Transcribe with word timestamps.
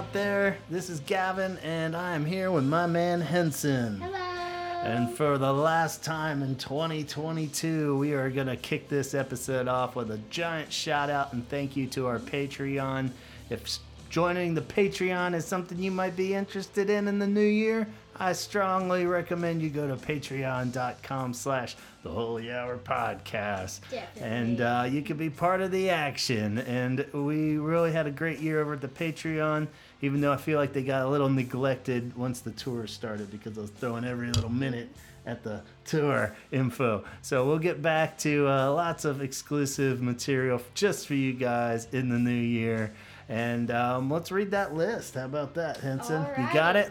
out 0.00 0.12
there. 0.14 0.56
This 0.70 0.88
is 0.88 1.00
Gavin, 1.00 1.58
and 1.58 1.94
I 1.94 2.14
am 2.14 2.24
here 2.24 2.50
with 2.50 2.64
my 2.64 2.86
man 2.86 3.20
Henson. 3.20 4.00
Hello. 4.00 4.16
And 4.16 5.14
for 5.14 5.36
the 5.36 5.52
last 5.52 6.02
time 6.02 6.42
in 6.42 6.56
2022, 6.56 7.98
we 7.98 8.14
are 8.14 8.30
going 8.30 8.46
to 8.46 8.56
kick 8.56 8.88
this 8.88 9.12
episode 9.12 9.68
off 9.68 9.96
with 9.96 10.10
a 10.10 10.16
giant 10.30 10.72
shout 10.72 11.10
out 11.10 11.34
and 11.34 11.46
thank 11.50 11.76
you 11.76 11.86
to 11.88 12.06
our 12.06 12.18
Patreon. 12.18 13.10
If 13.50 13.78
joining 14.08 14.54
the 14.54 14.62
Patreon 14.62 15.34
is 15.34 15.44
something 15.44 15.78
you 15.78 15.90
might 15.90 16.16
be 16.16 16.32
interested 16.32 16.88
in 16.88 17.06
in 17.06 17.18
the 17.18 17.26
new 17.26 17.40
year, 17.42 17.86
I 18.22 18.34
strongly 18.34 19.06
recommend 19.06 19.62
you 19.62 19.70
go 19.70 19.88
to 19.88 19.96
patreon.com 19.96 21.32
slash 21.32 21.74
the 22.02 22.10
Holy 22.10 22.52
Hour 22.52 22.76
Podcast. 22.76 23.80
Definitely. 23.90 24.22
And 24.22 24.60
uh, 24.60 24.86
you 24.90 25.00
can 25.00 25.16
be 25.16 25.30
part 25.30 25.62
of 25.62 25.70
the 25.70 25.88
action. 25.88 26.58
And 26.58 27.06
we 27.14 27.56
really 27.56 27.92
had 27.92 28.06
a 28.06 28.10
great 28.10 28.40
year 28.40 28.60
over 28.60 28.74
at 28.74 28.82
the 28.82 28.88
Patreon, 28.88 29.68
even 30.02 30.20
though 30.20 30.32
I 30.32 30.36
feel 30.36 30.58
like 30.58 30.72
they 30.72 30.82
got 30.82 31.02
a 31.02 31.08
little 31.08 31.28
neglected 31.28 32.16
once 32.16 32.40
the 32.40 32.52
tour 32.52 32.86
started 32.86 33.30
because 33.30 33.58
I 33.58 33.62
was 33.62 33.70
throwing 33.70 34.04
every 34.04 34.28
little 34.28 34.50
minute 34.50 34.88
at 35.26 35.42
the 35.42 35.62
tour 35.84 36.34
info. 36.50 37.04
So 37.22 37.46
we'll 37.46 37.58
get 37.58 37.82
back 37.82 38.18
to 38.18 38.48
uh, 38.48 38.72
lots 38.72 39.04
of 39.04 39.20
exclusive 39.22 40.00
material 40.00 40.62
just 40.74 41.06
for 41.06 41.14
you 41.14 41.32
guys 41.32 41.86
in 41.92 42.08
the 42.08 42.18
new 42.18 42.30
year. 42.30 42.92
And 43.28 43.70
um, 43.70 44.10
let's 44.10 44.32
read 44.32 44.50
that 44.52 44.74
list. 44.74 45.14
How 45.14 45.26
about 45.26 45.54
that, 45.54 45.78
Henson? 45.78 46.26
You 46.36 46.48
got 46.52 46.76
it? 46.76 46.90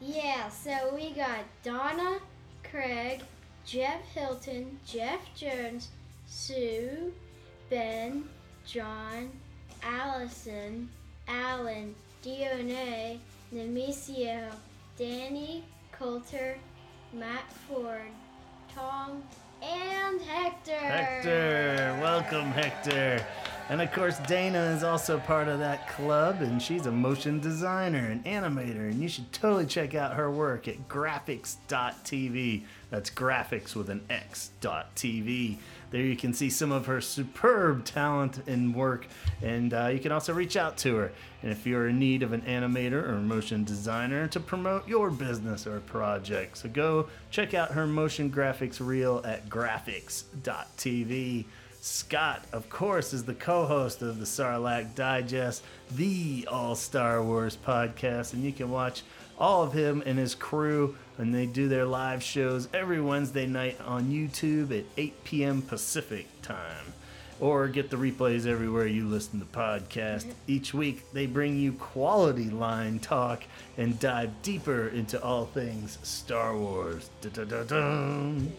Yeah, 0.00 0.48
so 0.48 0.72
we 0.94 1.10
got 1.10 1.40
Donna, 1.62 2.18
Craig, 2.62 3.22
Jeff 3.66 4.00
Hilton, 4.14 4.78
Jeff 4.86 5.20
Jones, 5.34 5.88
Sue, 6.26 7.12
Ben, 7.70 8.24
John, 8.66 9.30
Allison, 9.82 10.88
Alan, 11.28 11.94
Dione, 12.24 13.18
Nemesio, 13.54 14.50
Danny, 14.96 15.62
Coulter, 15.92 16.56
Matt 17.12 17.52
Ford, 17.52 18.00
Tom, 18.74 19.22
and 19.62 20.22
Hector. 20.22 20.72
Hector, 20.72 21.98
welcome, 22.00 22.50
Hector. 22.52 23.22
And 23.68 23.82
of 23.82 23.92
course, 23.92 24.18
Dana 24.20 24.58
is 24.74 24.82
also 24.82 25.18
part 25.18 25.48
of 25.48 25.58
that 25.58 25.86
club, 25.90 26.40
and 26.40 26.62
she's 26.62 26.86
a 26.86 26.90
motion 26.90 27.40
designer 27.40 28.06
and 28.10 28.24
animator. 28.24 28.90
And 28.90 29.02
you 29.02 29.08
should 29.08 29.30
totally 29.30 29.66
check 29.66 29.94
out 29.94 30.14
her 30.14 30.30
work 30.30 30.66
at 30.66 30.88
graphix.tv. 30.88 32.62
That's 32.88 33.10
graphics 33.10 33.76
with 33.76 33.90
an 33.90 34.02
X 34.08 34.50
dot 34.62 34.94
TV. 34.96 35.58
There 35.94 36.02
you 36.02 36.16
can 36.16 36.34
see 36.34 36.50
some 36.50 36.72
of 36.72 36.86
her 36.86 37.00
superb 37.00 37.84
talent 37.84 38.48
and 38.48 38.74
work, 38.74 39.06
and 39.40 39.72
uh, 39.72 39.90
you 39.92 40.00
can 40.00 40.10
also 40.10 40.34
reach 40.34 40.56
out 40.56 40.76
to 40.78 40.96
her. 40.96 41.12
And 41.40 41.52
if 41.52 41.68
you're 41.68 41.86
in 41.86 42.00
need 42.00 42.24
of 42.24 42.32
an 42.32 42.40
animator 42.40 43.08
or 43.08 43.20
motion 43.20 43.62
designer 43.62 44.26
to 44.26 44.40
promote 44.40 44.88
your 44.88 45.08
business 45.08 45.68
or 45.68 45.78
project, 45.78 46.58
so 46.58 46.68
go 46.68 47.06
check 47.30 47.54
out 47.54 47.70
her 47.70 47.86
motion 47.86 48.28
graphics 48.28 48.84
reel 48.84 49.22
at 49.24 49.48
graphix.tv. 49.48 51.44
Scott, 51.80 52.44
of 52.50 52.68
course, 52.68 53.12
is 53.12 53.22
the 53.22 53.34
co 53.34 53.64
host 53.64 54.02
of 54.02 54.18
the 54.18 54.24
Sarlacc 54.24 54.96
Digest, 54.96 55.62
the 55.92 56.48
All 56.50 56.74
Star 56.74 57.22
Wars 57.22 57.56
podcast, 57.56 58.32
and 58.32 58.42
you 58.42 58.52
can 58.52 58.68
watch 58.68 59.04
all 59.38 59.62
of 59.62 59.72
him 59.72 60.02
and 60.06 60.18
his 60.18 60.34
crew 60.34 60.96
and 61.18 61.34
they 61.34 61.46
do 61.46 61.68
their 61.68 61.84
live 61.84 62.22
shows 62.22 62.68
every 62.74 63.00
Wednesday 63.00 63.46
night 63.46 63.80
on 63.84 64.06
YouTube 64.06 64.76
at 64.76 64.84
8 64.96 65.22
p.m. 65.24 65.62
Pacific 65.62 66.26
time. 66.42 66.92
Or 67.40 67.68
get 67.68 67.90
the 67.90 67.96
replays 67.96 68.46
everywhere 68.46 68.86
you 68.86 69.06
listen 69.06 69.40
to 69.40 69.46
podcasts. 69.46 70.32
Each 70.46 70.72
week, 70.72 71.12
they 71.12 71.26
bring 71.26 71.58
you 71.58 71.72
quality 71.72 72.48
line 72.48 73.00
talk 73.00 73.42
and 73.76 73.98
dive 73.98 74.30
deeper 74.42 74.86
into 74.88 75.20
all 75.22 75.46
things 75.46 75.98
Star 76.02 76.56
Wars. 76.56 77.10
Da-da-da-dum. 77.20 78.52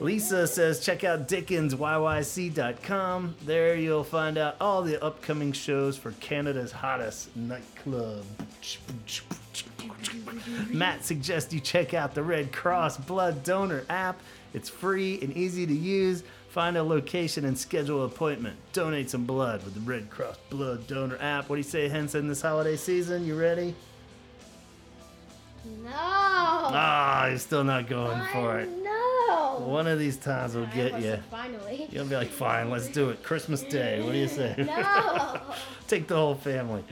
Lisa 0.00 0.46
says 0.46 0.80
check 0.80 1.04
out 1.04 1.28
dickensyyc.com. 1.28 3.34
There 3.44 3.76
you'll 3.76 4.02
find 4.02 4.38
out 4.38 4.56
all 4.60 4.82
the 4.82 5.04
upcoming 5.04 5.52
shows 5.52 5.96
for 5.96 6.10
Canada's 6.12 6.72
hottest 6.72 7.36
nightclub. 7.36 8.24
Matt 10.70 11.04
suggests 11.04 11.52
you 11.52 11.60
check 11.60 11.94
out 11.94 12.14
the 12.14 12.22
Red 12.22 12.52
Cross 12.52 12.98
Blood 12.98 13.42
Donor 13.44 13.84
app. 13.88 14.20
It's 14.52 14.68
free 14.68 15.18
and 15.20 15.36
easy 15.36 15.66
to 15.66 15.74
use. 15.74 16.22
Find 16.48 16.76
a 16.76 16.82
location 16.82 17.44
and 17.44 17.58
schedule 17.58 18.04
an 18.04 18.10
appointment. 18.12 18.56
Donate 18.72 19.10
some 19.10 19.24
blood 19.24 19.64
with 19.64 19.74
the 19.74 19.80
Red 19.80 20.08
Cross 20.10 20.38
Blood 20.50 20.86
Donor 20.86 21.18
app. 21.20 21.48
What 21.48 21.56
do 21.56 21.60
you 21.60 21.64
say, 21.64 21.88
Henson, 21.88 22.28
this 22.28 22.42
holiday 22.42 22.76
season? 22.76 23.26
You 23.26 23.36
ready? 23.36 23.74
No. 25.82 25.90
Ah, 25.92 27.26
you're 27.26 27.38
still 27.38 27.64
not 27.64 27.88
going 27.88 28.20
for 28.32 28.58
it. 28.58 28.68
No. 29.28 29.62
One 29.66 29.86
of 29.86 29.98
these 29.98 30.16
times 30.16 30.54
we'll 30.54 30.66
get 30.66 31.00
you. 31.00 31.18
Finally. 31.30 31.88
You'll 31.90 32.06
be 32.06 32.16
like, 32.16 32.28
fine, 32.28 32.70
let's 32.70 32.88
do 32.88 33.10
it. 33.10 33.22
Christmas 33.22 33.62
Day. 33.62 34.02
What 34.02 34.12
do 34.12 34.18
you 34.18 34.28
say? 34.28 34.54
No. 34.58 35.40
Take 35.88 36.08
the 36.08 36.16
whole 36.16 36.34
family. 36.34 36.82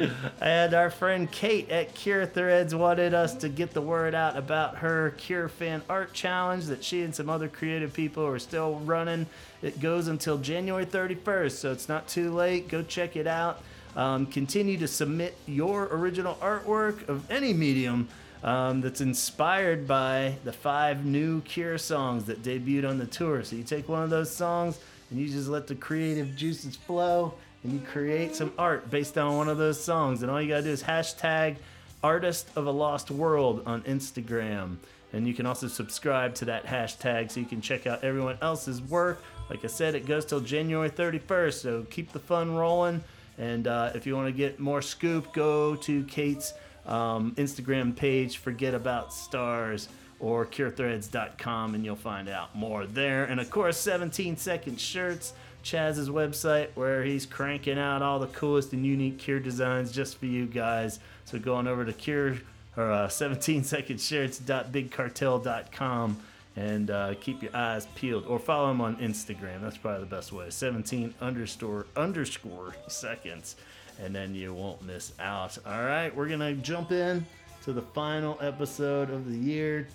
And 0.41 0.75
our 0.75 0.91
friend 0.91 1.31
Kate 1.31 1.71
at 1.71 1.95
Cure 1.95 2.27
Threads 2.27 2.75
wanted 2.75 3.15
us 3.15 3.35
to 3.37 3.49
get 3.49 3.73
the 3.73 3.81
word 3.81 4.15
out 4.15 4.37
about 4.37 4.77
her 4.77 5.15
Cure 5.17 5.49
Fan 5.49 5.83
Art 5.89 6.13
Challenge 6.13 6.67
that 6.67 6.85
she 6.85 7.03
and 7.03 7.15
some 7.15 7.31
other 7.31 7.49
creative 7.49 7.93
people 7.93 8.25
are 8.27 8.39
still 8.39 8.81
running. 8.81 9.27
It 9.63 9.81
goes 9.81 10.09
until 10.09 10.39
January 10.39 10.85
31st, 10.87 11.53
so 11.53 11.73
it's 11.73 11.89
not 11.89 12.07
too 12.07 12.33
late. 12.33 12.69
Go 12.69 12.83
check 12.83 13.17
it 13.17 13.27
out. 13.27 13.63
Um, 13.97 14.27
continue 14.27 14.79
to 14.79 14.89
submit 14.89 15.37
your 15.47 15.89
original 15.91 16.37
artwork 16.37 17.09
of 17.09 17.31
any 17.31 17.53
medium 17.53 18.09
um, 18.43 18.81
that's 18.81 19.01
inspired 19.01 19.87
by 19.87 20.35
the 20.45 20.53
five 20.53 21.05
new 21.05 21.41
Cure 21.43 21.79
songs 21.79 22.25
that 22.25 22.43
debuted 22.43 22.89
on 22.89 22.99
the 22.99 23.07
tour. 23.07 23.43
So 23.45 23.57
you 23.57 23.63
take 23.63 23.89
one 23.89 24.03
of 24.03 24.11
those 24.11 24.35
songs 24.35 24.79
and 25.11 25.21
you 25.21 25.29
just 25.29 25.49
let 25.49 25.67
the 25.67 25.75
creative 25.75 26.35
juices 26.35 26.77
flow 26.77 27.35
and 27.63 27.73
you 27.73 27.81
create 27.81 28.35
some 28.35 28.53
art 28.59 28.91
based 28.91 29.17
on 29.17 29.37
one 29.37 29.49
of 29.49 29.59
those 29.59 29.83
songs. 29.83 30.23
And 30.23 30.31
all 30.31 30.43
you 30.43 30.49
gotta 30.49 30.65
do 30.65 30.71
is 30.71 30.83
hashtag 30.83 31.57
artist 32.03 32.49
of 32.57 32.67
a 32.67 32.71
lost 32.71 33.11
world 33.11 33.63
on 33.67 33.83
Instagram. 33.83 34.77
And 35.13 35.29
you 35.29 35.35
can 35.35 35.47
also 35.47 35.69
subscribe 35.69 36.35
to 36.37 36.47
that 36.47 36.65
hashtag 36.65 37.31
so 37.31 37.39
you 37.39 37.47
can 37.47 37.61
check 37.61 37.87
out 37.87 38.03
everyone 38.03 38.39
else's 38.41 38.81
work. 38.83 39.23
Like 39.51 39.65
I 39.65 39.69
said, 39.69 39.95
it 39.95 40.07
goes 40.07 40.25
till 40.25 40.41
January 40.41 40.91
31st, 40.91 41.53
so 41.53 41.87
keep 41.91 42.13
the 42.13 42.19
fun 42.19 42.55
rolling. 42.55 43.05
And 43.39 43.67
uh, 43.67 43.93
if 43.95 44.07
you 44.07 44.17
want 44.17 44.29
to 44.29 44.33
get 44.33 44.59
more 44.59 44.81
scoop, 44.81 45.33
go 45.33 45.77
to 45.77 46.05
Kate's 46.05 46.55
um, 46.87 47.35
Instagram 47.37 47.95
page, 47.95 48.39
Forget 48.39 48.75
About 48.75 49.13
Stars, 49.13 49.89
or 50.21 50.47
curethreads.com, 50.47 51.75
and 51.75 51.85
you'll 51.85 51.97
find 51.97 52.29
out 52.29 52.55
more 52.55 52.87
there. 52.87 53.25
And 53.25 53.41
of 53.41 53.51
course, 53.51 53.77
17 53.79 54.37
second 54.37 54.81
shirts, 54.81 55.33
Chaz's 55.65 56.09
website, 56.09 56.69
where 56.75 57.03
he's 57.03 57.27
cranking 57.27 57.79
out 57.79 58.03
all 58.03 58.21
the 58.21 58.29
coolest 58.29 58.73
and 58.73 58.87
unique 58.87 59.19
Cure 59.19 59.41
designs 59.41 59.93
just 59.93 60.19
for 60.19 60.27
you 60.27 60.47
guys. 60.47 61.01
So 61.25 61.39
go 61.39 61.57
on 61.57 61.67
over 61.67 61.85
to 61.85 61.93
Cure 61.93 62.37
or 62.77 62.91
uh, 62.91 63.09
17 63.09 63.65
second 63.65 64.01
shirts.bigcartel.com 64.01 66.17
and 66.55 66.91
uh, 66.91 67.15
keep 67.21 67.43
your 67.43 67.57
eyes 67.57 67.87
peeled 67.95 68.27
or 68.27 68.39
follow 68.39 68.71
him 68.71 68.81
on 68.81 68.97
Instagram. 68.97 69.63
That's 69.63 69.77
probably 69.77 70.01
the 70.01 70.07
best 70.07 70.33
way. 70.33 70.51
17 70.51 71.15
underscore 71.21 71.87
underscore 71.97 72.75
seconds, 72.89 73.57
and 74.03 74.15
then 74.15 74.35
you 74.35 74.53
won't 74.53 74.83
miss 74.83 75.13
out. 75.21 75.57
All 75.65 75.85
right, 75.85 76.15
we're 76.15 76.29
gonna 76.29 76.55
jump 76.55 76.93
in 76.93 77.25
to 77.65 77.73
the 77.73 77.83
final 77.83 78.37
episode 78.41 79.11
of 79.11 79.31
the 79.31 79.37
year. 79.39 79.87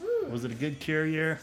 Woo. 0.00 0.28
Was 0.30 0.44
it 0.44 0.50
a 0.50 0.54
good 0.54 0.80
cure 0.80 1.06
year? 1.06 1.40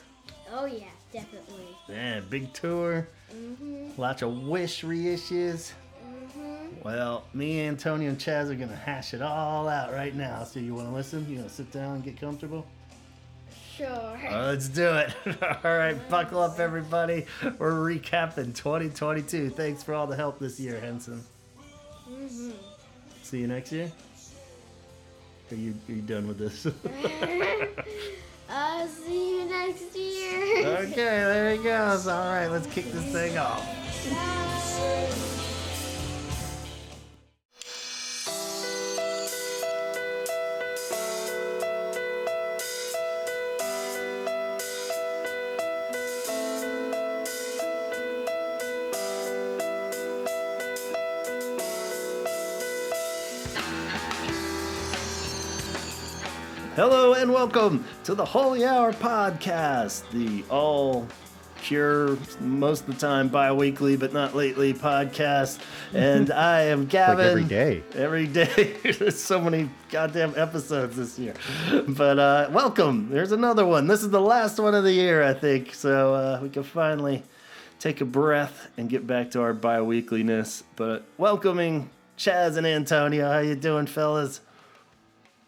Oh 0.51 0.65
yeah, 0.65 0.83
definitely. 1.11 1.65
Yeah, 1.87 2.19
big 2.29 2.51
tour, 2.53 3.07
Mhm. 3.33 3.97
lots 3.97 4.21
of 4.21 4.43
wish 4.43 4.83
reissues. 4.83 5.71
Mhm. 6.05 6.83
Well, 6.83 7.23
me, 7.33 7.61
Antonio, 7.65 8.09
and 8.09 8.19
Chaz 8.19 8.49
are 8.49 8.55
gonna 8.55 8.75
hash 8.75 9.13
it 9.13 9.21
all 9.21 9.67
out 9.69 9.93
right 9.93 10.13
now. 10.13 10.43
So 10.43 10.59
you 10.59 10.75
want 10.75 10.89
to 10.89 10.93
listen? 10.93 11.27
You 11.29 11.37
want 11.37 11.49
to 11.49 11.55
sit 11.55 11.71
down 11.71 11.95
and 11.95 12.03
get 12.03 12.19
comfortable? 12.19 12.65
Sure. 13.77 13.87
Right, 13.87 14.31
let's 14.45 14.67
do 14.67 14.87
it. 14.93 15.13
all 15.65 15.77
right, 15.77 15.97
buckle 16.09 16.41
up, 16.41 16.59
everybody. 16.59 17.25
We're 17.57 17.71
recapping 17.71 18.53
2022. 18.53 19.49
Thanks 19.49 19.81
for 19.81 19.95
all 19.95 20.05
the 20.05 20.15
help 20.15 20.37
this 20.37 20.59
year, 20.59 20.79
Henson. 20.79 21.23
Mhm. 22.23 22.53
See 23.23 23.39
you 23.39 23.47
next 23.47 23.71
year. 23.71 23.91
Are 25.51 25.55
you, 25.55 25.73
are 25.89 25.91
you 25.91 26.01
done 26.01 26.27
with 26.27 26.37
this? 26.39 26.65
I'll 28.49 28.87
see 28.87 29.39
you 29.39 29.45
next 29.45 29.95
year. 29.95 30.67
okay, 30.67 30.93
there 30.95 31.51
he 31.55 31.63
goes. 31.63 32.07
All 32.07 32.31
right, 32.31 32.47
let's 32.47 32.67
kick 32.67 32.91
this 32.91 33.11
thing 33.11 33.37
off. 33.37 33.63
Hello 56.75 57.13
and 57.13 57.31
welcome 57.31 57.85
to 58.03 58.15
the 58.15 58.25
Holy 58.25 58.65
Hour 58.65 58.93
podcast, 58.93 60.09
the 60.09 60.43
all 60.49 61.07
cure, 61.61 62.17
most 62.39 62.87
of 62.87 62.87
the 62.87 62.93
time 62.99 63.27
bi 63.27 63.51
weekly, 63.51 63.95
but 63.95 64.11
not 64.11 64.33
lately 64.33 64.73
podcast. 64.73 65.59
And 65.93 66.31
I 66.33 66.61
am 66.63 66.87
Gavin. 66.87 67.17
Like 67.17 67.27
every 67.27 67.43
day. 67.43 67.83
Every 67.93 68.25
day. 68.25 68.77
There's 68.97 69.21
so 69.21 69.39
many 69.39 69.69
goddamn 69.91 70.33
episodes 70.35 70.95
this 70.95 71.19
year. 71.19 71.35
But 71.89 72.17
uh, 72.17 72.49
welcome. 72.51 73.07
There's 73.11 73.33
another 73.33 73.67
one. 73.67 73.85
This 73.85 74.01
is 74.01 74.09
the 74.09 74.19
last 74.19 74.59
one 74.59 74.73
of 74.73 74.83
the 74.83 74.93
year, 74.93 75.21
I 75.21 75.35
think. 75.35 75.75
So 75.75 76.15
uh, 76.15 76.39
we 76.41 76.49
can 76.49 76.63
finally 76.63 77.21
take 77.77 78.01
a 78.01 78.05
breath 78.05 78.67
and 78.77 78.89
get 78.89 79.05
back 79.05 79.29
to 79.31 79.41
our 79.41 79.53
bi 79.53 79.79
weekliness. 79.79 80.63
But 80.75 81.05
welcoming 81.19 81.91
Chaz 82.17 82.57
and 82.57 82.65
Antonio. 82.65 83.31
How 83.31 83.39
you 83.41 83.53
doing, 83.53 83.85
fellas? 83.85 84.41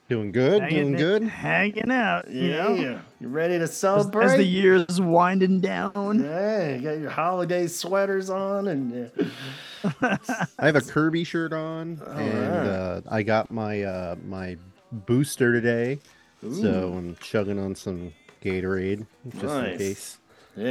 Doing 0.07 0.31
good, 0.31 0.59
doing 0.59 0.71
hanging, 0.71 0.95
good. 0.97 1.23
hanging 1.23 1.89
out. 1.91 2.29
You 2.29 2.49
Yeah, 2.51 2.63
know, 2.63 2.99
you 3.19 3.27
ready 3.27 3.57
to 3.57 3.67
celebrate? 3.67 4.25
as 4.25 4.37
the 4.37 4.43
year's 4.43 5.01
winding 5.01 5.61
down. 5.61 6.21
Yeah, 6.23 6.75
you 6.75 6.81
got 6.81 6.99
your 6.99 7.09
holiday 7.09 7.65
sweaters 7.65 8.29
on, 8.29 8.67
and 8.67 9.11
yeah. 9.17 10.17
I 10.59 10.65
have 10.67 10.75
a 10.75 10.81
Kirby 10.81 11.23
shirt 11.23 11.53
on, 11.53 11.99
and 12.05 12.33
right. 12.39 12.67
uh, 12.67 13.01
I 13.09 13.23
got 13.23 13.49
my 13.49 13.81
uh, 13.81 14.15
my 14.27 14.57
booster 14.91 15.51
today, 15.51 15.99
so 16.41 16.93
I'm 16.93 17.15
chugging 17.15 17.57
on 17.57 17.73
some 17.73 18.13
Gatorade 18.43 19.07
just 19.31 19.43
Nice. 19.43 19.71
in 19.71 19.77
case. 19.79 20.17
yeah, 20.55 20.65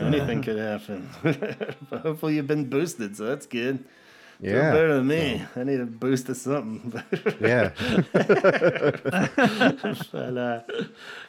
yeah, 0.00 0.06
anything 0.06 0.40
could 0.42 0.56
happen. 0.56 1.10
but 1.22 1.76
hopefully 2.02 2.36
you've 2.36 2.46
been 2.46 2.64
boosted, 2.70 3.18
so 3.18 3.26
that's 3.26 3.44
good. 3.44 3.84
Yeah, 4.40 4.70
better 4.70 4.94
than 4.94 5.08
me. 5.08 5.42
I 5.56 5.64
need 5.64 5.80
a 5.80 5.86
boost 5.86 6.28
of 6.28 6.36
something. 6.36 7.02
yeah. 7.40 7.70
but 8.12 9.04
uh, 10.36 10.60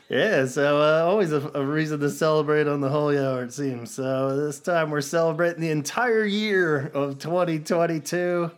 yeah, 0.09 0.45
so 0.45 0.79
uh, 0.79 1.09
always 1.09 1.31
a, 1.31 1.49
a 1.55 1.65
reason 1.65 1.99
to 2.01 2.09
celebrate 2.11 2.67
on 2.67 2.81
the 2.81 2.89
Holy 2.89 3.17
Hour, 3.17 3.43
it 3.43 3.53
seems. 3.53 3.89
So 3.91 4.37
this 4.37 4.59
time 4.59 4.91
we're 4.91 5.01
celebrating 5.01 5.61
the 5.61 5.71
entire 5.71 6.23
year 6.23 6.91
of 6.93 7.17
2022. 7.17 8.51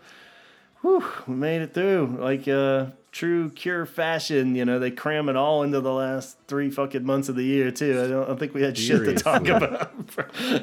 Whew, 0.81 1.03
we 1.27 1.36
made 1.36 1.62
it 1.62 1.74
through 1.74 2.18
like 2.19 2.48
uh, 2.48 2.88
true 3.11 3.49
cure 3.49 3.85
fashion. 3.85 4.55
You 4.55 4.63
know, 4.63 4.79
they 4.79 4.89
cram 4.91 5.27
it 5.27 5.35
all 5.35 5.63
into 5.63 5.81
the 5.81 5.91
last 5.91 6.37
three 6.47 6.69
fucking 6.69 7.03
months 7.05 7.27
of 7.29 7.35
the 7.35 7.43
year 7.43 7.69
too. 7.71 7.91
I 8.01 8.07
don't, 8.07 8.23
I 8.23 8.27
don't 8.27 8.39
think 8.39 8.53
we 8.53 8.61
had 8.61 8.77
shit 8.77 9.03
to 9.05 9.13
talk 9.15 9.47
about. 9.47 9.91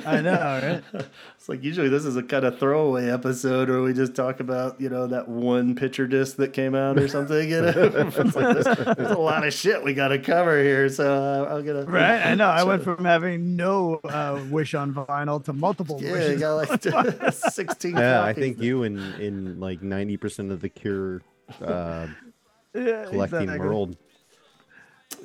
I 0.06 0.20
know, 0.22 0.82
right? 0.92 1.04
It's 1.36 1.48
like 1.48 1.62
usually 1.62 1.88
this 1.88 2.04
is 2.04 2.16
a 2.16 2.22
kind 2.22 2.44
of 2.44 2.58
throwaway 2.58 3.08
episode 3.10 3.68
where 3.70 3.80
we 3.80 3.92
just 3.94 4.14
talk 4.14 4.40
about 4.40 4.80
you 4.80 4.88
know 4.90 5.06
that 5.06 5.28
one 5.28 5.74
picture 5.74 6.06
disc 6.06 6.36
that 6.36 6.52
came 6.52 6.74
out 6.74 6.98
or 6.98 7.06
something. 7.08 7.48
You 7.48 7.62
know, 7.62 7.68
It's 8.16 8.36
like 8.36 8.54
there's, 8.54 8.96
there's 8.96 9.10
a 9.10 9.18
lot 9.18 9.46
of 9.46 9.54
shit 9.54 9.82
we 9.84 9.94
got 9.94 10.08
to 10.08 10.18
cover 10.18 10.62
here, 10.62 10.88
so 10.88 11.14
uh, 11.48 11.54
I'm 11.54 11.64
gonna 11.64 11.84
Right? 11.84 12.26
I 12.26 12.34
know. 12.34 12.48
I 12.48 12.64
went 12.64 12.82
from 12.82 13.04
having 13.04 13.56
no 13.56 13.96
uh, 14.04 14.42
wish 14.50 14.74
on 14.74 14.92
vinyl 14.92 15.42
to 15.44 15.52
multiple 15.52 16.00
Yeah, 16.02 16.12
wishes. 16.12 16.40
got 16.40 16.54
like 16.54 17.32
16. 17.32 17.96
Yeah, 17.96 18.22
I 18.24 18.32
think 18.34 18.58
you 18.60 18.82
and 18.82 18.98
in 19.20 19.60
like 19.60 19.80
ninety 19.82 20.16
percent 20.16 20.50
of 20.50 20.60
the 20.60 20.68
Cure 20.68 21.22
uh, 21.62 22.08
Yeah, 22.74 23.06
collecting 23.08 23.42
exactly. 23.42 23.66
world. 23.68 23.96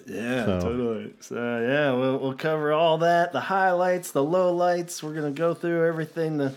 Yeah, 0.07 0.45
So- 0.45 0.59
totally. 0.61 1.13
So 1.19 1.35
yeah, 1.35 1.91
we'll 1.93 2.17
we'll 2.19 2.33
cover 2.35 2.71
all 2.73 2.97
that, 2.99 3.31
the 3.33 3.39
highlights, 3.41 4.11
the 4.11 4.23
lowlights. 4.23 5.03
We're 5.03 5.13
gonna 5.13 5.31
go 5.31 5.53
through 5.53 5.85
everything 5.87 6.37
the 6.37 6.53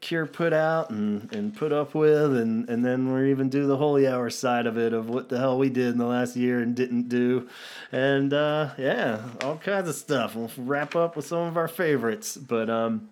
Cure 0.00 0.26
put 0.26 0.52
out 0.52 0.90
and, 0.90 1.32
and 1.32 1.56
put 1.56 1.72
up 1.72 1.92
with, 1.92 2.36
and 2.36 2.68
and 2.70 2.84
then 2.84 3.10
we're 3.10 3.26
even 3.26 3.48
do 3.48 3.66
the 3.66 3.76
Holy 3.76 4.06
Hour 4.06 4.30
side 4.30 4.66
of 4.66 4.78
it 4.78 4.92
of 4.92 5.08
what 5.08 5.28
the 5.28 5.38
hell 5.38 5.58
we 5.58 5.70
did 5.70 5.88
in 5.88 5.98
the 5.98 6.06
last 6.06 6.36
year 6.36 6.60
and 6.60 6.76
didn't 6.76 7.08
do, 7.08 7.48
and 7.90 8.32
uh, 8.32 8.70
yeah, 8.78 9.22
all 9.42 9.56
kinds 9.56 9.88
of 9.88 9.96
stuff. 9.96 10.36
We'll 10.36 10.52
wrap 10.56 10.94
up 10.94 11.16
with 11.16 11.26
some 11.26 11.40
of 11.48 11.56
our 11.56 11.66
favorites, 11.66 12.36
but 12.36 12.70
um, 12.70 13.10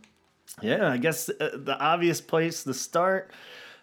yeah, 0.63 0.89
I 0.89 0.97
guess 0.99 1.29
uh, 1.29 1.51
the 1.55 1.77
obvious 1.77 2.21
place 2.21 2.63
to 2.63 2.73
start. 2.73 3.33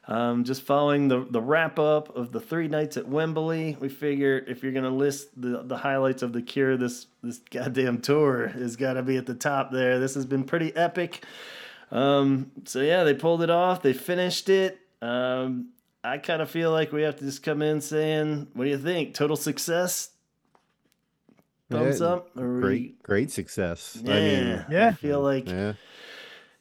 Um, 0.06 0.44
just 0.44 0.64
following 0.64 1.08
the, 1.08 1.26
the 1.30 1.40
wrap 1.42 1.80
up 1.80 2.14
of 2.16 2.34
the 2.34 2.42
three 2.42 2.68
nights 2.68 2.98
at 2.98 3.08
Wembley, 3.08 3.78
we 3.80 3.88
figured 3.88 4.50
if 4.50 4.62
you're 4.62 4.74
gonna 4.74 4.90
list 4.90 5.30
the, 5.42 5.64
the 5.64 5.78
highlights 5.78 6.22
of 6.22 6.34
the 6.34 6.42
Cure, 6.42 6.76
this 6.76 7.08
this 7.22 7.38
goddamn 7.38 8.02
tour 8.02 8.48
has 8.50 8.76
got 8.76 8.94
to 8.94 9.02
be 9.04 9.16
at 9.16 9.26
the 9.26 9.34
top 9.34 9.72
there. 9.72 10.00
This 10.00 10.16
has 10.16 10.26
been 10.26 10.44
pretty 10.44 10.76
epic. 10.76 11.24
Um, 11.90 12.52
so 12.66 12.82
yeah, 12.82 13.06
they 13.06 13.14
pulled 13.14 13.44
it 13.44 13.50
off. 13.50 13.82
They 13.82 13.94
finished 13.94 14.50
it. 14.50 14.78
Um, 15.02 15.70
I 16.04 16.18
kind 16.18 16.42
of 16.42 16.50
feel 16.50 16.72
like 16.72 16.92
we 16.92 17.04
have 17.04 17.16
to 17.20 17.24
just 17.24 17.42
come 17.44 17.62
in 17.62 17.80
saying, 17.80 18.48
"What 18.54 18.66
do 18.66 18.72
you 18.72 18.78
think? 18.78 19.14
Total 19.14 19.38
success? 19.38 20.10
Thumbs 21.70 22.02
Yeah, 22.02 22.08
up? 22.08 22.38
Or 22.38 22.56
we- 22.56 22.62
Great, 22.62 23.04
great 23.04 23.32
success. 23.32 23.98
Yeah, 24.04 24.14
I 24.14 24.20
mean, 24.20 24.66
Yeah. 24.70 24.88
I 24.88 24.92
feel 24.92 25.22
like 25.22 25.48
yeah. 25.48 25.74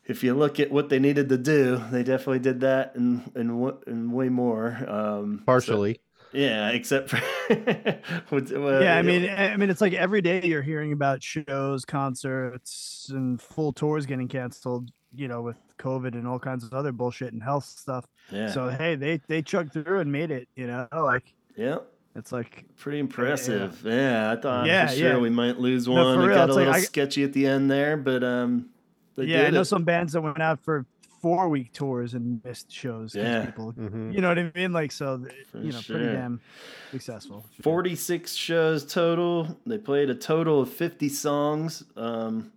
If 0.07 0.25
you 0.25 0.35
look 0.35 0.59
at 0.61 0.71
what 0.71 0.89
they 0.89 0.99
needed 0.99 1.29
to 1.29 1.39
do, 1.39 1.81
they 1.91 2.03
definitely 2.03 2.41
did 2.41 2.61
that 2.61 2.95
and 2.97 3.31
and 3.35 3.73
and 3.87 4.13
way 4.13 4.29
more. 4.29 4.79
Um, 4.89 5.39
so- 5.41 5.45
Partially. 5.45 6.01
yeah, 6.33 6.71
except 6.71 7.11
for 7.11 7.21
with- 8.31 8.51
well, 8.53 8.83
Yeah, 8.83 8.97
I 8.97 9.03
mean, 9.03 9.29
I 9.31 9.57
mean, 9.57 9.71
it's 9.71 9.81
like 9.81 9.93
every 9.93 10.23
day 10.23 10.43
you're 10.43 10.63
hearing 10.63 10.93
about 10.93 11.23
shows, 11.23 11.85
concerts, 11.85 13.09
and 13.13 13.41
full 13.41 13.73
tours 13.73 14.07
getting 14.07 14.29
canceled. 14.29 14.91
You 15.15 15.29
know, 15.29 15.43
with 15.43 15.57
COVID 15.79 16.15
and 16.15 16.27
all 16.27 16.39
kinds 16.39 16.65
of 16.65 16.73
other 16.73 16.91
bullshit 16.91 17.35
and 17.35 17.43
health 17.43 17.65
stuff. 17.67 18.07
yeah, 18.31 18.51
So 18.51 18.71
hey, 18.71 18.95
they 18.95 19.21
they 19.29 19.43
chugged 19.43 19.75
through 19.75 20.01
and 20.01 20.11
made 20.11 20.31
it. 20.31 20.49
You 20.57 20.67
know, 20.69 20.89
like 20.91 21.35
yeah, 21.55 21.79
it's 22.17 22.33
like 22.33 22.65
pretty 22.79 22.99
impressive. 22.99 23.83
Yeah, 23.85 24.33
I 24.33 24.37
thought 24.41 24.67
Yeah, 24.67 24.87
for 24.87 24.95
sure 24.97 25.09
yeah. 25.11 25.19
we 25.19 25.29
might 25.29 25.59
lose 25.59 25.87
one. 25.87 26.17
for 26.17 26.23
it 26.23 26.27
real, 26.29 26.35
got 26.35 26.49
a 26.49 26.53
it's 26.53 26.57
like 26.57 26.65
little 26.67 26.75
I- 26.75 26.81
sketchy 26.81 27.25
at 27.25 27.35
the 27.35 27.47
end 27.47 27.71
there, 27.71 27.99
but 27.99 28.25
um, 28.25 28.71
they 29.17 29.25
yeah, 29.25 29.43
I 29.43 29.51
know 29.51 29.61
it. 29.61 29.65
some 29.67 29.85
bands 29.85 30.13
that 30.15 30.21
went 30.23 30.41
out 30.41 30.61
for 30.61 30.87
four 31.21 31.49
week 31.49 31.73
tours 31.73 32.15
and 32.15 32.41
missed 32.45 32.71
shows. 32.73 33.15
Yeah. 33.15 33.45
people, 33.47 33.73
Mhm. 33.75 34.13
you 34.13 34.21
know 34.21 34.29
what 34.29 34.39
I 34.39 34.51
mean. 34.55 34.73
Like 34.73 34.91
so, 34.91 35.25
For 35.53 35.59
you 35.59 35.71
know, 35.73 35.81
sure. 35.81 35.97
pretty 35.99 36.13
damn 36.13 36.41
successful. 36.91 37.47
46 37.63 38.33
shows 38.35 38.85
total. 38.85 39.57
They 39.67 39.79
played 39.79 40.11
a 40.11 40.15
total 40.17 40.61
of 40.63 40.69
50 40.71 41.09
songs. 41.09 41.85
Um, 41.97 42.51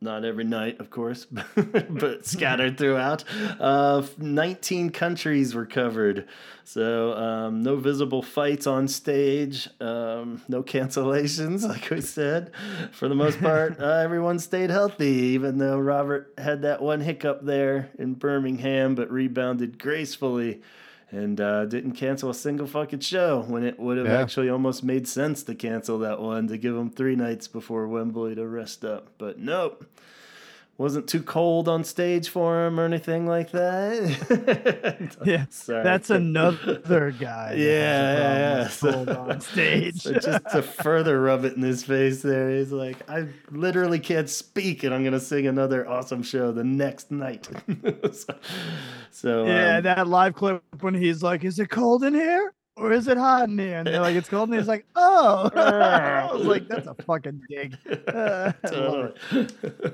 not 0.00 0.24
every 0.24 0.44
night, 0.44 0.78
of 0.80 0.90
course, 0.90 1.26
but 1.90 2.26
scattered 2.26 2.78
throughout. 2.78 3.24
Uh, 3.58 4.02
19 4.18 4.90
countries 4.90 5.54
were 5.54 5.66
covered. 5.66 6.26
So, 6.64 7.14
um, 7.14 7.62
no 7.62 7.76
visible 7.76 8.22
fights 8.22 8.66
on 8.66 8.88
stage, 8.88 9.68
um, 9.80 10.42
no 10.48 10.62
cancellations, 10.62 11.62
like 11.68 11.88
we 11.90 12.00
said. 12.00 12.52
For 12.92 13.08
the 13.08 13.14
most 13.14 13.40
part, 13.40 13.80
uh, 13.80 13.84
everyone 13.84 14.38
stayed 14.38 14.70
healthy, 14.70 15.06
even 15.06 15.58
though 15.58 15.78
Robert 15.78 16.32
had 16.38 16.62
that 16.62 16.82
one 16.82 17.00
hiccup 17.00 17.44
there 17.44 17.90
in 17.98 18.14
Birmingham, 18.14 18.94
but 18.94 19.10
rebounded 19.10 19.78
gracefully 19.78 20.60
and 21.10 21.40
uh, 21.40 21.64
didn't 21.64 21.92
cancel 21.92 22.28
a 22.30 22.34
single 22.34 22.66
fucking 22.66 23.00
show 23.00 23.42
when 23.48 23.64
it 23.64 23.78
would 23.80 23.96
have 23.96 24.06
Yeah. 24.06 24.20
actually 24.20 24.50
almost 24.50 24.84
made 24.84 25.08
sense 25.08 25.42
to 25.44 25.54
cancel 25.54 25.98
that 26.00 26.20
one 26.20 26.48
to 26.48 26.58
give 26.58 26.76
him 26.76 26.90
three 26.90 27.16
nights 27.16 27.48
before 27.48 27.88
Wembley 27.88 28.34
to 28.34 28.46
rest 28.46 28.84
up. 28.84 29.08
But 29.18 29.38
nope. 29.38 29.84
Wasn't 30.78 31.08
too 31.08 31.24
cold 31.24 31.68
on 31.68 31.82
stage 31.82 32.28
for 32.28 32.64
him 32.64 32.78
or 32.78 32.84
anything 32.84 33.26
like 33.26 33.50
that. 33.50 35.08
Yeah, 35.24 35.46
Sorry. 35.50 35.82
that's 35.82 36.08
another 36.10 37.10
guy. 37.10 37.56
that 37.56 37.58
Yeah, 37.58 38.16
yeah, 38.16 38.62
yeah. 38.62 38.70
cold 38.92 39.08
on 39.08 39.40
stage. 39.52 40.02
So 40.02 40.12
just 40.12 40.48
to 40.52 40.62
further 40.62 41.20
rub 41.20 41.44
it 41.44 41.56
in 41.56 41.62
his 41.62 41.82
face 41.82 42.22
there, 42.22 42.50
he's 42.50 42.70
like, 42.70 42.96
I 43.10 43.26
literally 43.50 43.98
can't 43.98 44.30
speak 44.30 44.84
and 44.84 44.94
I'm 44.94 45.02
going 45.02 45.14
to 45.14 45.20
sing 45.20 45.48
another 45.48 45.88
awesome 45.88 46.22
show 46.22 46.52
the 46.52 46.62
next 46.62 47.10
night. 47.10 47.48
so, 48.12 48.34
so, 49.10 49.46
yeah, 49.46 49.78
um, 49.78 49.82
that 49.82 50.06
live 50.06 50.34
clip 50.34 50.62
when 50.80 50.94
he's 50.94 51.22
like, 51.24 51.42
"Is 51.42 51.58
it 51.58 51.70
cold 51.70 52.04
in 52.04 52.14
here 52.14 52.52
or 52.78 52.92
is 52.92 53.08
it 53.08 53.16
hot 53.16 53.48
in 53.48 53.58
here?" 53.58 53.78
And 53.78 53.86
they're 53.86 54.00
like, 54.00 54.16
"It's 54.16 54.28
cold," 54.28 54.48
and 54.48 54.58
he's 54.58 54.68
like, 54.68 54.86
"Oh," 54.96 55.50
I 55.54 56.30
was 56.32 56.46
like, 56.46 56.68
"That's 56.68 56.86
a 56.86 56.94
fucking 56.94 57.42
dig." 57.48 57.76
Uh, 58.08 58.52
I 58.64 58.70
love 58.70 59.12
it. 59.32 59.52
Totally. 59.60 59.92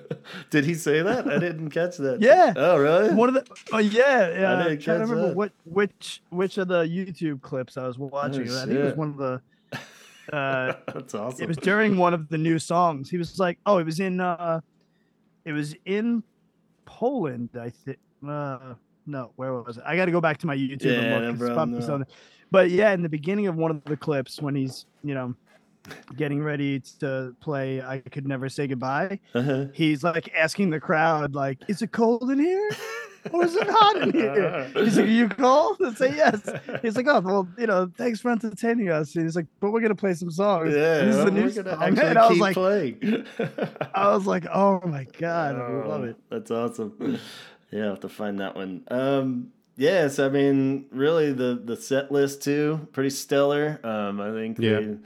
Did 0.50 0.64
he 0.64 0.74
say 0.74 1.02
that? 1.02 1.28
I 1.28 1.38
didn't 1.38 1.70
catch 1.70 1.96
that. 1.98 2.20
Yeah. 2.22 2.52
Oh, 2.56 2.76
really? 2.78 3.14
One 3.14 3.28
of 3.28 3.34
the 3.34 3.46
oh 3.72 3.78
yeah, 3.78 4.38
yeah. 4.40 4.58
I 4.58 4.62
didn't 4.68 4.80
trying 4.80 5.00
to 5.00 5.04
catch 5.06 5.10
remember 5.10 5.28
that. 5.28 5.36
what 5.36 5.52
which 5.64 6.22
which 6.30 6.58
of 6.58 6.68
the 6.68 6.82
YouTube 6.84 7.42
clips 7.42 7.76
I 7.76 7.86
was 7.86 7.98
watching. 7.98 8.42
I 8.50 8.64
think 8.66 8.72
it 8.78 8.84
was 8.84 8.96
one 8.96 9.08
of 9.10 9.16
the. 9.16 9.40
Uh, 10.32 10.72
That's 10.86 11.14
awesome. 11.14 11.42
it 11.42 11.48
was 11.48 11.58
during 11.58 11.98
one 11.98 12.14
of 12.14 12.28
the 12.30 12.38
new 12.38 12.58
songs. 12.58 13.10
He 13.10 13.18
was 13.18 13.38
like, 13.38 13.58
"Oh, 13.66 13.76
it 13.78 13.84
was 13.84 14.00
in 14.00 14.20
uh, 14.20 14.60
it 15.44 15.52
was 15.52 15.74
in 15.84 16.22
Poland, 16.86 17.50
I 17.60 17.70
think." 17.70 17.98
Uh, 18.26 18.74
no, 19.06 19.32
where 19.36 19.52
was 19.52 19.76
it? 19.76 19.82
I 19.86 19.96
got 19.96 20.06
to 20.06 20.12
go 20.12 20.22
back 20.22 20.38
to 20.38 20.46
my 20.46 20.56
YouTube 20.56 20.84
Yeah, 20.84 20.92
and 20.92 21.10
look. 21.10 21.20
'cause 21.38 21.42
it's 21.48 21.54
problem, 21.54 21.78
probably 21.82 21.98
no. 21.98 22.04
But 22.54 22.70
yeah, 22.70 22.92
in 22.92 23.02
the 23.02 23.08
beginning 23.08 23.48
of 23.48 23.56
one 23.56 23.72
of 23.72 23.82
the 23.84 23.96
clips, 23.96 24.40
when 24.40 24.54
he's 24.54 24.86
you 25.02 25.12
know 25.12 25.34
getting 26.16 26.40
ready 26.40 26.78
to 27.00 27.34
play 27.40 27.82
"I 27.82 27.98
Could 27.98 28.28
Never 28.28 28.48
Say 28.48 28.68
Goodbye," 28.68 29.18
Uh-huh. 29.34 29.66
he's 29.72 30.04
like 30.04 30.30
asking 30.36 30.70
the 30.70 30.78
crowd, 30.78 31.34
like, 31.34 31.58
"Is 31.66 31.82
it 31.82 31.90
cold 31.90 32.30
in 32.30 32.38
here?" 32.38 32.70
or 33.32 33.44
is 33.44 33.56
it 33.56 33.66
hot 33.68 33.96
in 34.02 34.12
here? 34.12 34.70
He's 34.74 34.96
like, 34.98 35.06
Are 35.06 35.10
you 35.10 35.28
cold? 35.30 35.78
And 35.80 35.96
say 35.96 36.14
yes. 36.14 36.46
He's 36.82 36.94
like, 36.94 37.06
Oh, 37.08 37.20
well, 37.20 37.48
you 37.56 37.66
know, 37.66 37.90
thanks 37.96 38.20
for 38.20 38.30
entertaining 38.30 38.90
us. 38.90 39.16
And 39.16 39.24
he's 39.24 39.34
like, 39.34 39.46
But 39.60 39.70
we're 39.72 39.80
gonna 39.80 39.94
play 39.94 40.12
some 40.12 40.30
songs. 40.30 40.74
Yeah, 40.74 40.98
And 41.00 41.08
this 41.08 41.16
is 41.16 41.24
a 41.24 41.30
new 41.30 41.50
song. 41.50 41.66
actually 41.68 42.06
And 42.10 42.18
I 42.18 42.28
was 42.28 42.38
like, 42.38 42.54
playing. 42.54 43.26
I 43.94 44.14
was 44.14 44.26
like, 44.26 44.44
Oh 44.52 44.82
my 44.84 45.06
god, 45.18 45.56
I 45.56 45.68
love 45.86 46.02
Oh, 46.02 46.04
it. 46.04 46.16
That's 46.30 46.50
awesome. 46.50 47.18
Yeah, 47.70 47.84
I'll 47.84 47.90
have 47.92 48.00
to 48.00 48.10
find 48.10 48.38
that 48.40 48.54
one. 48.56 48.82
Um, 48.90 49.52
yes, 49.76 50.18
I 50.18 50.28
mean, 50.28 50.86
really, 50.90 51.32
the 51.32 51.60
the 51.64 51.76
set 51.76 52.10
list 52.12 52.42
too, 52.42 52.88
pretty 52.92 53.10
stellar. 53.10 53.80
Um, 53.84 54.20
I 54.20 54.30
think 54.30 54.58
Yeah. 54.58 54.80
they 54.80 54.96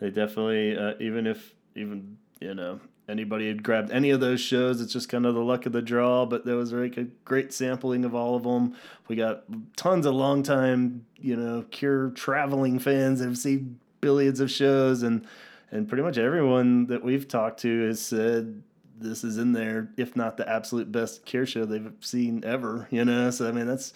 they 0.00 0.10
definitely, 0.10 0.76
uh, 0.76 0.94
even 1.00 1.26
if 1.26 1.54
even 1.74 2.18
you 2.40 2.54
know 2.54 2.80
anybody 3.08 3.46
had 3.48 3.62
grabbed 3.62 3.90
any 3.92 4.10
of 4.10 4.20
those 4.20 4.40
shows, 4.40 4.80
it's 4.80 4.92
just 4.92 5.08
kind 5.08 5.24
of 5.26 5.34
the 5.34 5.40
luck 5.40 5.64
of 5.66 5.72
the 5.72 5.82
draw. 5.82 6.26
But 6.26 6.44
there 6.44 6.56
was 6.56 6.72
like 6.72 6.96
a 6.96 7.04
great 7.24 7.52
sampling 7.52 8.04
of 8.04 8.14
all 8.14 8.34
of 8.36 8.42
them. 8.42 8.74
We 9.08 9.16
got 9.16 9.44
tons 9.76 10.06
of 10.06 10.14
longtime, 10.14 11.06
you 11.16 11.36
know, 11.36 11.64
Cure 11.70 12.10
traveling 12.10 12.78
fans 12.78 13.20
that 13.20 13.26
have 13.26 13.38
seen 13.38 13.78
billions 14.00 14.40
of 14.40 14.50
shows 14.50 15.02
and. 15.02 15.26
And 15.72 15.88
pretty 15.88 16.04
much 16.04 16.16
everyone 16.16 16.86
that 16.86 17.02
we've 17.02 17.26
talked 17.26 17.58
to 17.62 17.88
has 17.88 18.00
said 18.00 18.62
this 18.98 19.24
is 19.24 19.38
in 19.38 19.52
there, 19.52 19.90
if 19.96 20.16
not 20.16 20.36
the 20.36 20.48
absolute 20.48 20.90
best 20.90 21.24
Cure 21.24 21.46
show 21.46 21.64
they've 21.64 21.92
seen 22.00 22.44
ever. 22.44 22.88
You 22.90 23.04
know, 23.04 23.30
so 23.30 23.48
I 23.48 23.52
mean 23.52 23.66
that's 23.66 23.92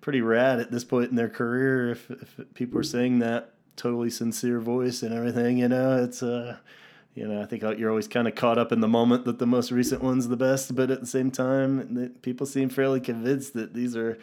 pretty 0.00 0.20
rad 0.20 0.60
at 0.60 0.70
this 0.70 0.84
point 0.84 1.10
in 1.10 1.16
their 1.16 1.28
career. 1.28 1.90
If, 1.90 2.10
if 2.10 2.54
people 2.54 2.78
are 2.78 2.84
saying 2.84 3.18
that, 3.20 3.54
totally 3.76 4.10
sincere 4.10 4.60
voice 4.60 5.02
and 5.02 5.12
everything, 5.14 5.58
you 5.58 5.68
know, 5.68 6.02
it's 6.02 6.22
uh, 6.22 6.56
you 7.16 7.26
know, 7.26 7.40
I 7.40 7.46
think 7.46 7.62
you're 7.62 7.90
always 7.90 8.08
kind 8.08 8.28
of 8.28 8.34
caught 8.34 8.58
up 8.58 8.72
in 8.72 8.80
the 8.80 8.88
moment 8.88 9.24
that 9.24 9.38
the 9.38 9.46
most 9.46 9.72
recent 9.72 10.02
one's 10.02 10.28
the 10.28 10.36
best, 10.36 10.76
but 10.76 10.90
at 10.90 11.00
the 11.00 11.06
same 11.06 11.30
time, 11.30 12.14
people 12.20 12.46
seem 12.46 12.68
fairly 12.68 13.00
convinced 13.00 13.54
that 13.54 13.72
these 13.72 13.96
are 13.96 14.18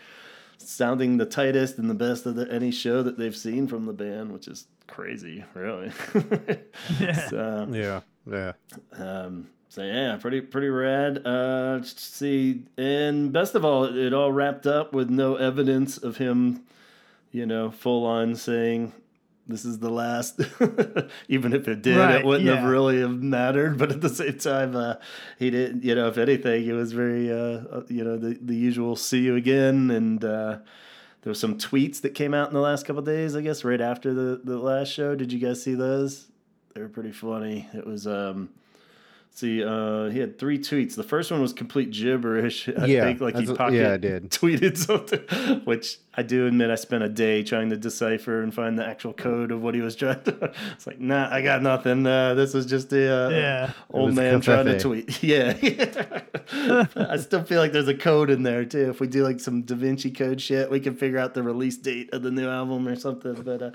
sounding 0.60 1.18
the 1.18 1.26
tightest 1.26 1.80
and 1.80 1.90
the 1.90 1.96
best 1.96 2.28
of 2.28 2.36
the, 2.36 2.50
any 2.52 2.70
show 2.70 3.02
that 3.02 3.18
they've 3.18 3.36
seen 3.36 3.68
from 3.68 3.88
the 3.88 3.94
band, 3.94 4.32
which 4.32 4.48
is 4.48 4.68
crazy, 4.88 5.44
really. 5.56 5.92
Yeah. 7.00 7.30
so, 7.30 7.68
Yeah, 7.72 8.02
yeah. 8.30 8.54
um, 8.94 9.50
so 9.74 9.82
yeah, 9.82 10.18
pretty 10.18 10.40
pretty 10.40 10.70
rad. 10.70 11.26
Uh, 11.26 11.78
let's 11.80 12.00
see, 12.00 12.62
and 12.78 13.34
best 13.34 13.56
of 13.56 13.66
all, 13.66 13.86
it 13.86 14.14
all 14.14 14.32
wrapped 14.32 14.68
up 14.68 14.94
with 14.94 15.10
no 15.10 15.36
evidence 15.36 15.98
of 15.98 16.18
him, 16.18 16.62
you 17.32 17.48
know, 17.48 17.72
full 17.72 18.06
on 18.06 18.36
saying 18.36 18.94
this 19.48 19.66
is 19.66 19.80
the 19.80 19.90
last. 19.90 20.40
Even 21.28 21.54
if 21.54 21.68
it 21.68 21.82
did, 21.82 21.98
Right, 21.98 22.18
it 22.18 22.24
wouldn't 22.24 22.48
have 22.56 22.70
really 22.70 23.00
have 23.00 23.24
mattered. 23.24 23.80
But 23.80 23.92
at 23.92 24.02
the 24.02 24.10
same 24.22 24.38
time, 24.38 24.76
uh, 24.76 24.98
he 25.40 25.50
didn't. 25.50 25.84
You 25.84 25.96
know, 25.96 26.08
if 26.08 26.20
anything, 26.20 26.68
it 26.68 26.74
was 26.74 26.94
very, 26.94 27.32
uh, 27.32 27.36
uh, 27.36 27.84
you 27.88 28.04
know, 28.04 28.16
the 28.16 28.38
the 28.40 28.56
usual 28.56 28.96
"see 28.96 29.22
you 29.22 29.36
again" 29.36 29.90
and. 29.90 30.24
Uh, 30.24 30.58
there 31.24 31.32
was 31.32 31.40
some 31.40 31.58
tweets 31.58 32.02
that 32.02 32.10
came 32.10 32.34
out 32.34 32.50
in 32.50 32.54
the 32.54 32.60
last 32.60 32.86
couple 32.86 33.00
of 33.00 33.06
days, 33.06 33.34
I 33.34 33.40
guess, 33.40 33.64
right 33.64 33.80
after 33.80 34.14
the, 34.14 34.42
the 34.44 34.58
last 34.58 34.92
show. 34.92 35.16
Did 35.16 35.32
you 35.32 35.40
guys 35.40 35.64
see 35.64 35.74
those? 35.74 36.28
They 36.74 36.82
were 36.82 36.90
pretty 36.90 37.14
funny. 37.14 37.70
It 37.74 37.88
was 37.88 38.06
um 38.06 38.50
see, 39.34 39.64
uh 39.64 40.06
he 40.10 40.20
had 40.20 40.38
three 40.40 40.60
tweets. 40.60 40.96
The 40.96 41.04
first 41.04 41.32
one 41.32 41.42
was 41.42 41.54
complete 41.54 41.92
gibberish. 41.92 42.70
I 42.78 42.86
Yeah, 42.86 43.04
think 43.04 43.20
like 43.22 43.36
he 43.36 43.42
that's- 43.42 43.58
pocket 43.58 43.76
yeah, 43.78 43.94
I 43.94 43.98
did. 43.98 44.30
tweeted 44.40 44.78
something 44.78 45.22
which 45.66 46.00
I 46.16 46.22
do 46.22 46.46
admit 46.48 46.70
I 46.70 46.76
spent 46.76 47.04
a 47.04 47.10
day 47.10 47.42
trying 47.44 47.72
to 47.72 47.78
decipher 47.78 48.44
and 48.44 48.54
find 48.54 48.78
the 48.78 48.86
actual 48.86 49.14
code 49.14 49.52
of 49.52 49.64
what 49.64 49.74
he 49.74 49.82
was 49.82 49.96
trying 49.96 50.22
to 50.24 50.52
it's 50.74 50.86
like, 50.86 51.00
nah, 51.00 51.28
I 51.34 51.42
got 51.42 51.62
nothing. 51.64 52.06
Uh, 52.06 52.36
this 52.36 52.54
was 52.54 52.66
just 52.68 52.94
a 52.94 53.12
uh, 53.26 53.30
Yeah. 53.30 53.72
old 53.90 54.08
was 54.08 54.16
man 54.16 54.42
trying 54.42 54.66
to 54.66 54.80
tweet. 54.80 55.24
Yeah. 55.24 55.58
I 56.96 57.18
still 57.18 57.44
feel 57.44 57.60
like 57.60 57.72
there's 57.72 57.88
a 57.88 57.96
code 57.98 58.30
in 58.30 58.44
there 58.44 58.64
too. 58.66 58.90
If 58.90 59.00
we 59.00 59.08
do 59.08 59.24
like 59.24 59.40
some 59.40 59.64
Da 59.64 59.76
Vinci 59.76 60.12
Code 60.12 60.40
shit, 60.40 60.70
we 60.70 60.80
can 60.80 60.96
figure 60.96 61.18
out 61.18 61.34
the 61.34 61.42
release 61.44 61.78
date 61.78 62.14
of 62.14 62.22
the 62.22 62.32
new 62.32 62.48
album 62.48 62.88
or 62.88 62.96
something. 62.96 63.34
But 63.42 63.62
uh, 63.62 63.72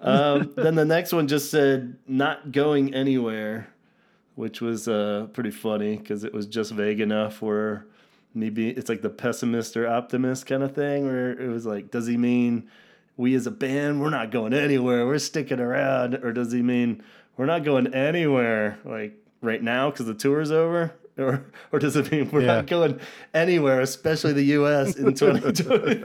um, 0.00 0.52
then 0.56 0.74
the 0.74 0.84
next 0.84 1.12
one 1.12 1.28
just 1.28 1.50
said 1.50 1.96
not 2.06 2.52
going 2.52 2.94
anywhere, 2.94 3.68
which 4.38 4.60
was 4.60 4.86
uh, 4.86 5.26
pretty 5.32 5.50
funny 5.50 5.96
because 5.96 6.22
it 6.22 6.32
was 6.32 6.46
just 6.46 6.70
vague 6.70 7.00
enough 7.00 7.42
where 7.42 7.84
maybe 8.34 8.68
it's 8.70 8.88
like 8.88 9.02
the 9.02 9.10
pessimist 9.10 9.76
or 9.76 9.84
optimist 9.88 10.46
kind 10.46 10.62
of 10.62 10.72
thing 10.74 11.06
where 11.06 11.30
it 11.32 11.48
was 11.48 11.66
like, 11.66 11.90
does 11.90 12.06
he 12.06 12.16
mean 12.16 12.68
we 13.16 13.34
as 13.34 13.48
a 13.48 13.50
band 13.50 14.00
we're 14.00 14.10
not 14.10 14.30
going 14.30 14.52
anywhere, 14.54 15.04
we're 15.06 15.18
sticking 15.18 15.58
around, 15.58 16.14
or 16.22 16.32
does 16.32 16.52
he 16.52 16.62
mean 16.62 17.02
we're 17.36 17.46
not 17.46 17.64
going 17.64 17.92
anywhere 17.92 18.78
like 18.84 19.12
right 19.42 19.60
now 19.60 19.90
because 19.90 20.06
the 20.06 20.14
tour's 20.14 20.50
over? 20.52 20.92
Or, 21.18 21.44
or 21.72 21.80
does 21.80 21.96
it 21.96 22.12
mean 22.12 22.30
we're 22.30 22.42
Yeah. 22.42 22.54
not 22.58 22.68
going 22.68 23.00
anywhere, 23.34 23.80
especially 23.80 24.34
the 24.34 24.44
U.S. 24.60 24.94
in 24.94 25.14
2020? 25.14 25.96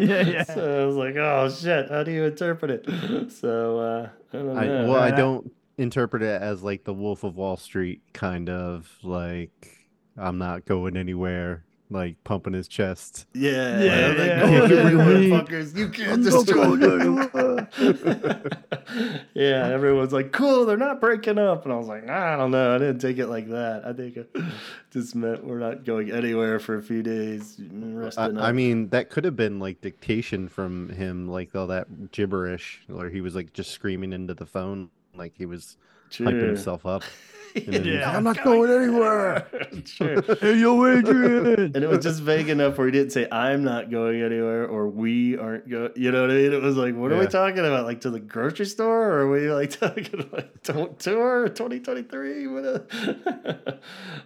yeah, 0.06 0.22
yeah. 0.22 0.42
So 0.44 0.82
I 0.82 0.86
was 0.86 0.96
like, 0.96 1.16
oh 1.16 1.50
shit, 1.50 1.90
how 1.90 2.02
do 2.02 2.10
you 2.10 2.24
interpret 2.24 2.70
it? 2.70 3.30
So 3.30 3.78
uh, 3.78 4.08
I 4.32 4.36
don't 4.38 4.56
I, 4.56 4.64
know. 4.66 4.88
well, 4.88 5.00
I 5.02 5.10
don't 5.10 5.52
interpret 5.78 6.22
it 6.22 6.42
as 6.42 6.62
like 6.62 6.84
the 6.84 6.92
Wolf 6.94 7.24
of 7.24 7.36
Wall 7.36 7.56
Street 7.56 8.02
kind 8.12 8.50
of 8.50 8.90
like 9.02 9.88
I'm 10.16 10.36
not 10.38 10.64
going 10.64 10.96
anywhere, 10.96 11.64
like 11.90 12.22
pumping 12.24 12.52
his 12.52 12.66
chest. 12.68 13.26
yeah, 13.34 13.80
Yeah, 13.80 14.06
like, 14.08 14.18
yeah. 14.18 14.40
go 14.40 14.46
Yeah. 14.74 14.80
anywhere, 14.86 15.22
Yeah. 15.22 15.40
fuckers. 15.40 15.76
You 15.76 15.88
can't 15.88 16.12
I'm 16.12 16.22
destroy 16.22 16.76
going 16.76 17.68
yeah, 19.34 19.68
everyone's 19.68 20.12
like, 20.12 20.32
cool, 20.32 20.64
they're 20.66 20.76
not 20.76 21.00
breaking 21.00 21.38
up. 21.38 21.64
And 21.64 21.72
I 21.72 21.76
was 21.76 21.86
like, 21.86 22.04
nah, 22.04 22.34
I 22.34 22.36
don't 22.36 22.50
know. 22.50 22.74
I 22.74 22.78
didn't 22.78 22.98
take 23.00 23.18
it 23.18 23.28
like 23.28 23.48
that. 23.50 23.82
I 23.86 23.92
think 23.92 24.16
it 24.16 24.34
just 24.90 25.14
meant 25.14 25.44
we're 25.44 25.58
not 25.58 25.84
going 25.84 26.10
anywhere 26.10 26.58
for 26.58 26.76
a 26.76 26.82
few 26.82 27.02
days. 27.02 27.60
I, 27.60 27.64
Resting 27.72 28.38
I 28.38 28.48
up. 28.48 28.54
mean, 28.54 28.88
that 28.88 29.10
could 29.10 29.24
have 29.24 29.36
been 29.36 29.58
like 29.58 29.80
dictation 29.80 30.48
from 30.48 30.88
him, 30.90 31.28
like 31.28 31.54
all 31.54 31.68
that 31.68 32.10
gibberish, 32.12 32.82
or 32.92 33.08
he 33.08 33.20
was 33.20 33.34
like 33.34 33.52
just 33.52 33.70
screaming 33.70 34.12
into 34.12 34.34
the 34.34 34.46
phone, 34.46 34.90
like 35.18 35.34
he 35.36 35.46
was 35.46 35.76
hyping 36.10 36.40
himself 36.46 36.86
up. 36.86 37.02
And 37.56 37.64
then 37.72 37.82
he's 37.84 37.94
Yeah. 37.94 38.14
I'm 38.14 38.24
not 38.24 38.44
going 38.44 38.70
anywhere. 38.70 39.46
Hey, 40.40 40.58
yo, 40.58 40.86
Adrian. 40.86 41.72
And 41.74 41.76
it 41.76 41.88
was 41.88 42.00
just 42.04 42.20
vague 42.22 42.50
enough 42.50 42.76
where 42.76 42.86
he 42.86 42.92
didn't 42.92 43.10
say 43.10 43.26
I'm 43.32 43.64
not 43.64 43.90
going 43.90 44.20
anywhere 44.22 44.66
or 44.66 44.86
we 44.86 45.36
aren't 45.38 45.68
going. 45.68 45.90
You 45.96 46.12
know 46.12 46.20
what 46.20 46.30
I 46.30 46.34
mean? 46.34 46.52
It 46.52 46.60
was 46.62 46.76
like, 46.76 46.94
what 46.94 47.10
are 47.10 47.18
we 47.18 47.26
talking 47.26 47.58
about? 47.60 47.86
Like 47.86 48.02
to 48.02 48.10
the 48.10 48.20
grocery 48.20 48.66
store, 48.66 49.02
or 49.12 49.20
are 49.22 49.30
we 49.30 49.50
like 49.50 49.70
talking 49.70 50.28
like 50.30 50.62
to- 50.64 50.94
tour 50.98 51.48
2023? 51.48 52.46
What 52.48 52.64
a- 52.64 53.78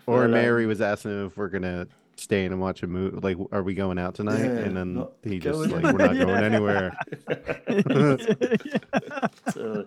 Or 0.07 0.25
uh, 0.25 0.29
Mary 0.29 0.67
was 0.67 0.81
asking 0.81 1.13
him 1.13 1.27
if 1.29 1.37
we're 1.37 1.49
gonna 1.49 1.87
stay 1.87 2.02
in 2.31 2.53
and 2.53 2.61
watch 2.61 2.83
a 2.83 2.87
movie. 2.87 3.19
Like, 3.21 3.37
are 3.51 3.63
we 3.63 3.75
going 3.75 3.99
out 3.99 4.15
tonight? 4.15 4.39
Yeah, 4.45 4.51
and 4.61 4.77
then 4.77 5.07
he 5.25 5.39
just 5.41 5.59
like, 5.71 5.83
we're 5.83 5.93
not 6.07 6.15
Yeah. 6.17 6.25
going 6.25 6.45
anywhere. 6.45 6.97
So, 9.53 9.87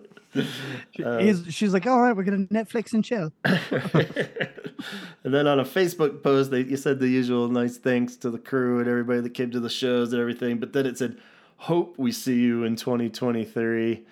uh, 1.04 1.18
He's, 1.18 1.44
she's 1.48 1.72
like, 1.72 1.86
all 1.86 2.00
right, 2.00 2.14
we're 2.14 2.24
gonna 2.24 2.44
Netflix 2.46 2.92
and 2.92 3.02
chill. 3.04 3.32
and 3.44 5.32
then 5.34 5.46
on 5.46 5.58
a 5.60 5.64
Facebook 5.64 6.22
post, 6.22 6.50
they 6.50 6.60
you 6.62 6.76
said 6.76 7.00
the 7.00 7.08
usual 7.08 7.48
nice 7.48 7.78
thanks 7.78 8.16
to 8.16 8.30
the 8.30 8.38
crew 8.38 8.78
and 8.78 8.88
everybody 8.88 9.20
that 9.20 9.34
came 9.34 9.50
to 9.50 9.60
the 9.60 9.70
shows 9.70 10.12
and 10.12 10.20
everything. 10.20 10.58
But 10.58 10.72
then 10.74 10.84
it 10.86 10.98
said, 10.98 11.16
"Hope 11.56 11.96
we 11.98 12.12
see 12.12 12.38
you 12.38 12.64
in 12.64 12.76
2023," 12.76 14.04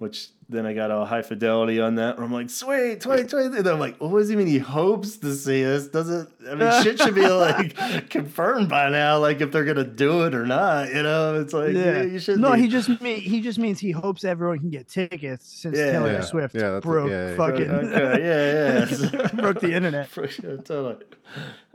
which 0.00 0.28
then 0.48 0.64
I 0.64 0.72
got 0.72 0.90
all 0.90 1.04
high 1.04 1.20
fidelity 1.20 1.78
on 1.78 1.96
that. 1.96 2.16
Where 2.16 2.24
I'm 2.24 2.32
like, 2.32 2.48
"Sweet, 2.48 3.00
2023." 3.02 3.58
And 3.58 3.66
I'm 3.68 3.78
like, 3.78 3.98
"What 3.98 4.18
does 4.18 4.30
he 4.30 4.34
mean? 4.34 4.46
He 4.46 4.58
hopes 4.58 5.18
to 5.18 5.32
see 5.34 5.64
us? 5.64 5.86
Doesn't? 5.88 6.28
I 6.50 6.54
mean, 6.54 6.82
shit 6.82 6.98
should 6.98 7.14
be 7.14 7.28
like 7.28 8.08
confirmed 8.08 8.70
by 8.70 8.88
now. 8.88 9.18
Like 9.18 9.42
if 9.42 9.52
they're 9.52 9.66
gonna 9.66 9.84
do 9.84 10.24
it 10.24 10.34
or 10.34 10.46
not. 10.46 10.88
You 10.88 11.02
know? 11.02 11.38
It's 11.40 11.52
like 11.52 11.74
yeah, 11.74 12.02
you 12.02 12.18
should. 12.18 12.40
No, 12.40 12.54
be. 12.54 12.62
he 12.62 12.68
just 12.68 12.88
mean, 13.02 13.20
he 13.20 13.42
just 13.42 13.58
means 13.58 13.78
he 13.78 13.90
hopes 13.90 14.24
everyone 14.24 14.58
can 14.58 14.70
get 14.70 14.88
tickets 14.88 15.46
since 15.46 15.76
Yeah. 15.76 15.92
Taylor 15.92 16.12
Yeah. 16.12 16.20
Swift 16.22 16.54
Yeah, 16.54 16.80
broke 16.80 17.10
yeah, 17.10 17.30
yeah. 17.30 17.36
fucking 17.36 17.70
Okay, 17.70 18.24
yeah, 18.24 19.20
yeah. 19.20 19.28
broke 19.34 19.60
the 19.60 19.72
internet. 19.74 20.08
For 20.08 20.26
sure, 20.26 20.56
totally. 20.56 21.04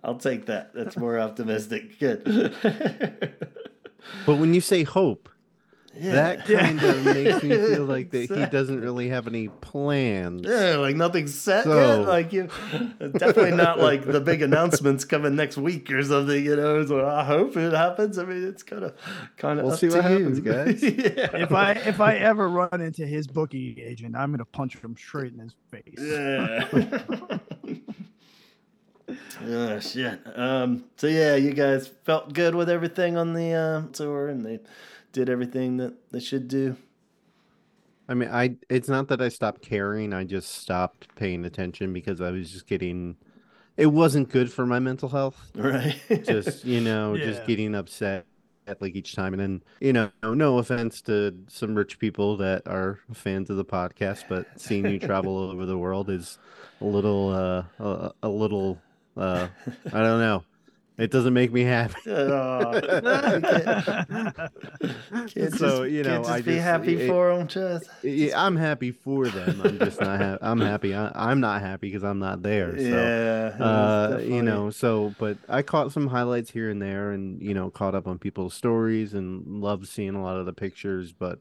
I'll 0.04 0.18
take 0.18 0.48
that. 0.48 0.74
That's 0.74 0.98
more 0.98 1.20
optimistic. 1.20 2.00
Good. 2.00 2.24
But 4.26 4.36
when 4.38 4.54
you 4.54 4.62
say 4.62 4.84
hope, 4.84 5.30
yeah. 5.98 6.12
that 6.14 6.50
Yeah. 6.50 6.60
kind 6.60 6.84
of 6.84 7.06
makes 7.06 7.44
me 7.44 7.50
feel 7.50 7.86
like 7.86 8.12
that 8.12 8.30
he 8.30 8.46
doesn't 8.48 8.82
really 8.82 9.10
have 9.10 9.28
any 9.28 9.48
plans. 9.48 10.42
Yeah, 10.46 10.76
like 10.78 10.96
nothing's 10.96 11.34
set 11.40 11.64
So- 11.64 12.00
yet. 12.02 12.08
Like 12.08 12.34
you, 12.34 12.50
definitely 13.18 13.52
not 13.52 13.80
like 13.80 14.06
the 14.06 14.20
big 14.22 14.42
announcements 14.42 15.06
coming 15.06 15.36
next 15.36 15.58
week 15.58 15.92
or 15.92 16.04
something. 16.04 16.44
You 16.46 16.56
know, 16.56 16.80
it's 16.82 16.92
like, 16.92 17.04
I 17.06 17.24
hope 17.24 17.56
it 17.58 17.74
happens. 17.74 18.18
I 18.18 18.26
mean, 18.26 18.48
it's 18.48 18.64
kind 18.64 18.84
of, 18.84 18.94
kind 19.38 19.60
of. 19.60 19.66
We'll 19.66 19.74
up 19.74 19.80
see 19.80 19.90
to 19.90 19.96
what 19.98 20.10
you. 20.12 20.18
happens, 20.18 20.40
guys. 20.40 20.84
yeah. 20.84 21.36
If 21.38 21.52
I 21.52 21.72
if 21.74 22.00
I 22.02 22.16
ever 22.16 22.48
run 22.50 22.82
into 22.82 23.06
his 23.06 23.28
bookie 23.28 23.82
agent, 23.82 24.16
I'm 24.16 24.32
gonna 24.32 24.46
punch 24.46 24.78
him 24.78 24.96
straight 24.98 25.34
in 25.34 25.40
his 25.40 25.56
face. 25.72 25.96
Yeah. 25.98 27.38
oh 29.46 29.80
shit. 29.80 30.20
Um. 30.36 30.86
So 30.98 31.08
yeah, 31.08 31.36
you 31.36 31.54
guys 31.54 31.88
felt 32.06 32.34
good 32.34 32.56
with 32.56 32.70
everything 32.70 33.18
on 33.18 33.34
the 33.34 33.52
uh, 33.54 33.82
tour, 33.94 34.28
and 34.30 34.46
they 34.46 34.60
did 35.16 35.30
everything 35.30 35.78
that 35.78 35.94
they 36.12 36.20
should 36.20 36.50
do. 36.50 36.76
I 38.08 38.14
mean, 38.14 38.30
I 38.30 38.58
it's 38.70 38.90
not 38.90 39.08
that 39.08 39.22
I 39.22 39.30
stopped 39.30 39.62
caring. 39.62 40.14
I 40.14 40.26
just 40.26 40.56
stopped 40.56 41.16
paying 41.16 41.46
attention 41.46 41.94
because 41.94 42.22
I 42.22 42.32
was 42.32 42.52
just 42.52 42.68
getting 42.68 43.16
it 43.78 43.88
wasn't 43.88 44.30
good 44.30 44.52
for 44.52 44.66
my 44.66 44.80
mental 44.80 45.10
health. 45.10 45.52
Right. 45.56 45.96
Just 46.24 46.66
you 46.66 46.82
know, 46.82 47.18
just 47.18 47.48
getting 47.48 47.74
upset 47.74 48.26
at 48.68 48.82
like 48.82 48.96
each 48.96 49.16
time, 49.16 49.34
and 49.34 49.42
then 49.42 49.64
you 49.80 49.94
know, 49.94 50.12
no 50.22 50.58
offense 50.58 51.02
to 51.04 51.34
some 51.48 51.76
rich 51.76 51.98
people 51.98 52.36
that 52.38 52.68
are 52.68 53.00
fans 53.14 53.50
of 53.50 53.56
the 53.56 53.66
podcast, 53.66 54.26
but 54.28 54.46
seeing 54.58 54.86
you 54.86 55.00
travel 55.00 55.38
all 55.38 55.52
over 55.52 55.66
the 55.66 55.78
world 55.78 56.10
is 56.10 56.38
a 56.82 56.86
little, 56.86 57.30
uh, 57.30 57.64
a, 57.80 58.12
a 58.24 58.30
little, 58.30 58.82
uh, 59.16 59.48
I 59.94 60.02
don't 60.02 60.20
know. 60.20 60.44
It 60.98 61.12
doesn't 61.12 61.34
make 61.34 61.52
me 61.52 61.64
happy. 61.64 61.96
Can't 62.06 62.30
So, 65.54 65.84
just, 65.86 65.92
you 65.92 66.04
know, 66.04 66.10
can't 66.10 66.24
just 66.24 66.30
I 66.30 66.42
be 66.42 66.58
happy 66.58 66.96
it- 67.02 67.08
for 67.10 67.36
them, 67.38 67.48
just. 67.48 67.90
Yeah, 68.04 68.46
I'm 68.46 68.56
happy 68.56 68.92
for 68.92 69.28
them. 69.28 69.62
I'm 69.64 69.80
just 69.80 70.00
not. 70.00 70.22
Ha- 70.22 70.38
I'm 70.42 70.60
happy. 70.72 70.96
I- 70.96 71.12
I'm 71.14 71.40
not 71.40 71.62
happy 71.62 71.90
because 71.90 72.04
I'm 72.04 72.20
not 72.20 72.42
there. 72.44 72.78
So. 72.78 72.84
yeah. 72.84 73.66
uh 73.66 74.20
you 74.24 74.42
know 74.42 74.70
so 74.70 75.14
but 75.20 75.38
i 75.50 75.62
caught 75.62 75.92
some 75.92 76.08
highlights 76.08 76.50
here 76.52 76.70
and 76.70 76.82
there 76.82 77.12
and 77.12 77.42
you 77.42 77.54
know 77.54 77.70
caught 77.70 77.96
up 77.96 78.08
on 78.08 78.18
people's 78.18 78.54
stories 78.54 79.14
and 79.14 79.62
loved 79.62 79.88
seeing 79.88 80.16
a 80.16 80.24
lot 80.24 80.38
of 80.38 80.46
the 80.46 80.54
pictures 80.54 81.12
but 81.14 81.40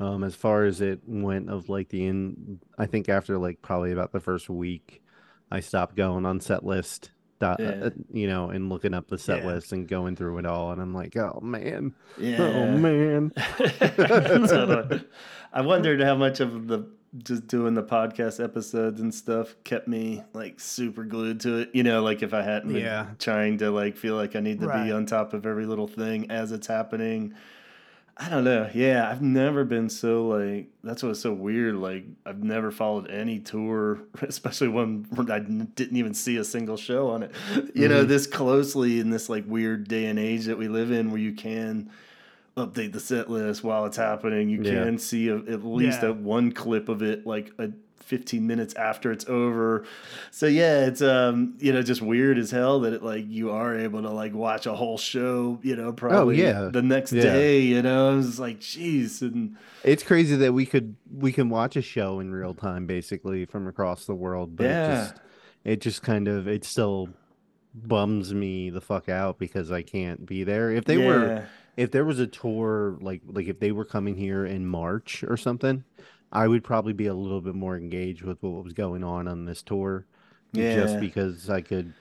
um 0.00 0.24
as 0.24 0.34
far 0.34 0.64
as 0.64 0.80
it 0.80 1.00
went 1.06 1.48
of 1.48 1.68
like 1.68 1.88
the 1.90 2.06
in 2.06 2.60
i 2.78 2.86
think 2.86 3.08
after 3.08 3.38
like 3.38 3.62
probably 3.62 3.92
about 3.92 4.12
the 4.12 4.20
first 4.20 4.48
week 4.50 5.02
i 5.50 5.60
stopped 5.60 5.94
going 5.96 6.26
on 6.26 6.40
set 6.40 6.64
list 6.64 7.10
dot, 7.38 7.60
Yeah. 7.60 7.66
uh, 7.84 7.90
you 8.12 8.26
know 8.26 8.50
and 8.50 8.68
looking 8.68 8.94
up 8.94 9.08
the 9.08 9.18
set 9.18 9.40
Yeah. 9.42 9.48
list 9.48 9.72
and 9.72 9.86
going 9.86 10.16
through 10.16 10.38
it 10.38 10.46
all 10.46 10.72
and 10.72 10.80
i'm 10.80 10.94
like 10.94 11.16
oh 11.16 11.38
man 11.42 11.94
Yeah. 12.18 12.40
oh 12.40 12.66
man 12.76 13.32
Totally. 13.90 15.04
I 15.52 15.60
wondered 15.62 16.00
how 16.00 16.14
much 16.16 16.40
of 16.40 16.66
the 16.68 16.86
just 17.18 17.46
doing 17.46 17.74
the 17.74 17.82
podcast 17.82 18.42
episodes 18.42 19.00
and 19.00 19.14
stuff 19.14 19.54
kept 19.64 19.88
me 19.88 20.22
like 20.34 20.60
super 20.60 21.02
glued 21.04 21.40
to 21.40 21.58
it. 21.60 21.70
You 21.72 21.82
know, 21.82 22.02
like 22.02 22.22
if 22.22 22.34
I 22.34 22.42
hadn't 22.42 22.72
been 22.72 22.82
Yeah. 22.82 23.06
trying 23.18 23.56
to 23.58 23.70
like 23.70 23.96
feel 23.96 24.16
like 24.16 24.36
I 24.36 24.40
need 24.40 24.60
to 24.60 24.66
Right. 24.66 24.84
be 24.84 24.92
on 24.92 25.06
top 25.06 25.32
of 25.32 25.46
every 25.46 25.64
little 25.64 25.86
thing 25.88 26.30
as 26.30 26.52
it's 26.52 26.66
happening. 26.66 27.32
I 28.18 28.30
don't 28.30 28.44
know. 28.44 28.70
Yeah, 28.72 29.10
I've 29.10 29.20
never 29.20 29.64
been 29.64 29.90
so 29.90 30.28
like 30.28 30.68
that's 30.82 31.02
what's 31.02 31.20
so 31.20 31.34
weird. 31.34 31.74
Like 31.76 32.04
I've 32.24 32.42
never 32.42 32.70
followed 32.70 33.10
any 33.10 33.40
tour, 33.40 33.98
especially 34.22 34.68
one 34.68 35.06
I 35.30 35.38
didn't 35.40 35.96
even 35.98 36.14
see 36.14 36.38
a 36.38 36.44
single 36.44 36.78
show 36.78 37.10
on 37.10 37.24
it. 37.24 37.32
You 37.74 37.88
know, 37.88 38.04
Mhm. 38.04 38.08
this 38.08 38.26
closely 38.26 39.00
in 39.00 39.10
this 39.10 39.28
like 39.28 39.44
weird 39.46 39.86
day 39.88 40.06
and 40.06 40.18
age 40.18 40.46
that 40.46 40.56
we 40.56 40.66
live 40.68 40.90
in, 40.90 41.10
where 41.10 41.20
you 41.20 41.32
can 41.34 41.90
update 42.56 42.92
the 42.92 43.00
set 43.00 43.28
list 43.28 43.62
while 43.62 43.84
it's 43.84 43.98
happening. 43.98 44.48
You 44.48 44.62
Yeah. 44.62 44.84
can 44.84 44.96
see 44.98 45.28
a, 45.28 45.36
at 45.36 45.62
least 45.62 46.00
Yeah. 46.02 46.08
a 46.08 46.12
one 46.14 46.52
clip 46.52 46.88
of 46.88 47.02
it, 47.02 47.26
like 47.26 47.52
a 47.58 47.70
15 48.00 48.46
minutes 48.46 48.74
after 48.74 49.10
it's 49.10 49.24
over. 49.28 49.84
So 50.30 50.46
yeah, 50.46 50.86
it's 50.86 51.02
um 51.02 51.54
you 51.58 51.72
know 51.72 51.82
just 51.82 52.02
weird 52.02 52.38
as 52.38 52.50
hell 52.50 52.80
that 52.80 52.92
it 52.92 53.02
like 53.02 53.24
you 53.28 53.50
are 53.50 53.76
able 53.76 54.02
to 54.02 54.10
like 54.10 54.32
watch 54.34 54.66
a 54.66 54.74
whole 54.74 54.98
show. 54.98 55.58
You 55.62 55.76
know, 55.76 55.92
probably 55.92 56.42
Oh, 56.44 56.46
yeah. 56.46 56.68
the 56.72 56.82
next 56.82 57.12
Yeah. 57.12 57.22
day. 57.22 57.60
You 57.62 57.82
know, 57.82 58.12
I 58.12 58.14
was 58.16 58.38
like, 58.38 58.60
jeez, 58.60 59.22
and 59.22 59.56
it's 59.82 60.02
crazy 60.02 60.36
that 60.36 60.52
we 60.52 60.66
could 60.66 60.96
we 61.12 61.32
can 61.32 61.48
watch 61.48 61.76
a 61.76 61.82
show 61.82 62.20
in 62.20 62.32
real 62.32 62.54
time 62.54 62.86
basically 62.86 63.44
from 63.44 63.66
across 63.66 64.06
the 64.06 64.14
world 64.14 64.56
but 64.56 64.64
Yeah. 64.64 64.84
it 64.84 64.96
just 64.96 65.14
it 65.64 65.80
just 65.80 66.02
kind 66.02 66.28
of 66.28 66.46
it 66.46 66.64
still 66.64 67.08
bums 67.74 68.32
me 68.32 68.70
the 68.70 68.80
fuck 68.80 69.08
out 69.08 69.38
because 69.38 69.70
I 69.70 69.82
can't 69.82 70.24
be 70.24 70.44
there. 70.44 70.70
If 70.70 70.84
they 70.84 70.96
were 70.98 71.46
if 71.76 71.90
there 71.90 72.04
was 72.04 72.18
a 72.18 72.26
tour 72.26 72.96
like 73.00 73.20
like 73.26 73.48
if 73.48 73.58
they 73.60 73.72
were 73.72 73.84
coming 73.84 74.16
here 74.16 74.46
in 74.46 74.64
March 74.66 75.22
or 75.24 75.36
something, 75.36 75.84
I 76.36 76.46
would 76.46 76.62
probably 76.62 76.92
be 76.92 77.06
a 77.06 77.14
little 77.14 77.40
bit 77.40 77.54
more 77.54 77.76
engaged 77.76 78.22
with 78.22 78.42
what 78.42 78.62
was 78.62 78.74
going 78.74 79.02
on 79.02 79.26
on 79.26 79.46
this 79.46 79.62
tour 79.62 80.06
just 80.54 81.00
because 81.00 81.48
I 81.48 81.62
could 81.62 81.94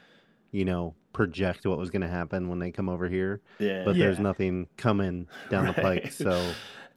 you 0.51 0.65
know 0.65 0.94
project 1.13 1.65
what 1.65 1.77
was 1.77 1.89
going 1.89 2.01
to 2.01 2.10
happen 2.10 2.50
when 2.50 2.60
they 2.60 2.72
come 2.72 2.90
over 2.90 3.07
here. 3.07 3.42
Yeah, 3.60 3.86
but 3.86 3.96
there's 3.98 4.20
nothing 4.20 4.68
coming 4.75 5.27
down 5.50 5.68
the 5.68 5.74
pike 5.74 6.12
so 6.12 6.51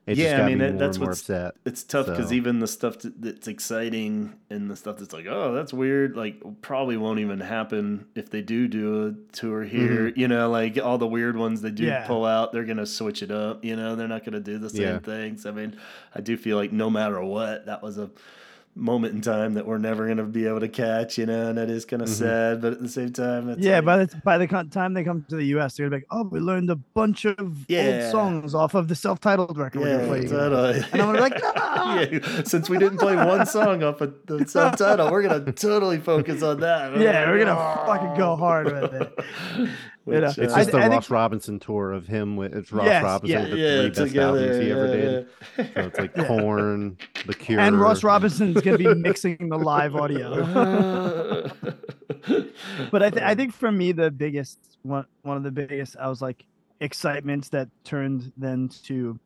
it 0.09 0.17
Yeah, 0.19 0.25
I 0.25 0.29
just 0.31 0.37
got 0.39 0.47
mean, 0.47 0.59
me 0.59 0.69
more 0.71 0.79
that's 0.79 0.97
and 0.97 1.01
more 1.03 1.09
what's- 1.11 1.21
upset 1.21 1.55
it's 1.65 1.83
tough 1.85 2.07
because 2.07 2.29
So- 2.29 2.35
even 2.35 2.59
the 2.61 2.67
stuff 2.67 2.97
that's 3.03 3.47
exciting 3.47 4.35
and 4.51 4.71
the 4.71 4.77
stuff 4.77 4.99
that's 4.99 5.13
like, 5.13 5.27
oh, 5.29 5.53
that's 5.55 5.73
weird, 5.73 6.17
like 6.17 6.41
probably 6.63 6.97
won't 6.97 7.21
even 7.21 7.41
happen 7.41 8.07
if 8.15 8.31
they 8.31 8.41
do 8.43 8.67
do 8.69 9.07
a 9.09 9.35
tour 9.37 9.63
here. 9.65 10.09
Mm-hmm. 10.11 10.19
You 10.21 10.29
know, 10.29 10.51
like 10.51 10.79
all 10.83 10.99
the 10.99 11.07
weird 11.07 11.37
ones 11.37 11.61
they 11.61 11.71
do 11.71 11.85
Yeah. 11.85 12.07
pull 12.07 12.25
out, 12.25 12.53
they're 12.53 12.65
gonna 12.65 12.87
switch 12.87 13.23
it 13.23 13.31
up. 13.31 13.65
You 13.65 13.77
know, 13.77 13.95
they're 13.97 14.09
not 14.09 14.25
gonna 14.25 14.41
do 14.41 14.59
the 14.59 14.71
same 14.71 14.83
Yeah. 14.83 14.99
things. 14.99 15.45
I 15.47 15.51
mean, 15.51 15.77
I 16.15 16.21
do 16.21 16.37
feel 16.37 16.57
like 16.57 16.73
no 16.73 16.89
matter 16.91 17.23
what, 17.23 17.67
that 17.67 17.83
was 17.83 17.99
a 17.99 18.11
moment 18.75 19.13
in 19.15 19.21
time 19.21 19.55
that 19.55 19.67
we're 19.67 19.79
never 19.79 20.07
gonna 20.07 20.23
be 20.25 20.47
able 20.47 20.61
to 20.61 20.69
catch. 20.69 21.19
You 21.19 21.27
know, 21.27 21.49
and 21.49 21.59
that 21.59 21.69
is 21.71 21.85
kind 21.85 22.01
of 22.03 22.09
Mhm. 22.09 22.13
sad, 22.13 22.61
but 22.63 22.73
at 22.75 22.81
the 22.81 22.89
same 22.89 23.13
time, 23.13 23.49
it's 23.49 23.61
yeah, 23.61 23.77
like, 23.77 23.85
by 23.85 23.97
the 24.05 24.17
by 24.25 24.39
the 24.39 24.47
time 24.71 24.95
they 24.95 25.03
come 25.05 25.25
to 25.29 25.37
the 25.37 25.45
U.S., 25.47 25.77
they're 25.77 25.91
like, 25.91 26.07
"Oh, 26.11 26.23
we 26.25 26.39
learned 26.41 26.71
a 26.71 26.77
bunch 26.77 27.25
of 27.25 27.65
Yeah. 27.69 28.03
old 28.05 28.13
songs 28.13 28.55
off 28.55 28.75
of 28.75 28.89
the 28.89 28.95
self-titled 28.95 29.59
record 29.59 29.81
yeah, 29.83 29.97
gonna 29.97 30.07
play." 30.07 30.17
you 30.19 30.23
guys." 30.25 30.31
totally. 30.31 30.83
And 30.93 31.03
I'm 31.03 31.15
like, 31.17 31.35
"No!" 31.43 32.07
yeah, 32.13 32.43
since 32.45 32.71
we 32.71 32.79
didn't 32.79 32.99
play 32.99 33.17
one 33.17 33.47
song 33.47 33.83
off 33.83 34.01
of 34.01 34.15
the 34.27 34.47
subtitle, 34.47 35.11
we're 35.11 35.23
gonna 35.23 35.51
totally 35.53 35.99
focus 35.99 36.43
on 36.43 36.61
that. 36.61 36.97
Yeah, 37.01 37.29
we're 37.31 37.39
gonna 37.45 37.59
"Oh." 37.59 37.87
fucking 37.87 38.17
go 38.17 38.37
hard 38.37 38.67
with 38.67 38.95
it. 38.95 39.19
Which, 40.09 40.21
know, 40.21 40.27
uh, 40.27 40.29
It's 40.29 40.39
I 40.39 40.43
just 40.45 40.55
th- 40.57 40.73
the 40.73 40.79
I 40.79 40.83
think- 40.83 40.93
Ross 40.95 41.11
Robinson 41.11 41.59
tour 41.61 41.93
of 41.93 42.07
him 42.07 42.37
with 42.37 42.55
it's 42.55 42.73
Ross 42.73 42.87
Yes, 42.87 43.03
Robinson 43.05 43.31
yeah. 43.39 43.43
with 43.43 43.51
the 43.53 43.59
yeah, 43.59 43.81
three 43.81 43.89
best 43.89 43.99
together, 43.99 44.39
albums 44.39 44.59
he 44.65 44.71
ever 44.73 44.87
did. 44.87 45.27
yeah. 45.59 45.65
So 45.75 45.81
it's 45.89 45.99
like 45.99 46.15
Korn, 46.27 46.99
The 47.27 47.35
Cure, 47.35 47.61
And 47.61 47.81
Ross 47.81 48.03
Robinson's 48.03 48.61
gonna 48.61 48.79
be 48.79 48.95
mixing 48.95 49.49
the 49.49 49.59
live 49.59 49.95
audio. 49.97 50.45
but 52.91 53.03
I, 53.03 53.11
th- 53.11 53.23
I 53.23 53.35
think 53.35 53.53
for 53.53 53.71
me 53.73 53.93
the 53.93 54.11
biggest 54.11 54.59
one 54.83 55.05
one 55.23 55.37
of 55.37 55.43
the 55.43 55.51
biggest 55.51 55.97
I 55.99 56.09
was 56.09 56.21
like 56.23 56.45
excitements 56.81 57.49
that 57.51 57.69
turned 57.85 58.33
then 58.37 58.69
to 58.85 59.19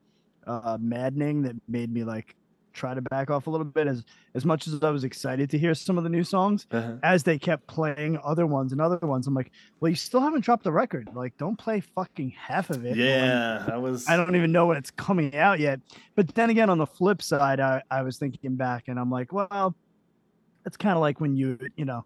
uh, 0.47 0.79
maddening 0.81 1.43
that 1.43 1.55
made 1.69 1.93
me 1.93 2.05
like 2.05 2.35
try 2.73 2.95
to 2.95 3.03
back 3.03 3.31
off 3.31 3.47
a 3.47 3.51
little 3.51 3.65
bit 3.65 3.87
as 3.87 4.05
as 4.35 4.45
much 4.45 4.67
as 4.67 4.83
I 4.83 4.91
was 4.91 5.05
excited 5.05 5.51
to 5.51 5.59
hear 5.59 5.75
some 5.75 5.99
of 5.99 6.05
the 6.05 6.11
new 6.11 6.25
songs 6.25 6.67
Uh-huh. 6.71 6.95
as 7.03 7.23
they 7.23 7.39
kept 7.39 7.67
playing 7.67 8.19
other 8.25 8.47
ones 8.47 8.73
and 8.73 8.81
other 8.81 8.99
ones 8.99 9.27
I'm 9.27 9.35
like 9.35 9.51
well 9.81 9.91
you 9.91 9.97
still 9.97 10.21
haven't 10.21 10.41
dropped 10.45 10.65
the 10.65 10.73
record 10.73 11.09
like 11.15 11.37
don't 11.37 11.57
play 11.57 11.81
fucking 11.81 12.31
half 12.31 12.71
of 12.71 12.85
it 12.85 12.97
yeah, 12.97 13.67
I 13.73 13.77
was. 13.77 14.09
I 14.09 14.17
don't 14.17 14.37
even 14.37 14.53
know 14.53 14.67
when 14.67 14.77
it's 14.77 14.91
coming 14.91 15.35
out 15.37 15.61
yet. 15.61 15.81
But 16.15 16.35
then 16.35 16.51
again, 16.51 16.69
on 16.71 16.79
the 16.79 16.87
flip 16.87 17.23
side, 17.23 17.59
I, 17.61 17.83
I 17.91 18.03
was 18.03 18.19
thinking 18.19 18.55
back 18.57 18.89
and 18.89 18.99
I'm 18.99 19.11
like, 19.11 19.33
well, 19.33 19.75
it's 20.67 20.77
kind 20.77 20.95
of 20.97 21.01
like 21.01 21.21
when 21.21 21.35
you, 21.37 21.59
you 21.77 21.85
know, 21.85 22.05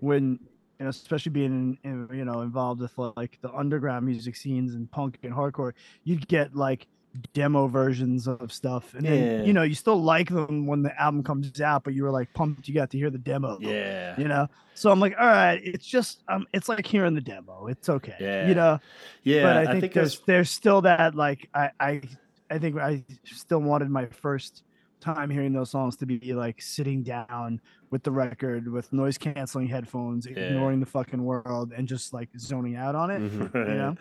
when, 0.00 0.38
you 0.78 0.84
know, 0.84 0.88
especially 0.90 1.30
being, 1.32 1.78
in, 1.82 2.08
you 2.12 2.24
know, 2.24 2.42
involved 2.42 2.80
with 2.80 2.92
like 3.16 3.38
the 3.40 3.52
underground 3.52 4.06
music 4.06 4.36
scenes 4.36 4.74
and 4.74 4.90
punk 4.90 5.18
and 5.22 5.32
hardcore, 5.32 5.72
you'd 6.04 6.28
get 6.28 6.54
like 6.54 6.86
demo 7.32 7.66
versions 7.66 8.26
of 8.28 8.52
stuff. 8.52 8.94
And 8.94 9.04
Yeah. 9.04 9.10
then, 9.10 9.46
you 9.46 9.52
know, 9.52 9.62
you 9.62 9.74
still 9.74 10.00
like 10.00 10.28
them 10.28 10.66
when 10.66 10.82
the 10.82 11.00
album 11.00 11.22
comes 11.22 11.60
out, 11.60 11.84
but 11.84 11.94
you 11.94 12.04
were 12.04 12.10
like 12.10 12.32
pumped 12.34 12.68
you 12.68 12.74
got 12.74 12.90
to 12.90 12.98
hear 12.98 13.10
the 13.10 13.18
demo. 13.18 13.58
Yeah, 13.60 14.18
You 14.18 14.28
know, 14.28 14.48
so 14.74 14.90
I'm 14.90 15.00
like, 15.00 15.14
all 15.18 15.26
right, 15.26 15.60
it's 15.64 15.86
just, 15.86 16.22
um, 16.28 16.46
it's 16.52 16.68
like 16.68 16.86
hearing 16.86 17.14
the 17.14 17.20
demo. 17.20 17.66
It's 17.66 17.88
okay. 17.88 18.14
Yeah. 18.20 18.48
You 18.48 18.54
know, 18.54 18.78
yeah. 19.24 19.42
but 19.42 19.56
I 19.56 19.80
think, 19.80 19.92
there's 19.92 20.16
there's 20.18 20.20
there's 20.26 20.50
still 20.50 20.82
that 20.82 21.14
like 21.14 21.48
I 21.54 21.70
I 21.80 22.02
I 22.50 22.58
think 22.58 22.76
I 22.78 23.04
still 23.24 23.60
wanted 23.60 23.90
my 23.90 24.06
first 24.06 24.62
time 25.00 25.30
hearing 25.30 25.52
those 25.52 25.70
songs 25.70 25.96
to 25.96 26.06
be 26.06 26.34
like 26.34 26.60
sitting 26.60 27.02
down 27.02 27.60
with 27.90 28.02
the 28.02 28.10
record 28.10 28.66
with 28.68 28.92
noise 28.92 29.16
canceling 29.16 29.66
headphones, 29.68 30.26
ignoring 30.26 30.80
the 30.80 30.86
fucking 30.86 31.22
world 31.22 31.72
and 31.76 31.86
just 31.88 32.12
like 32.12 32.28
zoning 32.38 32.74
out 32.76 32.94
on 32.94 33.10
it. 33.10 33.20
Mhm. 33.20 33.54
You 33.54 33.74
know? 33.74 33.96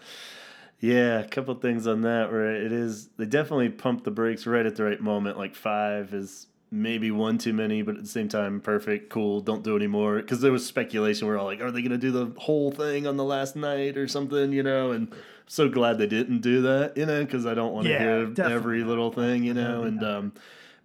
Yeah, 0.80 1.20
a 1.20 1.28
couple 1.28 1.56
things 1.56 1.88
on 1.88 2.02
that 2.02 2.32
where 2.32 2.56
it 2.56 2.72
is 2.72 3.08
they 3.18 3.26
definitely 3.26 3.70
pump 3.70 4.04
the 4.04 4.12
brakes 4.12 4.46
right 4.46 4.66
at 4.66 4.76
the 4.76 4.84
right 4.84 5.02
moment. 5.02 5.38
Like 5.38 5.56
five 5.56 6.14
is 6.14 6.48
maybe 6.70 7.10
one 7.10 7.38
too 7.40 7.54
many, 7.54 7.82
but 7.82 7.96
at 7.96 8.04
the 8.04 8.08
same 8.10 8.30
time, 8.30 8.62
perfect, 8.62 9.10
cool. 9.10 9.42
Don't 9.42 9.64
do 9.64 9.76
anymore 9.76 10.18
because 10.18 10.42
there 10.42 10.52
was 10.52 10.66
speculation. 10.66 11.28
We're 11.28 11.38
all 11.38 11.46
like, 11.46 11.62
are 11.62 11.72
they 11.72 11.82
gonna 11.82 11.98
do 11.98 12.12
the 12.12 12.40
whole 12.40 12.72
thing 12.72 13.08
on 13.08 13.18
the 13.18 13.24
last 13.24 13.56
night 13.56 13.98
or 13.98 14.08
something? 14.08 14.52
You 14.52 14.62
know, 14.62 14.92
and 14.92 15.12
so 15.48 15.68
glad 15.68 15.98
they 15.98 16.08
didn't 16.08 16.42
do 16.42 16.62
that. 16.64 16.96
You 16.96 17.08
know, 17.08 17.24
because 17.26 17.48
I 17.48 17.56
don't 17.56 17.74
want 17.74 17.88
to 17.88 17.94
Yeah, 17.94 18.00
hear 18.00 18.26
definitely 18.28 18.52
every 18.54 18.84
little 18.84 19.12
thing. 19.12 19.44
You 19.46 19.56
know, 19.56 19.82
and 19.84 20.04
um, 20.04 20.34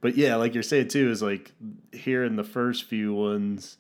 but 0.01 0.17
yeah, 0.17 0.37
like 0.37 0.55
you're 0.55 0.63
saying 0.63 0.89
too, 0.89 1.11
is 1.11 1.21
like 1.23 1.53
hearing 1.93 2.37
the 2.37 2.45
first 2.45 2.85
few 2.85 3.13
ones 3.13 3.77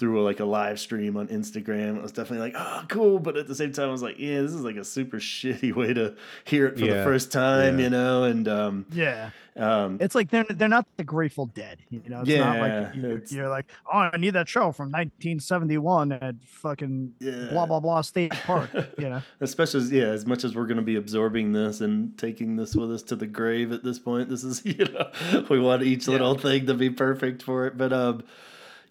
through 0.00 0.24
like 0.24 0.40
a 0.40 0.44
live 0.44 0.80
stream 0.80 1.16
on 1.16 1.28
Instagram. 1.28 1.98
I 1.98 2.02
was 2.02 2.10
definitely 2.10 2.50
like, 2.50 2.54
oh, 2.58 2.84
cool. 2.88 3.18
But 3.20 3.36
at 3.36 3.46
the 3.46 3.54
same 3.54 3.70
time, 3.72 3.88
I 3.90 3.92
was 3.92 4.02
like, 4.02 4.18
yeah, 4.18 4.40
this 4.40 4.52
is 4.52 4.62
like 4.62 4.76
a 4.76 4.84
super 4.84 5.18
shitty 5.20 5.72
way 5.74 5.94
to 5.94 6.16
hear 6.44 6.66
it 6.66 6.78
for 6.78 6.86
the 6.86 7.04
first 7.04 7.30
time, 7.30 7.78
yeah. 7.78 7.84
you 7.84 7.90
know? 7.90 8.24
And, 8.24 8.48
um, 8.48 8.86
Yeah. 8.92 9.30
um, 9.56 9.98
It's 10.00 10.14
like 10.14 10.30
they're 10.30 10.44
they're 10.48 10.68
not 10.68 10.86
the 10.96 11.04
Grateful 11.04 11.46
Dead. 11.46 11.78
You 11.90 12.00
know, 12.08 12.22
it's 12.22 12.28
not 12.30 12.56
Yeah, 12.56 12.60
like 12.86 12.94
you're, 12.96 13.10
it's- 13.12 13.30
you're 13.32 13.48
like, 13.48 13.66
oh, 13.92 13.98
I 14.12 14.16
need 14.16 14.30
that 14.30 14.48
show 14.48 14.72
from 14.72 14.90
1971 14.90 16.12
at 16.12 16.34
fucking 16.46 17.12
Yeah. 17.20 17.48
blah 17.50 17.66
blah 17.66 17.80
blah 17.80 18.00
State 18.00 18.32
Park. 18.32 18.70
You 18.98 19.10
know, 19.10 19.22
especially 19.40 19.80
as, 19.80 19.92
yeah, 19.92 20.04
as 20.04 20.24
much 20.26 20.44
as 20.44 20.54
we're 20.56 20.66
going 20.66 20.76
to 20.78 20.82
be 20.82 20.96
absorbing 20.96 21.52
this 21.52 21.82
and 21.82 22.16
taking 22.16 22.56
this 22.56 22.74
with 22.74 22.90
us 22.90 23.02
to 23.04 23.16
the 23.16 23.26
grave 23.26 23.70
at 23.72 23.84
this 23.84 23.98
point, 23.98 24.30
this 24.30 24.44
is, 24.44 24.62
you 24.64 24.86
know, 24.86 25.44
we 25.50 25.60
want 25.60 25.82
each 25.82 26.08
little 26.08 26.36
thing 26.38 26.64
to 26.66 26.74
be 26.74 26.88
perfect 26.88 27.42
for 27.42 27.66
it. 27.66 27.76
But, 27.76 27.92
um, 27.92 28.24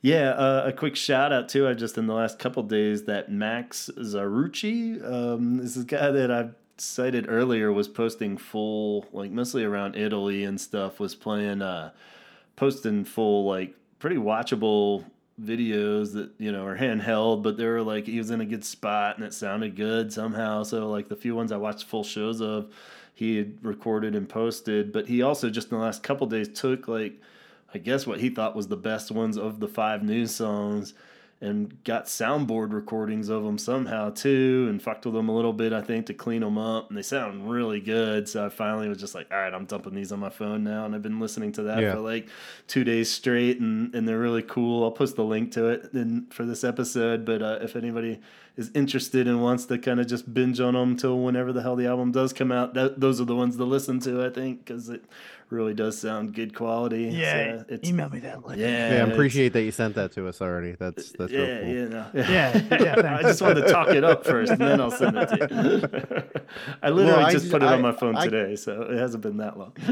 Yeah, 0.01 0.29
uh, 0.29 0.63
a 0.65 0.73
quick 0.73 0.95
shout 0.95 1.33
out 1.33 1.49
too. 1.49 1.67
I 1.67 1.73
just 1.73 1.97
in 1.97 2.07
the 2.07 2.13
last 2.13 2.39
couple 2.39 2.63
days 2.63 3.03
that 3.03 3.31
Max 3.31 3.89
Zarucci, 3.97 5.03
um, 5.05 5.57
this 5.57 5.75
is 5.75 5.83
a 5.83 5.85
guy 5.85 6.11
that 6.11 6.31
I've 6.31 6.55
cited 6.77 7.25
earlier, 7.27 7.73
was 7.73 7.89
posting 7.89 8.37
full 8.37 9.05
like 9.11 9.31
mostly 9.31 9.63
around 9.65 9.95
Italy 9.97 10.45
and 10.45 10.59
stuff. 10.59 10.99
Was 10.99 11.15
playing, 11.15 11.61
uh, 11.61 11.91
posting 12.55 13.03
full 13.03 13.45
like 13.45 13.75
pretty 13.99 14.15
watchable 14.15 15.03
videos 15.41 16.13
that 16.13 16.31
you 16.37 16.51
know 16.51 16.65
are 16.65 16.77
handheld, 16.77 17.43
but 17.43 17.57
they 17.57 17.65
were 17.65 17.81
like 17.81 18.05
he 18.05 18.17
was 18.19 18.31
in 18.31 18.39
a 18.39 18.45
good 18.45 18.63
spot 18.63 19.17
and 19.17 19.25
it 19.25 19.33
sounded 19.33 19.75
good 19.75 20.13
somehow. 20.13 20.63
So 20.63 20.89
like 20.89 21.09
the 21.09 21.15
few 21.17 21.35
ones 21.35 21.51
I 21.51 21.57
watched 21.57 21.83
full 21.83 22.05
shows 22.05 22.41
of, 22.41 22.73
he 23.15 23.35
had 23.35 23.65
recorded 23.65 24.15
and 24.15 24.29
posted. 24.29 24.93
But 24.93 25.07
he 25.09 25.21
also 25.23 25.49
just 25.49 25.71
in 25.71 25.77
the 25.77 25.83
last 25.83 26.03
couple 26.03 26.25
days 26.27 26.47
took 26.47 26.87
like 26.87 27.19
I 27.73 27.77
guess 27.77 28.07
what 28.07 28.19
he 28.19 28.29
thought 28.29 28.55
was 28.55 28.67
the 28.67 28.77
best 28.77 29.11
ones 29.11 29.37
of 29.37 29.59
the 29.59 29.67
five 29.67 30.03
new 30.03 30.25
songs 30.25 30.93
and 31.41 31.81
got 31.85 32.03
soundboard 32.05 32.73
recordings 32.73 33.29
of 33.29 33.43
them 33.45 33.57
somehow 33.57 34.09
too 34.09 34.67
and 34.69 34.81
fucked 34.81 35.05
with 35.05 35.13
them 35.15 35.29
a 35.29 35.33
little 35.33 35.53
bit 35.53 35.71
I 35.71 35.81
think 35.81 36.07
to 36.07 36.13
clean 36.13 36.41
them 36.41 36.57
up 36.57 36.89
and 36.89 36.97
they 36.97 37.01
sound 37.01 37.49
really 37.49 37.79
good 37.79 38.27
so 38.27 38.45
I 38.45 38.49
finally 38.49 38.89
was 38.89 38.97
just 38.97 39.15
like 39.15 39.27
all 39.31 39.37
right 39.37 39.53
I'm 39.53 39.63
dumping 39.63 39.93
these 39.93 40.11
on 40.11 40.19
my 40.19 40.29
phone 40.29 40.65
now 40.65 40.83
and 40.85 40.93
I've 40.93 41.01
been 41.01 41.21
listening 41.21 41.53
to 41.53 41.63
that 41.63 41.79
Yeah. 41.81 41.93
for 41.93 41.99
like 42.01 42.27
two 42.67 42.83
days 42.83 43.09
straight 43.09 43.61
and, 43.61 43.95
and 43.95 44.05
they're 44.05 44.19
really 44.19 44.41
cool 44.43 44.83
I'll 44.83 44.91
post 44.91 45.15
the 45.15 45.23
link 45.23 45.53
to 45.53 45.67
it 45.69 45.89
in, 45.93 46.25
for 46.29 46.43
this 46.43 46.65
episode 46.65 47.23
but 47.23 47.41
uh, 47.41 47.59
if 47.61 47.77
anybody 47.77 48.19
is 48.59 48.69
interested 48.75 49.27
and 49.27 49.41
wants 49.41 49.65
to 49.65 49.77
kind 49.77 49.99
of 49.99 50.07
just 50.07 50.31
binge 50.33 50.59
on 50.59 50.73
them 50.73 50.95
till 50.97 51.17
whenever 51.19 51.53
the 51.53 51.61
hell 51.61 51.75
the 51.75 51.87
album 51.87 52.11
does 52.11 52.33
come 52.33 52.51
out 52.51 52.73
that, 52.73 52.99
those 52.99 53.21
are 53.21 53.25
the 53.25 53.35
ones 53.35 53.55
to 53.57 53.63
listen 53.63 53.99
to 54.01 54.25
I 54.25 54.29
think 54.29 54.65
because 54.65 54.89
it 54.89 55.03
really 55.49 55.73
does 55.73 55.97
sound 55.97 56.33
good 56.35 56.53
quality 56.53 57.03
Yeah, 57.05 57.59
so 57.59 57.65
it's, 57.69 57.87
email 57.89 58.09
me 58.09 58.19
that 58.19 58.45
link. 58.45 58.59
yeah, 58.59 58.95
Yeah, 58.97 59.05
I 59.05 59.09
appreciate 59.09 59.53
that 59.53 59.63
you 59.63 59.71
sent 59.71 59.95
that 59.95 60.11
to 60.11 60.27
us 60.27 60.41
already. 60.41 60.73
That's 60.77 61.11
uh, 61.11 61.15
that's 61.19 61.31
yeah, 61.31 61.39
real 61.39 61.61
cool. 61.61 61.73
yeah, 61.73 61.85
no. 61.87 62.05
Yeah, 62.13 62.67
yeah, 63.03 63.17
I 63.19 63.21
just 63.23 63.41
wanted 63.41 63.61
to 63.65 63.71
talk 63.71 63.87
it 63.89 64.03
up 64.03 64.25
first, 64.25 64.51
and 64.51 64.61
then 64.61 64.79
I'll 64.81 64.91
send 64.91 65.17
it 65.17 65.25
to 65.29 65.37
you. 65.39 66.41
I 66.83 66.89
literally 66.89 67.17
Well, 67.17 67.25
I 67.25 67.31
just 67.31 67.49
put 67.49 67.63
it 67.63 67.65
I- 67.65 67.73
on 67.73 67.81
my 67.81 67.93
phone 67.93 68.15
I- 68.15 68.25
today, 68.25 68.55
so 68.57 68.83
it 68.83 68.97
hasn't 68.97 69.23
been 69.23 69.37
that 69.37 69.57
long. 69.57 69.73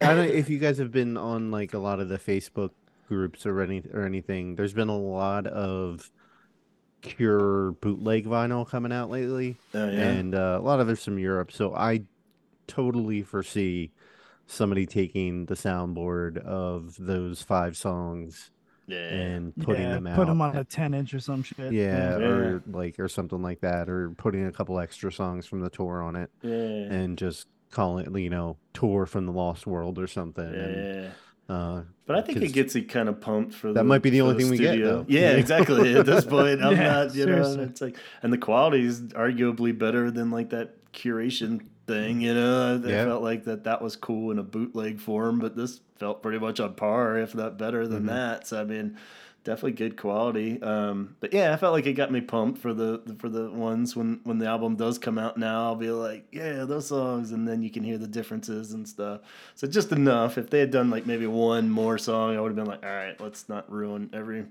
I 0.00 0.06
don't 0.08 0.16
know 0.16 0.22
if 0.32 0.48
you 0.50 0.58
guys 0.58 0.78
have 0.78 0.90
been 0.92 1.16
on 1.16 1.50
like 1.50 1.72
a 1.74 1.78
lot 1.78 2.00
of 2.00 2.08
the 2.08 2.18
Facebook 2.18 2.70
groups 3.08 3.46
or 3.46 3.60
any 3.62 3.82
or 3.94 4.02
anything. 4.04 4.56
There's 4.56 4.74
been 4.74 4.88
a 4.88 4.98
lot 4.98 5.46
of 5.46 6.10
Cure 7.06 7.72
bootleg 7.72 8.26
vinyl 8.26 8.68
coming 8.68 8.92
out 8.92 9.10
lately, 9.10 9.56
oh 9.74 9.88
yeah, 9.90 10.00
and 10.00 10.34
uh, 10.34 10.58
a 10.60 10.62
lot 10.62 10.80
of 10.80 10.88
it's 10.88 11.04
from 11.04 11.18
Europe. 11.18 11.52
So 11.52 11.74
I 11.74 12.02
totally 12.66 13.22
foresee 13.22 13.92
somebody 14.46 14.86
taking 14.86 15.46
the 15.46 15.54
soundboard 15.54 16.38
of 16.38 16.96
those 16.98 17.42
five 17.42 17.76
songs 17.76 18.50
yeah, 18.86 18.98
and 18.98 19.56
putting 19.56 19.82
yeah, 19.82 19.94
them 19.94 20.06
out. 20.06 20.16
Put 20.16 20.28
them 20.28 20.40
on 20.40 20.56
a 20.56 20.64
10 20.64 20.94
inch 20.94 21.12
or 21.14 21.20
some 21.20 21.42
shit. 21.42 21.72
yeah, 21.72 22.18
Yeah. 22.18 22.24
or 22.24 22.62
like 22.70 22.98
or 22.98 23.08
something 23.08 23.42
like 23.42 23.60
that, 23.60 23.88
or 23.88 24.10
putting 24.10 24.46
a 24.46 24.52
couple 24.52 24.78
extra 24.78 25.12
songs 25.12 25.46
from 25.46 25.60
the 25.60 25.70
tour 25.70 26.02
on 26.02 26.16
it, 26.16 26.30
yeah, 26.42 26.50
and 26.52 27.18
just 27.18 27.48
call 27.70 27.98
it 27.98 28.08
you 28.16 28.30
know 28.30 28.56
tour 28.72 29.06
from 29.06 29.26
the 29.26 29.32
Lost 29.32 29.66
World 29.66 29.98
or 29.98 30.06
something. 30.06 30.44
and, 30.44 30.76
yeah. 31.04 31.10
Uh, 31.48 31.82
But 32.06 32.16
I 32.16 32.22
think 32.22 32.42
it 32.42 32.52
gets 32.52 32.74
you 32.74 32.84
kind 32.84 33.08
of 33.08 33.20
pumped 33.20 33.54
for 33.54 33.68
That 33.72 33.82
the, 33.82 33.84
might 33.84 34.02
be 34.02 34.10
the 34.10 34.20
for 34.20 34.24
only 34.26 34.42
thing 34.42 34.50
we 34.50 34.58
get, 34.58 34.82
though. 34.82 35.04
Yeah, 35.08 35.30
exactly. 35.36 35.94
At 35.94 36.06
this 36.06 36.24
point, 36.24 36.62
I'm 36.62 36.72
Yeah, 36.76 37.04
not, 37.04 37.14
you 37.14 37.26
know, 37.26 37.60
it's 37.62 37.80
like, 37.80 37.96
and 38.22 38.32
the 38.32 38.38
quality 38.38 38.84
is 38.84 39.00
arguably 39.02 39.76
better 39.76 40.10
than 40.10 40.30
like 40.30 40.50
that 40.50 40.92
curation 40.92 41.66
thing. 41.86 42.20
You 42.20 42.34
know, 42.34 42.80
I, 42.84 42.86
I 42.86 42.90
Yeah. 42.90 43.04
felt 43.04 43.22
like 43.22 43.44
that 43.44 43.64
that 43.64 43.80
was 43.82 43.96
cool 43.96 44.30
in 44.30 44.38
a 44.38 44.42
bootleg 44.42 45.00
form, 45.00 45.38
but 45.38 45.56
this 45.56 45.80
felt 45.98 46.22
pretty 46.22 46.38
much 46.38 46.58
on 46.60 46.74
par, 46.74 47.16
if 47.18 47.34
not 47.34 47.58
better 47.58 47.86
than 47.86 48.04
Mhm. 48.04 48.08
that. 48.08 48.46
So 48.46 48.60
I 48.60 48.64
mean, 48.64 48.96
definitely 49.46 49.72
good 49.72 49.96
quality. 49.96 50.60
Um, 50.60 51.16
but 51.20 51.32
yeah, 51.32 51.54
I 51.54 51.56
felt 51.56 51.72
like 51.72 51.86
it 51.86 51.92
got 51.92 52.10
me 52.10 52.20
pumped 52.20 52.60
for 52.60 52.74
the 52.74 53.00
for 53.18 53.28
the 53.28 53.48
ones 53.48 53.94
when 53.94 54.20
when 54.24 54.38
the 54.38 54.46
album 54.46 54.74
does 54.74 54.98
come 54.98 55.18
out. 55.18 55.38
Now 55.38 55.64
I'll 55.64 55.76
be 55.76 55.90
like, 55.90 56.26
yeah, 56.32 56.64
those 56.64 56.88
songs, 56.88 57.30
and 57.30 57.46
then 57.46 57.62
you 57.62 57.70
can 57.70 57.84
hear 57.84 57.96
the 57.96 58.08
differences 58.08 58.72
and 58.72 58.86
stuff. 58.86 59.20
So 59.54 59.68
just 59.68 59.92
enough. 59.92 60.36
If 60.36 60.50
they 60.50 60.58
had 60.58 60.72
done 60.72 60.90
like 60.90 61.06
maybe 61.06 61.28
one 61.28 61.70
more 61.70 61.96
song, 61.96 62.36
I 62.36 62.40
would 62.40 62.48
have 62.48 62.56
been 62.56 62.66
like, 62.66 62.84
all 62.84 62.90
right, 62.90 63.18
let's 63.20 63.48
not 63.48 63.70
ruin 63.70 64.10
every 64.12 64.46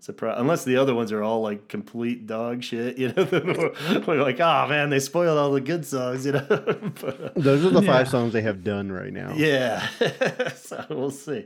surprise. 0.00 0.36
Unless 0.38 0.64
the 0.64 0.76
other 0.76 0.94
ones 0.94 1.12
are 1.12 1.22
all 1.22 1.40
like 1.42 1.68
complete 1.68 2.26
dog 2.26 2.62
shit, 2.64 2.98
you 2.98 3.08
know. 3.12 3.24
then 3.24 3.46
we're, 3.58 4.00
we're 4.06 4.22
like, 4.22 4.40
oh 4.40 4.66
man, 4.68 4.90
they 4.90 4.98
spoiled 5.00 5.38
all 5.38 5.52
the 5.52 5.60
good 5.60 5.84
songs, 5.86 6.26
you 6.26 6.32
know. 6.32 6.46
but, 7.00 7.20
uh, 7.22 7.30
Those 7.36 7.64
are 7.64 7.70
the 7.70 7.80
Yeah. 7.82 7.92
five 7.92 8.08
songs 8.08 8.32
they 8.32 8.42
have 8.42 8.64
done 8.64 8.90
right 8.90 9.12
now. 9.12 9.32
yeah, 9.36 9.86
so 10.56 10.84
we'll 10.90 11.10
see. 11.10 11.44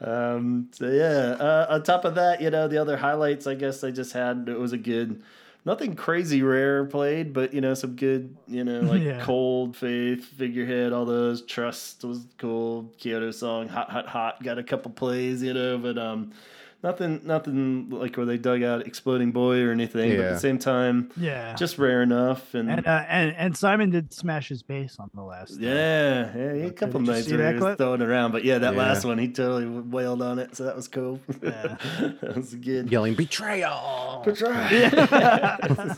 Um, 0.00 0.68
so 0.72 0.86
yeah, 0.88 1.36
uh, 1.38 1.66
on 1.70 1.82
top 1.82 2.04
of 2.04 2.14
that, 2.16 2.40
you 2.40 2.50
know, 2.50 2.68
the 2.68 2.78
other 2.78 2.96
highlights, 2.96 3.46
I 3.46 3.54
guess 3.54 3.82
I 3.84 3.90
just 3.90 4.12
had 4.12 4.46
it 4.48 4.58
was 4.58 4.72
a 4.72 4.78
good, 4.78 5.22
nothing 5.64 5.94
crazy 5.96 6.42
rare 6.42 6.84
played, 6.84 7.32
but 7.32 7.52
you 7.54 7.60
know, 7.60 7.74
some 7.74 7.96
good, 7.96 8.36
you 8.46 8.64
know, 8.64 8.80
like 8.80 9.02
Yeah. 9.02 9.22
Cold 9.22 9.76
Faith, 9.76 10.24
Figurehead, 10.24 10.92
all 10.92 11.04
those. 11.04 11.42
Trust 11.42 12.04
was 12.04 12.26
cool. 12.38 12.92
Kyoto 12.98 13.30
song, 13.30 13.68
Hot 13.68 13.90
Hot 13.90 14.06
Hot, 14.06 14.42
got 14.42 14.58
a 14.58 14.62
couple 14.62 14.90
plays, 14.90 15.42
you 15.42 15.54
know, 15.54 15.78
but 15.78 15.98
um. 15.98 16.32
Nothing, 16.80 17.22
nothing 17.24 17.90
like 17.90 18.16
where 18.16 18.24
they 18.24 18.38
dug 18.38 18.62
out 18.62 18.86
"Exploding 18.86 19.32
Boy" 19.32 19.62
or 19.64 19.72
anything. 19.72 20.16
But 20.16 20.26
at 20.26 20.34
the 20.34 20.38
same 20.38 20.60
time, 20.60 21.10
Yeah. 21.16 21.54
just 21.56 21.76
rare 21.76 22.02
enough. 22.04 22.54
And, 22.54 22.70
and, 22.70 22.86
uh, 22.86 23.04
and 23.08 23.34
and 23.36 23.56
Simon 23.56 23.90
did 23.90 24.12
smash 24.12 24.48
his 24.48 24.62
bass 24.62 24.94
on 25.00 25.10
the 25.12 25.22
last. 25.22 25.58
Yeah, 25.58 26.30
yeah, 26.36 26.54
he 26.54 26.60
had 26.60 26.70
a 26.70 26.72
couple 26.72 27.00
Did 27.00 27.06
you 27.08 27.12
nights 27.14 27.30
where 27.32 27.52
he 27.52 27.58
was 27.58 27.76
throwing 27.78 28.00
around, 28.00 28.30
but 28.30 28.44
yeah, 28.44 28.58
that 28.58 28.74
Yeah. 28.74 28.78
last 28.78 29.04
one 29.04 29.18
he 29.18 29.26
totally 29.26 29.66
wailed 29.66 30.22
on 30.22 30.38
it, 30.38 30.54
so 30.54 30.62
that 30.66 30.76
was 30.76 30.86
cool. 30.86 31.18
Yeah. 31.42 31.76
that 32.20 32.36
was 32.36 32.54
good. 32.54 32.92
Yelling 32.92 33.14
betrayal. 33.14 34.22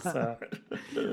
So- 0.03 0.37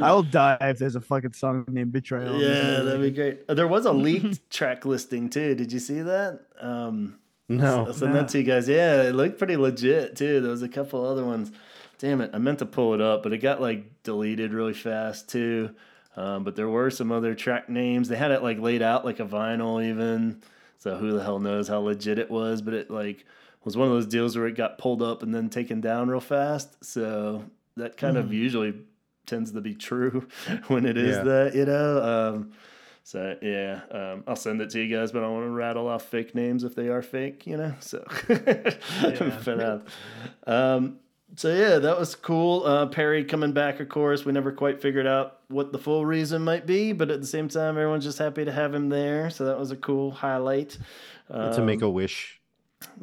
I 0.02 0.12
will 0.14 0.24
die 0.24 0.58
if 0.62 0.78
there's 0.80 0.96
a 0.96 1.02
fucking 1.02 1.34
song 1.34 1.66
named 1.68 1.92
Betrayal. 1.92 2.40
yeah, 2.40 2.80
that'd 2.84 3.02
be 3.02 3.12
great. 3.12 3.42
Uh, 3.50 3.54
There 3.54 3.68
was 3.68 3.86
a 3.86 3.92
leaked 3.92 4.50
track 4.50 4.86
listing 4.86 5.30
too. 5.30 5.56
Did 5.56 5.72
you 5.74 5.80
see 5.80 6.02
that? 6.02 6.42
Um, 6.62 7.18
No. 7.50 7.86
I'll 7.86 7.94
send 7.94 8.14
No. 8.14 8.20
that 8.22 8.30
to 8.30 8.38
you 8.40 8.44
guys. 8.44 8.68
Yeah, 8.68 9.04
it 9.04 9.16
looked 9.16 9.38
pretty 9.38 9.56
legit 9.58 10.16
too. 10.16 10.42
There 10.42 10.52
was 10.52 10.62
a 10.64 10.68
couple 10.70 11.06
other 11.06 11.24
ones. 11.26 11.52
Damn 12.00 12.22
it, 12.22 12.32
I 12.34 12.38
meant 12.38 12.60
to 12.60 12.66
pull 12.66 12.94
it 12.94 13.02
up, 13.02 13.24
but 13.24 13.34
it 13.34 13.40
got 13.40 13.62
like 13.62 14.04
deleted 14.04 14.54
really 14.54 14.74
fast 14.74 15.30
too. 15.30 15.72
Um, 16.16 16.44
but 16.44 16.56
there 16.56 16.68
were 16.70 16.90
some 16.90 17.12
other 17.12 17.36
track 17.36 17.70
names. 17.70 18.10
They 18.10 18.16
had 18.18 18.32
it 18.32 18.44
like 18.44 18.60
laid 18.60 18.82
out 18.82 19.06
like 19.06 19.20
a 19.20 19.26
vinyl 19.26 19.84
even. 19.84 20.42
So 20.80 20.96
who 20.96 21.12
the 21.14 21.24
hell 21.24 21.40
knows 21.40 21.68
how 21.68 21.80
legit 21.80 22.20
it 22.20 22.30
was? 22.30 22.62
But 22.62 22.74
it 22.74 22.92
like 22.92 23.26
was 23.64 23.76
one 23.78 23.88
of 23.88 23.94
those 23.94 24.06
deals 24.08 24.38
where 24.38 24.48
it 24.48 24.56
got 24.56 24.78
pulled 24.78 25.02
up 25.02 25.24
and 25.24 25.34
then 25.34 25.50
taken 25.50 25.82
down 25.82 26.10
real 26.10 26.20
fast. 26.20 26.84
So 26.84 27.44
that 27.78 27.98
kind 27.98 28.18
of 28.18 28.28
Mhm. 28.28 28.32
usually 28.34 28.74
tends 29.26 29.52
to 29.54 29.62
be 29.62 29.74
true 29.74 30.28
when 30.68 30.86
it 30.86 30.98
is 30.98 31.18
Yeah. 31.18 31.24
that, 31.24 31.56
you 31.56 31.66
know. 31.66 32.02
Um, 32.36 32.52
so 33.08 33.38
yeah, 33.42 33.80
um, 33.90 34.26
I'll 34.28 34.36
send 34.36 34.60
it 34.60 34.70
to 34.72 34.84
you 34.84 34.94
guys, 34.94 35.14
but 35.14 35.24
I 35.24 35.30
want 35.30 35.46
to 35.46 35.50
rattle 35.50 35.88
off 35.88 36.04
fake 36.04 36.36
names 36.36 36.66
if 36.66 36.76
they 36.76 36.90
are 36.90 37.02
fake, 37.02 37.48
you 37.48 37.56
know. 37.56 37.74
So, 37.80 38.06
but, 38.28 39.48
uh, 39.48 39.80
um, 40.46 41.00
so 41.38 41.56
yeah, 41.56 41.80
that 41.80 41.98
was 41.98 42.16
cool. 42.16 42.66
Uh, 42.66 42.86
Perry 42.88 43.24
coming 43.24 43.54
back, 43.54 43.80
of 43.80 43.88
course. 43.88 44.26
We 44.26 44.34
never 44.34 44.52
quite 44.52 44.82
figured 44.82 45.08
out 45.08 45.40
what 45.48 45.72
the 45.72 45.78
full 45.78 46.06
reason 46.06 46.44
might 46.44 46.66
be, 46.66 46.92
but 46.92 47.10
at 47.10 47.22
the 47.22 47.28
same 47.28 47.48
time, 47.48 47.78
everyone's 47.78 48.04
just 48.04 48.18
happy 48.18 48.44
to 48.44 48.52
have 48.52 48.76
him 48.76 48.90
there. 48.90 49.30
So 49.30 49.46
that 49.46 49.58
was 49.58 49.72
a 49.72 49.78
cool 49.78 50.12
highlight. 50.12 50.78
Um, 51.30 51.54
to 51.54 51.62
make 51.62 51.84
a 51.84 51.90
wish. 51.90 52.37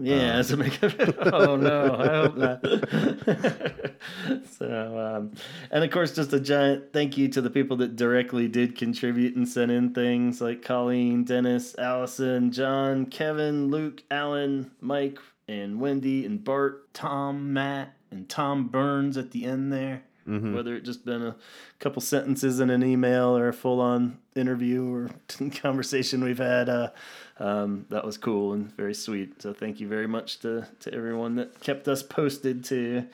Yeah, 0.01 0.43
Um, 0.51 0.59
make 0.59 0.79
oh 1.33 1.57
no, 1.57 1.95
I 1.99 2.07
hope 2.07 2.37
not. 2.37 2.65
so, 4.59 4.99
um, 5.17 5.33
and 5.71 5.85
of 5.85 5.91
course, 5.91 6.15
just 6.15 6.33
a 6.33 6.41
giant 6.41 6.93
thank 6.93 7.17
you 7.17 7.29
to 7.29 7.41
the 7.41 7.51
people 7.51 7.77
that 7.79 7.97
directly 7.97 8.49
did 8.49 8.77
contribute 8.77 9.35
and 9.37 9.49
sent 9.49 9.71
in 9.71 9.93
things 9.95 10.41
like 10.41 10.63
Colleen, 10.63 11.25
Dennis, 11.25 11.75
Allison, 11.79 12.53
John, 12.53 13.07
Kevin, 13.07 13.69
Luke, 13.69 14.03
Alan, 14.11 14.71
Mike, 14.81 15.19
and 15.49 15.81
Wendy, 15.81 16.25
and 16.25 16.43
Bart, 16.43 16.93
Tom, 16.95 17.53
Matt, 17.53 17.95
and 18.11 18.29
Tom 18.29 18.69
Burns 18.69 19.17
at 19.17 19.31
the 19.33 19.45
end 19.45 19.73
there. 19.73 20.03
Mhm. 20.27 20.55
Whether 20.55 20.75
it 20.75 20.85
just 20.85 21.05
been 21.05 21.21
a 21.21 21.37
couple 21.81 22.01
sentences 22.01 22.59
in 22.59 22.71
an 22.71 22.83
email 22.83 23.37
or 23.37 23.49
a 23.49 23.53
full 23.53 23.79
on 23.79 24.17
interview 24.35 24.91
or 24.91 25.11
conversation 25.57 26.25
we've 26.25 26.39
had, 26.39 26.71
uh, 26.71 26.91
um, 27.39 27.87
that 27.91 28.05
was 28.05 28.19
cool 28.19 28.53
and 28.53 28.71
very 28.77 28.95
sweet. 28.95 29.43
So 29.43 29.53
thank 29.53 29.81
you 29.81 29.89
very 29.89 30.07
much 30.07 30.39
to, 30.41 30.67
to 30.81 30.95
everyone 30.95 31.37
that 31.37 31.61
kept 31.61 31.89
us 31.89 32.03
posted 32.03 32.65
too. 32.65 33.07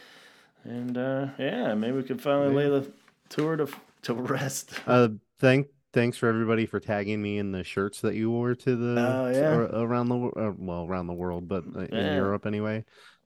And 0.65 0.99
uh, 0.99 1.29
yeah, 1.39 1.75
maybe 1.75 1.97
we 1.99 2.03
could 2.05 2.23
finally 2.23 2.55
lay 2.55 2.69
the 2.69 2.91
tour 3.31 3.57
to 3.57 3.69
to 4.03 4.15
rest. 4.15 4.73
Uh, 4.87 5.09
thank 5.39 5.69
thanks 5.93 6.17
for 6.19 6.29
everybody 6.29 6.67
for 6.67 6.81
tagging 6.81 7.21
me 7.21 7.39
in 7.39 7.53
the 7.53 7.65
shirts 7.65 8.01
that 8.01 8.15
you 8.15 8.31
wore 8.31 8.55
to 8.55 8.77
the 8.77 9.19
Oh, 9.19 9.29
yeah. 9.31 9.47
ar- 9.49 9.75
around 9.85 10.09
the 10.09 10.17
uh, 10.19 10.53
well 10.57 10.87
around 10.87 11.07
the 11.07 11.13
world, 11.15 11.49
but 11.49 11.65
uh, 11.77 11.81
in 11.81 12.11
Yeah. 12.11 12.11
Europe 12.11 12.47
anyway. 12.47 12.85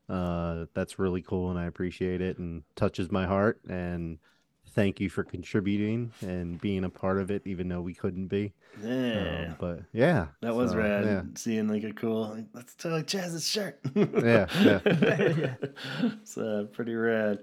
Uh, 0.09 0.67
that's 0.75 0.99
really 0.99 1.23
cool, 1.23 1.49
and 1.51 1.59
I 1.59 1.65
appreciate 1.65 2.21
it, 2.21 2.37
and 2.39 2.63
touches 2.77 3.11
my 3.11 3.27
heart. 3.27 3.61
And 3.69 4.19
thank 4.75 5.01
you 5.01 5.09
for 5.09 5.25
contributing 5.25 6.13
and 6.21 6.61
being 6.61 6.85
a 6.85 6.91
part 6.91 7.19
of 7.19 7.31
it, 7.31 7.43
even 7.47 7.69
though 7.69 7.81
we 7.81 7.95
couldn't 7.95 8.27
be. 8.27 8.53
Yeah. 8.83 9.47
Um, 9.49 9.57
but 9.59 9.81
yeah, 9.93 10.27
that 10.41 10.55
was 10.55 10.73
so, 10.73 10.79
rad. 10.79 11.05
Yeah, 11.05 11.23
Seeing 11.35 11.69
like 11.69 11.85
a 11.85 11.93
cool, 11.93 12.31
like, 12.35 12.47
let's 12.53 12.75
totally 12.75 13.03
Chaz's 13.03 13.49
shirt. 13.49 13.79
yeah, 13.95 14.47
yeah. 14.61 14.81
it's 16.03 16.37
uh, 16.37 16.67
pretty 16.73 16.95
rad. 16.95 17.39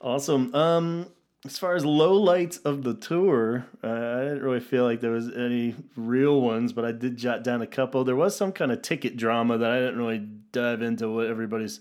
Awesome. 0.00 0.54
Um, 0.54 1.06
as 1.44 1.58
far 1.58 1.74
as 1.74 1.84
low 1.84 2.14
lights 2.14 2.58
of 2.58 2.82
the 2.82 2.94
tour, 2.94 3.66
uh, 3.84 3.86
I 3.86 4.20
didn't 4.22 4.42
really 4.42 4.60
feel 4.60 4.84
like 4.84 5.00
there 5.00 5.12
was 5.12 5.30
any 5.30 5.76
real 5.94 6.40
ones, 6.40 6.72
but 6.72 6.84
I 6.84 6.92
did 6.92 7.16
jot 7.16 7.44
down 7.44 7.62
a 7.62 7.66
couple. 7.66 8.02
There 8.04 8.16
was 8.16 8.34
some 8.34 8.52
kind 8.52 8.72
of 8.72 8.82
ticket 8.82 9.16
drama 9.16 9.58
that 9.58 9.70
I 9.70 9.78
didn't 9.78 9.98
really 9.98 10.26
dive 10.52 10.82
into 10.82 11.08
what 11.10 11.26
everybody's. 11.26 11.80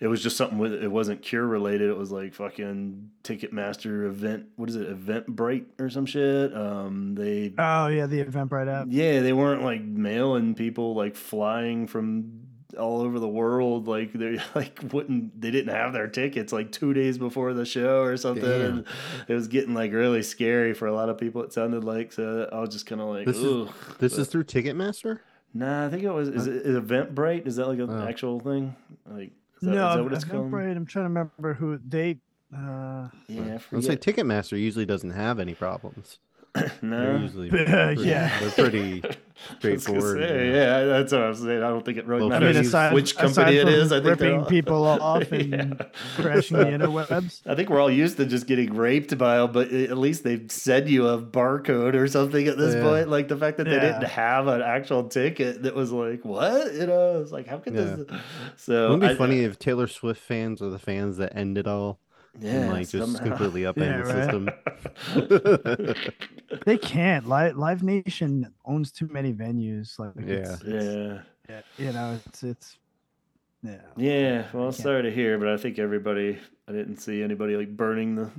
It 0.00 0.06
was 0.06 0.22
just 0.22 0.36
something 0.36 0.58
with 0.58 0.72
it 0.74 0.90
wasn't 0.90 1.22
cure 1.22 1.44
related. 1.46 1.90
It 1.90 1.96
was 1.98 2.12
like 2.12 2.34
fucking 2.34 3.10
Ticketmaster 3.24 4.06
event. 4.06 4.46
What 4.56 4.68
is 4.68 4.76
it? 4.76 4.88
Eventbrite 4.88 5.66
or 5.80 5.90
some 5.90 6.06
shit. 6.06 6.54
Um, 6.56 7.14
they 7.14 7.52
Oh 7.58 7.88
yeah, 7.88 8.06
the 8.06 8.24
Eventbrite 8.24 8.68
app. 8.72 8.86
yeah, 8.90 9.20
they 9.20 9.32
weren't 9.32 9.62
like 9.62 9.82
mailing 9.82 10.54
people 10.54 10.94
like 10.94 11.16
flying 11.16 11.86
from 11.86 12.42
all 12.78 13.00
over 13.00 13.18
the 13.18 13.26
world. 13.28 13.88
Like 13.88 14.12
they 14.12 14.38
like 14.54 14.78
wouldn't 14.92 15.40
they 15.40 15.50
didn't 15.50 15.74
have 15.74 15.92
their 15.92 16.06
tickets 16.06 16.52
like 16.52 16.70
two 16.70 16.92
days 16.94 17.18
before 17.18 17.52
the 17.54 17.64
show 17.66 18.02
or 18.02 18.16
something. 18.16 18.44
Damn. 18.44 18.60
And 18.78 18.84
it 19.26 19.34
was 19.34 19.48
getting 19.48 19.74
like 19.74 19.92
really 19.92 20.22
scary 20.22 20.74
for 20.74 20.86
a 20.86 20.94
lot 20.94 21.08
of 21.08 21.18
people. 21.18 21.42
It 21.42 21.52
sounded 21.52 21.82
like 21.84 22.12
so. 22.12 22.48
I 22.52 22.60
was 22.60 22.70
just 22.70 22.86
kind 22.86 23.00
of 23.00 23.08
like, 23.08 23.26
This 23.26 23.38
is- 23.38 23.44
Ugh. 23.68 23.74
This 23.98 24.16
is 24.16 24.28
through 24.28 24.44
Ticketmaster. 24.44 25.18
nah. 25.54 25.86
I 25.86 25.88
think 25.90 26.04
it 26.04 26.10
was 26.12 26.28
is 26.28 26.46
it 26.46 26.54
is 26.66 26.76
Eventbrite? 26.76 27.46
Is 27.48 27.56
that 27.56 27.66
like 27.66 27.78
an 27.80 27.90
Oh. 27.90 28.06
actual 28.06 28.38
thing? 28.38 28.76
Like 29.06 29.32
is 29.32 29.37
that, 29.60 29.70
no, 29.70 29.88
is 29.90 29.94
that 29.96 30.02
what 30.04 30.12
it's 30.14 30.24
called? 30.24 30.50
Eventbrite. 30.50 30.76
I'm 30.76 30.86
trying 30.86 31.04
to 31.04 31.08
remember 31.08 31.54
who 31.54 31.78
they. 31.86 32.18
Uh, 32.54 33.08
Yeah, 33.28 33.42
I 33.42 33.54
I 33.54 33.60
would 33.72 33.84
say. 33.84 33.96
Ticketmaster 33.96 34.58
usually 34.58 34.86
doesn't 34.86 35.10
have 35.10 35.38
any 35.38 35.54
problems. 35.54 36.18
They're 36.82 37.14
no. 37.14 37.16
usually 37.18 37.48
Uh, 37.52 37.64
pretty- 37.94 38.02
yeah. 38.02 38.38
they're 38.40 38.50
pretty 38.50 39.02
I 39.04 39.06
was 39.06 39.06
gonna 39.06 39.78
straightforward. 39.78 40.18
say, 40.28 40.50
yeah, 40.52 40.84
that's 40.84 41.12
what 41.12 41.22
I 41.22 41.28
was 41.28 41.38
saying. 41.38 41.62
I 41.62 41.68
don't 41.68 41.84
think 41.84 41.96
it 41.96 42.06
really 42.06 42.22
Well, 42.22 42.32
I 42.32 42.40
matters 42.40 42.56
mean, 42.56 42.66
aside, 42.66 42.92
which 42.92 43.16
company 43.16 43.56
it 43.56 43.68
is. 43.68 43.92
I 43.92 44.00
think 44.02 44.18
they're 44.18 44.30
ripping 44.30 44.40
all- 44.40 44.46
people 44.46 44.84
off 44.86 45.30
and 45.30 45.52
Yeah. 45.52 45.86
crashing 46.16 46.56
the 46.56 46.64
interwebs. 46.64 47.42
I 47.46 47.54
think 47.54 47.68
we're 47.70 47.80
all 47.80 47.90
used 47.90 48.16
to 48.16 48.26
just 48.26 48.48
getting 48.48 48.74
raped 48.74 49.16
by 49.16 49.36
them, 49.36 49.52
but 49.52 49.70
at 49.72 49.96
least 49.96 50.24
they've 50.24 50.50
send 50.50 50.88
you 50.88 51.06
a 51.06 51.22
barcode 51.22 51.94
or 51.94 52.08
something 52.08 52.48
at 52.48 52.58
this 52.58 52.74
Yeah. 52.74 52.82
point. 52.82 53.08
Like 53.10 53.28
the 53.28 53.36
fact 53.36 53.58
that 53.58 53.64
they 53.64 53.74
Yeah. 53.76 53.92
didn't 53.92 54.04
have 54.10 54.48
an 54.48 54.60
actual 54.60 55.04
ticket 55.04 55.62
that 55.62 55.74
was 55.74 55.92
like, 55.92 56.24
what? 56.24 56.74
You 56.74 56.86
know, 56.86 57.20
it's 57.20 57.30
like, 57.30 57.46
how 57.46 57.58
could 57.58 57.74
this? 57.74 58.06
So 58.56 58.90
Wouldn't 58.90 59.04
it 59.04 59.06
be 59.06 59.12
I- 59.14 59.16
funny 59.18 59.40
if 59.44 59.56
Taylor 59.58 59.86
Swift 59.86 60.20
fans 60.20 60.60
are 60.60 60.70
the 60.70 60.80
fans 60.80 61.16
that 61.18 61.36
end 61.36 61.58
it 61.58 61.68
all 61.68 62.00
yeah, 62.40 62.50
and 62.50 62.70
like 62.72 62.88
just 62.88 63.12
somehow. 63.14 63.22
completely 63.36 63.62
upend 63.62 63.76
Yeah, 63.86 64.02
the 64.02 65.28
right. 65.28 65.54
system? 65.54 65.88
They 66.64 66.78
can't. 66.78 67.26
Live, 67.28 67.56
Live 67.56 67.82
Nation 67.82 68.52
owns 68.64 68.90
too 68.92 69.08
many 69.08 69.32
venues. 69.32 69.98
Like, 69.98 70.12
it's, 70.16 70.62
yeah. 70.64 70.74
it's- 71.48 71.64
you 71.78 71.92
know, 71.92 72.18
it's 72.26 72.42
it's. 72.42 72.78
Yeah. 73.62 73.76
Yeah, 73.96 74.44
well, 74.52 74.64
can't- 74.70 74.74
sorry 74.76 75.02
to 75.02 75.10
hear, 75.10 75.36
but 75.36 75.48
I 75.48 75.56
think 75.56 75.78
everybody, 75.80 76.38
I 76.68 76.72
didn't 76.72 76.98
see 76.98 77.22
anybody 77.24 77.56
like 77.56 77.76
burning 77.76 78.14
the 78.14 78.30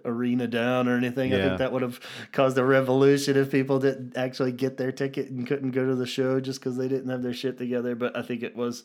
arena 0.04 0.46
down 0.46 0.88
or 0.88 0.96
anything. 0.96 1.32
I 1.32 1.40
think 1.40 1.58
that 1.58 1.72
would 1.72 1.80
have 1.82 1.98
caused 2.32 2.58
a 2.58 2.64
revolution 2.64 3.36
if 3.38 3.50
people 3.50 3.78
didn't 3.78 4.16
actually 4.16 4.52
get 4.52 4.76
their 4.76 4.92
ticket 4.92 5.30
and 5.30 5.46
couldn't 5.46 5.70
go 5.70 5.86
to 5.86 5.94
the 5.94 6.04
show 6.06 6.38
just 6.38 6.60
because 6.60 6.76
they 6.76 6.86
didn't 6.88 7.08
have 7.08 7.22
their 7.22 7.32
shit 7.32 7.56
together. 7.56 7.94
But 7.94 8.14
I 8.16 8.20
think 8.22 8.42
it 8.42 8.54
was 8.54 8.84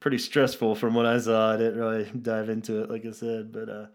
pretty 0.00 0.16
stressful 0.18 0.76
from 0.76 0.94
what 0.94 1.04
I 1.04 1.18
saw. 1.18 1.52
I 1.52 1.56
didn't 1.58 1.78
really 1.78 2.04
dive 2.22 2.48
into 2.48 2.82
it, 2.82 2.88
like 2.90 3.04
I 3.04 3.10
said. 3.10 3.52
But 3.52 3.68
uh, 3.68 3.86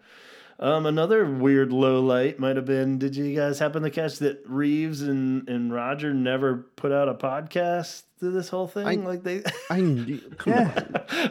um, 0.59 0.85
another 0.85 1.25
weird 1.25 1.71
low 1.73 1.99
light 2.01 2.39
might 2.39 2.55
have 2.55 2.65
been 2.65 2.97
did 2.99 3.15
you 3.15 3.35
guys 3.35 3.59
happen 3.59 3.83
to 3.83 3.89
catch 3.89 4.19
that 4.19 4.41
Reeves 4.47 5.01
and, 5.01 5.47
and 5.49 5.73
Roger 5.73 6.13
never 6.13 6.67
put 6.75 6.91
out 6.91 7.09
a 7.09 7.13
podcast 7.13 8.03
to 8.19 8.29
this 8.31 8.49
whole 8.49 8.67
thing? 8.67 8.87
I- 8.87 8.95
like 9.05 9.23
they. 9.23 9.43
I 9.69 9.81
knew, 9.81 10.17
come 10.37 10.53
Yeah. 10.53 10.83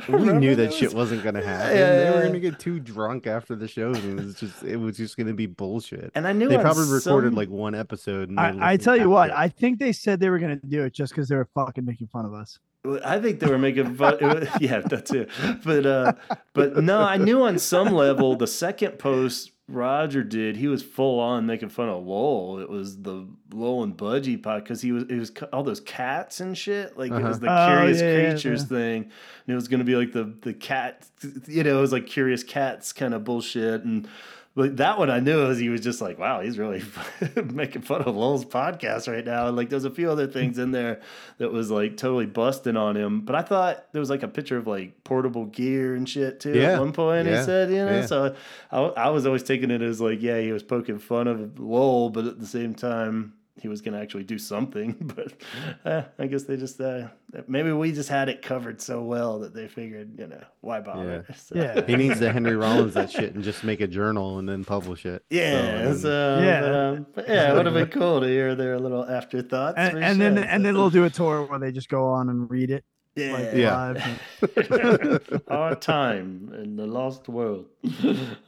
on. 0.09 0.23
We 0.27 0.33
knew 0.33 0.55
that 0.57 0.67
was- 0.67 0.77
shit 0.77 0.93
wasn't 0.95 1.23
gonna 1.23 1.43
happen. 1.43 1.77
Yeah, 1.77 1.91
They 2.05 2.11
were 2.11 2.17
yeah. 2.21 2.27
gonna 2.27 2.41
get 2.41 2.59
too 2.59 2.81
drunk 2.81 3.27
after 3.27 3.55
the 3.57 3.69
shows, 3.69 3.99
and 4.05 4.19
it 4.19 4.25
was 4.25 4.35
just 4.35 4.63
it 4.63 4.77
was 4.77 4.97
just 4.97 5.17
gonna 5.17 5.33
be 5.35 5.47
bullshit. 5.47 6.11
And 6.15 6.27
I 6.27 6.33
knew 6.33 6.49
They 6.49 6.57
on 6.57 6.63
probably 6.63 6.89
recorded 6.91 7.35
like 7.35 7.49
one 7.49 7.75
episode. 7.75 8.29
And 8.29 8.39
I, 8.41 8.73
I 8.73 8.77
tell 8.77 8.97
you 8.97 9.09
what, 9.09 9.31
it. 9.31 9.37
I 9.37 9.49
think 9.49 9.79
they 9.79 9.93
said 9.93 10.21
they 10.21 10.31
were 10.31 10.39
gonna 10.39 10.57
do 10.57 10.85
it 10.85 10.93
just 10.93 11.13
because 11.13 11.29
they 11.29 11.37
were 11.37 11.49
fucking 11.55 11.85
making 11.85 12.09
fun 12.09 12.25
of 12.27 12.35
us. 12.35 12.59
I 13.05 13.21
think 13.21 13.39
they 13.41 13.47
were 13.49 13.59
making 13.59 13.95
fun. 13.95 14.19
was- 14.21 14.49
yeah, 14.61 14.81
that 14.81 15.07
too. 15.07 15.27
But 15.65 15.87
uh, 15.87 16.13
but 16.53 16.77
no, 16.83 17.01
I 17.01 17.17
knew 17.17 17.43
on 17.43 17.59
some 17.59 17.93
level 17.93 18.35
the 18.37 18.47
second 18.49 18.99
post 18.99 19.53
Roger 19.69 20.25
did, 20.25 20.57
he 20.57 20.67
was 20.67 20.83
full 20.83 21.21
on 21.21 21.47
making 21.47 21.69
fun 21.69 21.89
of 21.89 22.05
Lol. 22.05 22.59
It 22.59 22.69
was 22.69 23.01
the 23.01 23.27
Lol 23.53 23.85
and 23.85 23.97
Budgie 23.97 24.43
pod 24.43 24.65
because 24.65 24.83
he 24.83 24.91
was 24.91 25.05
it 25.05 25.17
was 25.17 25.31
all 25.53 25.63
those 25.63 25.81
cats 25.81 26.41
and 26.41 26.59
shit. 26.59 26.99
Like 26.99 27.13
it 27.13 27.23
was 27.23 27.39
the 27.39 27.49
Uh-huh. 27.49 27.73
Oh, 27.73 27.77
curious 27.79 28.01
yeah, 28.03 28.31
creatures 28.31 28.63
yeah. 28.63 28.67
thing, 28.79 29.03
and 29.05 29.13
it 29.47 29.55
was 29.55 29.69
gonna 29.69 29.85
be 29.85 29.95
like 29.97 30.13
the 30.13 30.35
the 30.43 30.53
cat. 30.53 31.07
You 31.47 31.63
know, 31.63 31.79
it 31.79 31.81
was 31.81 31.93
like 31.93 32.07
curious 32.07 32.43
cats 32.43 32.93
kind 32.93 33.15
of 33.15 33.23
bullshit 33.25 33.85
and. 33.85 34.09
Like 34.55 34.77
that 34.77 34.99
one, 34.99 35.09
I 35.09 35.21
knew 35.21 35.47
was 35.47 35.59
he 35.59 35.71
was 35.71 35.81
just 35.81 36.03
like, 36.03 36.19
wow, 36.19 36.43
he's 36.43 36.59
really 36.59 36.83
making 37.53 37.81
fun 37.83 38.03
of 38.03 38.15
Lol's 38.15 38.45
podcast 38.45 39.11
right 39.11 39.25
now. 39.25 39.47
And 39.47 39.57
like, 39.57 39.71
there's 39.71 39.87
a 39.87 39.91
few 39.91 40.11
other 40.11 40.27
things 40.27 40.59
in 40.59 40.73
there 40.73 41.01
that 41.39 41.51
was 41.51 41.71
like 41.71 41.97
totally 41.97 42.27
busting 42.27 42.77
on 42.77 42.95
him. 42.95 43.23
But 43.23 43.35
I 43.35 43.41
thought 43.43 43.91
there 43.93 44.01
was 44.01 44.11
like 44.11 44.23
a 44.23 44.29
picture 44.29 44.59
of 44.59 44.67
like 44.67 45.05
portable 45.05 45.47
gear 45.47 45.95
and 45.95 46.07
shit 46.07 46.39
too 46.41 46.53
Yeah. 46.53 46.73
at 46.75 46.81
one 46.81 46.93
point. 46.93 47.29
He 47.29 47.35
said, 47.37 47.71
you 47.71 47.77
know, 47.77 47.91
Yeah. 48.01 48.07
so 48.07 48.35
I, 48.71 48.79
I 48.81 49.09
was 49.09 49.25
always 49.25 49.43
taking 49.43 49.71
it 49.71 49.81
as 49.81 50.03
like, 50.03 50.21
yeah, 50.21 50.39
he 50.39 50.53
was 50.53 50.63
poking 50.63 50.99
fun 50.99 51.29
of 51.29 51.59
Lowell, 51.59 52.11
but 52.11 52.27
at 52.27 52.39
the 52.39 52.47
same 52.47 52.75
time, 52.75 53.33
he 53.61 53.69
was 53.69 53.81
going 53.83 53.93
to 53.95 54.01
actually 54.01 54.25
do 54.25 54.39
something. 54.39 54.95
But 55.15 55.33
uh, 55.85 56.03
I 56.19 56.27
guess 56.27 56.45
they 56.45 56.57
just, 56.57 56.81
uh, 56.81 57.09
maybe 57.47 57.71
we 57.73 57.93
just 57.93 58.09
had 58.09 58.29
it 58.29 58.41
covered 58.43 58.81
so 58.81 59.03
well 59.03 59.41
that 59.41 59.53
they 59.55 59.69
figured, 59.69 60.19
you 60.19 60.27
know, 60.27 60.43
why 60.63 60.81
bother? 60.81 61.27
So- 61.37 61.57
Yeah. 61.57 61.85
He 61.87 61.97
needs 61.97 62.19
to 62.21 62.33
Henry 62.33 62.57
Rollins 62.57 62.95
that 62.95 63.11
shit 63.11 63.35
and 63.35 63.45
just 63.45 63.63
make 63.63 63.81
a 63.81 63.87
journal 63.87 64.39
and 64.39 64.49
then 64.49 64.65
publish 64.65 65.05
it. 65.05 65.23
Yeah, 65.31 65.93
So, 65.93 65.99
so, 65.99 66.41
Yeah. 66.43 66.61
But, 66.61 66.75
um, 66.75 67.07
but 67.15 67.29
yeah, 67.29 67.51
it 67.53 67.55
would 67.55 67.67
have 67.67 67.75
been 67.75 67.89
cool 67.89 68.21
to 68.23 68.27
hear 68.27 68.55
their 68.55 68.79
little 68.79 69.05
afterthoughts. 69.05 69.75
And, 69.77 69.93
for 69.93 69.99
and 70.01 70.21
then 70.21 70.39
and 70.39 70.65
then 70.65 70.75
they'll 70.75 70.91
do 70.91 71.05
a 71.05 71.11
tour 71.11 71.45
where 71.45 71.59
they 71.59 71.73
just 71.73 71.89
go 71.91 72.07
on 72.07 72.31
and 72.31 72.51
read 72.51 72.71
it 72.71 72.85
like 73.17 73.53
yeah, 73.53 73.55
Yeah. 73.55 74.19
live. 74.41 75.43
our 75.49 75.75
time 75.75 76.51
in 76.63 76.77
the 76.77 76.87
lost 76.87 77.29
world. 77.29 77.67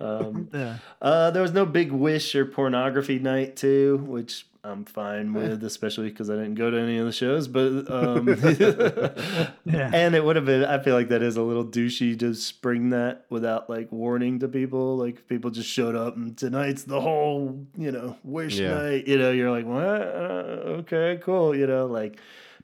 Um, 0.00 0.48
Yeah. 0.52 0.78
uh, 1.02 1.30
there 1.30 1.42
was 1.42 1.52
no 1.52 1.66
big 1.66 1.92
wish 1.92 2.34
or 2.34 2.46
pornography 2.46 3.18
night 3.18 3.56
too, 3.56 3.98
which 4.06 4.46
I'm 4.64 4.84
fine 4.86 5.32
with, 5.34 5.62
especially 5.62 6.08
because 6.08 6.30
I 6.30 6.34
didn't 6.36 6.54
go 6.54 6.70
to 6.70 6.78
any 6.78 6.96
of 6.98 7.04
the 7.06 7.12
shows. 7.12 7.46
But 7.48 7.90
um, 7.90 8.26
Yeah. 9.64 9.90
and 9.92 10.14
it 10.14 10.24
would 10.24 10.36
have 10.36 10.44
been. 10.44 10.64
I 10.64 10.78
feel 10.82 10.94
like 10.94 11.08
that 11.08 11.22
is 11.22 11.36
a 11.36 11.42
little 11.42 11.64
douchey 11.64 12.18
to 12.20 12.34
spring 12.34 12.90
that 12.90 13.26
without 13.30 13.68
like 13.68 13.90
warning 13.92 14.38
to 14.40 14.48
people. 14.48 14.96
Like 14.96 15.26
people 15.28 15.50
just 15.50 15.68
showed 15.68 15.94
up 15.96 16.16
and 16.16 16.36
tonight's 16.36 16.84
the 16.84 17.00
whole 17.00 17.66
you 17.76 17.92
know 17.92 18.16
wish 18.24 18.58
Yeah. 18.58 18.74
night. 18.74 19.06
You 19.06 19.18
know, 19.18 19.32
you're 19.32 19.50
like, 19.50 19.66
what? 19.66 19.84
Uh, 19.84 20.80
okay, 20.80 21.18
cool. 21.22 21.54
You 21.56 21.66
know, 21.66 21.86
like 21.86 22.18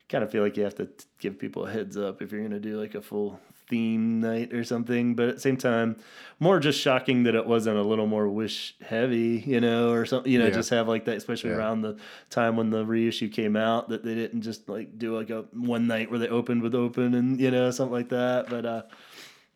kind 0.09 0.25
of 0.25 0.31
feel 0.31 0.43
like 0.43 0.57
you 0.57 0.65
have 0.65 0.75
to 0.75 0.87
t- 0.87 1.05
give 1.21 1.39
people 1.39 1.67
a 1.67 1.71
heads 1.71 1.97
up 1.97 2.21
if 2.21 2.33
you're 2.33 2.43
gonna 2.43 2.59
do 2.59 2.81
like 2.81 2.95
a 2.95 3.01
full 3.03 3.39
theme 3.71 4.21
night 4.21 4.53
or 4.53 4.65
something. 4.65 5.15
But 5.15 5.29
at 5.31 5.35
the 5.37 5.41
same 5.41 5.57
time, 5.57 5.97
more 6.39 6.59
just 6.61 6.79
shocking 6.81 7.23
that 7.23 7.35
it 7.35 7.47
wasn't 7.47 7.79
a 7.79 7.83
little 7.83 8.07
more 8.07 8.29
wish 8.29 8.75
heavy, 8.87 9.43
you 9.47 9.61
know, 9.61 9.91
or 9.91 10.05
something. 10.05 10.31
You 10.31 10.39
know, 10.41 10.47
Yeah. 10.47 10.51
just 10.55 10.71
have 10.71 10.89
like 10.89 11.07
that, 11.07 11.17
especially 11.17 11.51
Yeah. 11.51 11.57
around 11.57 11.81
the 11.83 11.97
time 12.29 12.57
when 12.57 12.69
the 12.71 12.85
reissue 12.85 13.29
came 13.29 13.57
out, 13.57 13.89
that 13.89 14.05
they 14.05 14.15
didn't 14.15 14.43
just 14.43 14.69
like 14.69 14.99
do 14.99 15.17
like 15.17 15.31
a 15.31 15.45
one 15.55 15.87
night 15.87 16.11
where 16.11 16.19
they 16.19 16.29
opened 16.29 16.61
with 16.63 16.75
open 16.75 17.15
and 17.15 17.41
you 17.41 17.51
know 17.51 17.71
something 17.71 17.93
like 17.95 18.09
that. 18.11 18.51
But 18.51 18.67
uh, 18.67 18.83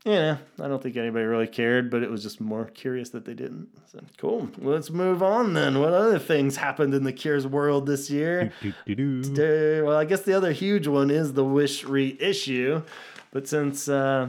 yeah, 0.04 0.36
I 0.60 0.68
don't 0.68 0.82
think 0.82 0.98
anybody 0.98 1.24
really 1.24 1.46
cared, 1.46 1.90
but 1.90 2.02
it 2.02 2.10
was 2.10 2.22
just 2.22 2.38
more 2.38 2.66
curious 2.66 3.08
that 3.10 3.24
they 3.24 3.32
didn't. 3.32 3.68
So 3.90 4.00
cool. 4.18 4.50
Let's 4.58 4.90
move 4.90 5.22
on 5.22 5.54
then. 5.54 5.80
What 5.80 5.94
other 5.94 6.18
things 6.18 6.56
happened 6.56 6.92
in 6.92 7.04
the 7.04 7.12
Cures 7.12 7.46
world 7.46 7.86
this 7.86 8.10
year? 8.10 8.52
doo-doo-doo. 8.84 9.80
Uh, 9.82 9.86
well, 9.86 9.96
I 9.96 10.04
guess 10.04 10.20
the 10.20 10.34
other 10.34 10.52
huge 10.52 10.86
one 10.86 11.10
is 11.10 11.32
the 11.32 11.44
Wish 11.44 11.84
reissue. 11.84 12.82
But 13.34 13.48
since 13.48 13.88
uh, 13.88 14.28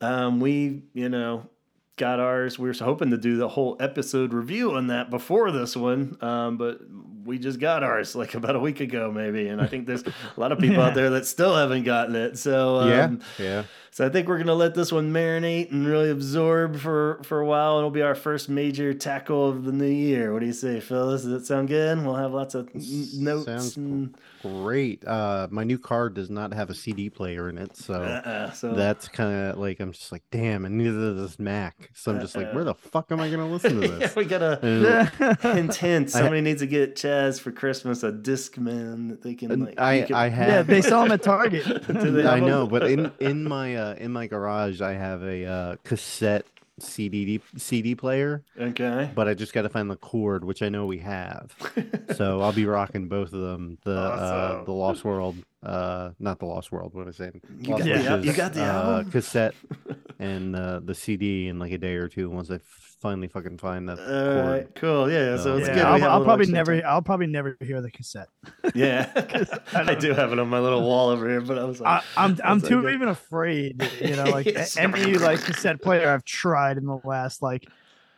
um, 0.00 0.40
we, 0.40 0.82
you 0.92 1.08
know, 1.08 1.48
got 1.96 2.18
ours, 2.18 2.58
we 2.58 2.68
were 2.68 2.74
hoping 2.74 3.10
to 3.12 3.16
do 3.16 3.36
the 3.36 3.48
whole 3.48 3.76
episode 3.78 4.32
review 4.32 4.74
on 4.74 4.88
that 4.88 5.08
before 5.08 5.52
this 5.52 5.76
one. 5.76 6.18
Um, 6.20 6.56
but 6.56 6.80
we 7.24 7.38
just 7.38 7.60
got 7.60 7.84
ours 7.84 8.16
like 8.16 8.34
about 8.34 8.56
a 8.56 8.58
week 8.58 8.80
ago, 8.80 9.12
maybe. 9.12 9.46
And 9.46 9.60
I 9.60 9.66
think 9.66 9.86
there's 9.86 10.02
a 10.02 10.12
lot 10.36 10.50
of 10.50 10.58
people 10.58 10.82
out 10.82 10.94
there 10.96 11.10
that 11.10 11.26
still 11.26 11.54
haven't 11.54 11.84
gotten 11.84 12.16
it. 12.16 12.38
So 12.38 12.78
um, 12.78 12.88
yeah, 12.88 13.10
yeah. 13.38 13.62
So 13.98 14.06
I 14.06 14.10
think 14.10 14.28
we're 14.28 14.38
gonna 14.38 14.54
let 14.54 14.76
this 14.76 14.92
one 14.92 15.12
marinate 15.12 15.72
and 15.72 15.84
really 15.84 16.08
absorb 16.08 16.76
for 16.78 17.18
for 17.24 17.40
a 17.40 17.44
while. 17.44 17.78
It'll 17.78 17.90
be 17.90 18.00
our 18.02 18.14
first 18.14 18.48
major 18.48 18.94
tackle 18.94 19.48
of 19.48 19.64
the 19.64 19.72
new 19.72 19.86
year. 19.86 20.32
What 20.32 20.38
do 20.38 20.46
you 20.46 20.52
say, 20.52 20.78
Phyllis? 20.78 21.22
Does 21.22 21.32
that 21.32 21.46
sound 21.46 21.66
good? 21.66 22.00
We'll 22.04 22.14
have 22.14 22.32
lots 22.32 22.54
of 22.54 22.68
n- 22.76 22.80
notes. 23.14 23.46
Sounds 23.46 23.76
and, 23.76 24.16
Great. 24.40 25.04
Uh, 25.04 25.48
my 25.50 25.64
new 25.64 25.78
car 25.80 26.08
does 26.10 26.30
not 26.30 26.54
have 26.54 26.70
a 26.70 26.74
CD 26.74 27.10
player 27.10 27.48
in 27.48 27.58
it, 27.58 27.76
so 27.76 27.94
uh-uh, 27.94 28.52
so 28.52 28.72
that's 28.72 29.08
kind 29.08 29.34
of 29.34 29.58
like 29.58 29.80
I'm 29.80 29.90
just 29.90 30.12
like, 30.12 30.22
damn, 30.30 30.64
and 30.64 30.78
neither 30.78 30.92
does 31.14 31.16
this 31.30 31.38
Mac. 31.40 31.90
So 31.92 32.12
I'm 32.12 32.20
just 32.20 32.36
like, 32.36 32.52
where 32.52 32.62
the 32.62 32.74
fuck 32.74 33.10
am 33.10 33.18
I 33.18 33.28
gonna 33.28 33.48
listen 33.48 33.80
to 33.80 33.80
this? 33.88 33.90
yeah, 33.90 33.98
this? 33.98 34.14
we 34.14 34.24
gotta 34.26 34.60
And- 34.64 35.38
hint 35.42 35.74
hint. 35.82 36.06
I- 36.14 36.20
Somebody 36.20 36.40
needs 36.42 36.60
to 36.60 36.68
get 36.68 36.94
Chaz 36.94 37.40
for 37.40 37.50
Christmas 37.50 38.04
a 38.04 38.12
Discman 38.12 39.08
that 39.08 39.22
they 39.22 39.34
can 39.34 39.50
and 39.50 39.64
like. 39.64 39.80
I 39.80 39.94
you 39.94 40.06
can- 40.06 40.14
I 40.14 40.26
yeah, 40.28 40.62
they 40.62 40.82
sell 40.82 41.02
them 41.02 41.10
at 41.10 41.22
Target. 41.24 41.66
I 41.90 42.38
know, 42.38 42.68
but 42.68 42.88
in 42.88 43.10
in 43.18 43.42
my 43.42 43.74
uh, 43.74 43.87
in 43.98 44.12
my 44.12 44.26
garage, 44.26 44.80
I 44.80 44.92
have 44.92 45.22
a 45.22 45.44
uh, 45.44 45.76
cassette 45.84 46.46
CD 46.80 47.40
CD 47.56 47.94
player, 47.96 48.42
Okay. 48.58 49.10
but 49.14 49.26
I 49.26 49.34
just 49.34 49.52
got 49.52 49.62
to 49.62 49.68
find 49.68 49.90
the 49.90 49.96
cord, 49.96 50.44
which 50.44 50.62
I 50.62 50.68
know 50.68 50.86
we 50.86 50.98
have. 50.98 51.54
So 52.14 52.40
I'll 52.40 52.52
be 52.54 52.64
rocking 52.64 53.06
both 53.06 53.32
of 53.32 53.40
them. 53.40 53.78
The 53.84 53.96
uh, 53.96 54.64
the 54.64 54.72
Lost 54.72 55.04
World, 55.04 55.36
uh, 55.62 56.10
not 56.18 56.38
the 56.38 56.46
Lost 56.46 56.72
World. 56.72 56.94
What 56.94 57.02
am 57.02 57.08
I 57.08 57.12
saying? 57.12 57.40
You 57.60 57.72
Lost 57.72 57.84
got 57.84 58.20
the 58.22 58.26
you 58.26 58.32
got 58.32 58.54
the 58.54 58.62
uh, 58.64 59.04
cassette 59.04 59.54
and 60.18 60.56
uh, 60.56 60.80
the 60.82 60.94
CD 60.94 61.46
in 61.48 61.58
like 61.58 61.70
a 61.72 61.78
day 61.78 61.94
or 61.94 62.08
two 62.08 62.28
once 62.30 62.50
I 62.50 62.58
finally 63.00 63.28
fucking 63.28 63.58
find 63.58 63.88
that 63.88 63.98
All 63.98 64.04
cord. 64.06 64.46
right, 64.46 64.74
cool. 64.74 65.10
Yeah, 65.10 65.36
so 65.36 65.42
So- 65.44 65.56
it's 65.58 65.68
yeah, 65.68 65.74
good. 65.74 65.84
I'll, 65.84 65.92
have 65.98 66.02
a 66.02 66.12
I'll 66.12 66.24
probably 66.24 66.46
never. 66.46 66.80
time. 66.80 66.90
I'll 66.90 67.02
probably 67.02 67.26
never 67.26 67.56
hear 67.60 67.80
the 67.80 67.90
cassette. 67.90 68.28
Yeah, 68.74 69.10
I 69.72 69.94
do 69.94 70.12
have 70.12 70.32
it 70.32 70.38
on 70.38 70.48
my 70.48 70.58
little 70.60 70.82
wall 70.82 71.08
over 71.10 71.28
here, 71.28 71.40
but 71.40 71.58
I 71.58 71.64
was 71.64 71.80
I, 71.80 71.94
like, 71.96 72.04
I'm 72.16 72.38
I'm 72.44 72.60
too 72.60 72.80
okay. 72.80 72.94
even 72.94 73.08
afraid. 73.08 73.82
You 74.00 74.16
know, 74.16 74.24
like 74.24 74.46
Yes. 74.46 74.76
any 74.76 75.14
like 75.14 75.40
cassette 75.40 75.80
player 75.82 76.10
I've 76.10 76.24
tried 76.24 76.76
in 76.76 76.84
the 76.86 77.00
last 77.04 77.40
like 77.42 77.66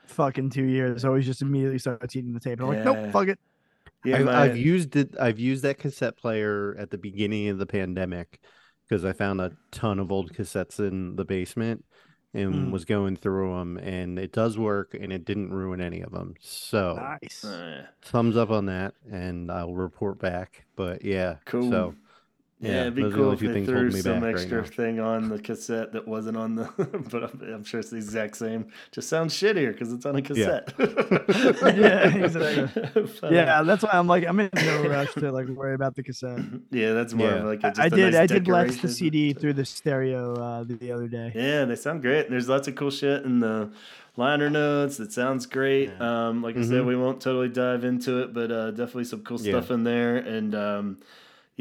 fucking 0.07 0.51
two 0.51 0.65
years, 0.65 1.05
always 1.05 1.25
just 1.27 1.41
immediately 1.43 1.79
starts 1.79 2.17
eating 2.17 2.35
the 2.35 2.41
tape. 2.41 2.59
And 2.61 2.63
I'm 2.63 2.69
like, 2.69 2.85
Yeah. 2.85 3.03
nope, 3.03 3.13
fuck 3.13 3.29
it. 3.29 3.39
yeah, 4.05 4.19
I've, 4.19 4.25
my- 4.27 4.43
I've 4.43 4.57
used 4.57 4.97
it. 4.97 5.15
I've 5.21 5.39
used 5.39 5.63
that 5.63 5.79
cassette 5.79 6.17
player 6.17 6.75
at 6.79 6.91
the 6.91 6.99
beginning 6.99 7.49
of 7.49 7.59
the 7.59 7.67
pandemic 7.67 8.41
because 8.89 9.05
I 9.05 9.13
found 9.13 9.41
a 9.41 9.53
ton 9.71 10.01
of 10.01 10.11
old 10.11 10.33
cassettes 10.33 10.81
in 10.81 11.15
the 11.15 11.25
basement 11.25 11.85
and 12.33 12.69
Mm. 12.69 12.71
was 12.71 12.85
going 12.85 13.17
through 13.17 13.57
them, 13.59 13.77
and 13.79 14.19
it 14.19 14.33
does 14.33 14.57
work, 14.59 14.95
and 14.95 15.13
it 15.13 15.25
didn't 15.25 15.53
ruin 15.53 15.81
any 15.81 16.01
of 16.01 16.13
them. 16.13 16.35
So 16.41 16.95
Nice. 17.23 17.45
Thumbs 18.03 18.37
up 18.37 18.51
on 18.51 18.67
that, 18.67 18.95
and 19.11 19.51
I'll 19.51 19.75
report 19.75 20.19
back. 20.19 20.65
But 20.77 21.05
yeah, 21.05 21.37
Cool. 21.45 21.71
So 21.71 21.95
yeah, 22.61 22.71
Yeah, 22.73 22.81
it'd 22.83 22.95
be 22.95 23.03
those 23.03 23.13
are 23.13 23.17
the 23.17 23.23
cool 23.23 23.33
if 23.33 23.41
they 23.41 23.65
threw 23.65 23.91
some 23.91 24.15
back 24.15 24.23
right 24.23 24.35
extra 24.35 24.65
thing 24.65 25.01
on 25.01 25.29
the 25.31 25.39
cassette 25.39 25.93
that 25.93 26.07
wasn't 26.07 26.37
on 26.37 26.55
the. 26.57 26.65
but 27.11 27.25
I'm, 27.25 27.55
I'm 27.55 27.65
sure 27.65 27.81
it's 27.81 27.91
the 27.91 27.97
exact 27.97 28.37
same. 28.37 28.67
Just 28.93 29.09
sounds 29.09 29.35
shittier 29.35 29.73
because 29.73 29.93
it's 29.93 30.05
on 30.07 30.17
a 30.17 30.23
cassette. 30.23 30.73
Yeah, 30.79 32.15
exactly. 32.25 32.83
But, 33.21 33.33
Yeah, 33.33 33.63
that's 33.63 33.83
why 33.83 33.91
I'm 33.93 34.07
like 34.07 34.27
I'm 34.27 34.39
in 34.41 34.51
no 34.55 34.83
rush 34.89 35.13
to 35.15 35.33
like 35.33 35.49
worry 35.49 35.75
about 35.75 35.95
the 35.97 36.03
cassette. 36.03 36.41
yeah, 36.71 36.93
that's 36.93 37.15
more 37.15 37.29
Yeah. 37.29 37.35
of 37.37 37.45
like 37.47 37.61
a, 37.61 37.69
just 37.71 37.81
I 37.81 37.87
a 37.87 37.91
did 37.91 38.13
nice 38.13 38.21
I 38.21 38.27
did 38.27 38.45
blast 38.45 38.83
the. 38.83 38.89
CD 38.89 39.33
through 39.33 39.55
the 39.55 39.65
stereo 39.65 40.35
uh, 40.35 40.65
the, 40.65 40.75
the 40.75 40.93
other 40.93 41.09
day. 41.09 41.33
Yeah, 41.35 41.65
they 41.65 41.77
sound 41.77 42.03
great. 42.03 42.29
There's 42.29 42.49
lots 42.49 42.69
of 42.69 42.75
cool 42.75 42.91
shit 42.91 43.25
in 43.25 43.41
the 43.41 43.71
liner 44.17 44.51
notes. 44.51 44.97
That 44.99 45.13
sounds 45.13 45.47
great. 45.47 45.99
Um, 46.01 46.43
like 46.43 46.57
I 46.57 46.63
said, 46.63 46.83
Mhm. 46.83 46.87
we 46.87 46.97
won't 46.97 47.21
totally 47.21 47.49
dive 47.49 47.85
into 47.85 48.21
it, 48.23 48.35
but 48.35 48.51
uh, 48.51 48.71
definitely 48.73 49.05
some 49.05 49.23
cool 49.23 49.41
Yeah. 49.41 49.53
stuff 49.53 49.71
in 49.71 49.85
there. 49.85 50.17
And 50.17 50.55
um, 50.55 50.99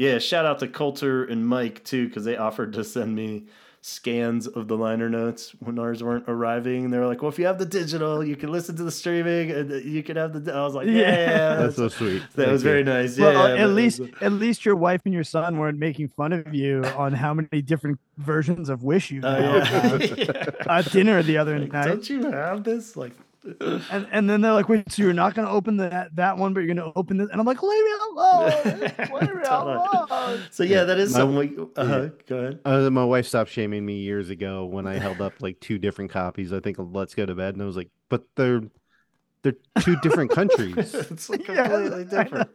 yeah, 0.00 0.18
shout 0.18 0.46
out 0.46 0.58
to 0.60 0.68
Coulter 0.68 1.24
and 1.24 1.46
Mike 1.46 1.84
too, 1.84 2.08
because 2.08 2.24
they 2.24 2.36
offered 2.36 2.72
to 2.72 2.82
send 2.84 3.14
me 3.14 3.44
scans 3.82 4.46
of 4.46 4.68
the 4.68 4.76
liner 4.76 5.08
notes 5.08 5.52
when 5.60 5.78
ours 5.78 6.02
weren't 6.02 6.24
arriving. 6.28 6.90
They 6.90 6.98
were 6.98 7.06
like, 7.06 7.22
"Well, 7.22 7.30
if 7.30 7.38
you 7.38 7.46
have 7.46 7.58
the 7.58 7.64
digital, 7.64 8.22
you 8.22 8.36
can 8.36 8.50
listen 8.52 8.76
to 8.76 8.82
the 8.82 8.90
streaming, 8.90 9.50
and 9.50 9.72
uh, 9.72 9.76
you 9.76 10.02
can 10.02 10.16
have 10.16 10.32
the." 10.44 10.52
I 10.54 10.62
was 10.64 10.74
like, 10.74 10.86
"Yeah, 10.86 10.92
Yeah. 10.92 11.54
that's 11.56 11.76
so 11.76 11.88
sweet. 11.88 12.20
that 12.22 12.30
Thank 12.32 12.50
was 12.52 12.62
you. 12.62 12.70
very 12.70 12.84
nice." 12.84 13.18
Well, 13.18 13.32
yeah, 13.32 13.38
uh, 13.40 13.48
but 13.48 13.60
at 13.60 13.70
least 13.70 14.00
was- 14.00 14.10
at 14.20 14.32
least 14.32 14.64
your 14.66 14.76
wife 14.76 15.00
and 15.06 15.14
your 15.14 15.24
son 15.24 15.58
weren't 15.58 15.78
making 15.78 16.08
fun 16.08 16.32
of 16.34 16.54
you 16.54 16.82
on 16.96 17.12
how 17.14 17.32
many 17.34 17.62
different 17.62 17.98
versions 18.18 18.68
of 18.68 18.82
Wish 18.82 19.10
you 19.10 19.20
now 19.20 19.38
yeah. 19.38 19.64
have. 19.64 20.56
at 20.68 20.92
dinner 20.92 21.22
the 21.22 21.38
other 21.38 21.58
Like, 21.58 21.72
night. 21.72 21.86
Don't 21.88 22.08
you 22.10 22.30
have 22.30 22.64
this? 22.64 22.96
Like, 22.96 23.12
And 23.42 24.06
and 24.12 24.28
then 24.28 24.42
they're 24.42 24.52
like, 24.52 24.68
wait, 24.68 24.92
so 24.92 25.02
you're 25.02 25.12
not 25.14 25.34
gonna 25.34 25.50
open 25.50 25.78
that 25.78 26.14
that 26.16 26.36
one, 26.36 26.52
but 26.52 26.60
you're 26.60 26.74
gonna 26.74 26.92
open 26.94 27.16
this? 27.16 27.28
And 27.30 27.40
I'm 27.40 27.46
like, 27.46 27.62
leave 27.62 27.84
me 27.84 27.92
alone, 28.10 28.52
leave 28.64 29.34
me 29.34 29.42
alone. 29.48 30.40
so 30.50 30.62
yeah, 30.62 30.84
that 30.84 30.98
is 30.98 31.12
My- 31.14 31.18
something. 31.20 31.56
We, 31.56 31.62
uh-huh, 31.76 32.08
Go 32.28 32.36
ahead. 32.38 32.60
Uh, 32.64 32.90
my 32.90 33.04
wife 33.04 33.26
stopped 33.26 33.50
shaming 33.50 33.84
me 33.86 33.94
years 34.00 34.28
ago 34.30 34.66
when 34.66 34.86
I 34.86 34.98
held 34.98 35.20
up 35.22 35.34
like 35.40 35.58
two 35.60 35.78
different 35.78 36.10
copies. 36.10 36.52
I 36.52 36.60
think 36.60 36.78
of 36.78 36.94
Let's 36.94 37.14
Go 37.14 37.24
to 37.24 37.34
Bed, 37.34 37.54
and 37.54 37.62
I 37.62 37.66
was 37.66 37.76
like, 37.76 37.88
"But 38.10 38.24
they're 38.36 38.62
they're 39.42 39.54
two 39.80 39.96
different 39.96 40.32
countries." 40.32 40.94
it's 40.94 41.30
like 41.30 41.46
Yeah, 41.48 41.66
completely 41.66 42.18
I 42.18 42.22
different. 42.24 42.50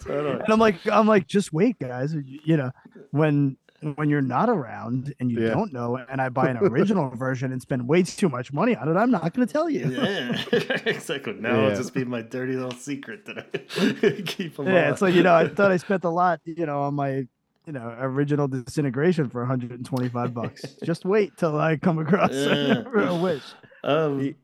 totally. 0.00 0.40
And 0.40 0.48
I'm 0.52 0.58
like, 0.58 0.76
I'm 0.90 1.06
like, 1.06 1.26
just 1.26 1.52
wait, 1.52 1.78
guys. 1.78 2.14
You 2.14 2.40
you 2.44 2.56
know, 2.56 2.70
when 3.12 3.56
when 3.94 4.08
you're 4.08 4.22
not 4.22 4.48
around 4.48 5.14
and 5.20 5.30
you 5.30 5.40
Yeah. 5.40 5.50
don't 5.50 5.72
know, 5.72 5.96
and 5.96 6.20
I 6.20 6.28
buy 6.28 6.48
an 6.48 6.56
original 6.60 7.10
version 7.10 7.52
and 7.52 7.60
spend 7.60 7.86
way 7.86 8.02
too 8.02 8.28
much 8.28 8.52
money 8.52 8.74
on 8.76 8.88
it, 8.88 8.96
I'm 8.96 9.10
not 9.10 9.32
gonna 9.34 9.46
tell 9.46 9.68
you. 9.70 9.88
Yeah, 9.90 10.42
exactly. 10.86 11.34
Now 11.34 11.66
it'll 11.66 11.76
just 11.76 11.94
be 11.94 12.04
my 12.04 12.22
dirty 12.22 12.54
little 12.54 12.72
secret 12.72 13.24
that 13.26 13.38
I 13.38 14.22
keep 14.26 14.56
them 14.56 14.66
Yeah, 14.66 14.90
it's 14.90 15.02
like 15.02 15.14
you 15.14 15.22
know, 15.22 15.34
I 15.34 15.48
thought 15.48 15.70
I 15.70 15.76
spent 15.76 16.04
a 16.04 16.10
lot, 16.10 16.40
you 16.44 16.66
know, 16.66 16.82
on 16.82 16.94
my 16.94 17.26
you 17.66 17.72
know 17.72 17.96
original 17.98 18.46
disintegration 18.48 19.28
for 19.28 19.40
125 19.42 20.32
bucks. 20.34 20.62
Just 20.84 21.04
wait 21.04 21.36
till 21.36 21.58
I 21.58 21.76
come 21.76 21.98
across 21.98 22.32
Yeah. 22.32 22.84
a 22.94 23.14
wish. 23.20 23.42
um, 23.84 24.34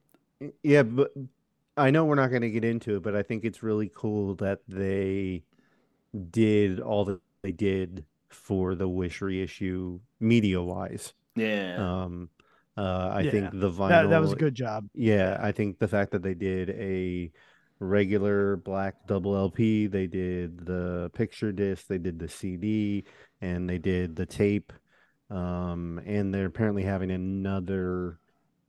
Yeah, 0.63 0.83
but 0.83 1.13
I 1.77 1.91
know 1.91 2.05
we're 2.05 2.17
not 2.17 2.31
going 2.31 2.43
to 2.43 2.51
get 2.51 2.65
into 2.65 2.97
it, 2.97 3.03
but 3.03 3.15
I 3.15 3.23
think 3.23 3.45
it's 3.45 3.63
really 3.63 3.91
cool 3.95 4.35
that 4.37 4.59
they 4.69 5.45
did 6.31 6.81
all 6.81 7.05
that 7.07 7.21
they 7.43 7.53
did 7.53 8.05
for 8.33 8.75
the 8.75 8.89
Wish 8.89 9.21
reissue 9.21 10.01
media 10.21 10.61
wise. 10.63 11.13
yeah. 11.37 11.77
Um, 11.79 12.29
uh, 12.77 13.11
I 13.13 13.23
Yeah, 13.25 13.31
think 13.31 13.51
the 13.53 13.71
vinyl. 13.71 13.89
That, 13.89 14.11
that 14.11 14.23
was 14.23 14.33
a 14.33 14.37
good 14.37 14.55
job. 14.55 14.89
Yeah, 14.95 15.39
I 15.41 15.53
think 15.53 15.79
the 15.79 15.89
fact 15.89 16.13
that 16.13 16.23
they 16.23 16.35
did 16.35 16.71
a 16.71 17.31
regular 17.81 18.57
black 18.57 18.95
double 19.07 19.37
LP, 19.37 19.87
they 19.87 20.07
did 20.07 20.65
the 20.65 21.11
picture 21.15 21.53
disc, 21.53 21.87
they 21.87 21.99
did 21.99 22.19
the 22.19 22.29
CD, 22.29 23.05
and 23.41 23.69
they 23.69 23.79
did 23.79 24.17
the 24.17 24.27
tape. 24.27 24.73
Um, 25.31 26.01
and 26.05 26.33
they're 26.33 26.47
apparently 26.47 26.83
having 26.83 27.11
another 27.11 28.19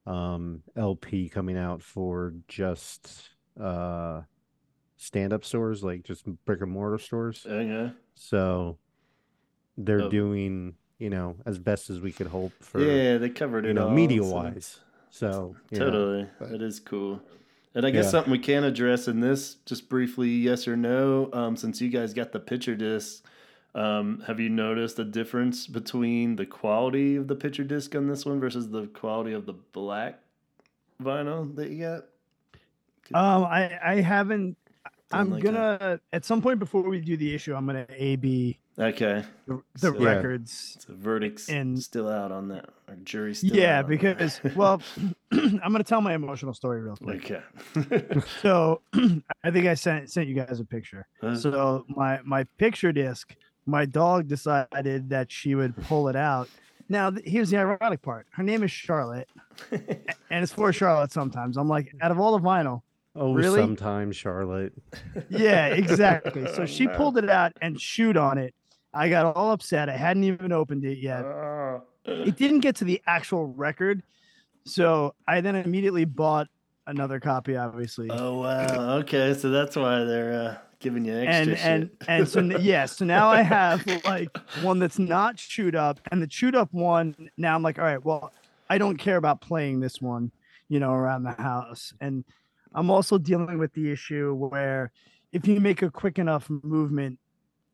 um 0.06 0.62
LP 0.76 1.30
coming 1.30 1.58
out 1.58 1.82
for 1.82 2.34
just 2.49 3.30
uh 3.60 4.21
stand-up 4.97 5.45
stores, 5.45 5.84
like 5.84 6.04
just 6.04 6.26
brick 6.45 6.62
and 6.62 6.71
mortar 6.71 6.97
stores. 6.97 7.45
okay. 7.45 7.93
So 8.15 8.78
they're 9.77 10.03
Oh. 10.03 10.09
doing, 10.09 10.75
you 10.99 11.09
know, 11.09 11.36
as 11.45 11.57
best 11.57 11.89
as 11.89 11.99
we 11.99 12.12
could 12.12 12.27
hope 12.27 12.51
for, 12.62 12.79
yeah, 12.81 13.17
they 13.17 13.29
covered 13.29 13.65
it 13.65 13.69
you 13.69 13.73
know, 13.73 13.88
all, 13.88 13.93
media 13.93 14.23
so- 14.23 14.33
wise. 14.33 14.79
So 15.09 15.55
you 15.71 15.79
know, 15.79 15.86
Totally. 15.86 16.27
but- 16.39 16.49
That 16.49 16.62
is 16.62 16.79
cool. 16.79 17.21
And 17.75 17.86
I 17.86 17.89
guess 17.91 18.05
Yeah. 18.05 18.12
something 18.12 18.31
we 18.31 18.39
can 18.39 18.63
address 18.63 19.07
in 19.07 19.19
this, 19.19 19.55
just 19.65 19.89
briefly, 19.89 20.29
yes 20.29 20.67
or 20.67 20.75
no, 20.77 21.29
um, 21.33 21.55
since 21.57 21.81
you 21.81 21.89
guys 21.89 22.13
got 22.13 22.31
the 22.31 22.39
picture 22.39 22.75
disc, 22.75 23.23
um, 23.75 24.19
have 24.27 24.39
you 24.39 24.49
noticed 24.49 24.99
a 24.99 25.03
difference 25.03 25.65
between 25.65 26.36
the 26.36 26.45
quality 26.45 27.15
of 27.15 27.27
the 27.27 27.36
picture 27.36 27.63
disc 27.63 27.95
on 27.95 28.07
this 28.07 28.25
one 28.27 28.39
versus 28.39 28.69
the 28.69 28.86
quality 28.88 29.33
of 29.33 29.47
the 29.47 29.53
black 29.53 30.19
vinyl 31.01 31.55
that 31.55 31.71
you 31.71 31.79
got? 31.81 32.05
Um, 33.13 33.43
I 33.45 33.79
I 33.83 33.95
haven't. 34.01 34.55
I'm 35.12 35.31
like 35.31 35.43
gonna 35.43 35.99
at 36.12 36.25
some 36.25 36.41
point 36.41 36.59
before 36.59 36.81
we 36.83 36.99
do 37.01 37.17
the 37.17 37.33
issue, 37.36 37.53
I'm 37.55 37.65
gonna 37.65 37.86
A 37.89 38.15
B 38.15 38.57
Okay. 38.79 39.23
the, 39.47 39.62
the 39.73 39.79
So- 39.79 39.97
Yeah. 39.99 40.09
records. 40.15 40.77
So 40.79 40.93
verdict's 40.95 41.47
And- 41.49 41.81
still 41.81 42.09
out 42.09 42.31
on 42.31 42.47
that. 42.49 42.69
Or 42.88 42.95
jury's 43.03 43.39
still 43.39 43.55
Yeah, 43.55 43.79
out 43.79 43.86
on 43.86 43.91
that. 43.91 43.97
because 44.17 44.41
well, 44.55 44.81
I'm 45.31 45.59
gonna 45.71 45.83
tell 45.83 46.01
my 46.01 46.13
emotional 46.15 46.53
story 46.53 46.81
real 46.81 46.95
quick. 46.97 47.31
Okay. 47.77 48.21
So 48.41 48.81
I 49.43 49.51
think 49.51 49.67
I 49.67 49.73
sent 49.75 50.09
sent 50.12 50.27
you 50.27 50.36
guys 50.36 50.59
a 50.59 50.65
picture. 50.65 51.05
Uh, 51.21 51.36
So 51.36 51.86
my 51.89 52.19
my 52.23 52.45
picture 52.57 52.91
disc, 52.91 53.36
my 53.65 53.86
dog 53.86 54.27
decided 54.27 55.09
that 55.09 55.31
she 55.31 55.55
would 55.55 55.75
pull 55.83 56.07
it 56.07 56.15
out. 56.15 56.49
Now 56.89 57.12
here's 57.23 57.49
the 57.49 57.57
ironic 57.57 58.01
part. 58.01 58.27
Her 58.31 58.43
name 58.43 58.63
is 58.63 58.71
Charlotte, 58.71 59.29
and 59.71 60.43
it's 60.43 60.51
for 60.51 60.73
Charlotte. 60.73 61.12
Sometimes 61.12 61.57
I'm 61.57 61.69
like, 61.69 61.93
out 62.01 62.12
of 62.12 62.19
all 62.19 62.38
the 62.38 62.43
vinyl, 62.43 62.81
Oh, 63.15 63.33
Really? 63.33 63.62
sometimes 63.62 64.15
Charlotte. 64.15 64.73
yeah, 65.29 65.67
exactly. 65.67 66.45
So 66.53 66.65
she 66.65 66.88
pulled 66.88 67.17
it 67.17 67.30
out 67.30 67.53
and 67.61 67.78
chewed 67.80 68.17
on 68.17 68.38
it. 68.38 68.53
I 68.94 69.10
got 69.10 69.36
all 69.36 69.52
upset. 69.52 69.89
I 69.89 69.98
hadn't 69.98 70.24
even 70.24 70.52
opened 70.52 70.86
it 70.86 71.00
yet. 71.00 71.26
Ah. 71.26 71.82
It 72.06 72.38
didn't 72.38 72.60
get 72.60 72.76
to 72.78 72.84
the 72.84 73.02
actual 73.08 73.48
record, 73.48 74.04
so 74.66 75.16
I 75.28 75.41
then 75.41 75.56
immediately 75.56 76.06
bought 76.06 76.48
another 76.86 77.20
copy, 77.20 77.56
obviously. 77.56 78.10
Oh 78.12 78.39
wow. 78.39 78.98
Okay, 79.00 79.34
so 79.34 79.50
that's 79.50 79.76
why 79.76 80.04
they're 80.04 80.34
uh, 80.34 80.58
giving 80.80 81.06
you 81.06 81.14
extra 81.16 81.34
and 81.34 81.50
shit. 81.58 81.66
and 81.66 81.89
and 82.08 82.28
so 82.28 82.41
yeah, 82.60 82.86
so 82.86 83.06
now 83.06 83.30
I 83.30 83.41
have 83.41 83.86
like 84.06 84.36
one 84.62 84.80
that's 84.80 85.00
not 85.00 85.38
chewed 85.38 85.76
up, 85.76 86.00
and 86.12 86.22
the 86.22 86.28
chewed 86.28 86.56
up 86.56 86.74
one. 86.74 87.30
Now 87.38 87.56
I'm 87.56 87.64
like, 87.64 87.80
all 87.80 87.86
right, 87.86 88.04
well, 88.04 88.32
I 88.70 88.78
don't 88.78 88.98
care 88.98 89.18
about 89.18 89.41
playing 89.41 89.80
this 89.80 90.02
one, 90.02 90.32
you 90.70 90.80
know, 90.80 90.91
around 90.91 91.24
the 91.24 91.32
house, 91.32 91.94
and 92.02 92.26
I'm 92.76 92.89
also 92.89 93.18
dealing 93.18 93.58
with 93.58 93.74
the 93.74 93.91
issue 93.91 94.34
where 94.34 94.91
if 95.32 95.48
you 95.48 95.60
make 95.60 95.82
a 95.82 95.89
quick 95.89 96.20
enough 96.20 96.50
movement 96.50 97.20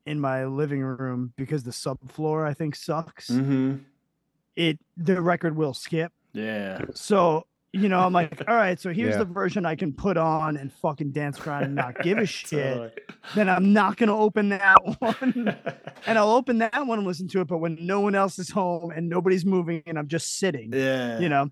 in 0.06 0.20
my 0.20 0.44
living 0.46 0.80
room 0.82 1.32
because 1.36 1.62
the 1.62 1.70
subfloor 1.70 2.46
I 2.46 2.54
think 2.54 2.74
sucks, 2.76 3.28
mm-hmm. 3.30 3.76
it 4.56 4.78
the 4.96 5.20
record 5.20 5.56
will 5.56 5.74
skip. 5.74 6.12
Yeah. 6.32 6.82
So 6.94 7.46
you 7.72 7.88
know, 7.88 8.00
I'm 8.00 8.12
like, 8.12 8.42
all 8.48 8.56
right, 8.56 8.80
so 8.80 8.92
here's 8.92 9.12
Yeah. 9.12 9.18
the 9.18 9.24
version 9.26 9.64
I 9.64 9.76
can 9.76 9.92
put 9.92 10.16
on 10.16 10.56
and 10.56 10.72
fucking 10.72 11.12
dance 11.12 11.38
around 11.46 11.62
and 11.62 11.74
not 11.76 12.02
give 12.02 12.18
a 12.18 12.26
shit 12.38 12.50
Totally. 12.50 12.90
then 13.36 13.48
I'm 13.48 13.72
not 13.72 13.96
gonna 13.96 14.16
open 14.16 14.48
that 14.48 14.78
one. 15.00 15.56
and 16.06 16.18
I'll 16.18 16.32
open 16.32 16.58
that 16.58 16.84
one 16.86 16.98
and 16.98 17.06
listen 17.06 17.28
to 17.28 17.40
it, 17.42 17.46
but 17.46 17.58
when 17.58 17.78
no 17.80 18.00
one 18.00 18.16
else 18.16 18.40
is 18.40 18.50
home 18.50 18.90
and 18.90 19.08
nobody's 19.08 19.44
moving 19.46 19.82
and 19.86 19.98
I'm 19.98 20.08
just 20.08 20.38
sitting, 20.38 20.72
Yeah. 20.72 21.20
you 21.20 21.28
know. 21.28 21.50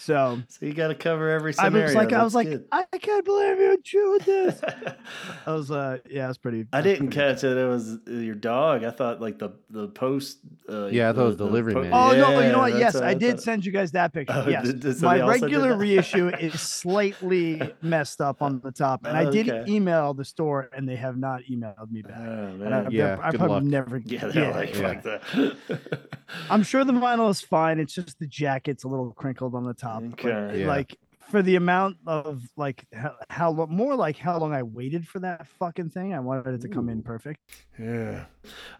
So 0.00 0.40
So 0.48 0.64
you 0.66 0.72
got 0.72 0.88
to 0.88 0.94
cover 0.94 1.28
every 1.30 1.52
scenario. 1.52 1.84
I 1.84 1.88
scenario. 1.88 1.94
was 1.94 1.94
like, 1.94 2.12
I 2.20 2.24
was 2.24 2.34
like, 2.34 2.48
good. 2.48 2.64
I 2.72 2.98
can't 2.98 3.24
believe 3.24 3.58
you 3.58 3.78
chewed 3.82 4.22
this. 4.22 4.60
I 5.46 5.52
was 5.52 5.70
uh 5.70 5.98
yeah, 6.08 6.24
it 6.24 6.28
was 6.28 6.38
pretty 6.38 6.66
I 6.72 6.80
didn't 6.80 7.08
pretty- 7.10 7.16
catch 7.34 7.44
it. 7.44 7.56
It 7.56 7.68
was 7.68 7.98
uh, 8.08 8.10
your 8.12 8.34
dog. 8.34 8.82
I 8.84 8.90
thought 8.92 9.20
like 9.20 9.38
the 9.38 9.50
the 9.68 9.88
post. 9.88 10.38
Uh, 10.68 10.86
Yeah, 10.86 11.10
I 11.10 11.12
thought 11.12 11.22
it 11.22 11.26
was 11.26 11.36
delivery 11.36 11.74
man. 11.74 11.90
Oh 11.92 12.12
no, 12.12 12.40
you 12.40 12.52
know 12.52 12.58
what? 12.60 12.76
Yes, 12.78 12.94
what 12.94 13.04
I 13.04 13.12
did 13.14 13.36
thought. 13.36 13.42
send 13.42 13.66
you 13.66 13.72
guys 13.72 13.92
that 13.92 14.12
picture. 14.12 14.32
Oh, 14.46 14.48
yes. 14.48 14.64
did- 14.66 14.80
did 14.80 14.86
My 15.02 15.18
somebody 15.18 15.20
also 15.20 15.32
did 15.34 15.42
regular 15.42 15.76
reissue 15.76 16.28
is 16.40 16.60
slightly 16.60 17.60
messed 17.82 18.20
up 18.22 18.40
on 18.42 18.60
the 18.60 18.72
top. 18.72 19.04
And 19.04 19.16
I 19.16 19.30
did 19.30 19.50
Okay. 19.50 19.70
email 19.70 20.14
the 20.14 20.24
store 20.24 20.70
and 20.74 20.88
they 20.88 20.96
have 20.96 21.16
not 21.18 21.42
emailed 21.50 21.90
me 21.90 22.02
Oh, 22.06 22.08
back. 22.08 22.18
And 22.20 22.58
man. 22.60 22.72
I, 22.72 22.88
Yeah, 22.90 23.18
I 23.22 23.30
good 23.32 23.38
probably 23.38 23.54
luck. 23.56 23.64
never 23.64 23.98
Yeah, 23.98 24.26
they're 24.28 24.44
yeah. 24.44 24.56
like, 24.56 24.74
yeah. 24.74 24.94
fuck 24.94 25.02
that. 25.02 26.20
I'm 26.50 26.62
sure 26.62 26.84
the 26.84 26.92
vinyl 26.92 27.28
is 27.30 27.40
fine. 27.40 27.80
It's 27.80 27.92
just 27.92 28.18
the 28.20 28.26
jacket's 28.26 28.84
a 28.84 28.88
little 28.88 29.10
crinkled 29.12 29.54
on 29.54 29.64
the 29.64 29.74
top. 29.74 29.89
But, 29.98 30.24
Okay. 30.24 30.60
Yeah. 30.60 30.66
Like 30.68 30.96
for 31.30 31.42
the 31.42 31.54
amount 31.56 31.96
of 32.06 32.42
like 32.56 32.84
how, 32.92 33.14
how 33.28 33.52
more 33.70 33.94
like 33.94 34.16
how 34.16 34.36
long 34.38 34.52
I 34.52 34.62
waited 34.64 35.06
for 35.06 35.20
that 35.20 35.46
fucking 35.46 35.90
thing. 35.90 36.12
I 36.12 36.20
wanted 36.20 36.54
it 36.54 36.60
to 36.62 36.68
come 36.68 36.88
in 36.88 37.02
perfect. 37.02 37.40
Yeah. 37.78 38.24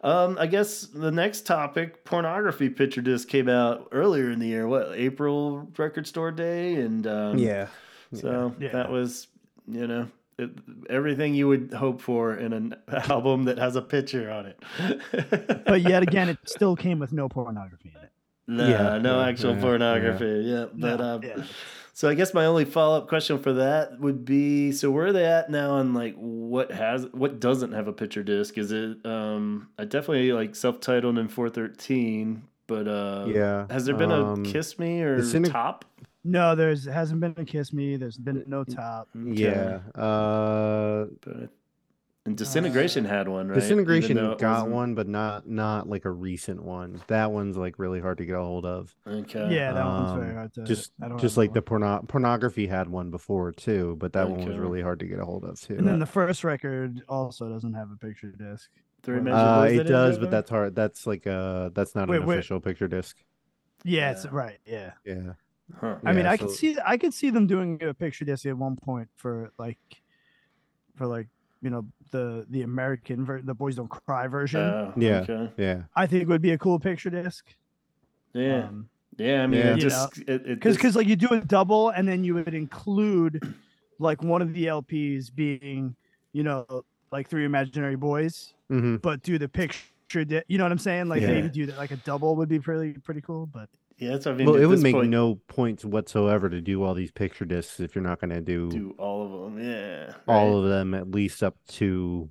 Um, 0.02 0.36
I 0.38 0.46
guess 0.46 0.82
the 0.82 1.12
next 1.12 1.46
topic, 1.46 2.04
pornography 2.04 2.68
picture 2.68 3.00
disc 3.02 3.28
came 3.28 3.48
out 3.48 3.88
earlier 3.92 4.30
in 4.30 4.40
the 4.40 4.48
year. 4.48 4.66
What 4.66 4.92
April 4.94 5.68
record 5.78 6.06
store 6.06 6.32
day, 6.32 6.74
and 6.74 7.06
um, 7.06 7.38
Yeah. 7.38 7.68
So 8.12 8.52
Yeah. 8.58 8.72
that 8.72 8.90
was, 8.90 9.28
you 9.68 9.86
know, 9.86 10.08
it, 10.36 10.50
everything 10.88 11.34
you 11.34 11.46
would 11.46 11.72
hope 11.72 12.00
for 12.00 12.34
in 12.34 12.52
an 12.52 12.74
album 12.88 13.44
that 13.44 13.58
has 13.58 13.76
a 13.76 13.82
picture 13.82 14.28
on 14.30 14.46
it. 14.46 15.64
But 15.66 15.82
yet 15.82 16.02
again, 16.08 16.28
it 16.28 16.38
still 16.46 16.74
came 16.74 16.98
with 16.98 17.12
no 17.12 17.28
pornography 17.28 17.92
in 17.94 18.02
it. 18.02 18.10
No, 18.50 18.68
Yeah, 18.68 18.98
no 18.98 19.20
yeah, 19.20 19.28
actual 19.28 19.54
yeah, 19.54 19.60
pornography. 19.60 20.42
Yeah, 20.44 20.66
but 20.72 21.00
um, 21.00 21.22
yeah. 21.22 21.44
so 21.92 22.08
I 22.08 22.14
guess 22.14 22.34
my 22.34 22.46
only 22.46 22.64
follow 22.64 22.98
up 22.98 23.08
question 23.08 23.38
for 23.38 23.52
that 23.54 23.98
would 24.00 24.24
be: 24.24 24.72
so 24.72 24.90
where 24.90 25.06
are 25.06 25.12
they 25.12 25.24
at 25.26 25.50
now? 25.50 25.70
on 25.72 25.94
like 25.94 26.14
what 26.16 26.70
has 26.72 27.06
what 27.12 27.40
doesn't 27.40 27.72
have 27.72 27.88
a 27.88 27.92
picture 27.92 28.22
disc? 28.22 28.58
Is 28.58 28.72
it 28.72 29.04
um? 29.06 29.68
I 29.78 29.84
definitely 29.84 30.32
like 30.32 30.54
self 30.54 30.80
titled 30.80 31.18
in 31.18 31.28
four 31.28 31.48
thirteen, 31.48 32.42
but 32.66 32.86
uh, 32.88 33.26
Yeah, 33.28 33.66
Has 33.70 33.84
there 33.86 33.94
been 33.96 34.10
um, 34.12 34.44
a 34.44 34.48
Kiss 34.48 34.78
Me 34.78 35.00
or 35.02 35.22
Cynic- 35.22 35.52
Top? 35.52 35.84
No, 36.22 36.54
there's 36.54 36.84
hasn't 36.84 37.20
been 37.20 37.32
a 37.38 37.46
kiss 37.46 37.72
me. 37.72 37.96
There's 37.96 38.18
been 38.18 38.44
no 38.46 38.62
top. 38.62 39.08
Okay. 39.16 39.40
Yeah. 39.42 39.78
Uh 39.98 41.06
but 41.22 41.48
and 42.26 42.36
Disintegration 42.36 43.06
had 43.06 43.28
one, 43.28 43.48
right? 43.48 43.54
Disintegration 43.54 44.12
Even 44.12 44.24
though 44.24 44.32
it 44.32 44.38
got 44.38 44.56
wasn't- 44.58 44.72
one, 44.74 44.94
but 44.94 45.08
not 45.08 45.48
not 45.48 45.88
like 45.88 46.04
a 46.04 46.10
recent 46.10 46.62
one. 46.62 47.00
That 47.06 47.32
one's 47.32 47.56
like 47.56 47.78
really 47.78 48.00
hard 48.00 48.18
to 48.18 48.26
get 48.26 48.36
a 48.36 48.42
hold 48.42 48.66
of. 48.66 48.94
Okay. 49.06 49.54
Yeah, 49.54 49.72
that 49.72 49.86
one's 49.86 50.12
very 50.12 50.30
Um, 50.30 50.34
hard 50.36 50.54
to. 50.54 50.64
Just 50.64 50.92
I 51.02 51.08
don't 51.08 51.18
just 51.18 51.36
like 51.38 51.54
the 51.54 51.60
one. 51.60 51.64
porno- 51.80 52.04
pornography 52.06 52.66
had 52.66 52.88
one 52.88 53.10
before 53.10 53.52
too, 53.52 53.96
but 53.98 54.12
that 54.12 54.28
one 54.28 54.44
was 54.46 54.58
really 54.58 54.82
hard 54.82 55.00
to 55.00 55.06
get 55.06 55.18
a 55.18 55.24
hold 55.24 55.44
of 55.44 55.58
too. 55.60 55.76
And 55.76 55.86
then 55.86 55.98
the 55.98 56.06
first 56.06 56.44
record 56.44 57.02
also 57.08 57.48
doesn't 57.48 57.72
have 57.74 57.90
a 57.90 57.96
picture 57.96 58.32
disc. 58.32 58.68
Three 59.02 59.20
Major 59.20 59.34
uh, 59.36 59.62
Boys 59.62 59.72
it 59.72 59.76
that 59.84 59.88
does, 59.88 60.18
but 60.18 60.30
that's 60.30 60.50
hard. 60.50 60.74
That's 60.74 61.06
like 61.06 61.26
uh 61.26 61.70
that's 61.72 61.94
not 61.94 62.08
Wait, 62.10 62.20
an 62.20 62.26
wait. 62.26 62.34
official 62.34 62.60
picture 62.60 62.86
disc. 62.86 63.16
Yeah, 63.82 64.10
it's 64.10 64.26
Yeah. 64.26 64.30
right. 64.34 64.58
Yeah. 64.66 64.92
Yeah. 65.06 65.32
Huh. 65.80 65.96
I 66.04 66.12
mean, 66.12 66.26
Yeah, 66.26 66.32
I 66.32 66.36
could 66.36 66.50
see 66.50 66.76
I 66.84 66.98
could 66.98 67.14
see 67.14 67.30
them 67.30 67.46
doing 67.46 67.82
a 67.82 67.94
picture 67.94 68.26
disc 68.26 68.44
at 68.44 68.58
one 68.58 68.76
point 68.76 69.08
for 69.16 69.52
like 69.58 69.78
for 70.96 71.06
like 71.06 71.28
you 71.62 71.70
know 71.70 71.86
the 72.10 72.46
the 72.50 72.62
American 72.62 73.24
ver- 73.24 73.42
the 73.42 73.54
Boys 73.54 73.76
Don't 73.76 73.88
Cry 73.88 74.26
version. 74.26 74.60
Oh, 74.60 74.92
Yeah. 74.96 75.20
Okay. 75.28 75.52
Yeah. 75.56 75.82
I 75.94 76.06
think 76.06 76.22
it 76.22 76.28
would 76.28 76.42
be 76.42 76.52
a 76.52 76.58
cool 76.58 76.78
picture 76.78 77.10
disc. 77.10 77.46
Yeah. 78.32 78.64
Um, 78.68 78.88
yeah. 79.16 79.42
I 79.42 79.46
mean, 79.46 79.60
Yeah. 79.60 79.74
it 79.74 79.78
just 79.78 80.18
it, 80.18 80.28
it 80.28 80.44
because 80.46 80.76
because 80.76 80.96
like 80.96 81.06
you 81.08 81.16
do 81.16 81.28
a 81.28 81.40
double 81.40 81.90
and 81.90 82.06
then 82.08 82.24
you 82.24 82.34
would 82.34 82.54
include 82.54 83.54
like 83.98 84.22
one 84.22 84.40
of 84.42 84.54
the 84.54 84.66
LPs 84.66 85.34
being 85.34 85.94
you 86.32 86.42
know 86.42 86.64
like 87.12 87.28
three 87.28 87.44
imaginary 87.44 87.96
boys, 87.96 88.54
hmm 88.68 88.96
but 88.96 89.22
do 89.22 89.38
the 89.38 89.48
picture. 89.48 89.84
Di- 90.24 90.42
you 90.48 90.58
know 90.58 90.64
what 90.64 90.72
I'm 90.72 90.78
saying? 90.78 91.06
Like 91.08 91.20
Yeah. 91.22 91.28
maybe 91.28 91.48
do 91.48 91.66
that 91.66 91.76
like 91.78 91.90
a 91.92 91.96
double 91.96 92.34
would 92.36 92.48
be 92.48 92.58
pretty 92.58 92.94
pretty 92.98 93.20
cool. 93.20 93.46
But 93.46 93.68
yeah, 94.00 94.12
that's 94.12 94.24
what 94.24 94.34
I 94.34 94.38
mean. 94.38 94.46
Well, 94.46 94.56
it 94.56 94.64
would 94.64 94.80
make 94.80 94.94
point, 94.94 95.10
no 95.10 95.34
points 95.46 95.84
whatsoever 95.84 96.48
to 96.48 96.60
do 96.62 96.82
all 96.82 96.94
these 96.94 97.10
picture 97.10 97.44
discs 97.44 97.80
if 97.80 97.94
you're 97.94 98.02
not 98.02 98.18
going 98.18 98.30
to 98.30 98.40
do, 98.40 98.70
do 98.70 98.94
all 98.98 99.24
of 99.24 99.30
them. 99.54 99.62
Yeah. 99.62 100.14
all 100.26 100.52
right. 100.52 100.64
of 100.64 100.70
them 100.70 100.94
at 100.94 101.10
least 101.10 101.42
up 101.42 101.56
to 101.72 102.30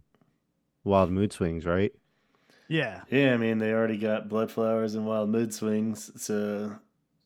Wild 0.84 1.11
Mood 1.11 1.32
Swings, 1.32 1.65
right? 1.65 1.91
yeah, 2.67 3.01
Yeah, 3.11 3.34
I 3.34 3.38
mean, 3.38 3.59
they 3.59 3.72
already 3.72 3.97
got 3.97 4.30
Blood 4.30 4.51
Flowers 4.51 4.95
and 4.95 5.05
Wild 5.05 5.30
Mood 5.30 5.53
Swings, 5.53 6.11
so 6.22 6.76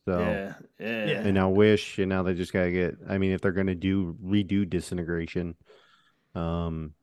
So 0.05 0.19
yeah, 0.19 0.53
yeah, 0.77 1.05
Yeah. 1.05 1.21
and 1.21 1.33
now 1.33 1.49
Wish, 1.49 1.97
and 1.99 2.09
now 2.09 2.23
they 2.23 2.33
just 2.33 2.51
gotta 2.51 2.71
get. 2.71 2.97
I 3.07 3.17
mean, 3.17 3.31
if 3.31 3.39
they're 3.39 3.53
gonna 3.53 3.75
do 3.75 4.17
redo 4.21 4.69
Disintegration, 4.69 5.55
um, 6.35 6.93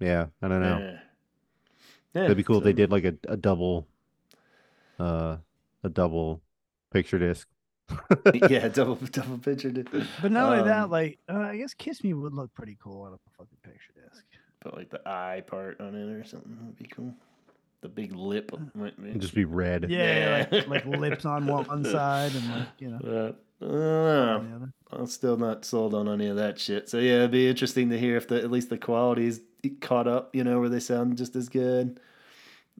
yeah, 0.00 0.26
I 0.40 0.48
don't 0.48 0.62
know. 0.62 0.78
Yeah. 0.78 0.98
Yeah, 2.14 2.22
That'd 2.22 2.36
be 2.36 2.44
cool 2.44 2.58
if 2.58 2.64
they 2.64 2.72
did 2.72 2.92
like 2.92 3.04
a, 3.04 3.14
a 3.28 3.36
double, 3.36 3.88
uh, 5.00 5.38
a 5.82 5.88
double 5.88 6.43
picture 6.94 7.18
disc. 7.18 7.46
yeah, 8.48 8.68
double 8.72 8.94
double 9.10 9.36
picture. 9.38 9.70
disc. 9.70 9.90
but 10.22 10.32
not 10.32 10.50
only 10.52 10.64
that, 10.64 10.84
Um, 10.84 10.90
like 10.90 11.18
uh, 11.28 11.36
I 11.38 11.56
guess 11.58 11.74
Kiss 11.74 12.02
Me 12.02 12.14
would 12.14 12.32
look 12.32 12.54
pretty 12.54 12.78
cool 12.82 13.02
on 13.02 13.12
a 13.12 13.18
fucking 13.36 13.58
picture 13.62 13.92
disc. 14.10 14.24
Put 14.60 14.74
like 14.76 14.88
the 14.90 15.06
eye 15.06 15.42
part 15.46 15.80
on 15.80 15.94
it 15.94 16.10
or 16.10 16.24
something. 16.24 16.56
Would 16.64 16.78
be 16.78 16.86
cool. 16.86 17.12
The 17.82 17.88
big 17.90 18.14
lip. 18.14 18.50
might 18.74 18.96
be- 19.02 19.18
just 19.18 19.34
be 19.34 19.44
red. 19.44 19.90
Yeah, 19.90 20.46
Yeah. 20.50 20.58
like, 20.66 20.68
like 20.68 20.86
lips 21.00 21.26
on 21.26 21.46
one 21.46 21.64
one 21.66 21.84
side 21.84 22.32
and 22.34 22.48
like 22.50 22.68
you 22.78 22.88
know 22.88 22.98
But, 23.02 23.44
I 23.60 23.70
don't 23.70 23.72
know. 23.74 24.36
on 24.38 24.50
the 24.50 24.56
other. 24.56 24.72
I'm 24.92 25.06
still 25.06 25.36
not 25.36 25.66
sold 25.66 25.94
on 25.94 26.08
any 26.08 26.28
of 26.28 26.36
that 26.36 26.58
shit. 26.58 26.88
So 26.88 26.98
yeah, 26.98 27.16
it'd 27.16 27.32
be 27.32 27.46
interesting 27.48 27.90
to 27.90 27.98
hear 27.98 28.16
if 28.16 28.28
the 28.28 28.36
at 28.36 28.50
least 28.50 28.70
the 28.70 28.78
quality's 28.78 29.40
caught 29.82 30.08
up. 30.08 30.34
You 30.34 30.44
know, 30.44 30.60
where 30.60 30.70
they 30.70 30.80
sound 30.80 31.18
just 31.18 31.36
as 31.36 31.50
good. 31.50 32.00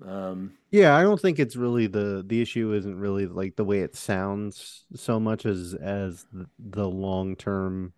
Um, 0.03 0.55
Yeah, 0.71 0.97
I 0.97 1.03
don't 1.03 1.21
think 1.21 1.39
it's 1.39 1.57
really 1.57 1.87
the 1.87 2.25
the 2.27 2.43
issue 2.43 2.73
isn't 2.73 2.99
really 2.99 3.27
like 3.27 3.57
the 3.57 3.65
way 3.65 3.81
it 3.81 3.95
sounds 3.97 4.85
so 4.95 5.21
much 5.21 5.47
as 5.47 5.75
as 5.75 6.27
the, 6.33 6.47
the 6.59 6.89
long 6.89 7.37
term, 7.37 7.93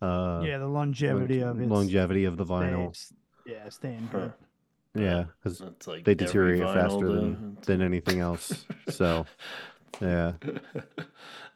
uh, 0.00 0.42
yeah, 0.44 0.58
the 0.58 0.66
longevity 0.66 1.40
of 1.42 1.60
it. 1.60 1.68
longevity 1.68 2.24
of 2.24 2.36
the 2.36 2.44
vinyl. 2.44 2.96
Yeah, 3.44 3.68
staying 3.68 4.08
Huh. 4.12 4.18
good. 4.18 5.02
Yeah, 5.02 5.24
because 5.42 5.60
like 5.86 6.04
they 6.04 6.14
deteriorate 6.14 6.62
faster 6.74 7.06
though. 7.06 7.14
than 7.14 7.58
than 7.66 7.82
anything 7.82 8.20
else. 8.20 8.64
So, 8.88 9.26
yeah. 10.00 10.32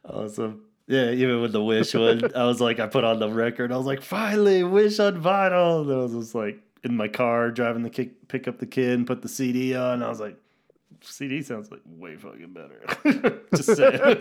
awesome. 0.04 0.66
Yeah, 0.86 1.10
even 1.12 1.40
with 1.40 1.52
the 1.52 1.62
Wish 1.62 1.94
one, 1.94 2.34
I 2.34 2.44
was 2.44 2.60
like, 2.60 2.80
I 2.80 2.86
put 2.86 3.04
on 3.04 3.20
the 3.20 3.30
record. 3.30 3.70
I 3.72 3.76
was 3.76 3.86
like, 3.86 4.02
finally, 4.02 4.62
Wish 4.64 4.98
on 4.98 5.22
vinyl. 5.22 5.82
And 5.82 5.92
I 5.92 5.96
was 5.96 6.12
just 6.12 6.34
like 6.34 6.60
in 6.84 6.96
my 6.96 7.08
car 7.08 7.50
driving 7.50 7.82
the 7.82 7.90
kick, 7.90 8.28
pick 8.28 8.46
up 8.48 8.58
the 8.58 8.66
kid 8.66 8.90
and 8.98 9.06
put 9.06 9.20
the 9.22 9.28
CD 9.28 9.74
on. 9.74 10.02
I 10.02 10.08
was 10.08 10.20
like, 10.20 10.36
CD 11.02 11.40
sounds 11.42 11.70
like 11.70 11.80
way 11.86 12.16
fucking 12.16 12.52
better. 12.52 13.40
just 13.54 13.74
saying. 13.76 14.00
I 14.02 14.14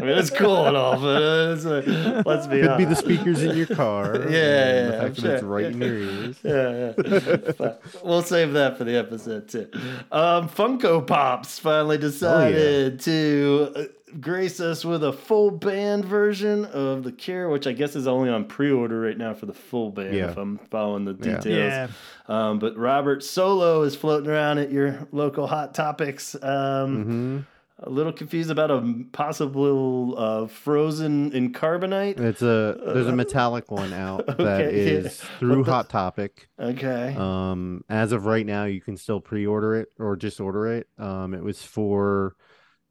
mean, 0.00 0.16
it's 0.18 0.30
cool 0.30 0.66
and 0.66 0.74
all, 0.76 0.98
but 0.98 1.22
uh, 1.22 1.52
it's 1.54 1.64
like, 1.66 1.86
let's 2.24 2.46
be 2.46 2.62
Could 2.62 2.78
be 2.78 2.84
the 2.86 2.96
speakers 2.96 3.42
in 3.42 3.56
your 3.58 3.66
car. 3.66 4.16
Yeah, 4.16 4.30
yeah, 4.30 4.86
the 4.86 4.92
fact 4.92 5.18
I'm 5.18 5.24
that 5.24 5.34
it's 5.34 5.42
right 5.42 5.64
Yeah. 5.64 5.70
in 5.70 5.80
your 5.82 5.94
ears. 5.94 6.36
yeah, 6.42 6.92
yeah. 6.96 7.52
But 7.58 7.82
we'll 8.02 8.22
save 8.22 8.54
that 8.54 8.78
for 8.78 8.84
the 8.84 8.96
episode 8.96 9.48
too. 9.48 9.68
Um, 10.10 10.48
Funko 10.48 11.06
Pops 11.06 11.58
finally 11.58 11.98
decided 11.98 13.00
to 13.00 13.72
uh, 13.76 13.84
grace 14.20 14.60
us 14.60 14.84
with 14.84 15.04
a 15.04 15.12
full 15.12 15.50
band 15.50 16.04
version 16.04 16.64
of 16.66 17.04
The 17.04 17.12
Cure, 17.12 17.48
which 17.48 17.66
I 17.66 17.72
guess 17.72 17.94
is 17.96 18.06
only 18.06 18.30
on 18.30 18.46
pre-order 18.46 19.00
right 19.00 19.16
now 19.18 19.34
for 19.34 19.46
the 19.46 19.52
full 19.54 19.90
band. 19.90 20.14
Yeah. 20.14 20.30
If 20.30 20.36
I'm 20.38 20.58
following 20.70 21.04
the 21.04 21.14
details. 21.14 21.44
Yeah, 21.46 21.88
Um, 22.28 22.58
but 22.58 22.76
Robert 22.76 23.22
Solo 23.22 23.82
is 23.82 23.94
floating 23.96 24.30
around 24.30 24.58
at 24.58 24.70
your 24.72 25.06
local 25.12 25.46
Hot 25.46 25.74
Topics. 25.74 26.34
Um, 26.42 27.04
hmm 27.04 27.38
a 27.82 27.88
little 27.88 28.12
confused 28.12 28.50
about 28.50 28.70
a 28.70 29.04
possible 29.12 30.14
uh, 30.18 30.46
frozen 30.48 31.32
in 31.32 31.50
carbonite. 31.50 32.20
It's 32.20 32.42
a 32.42 32.78
there's 32.92 33.06
a 33.06 33.12
metallic 33.16 33.70
one 33.70 33.94
out 33.94 34.26
that 34.36 34.38
Okay, 34.38 35.02
yeah. 35.02 35.08
through 35.08 35.64
the- 35.64 35.70
Hot 35.72 35.88
Topic. 35.88 36.50
Okay. 36.58 37.14
Um, 37.16 37.82
as 37.88 38.12
of 38.12 38.26
right 38.26 38.44
now, 38.44 38.64
you 38.64 38.82
can 38.82 38.98
still 38.98 39.18
pre-order 39.20 39.76
it 39.76 39.88
or 39.98 40.14
just 40.16 40.40
order 40.40 40.66
it. 40.66 40.88
Um, 40.98 41.32
it 41.32 41.42
was 41.42 41.62
for 41.62 42.36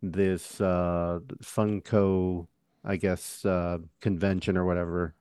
this 0.01 0.59
uh 0.61 1.19
Funko, 1.43 2.47
I 2.83 2.95
guess, 2.95 3.43
uh 3.45 3.79
convention 4.01 4.57
or 4.57 4.65
whatever. 4.65 5.15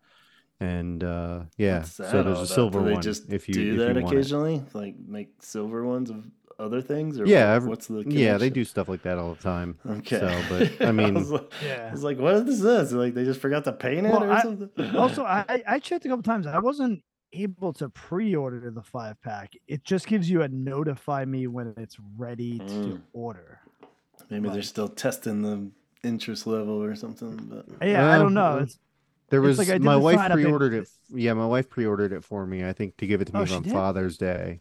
And 0.61 1.05
uh 1.05 1.43
yeah, 1.57 1.83
so 1.83 2.23
there's 2.23 2.41
a 2.41 2.47
silver 2.47 2.81
Do 2.81 2.87
they 2.87 2.93
one 2.95 3.03
just 3.03 3.33
if 3.33 3.49
you 3.49 3.55
do 3.55 3.61
if 3.73 3.79
that 3.79 3.97
you 3.97 4.03
want 4.03 4.15
it. 4.15 4.19
occasionally, 4.19 4.63
like 4.75 4.97
make 5.07 5.31
silver 5.41 5.85
ones 5.85 6.11
of 6.11 6.25
other 6.59 6.81
things, 6.83 7.21
or 7.21 7.25
Yeah, 7.27 7.47
what- 7.51 7.55
every- 7.57 7.69
what's 7.71 7.87
the 7.87 8.05
Yeah, 8.09 8.37
they 8.39 8.51
do 8.51 8.65
stuff 8.65 8.89
like 8.89 9.03
that 9.03 9.19
all 9.19 9.35
the 9.35 9.43
time. 9.43 9.79
Okay, 9.87 10.19
So, 10.19 10.43
but 10.49 10.87
I 10.89 10.91
mean, 10.91 11.15
was 11.15 11.31
like, 11.31 11.53
Yeah. 11.65 11.87
I 11.89 11.93
was 11.93 12.03
like, 12.03 12.19
what 12.19 12.35
is 12.35 12.61
this? 12.61 12.91
Like 12.91 13.15
they 13.15 13.25
just 13.25 13.41
forgot 13.41 13.63
to 13.65 13.73
paint 13.73 14.07
it 14.07 14.11
Well, 14.11 14.25
or 14.25 14.33
I- 14.33 14.43
something? 14.43 14.97
Also, 14.97 15.25
I 15.39 15.63
I 15.67 15.79
checked 15.79 16.05
a 16.05 16.09
couple 16.09 16.25
times. 16.25 16.47
I 16.49 16.59
wasn't 16.59 17.03
able 17.33 17.73
to 17.75 17.89
pre-order 17.91 18.71
the 18.71 18.83
five 18.83 19.21
pack. 19.23 19.53
It 19.69 19.85
just 19.85 20.07
gives 20.09 20.29
you 20.31 20.43
a 20.43 20.49
notify 20.49 21.25
me 21.27 21.47
when 21.47 21.75
it's 21.77 21.97
ready 22.17 22.59
to 22.59 22.65
Mm. 22.65 23.03
order. 23.13 23.61
Maybe 24.31 24.49
they're 24.49 24.63
still 24.63 24.89
testing 24.89 25.43
the 25.43 25.71
interest 26.07 26.47
level 26.47 26.83
or 26.83 26.95
something. 26.95 27.37
But 27.51 27.87
Yeah, 27.87 28.13
I 28.15 28.19
don't 28.19 28.35
know. 28.35 28.59
It's 28.59 28.79
There 29.31 29.45
It's 29.45 29.59
was 29.59 29.69
like 29.69 29.81
my 29.83 29.97
wife 29.97 30.17
sign 30.17 30.33
up 30.33 30.39
in- 30.39 30.45
pre-ordered 30.45 30.73
it. 30.75 30.89
Yeah, 31.11 31.35
my 31.35 31.47
wife 31.47 31.69
pre-ordered 31.69 32.13
it 32.13 32.25
for 32.25 32.47
me. 32.47 32.65
I 32.65 32.73
think 32.73 32.97
to 32.99 33.07
give 33.07 33.21
it 33.21 33.27
to 33.27 33.35
me 33.35 33.47
Oh, 33.51 33.57
on 33.57 33.63
did? 33.63 33.73
Father's 33.73 34.17
Day. 34.17 34.61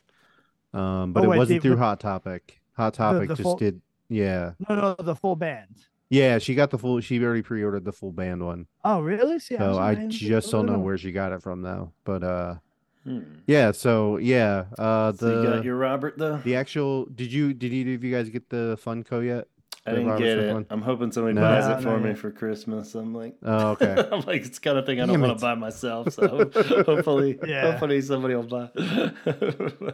Um, 0.73 1.13
but 1.13 1.21
Oh, 1.21 1.23
it 1.23 1.27
wait, 1.29 1.37
wasn't 1.37 1.61
the- 1.61 1.69
through 1.69 1.77
Hot 1.77 1.99
Topic. 1.99 2.59
Hot 2.73 2.93
Topic 2.93 3.29
the 3.29 3.35
just 3.35 3.43
full- 3.43 3.55
did. 3.57 3.81
Yeah, 4.09 4.53
no, 4.69 4.75
no, 4.75 4.95
the 5.03 5.15
full 5.15 5.35
band. 5.35 5.75
yeah. 6.09 6.37
She 6.37 6.55
got 6.55 6.69
the 6.69 6.77
full. 6.77 6.99
She 7.01 7.21
already 7.23 7.41
pre-ordered 7.41 7.83
the 7.85 7.91
full 7.91 8.11
band 8.13 8.45
one. 8.45 8.67
Oh, 8.85 9.01
really? 9.01 9.39
See, 9.39 9.57
So 9.57 9.69
was- 9.69 9.77
I 9.77 9.95
just 10.07 10.49
don't 10.51 10.65
know 10.65 10.73
know. 10.73 10.79
where 10.79 10.97
she 10.97 11.11
got 11.11 11.31
it 11.33 11.41
from 11.41 11.61
though. 11.61 11.91
But 12.05 12.23
uh, 12.23 12.55
hmm. 13.03 13.19
yeah. 13.47 13.71
So 13.71 14.15
yeah. 14.17 14.65
Uh, 14.77 15.11
so 15.13 15.29
you 15.29 15.35
the 15.49 15.55
got 15.55 15.63
your 15.65 15.75
Robert 15.77 16.17
though. 16.17 16.37
the 16.37 16.55
actual. 16.55 17.05
Did 17.05 17.33
you 17.33 17.53
did 17.53 17.73
either 17.73 17.95
of 17.95 18.03
you 18.03 18.13
guys 18.13 18.29
get 18.29 18.49
the 18.49 18.77
Funko 18.81 19.25
yet? 19.25 19.47
I 19.87 19.91
didn't 19.91 20.07
Robert 20.07 20.23
get 20.23 20.33
Smith 20.37 20.45
it. 20.49 20.53
one? 20.53 20.65
I'm 20.69 20.81
hoping 20.81 21.11
somebody 21.11 21.33
No. 21.35 21.41
buys 21.41 21.65
No, 21.67 21.71
it 21.77 21.81
for 21.81 21.89
no, 21.89 21.97
me 21.99 22.09
yeah. 22.09 22.15
for 22.15 22.31
Christmas. 22.31 22.93
I'm 22.95 23.13
like, 23.15 23.35
Oh, 23.43 23.69
okay. 23.71 24.07
I'm 24.11 24.21
like, 24.21 24.45
it's 24.45 24.59
kind 24.59 24.77
of 24.77 24.85
thing 24.85 24.99
I 24.99 25.05
don't 25.05 25.13
Damn 25.13 25.21
want 25.21 25.31
it. 25.33 25.35
to 25.35 25.41
buy 25.41 25.55
myself. 25.55 26.11
So 26.13 26.49
hopefully, 26.85 27.39
Yeah. 27.45 27.71
hopefully 27.71 28.01
somebody 28.01 28.35
will 28.35 28.43
buy. 28.43 28.69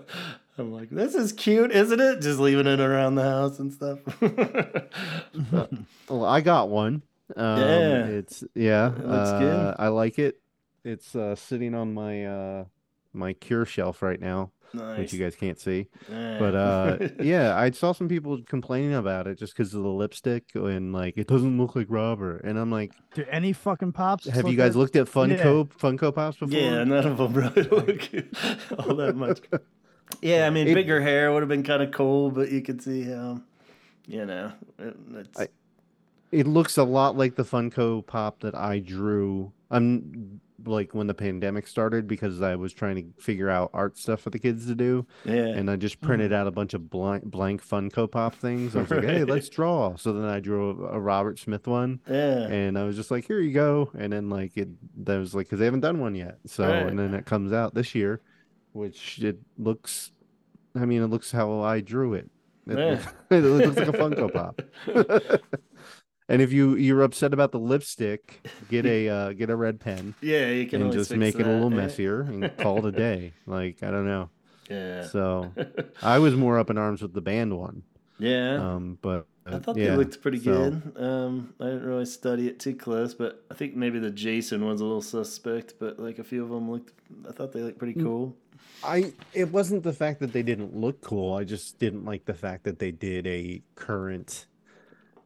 I'm 0.58 0.72
like, 0.72 0.90
this 0.90 1.16
is 1.16 1.32
cute, 1.32 1.72
isn't 1.72 2.00
it? 2.00 2.22
Just 2.22 2.40
leaving 2.40 2.68
it 2.68 2.80
around 2.80 3.16
the 3.16 3.24
house 3.24 3.60
and 3.60 3.72
stuff. 3.74 4.00
Well, 6.10 6.26
I 6.26 6.42
got 6.42 6.70
one. 6.70 7.02
Um, 7.36 7.60
Yeah. 7.60 8.06
It's 8.06 8.44
yeah. 8.56 8.88
It 8.90 9.06
looks 9.08 9.32
good. 9.32 9.56
uh, 9.56 9.76
I 9.80 9.88
like 9.88 10.20
it. 10.20 10.40
It's 10.84 11.16
uh, 11.16 11.36
sitting 11.36 11.74
on 11.74 11.94
my 11.94 12.26
uh, 12.26 12.66
my 13.14 13.34
cure 13.34 13.66
shelf 13.66 14.02
right 14.02 14.20
now, 14.20 14.52
nice. 14.74 14.98
which 15.00 15.14
you 15.14 15.20
guys 15.20 15.36
can't 15.36 15.60
see. 15.60 15.88
Yeah. 16.10 16.38
But 16.40 16.56
uh, 16.56 16.98
yeah, 17.24 17.56
I 17.58 17.72
saw 17.72 17.92
some 17.92 18.08
people 18.08 18.42
complaining 18.48 18.94
about 18.94 19.28
it 19.28 19.38
just 19.38 19.54
because 19.56 19.74
of 19.74 19.84
the 19.84 19.90
lipstick 19.90 20.52
and 20.56 20.94
like 20.94 21.14
it 21.18 21.28
doesn't 21.28 21.58
look 21.58 21.76
like 21.76 21.88
Robert. 21.90 22.44
And 22.44 22.58
I'm 22.58 22.72
like, 22.72 22.92
Do 23.14 23.26
any 23.30 23.54
fucking 23.54 23.92
pops? 23.94 24.26
have 24.28 24.48
you 24.48 24.58
guys 24.58 24.76
like- 24.76 24.94
looked 24.94 24.96
at 24.96 25.08
Funko 25.08 25.68
Funko 25.72 26.14
Pops 26.14 26.38
before? 26.38 26.58
Yeah, 26.58 26.84
none 26.84 27.06
of 27.06 27.18
them 27.20 27.34
really 27.34 27.64
look 27.64 28.10
all 28.80 28.96
that 28.96 29.16
much. 29.16 29.40
Yeah, 30.22 30.46
I 30.48 30.50
mean, 30.50 30.68
It- 30.68 30.74
bigger 30.76 31.02
hair 31.02 31.32
would 31.32 31.42
have 31.42 31.50
been 31.50 31.64
kind 31.64 31.82
of 31.84 31.92
cool, 31.92 32.30
but 32.32 32.52
you 32.52 32.62
could 32.62 32.82
see 32.82 33.04
how, 33.04 33.42
you 34.08 34.26
know, 34.26 34.52
it, 34.80 34.96
it's, 35.16 35.40
I- 35.40 35.48
It 36.32 36.48
looks 36.48 36.78
a 36.78 36.84
lot 36.84 37.18
like 37.18 37.36
the 37.36 37.44
Funko 37.44 38.06
Pop 38.06 38.40
that 38.42 38.54
I 38.56 38.80
drew. 38.80 39.52
I'm 39.72 40.40
like 40.66 40.94
when 40.94 41.08
the 41.08 41.14
pandemic 41.14 41.68
started 41.68 42.08
because 42.08 42.42
I 42.42 42.56
was 42.56 42.74
trying 42.74 42.96
to 42.96 43.22
figure 43.22 43.50
out 43.50 43.72
art 43.74 43.98
stuff 43.98 44.22
for 44.22 44.30
the 44.30 44.40
kids 44.40 44.66
to 44.68 44.76
do. 44.76 45.06
yeah. 45.26 45.48
and 45.48 45.70
I 45.70 45.76
just 45.76 46.00
printed 46.02 46.32
mm-hmm. 46.32 46.42
out 46.42 46.48
a 46.48 46.52
bunch 46.52 46.74
of 46.74 46.90
blank 46.90 47.24
blank 47.26 47.66
Funko 47.68 48.10
Pop 48.10 48.36
things. 48.36 48.76
I 48.76 48.82
was 48.82 48.92
like, 48.92 49.04
"Hey, 49.04 49.24
let's 49.24 49.50
draw." 49.50 49.96
So 49.96 50.14
then 50.14 50.26
I 50.26 50.40
drew 50.40 50.70
a, 50.86 50.96
a 50.96 51.00
Robert 51.00 51.40
Smith 51.40 51.68
one, 51.68 52.00
yeah. 52.10 52.48
and 52.48 52.78
I 52.78 52.84
was 52.84 52.96
just 52.96 53.12
like, 53.12 53.26
"Here 53.26 53.40
you 53.40 53.54
go." 53.54 53.92
And 53.98 54.14
then 54.14 54.30
like 54.30 54.56
it, 54.58 54.70
that 55.06 55.18
was 55.18 55.34
like 55.36 55.48
because 55.48 55.60
they 55.60 55.66
haven't 55.66 55.82
done 55.82 56.00
one 56.00 56.16
yet. 56.16 56.40
So 56.46 56.68
Right. 56.68 56.88
and 56.88 56.98
then 56.98 57.14
it 57.14 57.26
comes 57.26 57.52
out 57.54 57.74
this 57.74 57.94
year, 57.96 58.22
which 58.74 59.20
it 59.20 59.40
looks. 59.58 60.12
I 60.76 60.86
mean, 60.86 61.02
it 61.04 61.08
looks 61.08 61.32
how 61.32 61.62
I 61.62 61.82
drew 61.82 62.14
it. 62.14 62.30
It, 62.68 62.78
Yeah. 62.78 62.86
looks, 62.92 63.06
it 63.32 63.42
looks 63.42 63.78
like 63.78 63.88
a 63.88 63.92
Funko 63.92 64.34
Pop. 64.34 64.62
and 66.30 66.42
if 66.42 66.52
you 66.54 66.76
you're 66.76 67.02
upset 67.02 67.34
about 67.34 67.52
the 67.52 67.60
lipstick, 67.60 68.48
get 68.70 68.86
a 68.86 69.10
uh, 69.18 69.34
get 69.34 69.50
a 69.50 69.56
red 69.56 69.80
pen 69.80 70.16
yeah, 70.22 70.48
you 70.50 70.66
can 70.68 70.82
and 70.84 70.92
just 70.92 71.12
make 71.16 71.36
it 71.36 71.46
a 71.48 71.50
little 71.52 71.70
messier 71.70 72.22
and 72.22 72.56
call 72.58 72.80
it 72.80 72.86
a 72.86 72.92
day. 72.92 73.34
Like 73.46 73.84
I 73.84 73.92
don't 73.92 74.06
know. 74.06 74.30
Yeah. 74.70 75.04
So 75.08 75.52
I 76.02 76.20
was 76.20 76.36
more 76.36 76.58
up 76.60 76.70
in 76.70 76.78
arms 76.78 77.02
with 77.02 77.14
the 77.14 77.22
band 77.22 77.58
one. 77.58 77.84
yeah. 78.20 78.56
Um, 78.56 78.98
but 79.02 79.28
I 79.46 79.60
thought 79.60 79.76
yeah, 79.76 79.92
they 79.92 79.98
looked 79.98 80.22
pretty 80.22 80.40
so- 80.40 80.72
good. 80.72 80.94
Um, 81.04 81.54
I 81.60 81.66
didn't 81.66 81.84
really 81.84 82.06
study 82.06 82.48
it 82.48 82.60
too 82.62 82.74
close, 82.76 83.14
but 83.14 83.44
I 83.52 83.56
think 83.56 83.76
maybe 83.76 84.00
the 84.00 84.10
Jason 84.10 84.64
one's 84.66 84.80
a 84.80 84.86
little 84.86 85.02
suspect. 85.02 85.74
But 85.80 86.00
like 86.00 86.18
a 86.20 86.24
few 86.24 86.42
of 86.44 86.50
them 86.50 86.72
looked, 86.72 86.94
I 87.28 87.34
thought 87.34 87.52
they 87.52 87.62
looked 87.62 87.78
pretty 87.78 87.96
Mm. 88.00 88.04
cool. 88.04 88.38
I 88.86 89.12
it 89.34 89.52
wasn't 89.52 89.84
the 89.84 89.92
fact 89.94 90.22
that 90.22 90.32
they 90.32 90.44
didn't 90.44 90.76
look 90.76 91.02
cool. 91.02 91.34
I 91.34 91.44
just 91.44 91.78
didn't 91.80 92.06
like 92.06 92.24
the 92.26 92.34
fact 92.34 92.64
that 92.64 92.80
they 92.80 92.92
did 92.92 93.28
a 93.28 93.62
current 93.76 94.46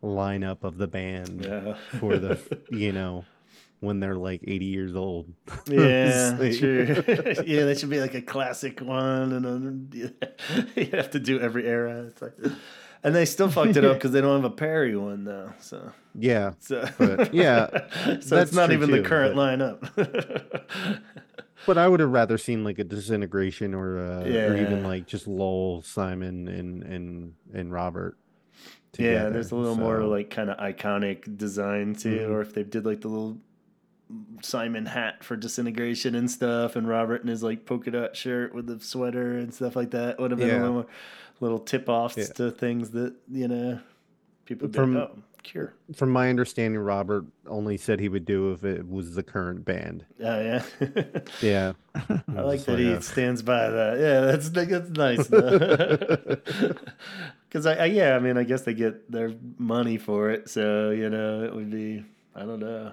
lineup 0.04 0.64
of 0.64 0.78
the 0.78 0.88
band 0.88 1.44
Yeah. 1.46 1.76
for 2.00 2.18
the 2.18 2.40
you 2.72 2.92
know 2.92 3.26
when 3.80 4.00
they're 4.00 4.16
like 4.16 4.42
80 4.48 4.66
years 4.66 4.96
old. 4.96 5.32
Yeah, 5.68 6.36
true. 6.58 7.04
yeah, 7.46 7.66
that 7.66 7.78
should 7.80 7.90
be 7.92 8.00
like 8.02 8.16
a 8.16 8.22
classic 8.22 8.80
one, 8.82 9.32
and 9.34 9.46
then 9.46 10.14
you 10.76 10.86
have 10.94 11.12
to 11.12 11.20
do 11.20 11.40
every 11.40 11.68
era. 11.68 12.06
It's 12.08 12.22
like, 12.22 12.34
and 13.04 13.14
they 13.16 13.26
still 13.26 13.50
fucked 13.50 13.76
it 13.78 13.86
up 13.86 13.98
because 13.98 14.12
they 14.12 14.22
don't 14.22 14.42
have 14.42 14.52
a 14.52 14.56
Perry 14.56 14.96
one 14.98 15.26
though. 15.26 15.52
So, 15.60 15.92
Yeah, 16.16 16.54
so 16.60 16.88
But, 16.98 17.34
yeah, 17.34 17.68
so 18.22 18.36
that's 18.36 18.50
it's 18.50 18.54
not 18.54 18.72
even 18.72 18.90
the 18.92 19.02
current 19.04 19.36
but- 19.36 19.60
lineup. 19.60 20.62
but 21.68 21.78
I 21.78 21.88
would 21.88 22.00
have 22.00 22.12
rather 22.12 22.38
seen 22.38 22.64
like 22.64 22.80
a 22.80 22.84
disintegration 22.84 23.74
or 23.74 24.00
uh, 24.00 24.24
or 24.24 24.58
even 24.58 24.84
like 24.84 25.06
just 25.06 25.28
Lol, 25.28 25.82
Simon, 25.84 26.48
and 26.48 26.82
and 26.84 27.34
and 27.54 27.72
Robert. 27.72 28.18
Yeah, 28.98 29.30
there's 29.30 29.52
a 29.52 29.56
little 29.56 29.76
more 29.76 30.02
like 30.04 30.30
kind 30.30 30.50
of 30.50 30.58
iconic 30.58 31.38
design 31.38 31.96
too, 31.96 32.20
Mhm. 32.20 32.30
or 32.30 32.42
if 32.42 32.54
they 32.54 32.64
did 32.64 32.86
like 32.86 33.02
the 33.02 33.08
little 33.08 33.38
Simon 34.42 34.86
hat 34.86 35.24
for 35.24 35.36
disintegration 35.36 36.16
and 36.16 36.32
stuff, 36.32 36.76
and 36.76 36.88
Robert 36.88 37.22
in 37.22 37.28
his 37.28 37.44
like 37.44 37.66
polka 37.66 37.92
dot 37.92 38.16
shirt 38.16 38.56
with 38.56 38.66
the 38.68 38.80
sweater 38.80 39.34
and 39.38 39.54
stuff 39.54 39.76
like 39.76 39.92
that 39.92 40.20
would 40.20 40.32
have 40.32 40.40
been 40.40 40.50
a 40.50 40.60
little 40.60 40.74
more 40.74 40.86
little 41.40 41.60
tip 41.60 41.90
offs 41.90 42.18
Yeah. 42.18 42.26
to 42.36 42.52
things 42.52 42.92
that 42.92 43.14
you 43.30 43.48
know 43.48 43.80
people 44.46 44.70
From-. 44.70 44.96
Oh, 44.98 45.12
cure. 45.44 45.74
From 45.96 46.10
my 46.10 46.30
understanding, 46.30 46.80
Robert 46.80 47.26
only 47.48 47.78
said 47.78 48.00
he 48.00 48.10
would 48.10 48.26
do 48.26 48.52
if 48.52 48.64
it 48.66 48.90
was 48.90 49.14
the 49.16 49.24
current 49.24 49.64
band. 49.66 50.06
Oh 50.22 50.42
yeah. 50.42 50.64
Yeah, 51.42 51.74
I 51.96 52.42
like 52.42 52.64
that 52.66 52.80
he 52.80 53.00
stands 53.02 53.42
by 53.42 53.70
that. 53.70 54.00
Yeah, 54.00 54.22
that's 54.22 54.50
that's 54.50 54.90
nice. 54.90 55.28
Because 57.48 57.66
I, 57.66 57.76
I, 57.76 57.86
yeah, 57.86 58.16
I 58.16 58.20
mean, 58.20 58.38
I 58.38 58.44
guess 58.44 58.64
they 58.64 58.74
get 58.74 59.10
their 59.12 59.34
money 59.58 59.98
for 59.98 60.32
it, 60.32 60.50
so 60.50 60.92
you 60.92 61.10
know, 61.10 61.44
it 61.44 61.56
would 61.56 61.70
be. 61.72 62.04
I 62.36 62.42
don't 62.42 62.60
know. 62.60 62.92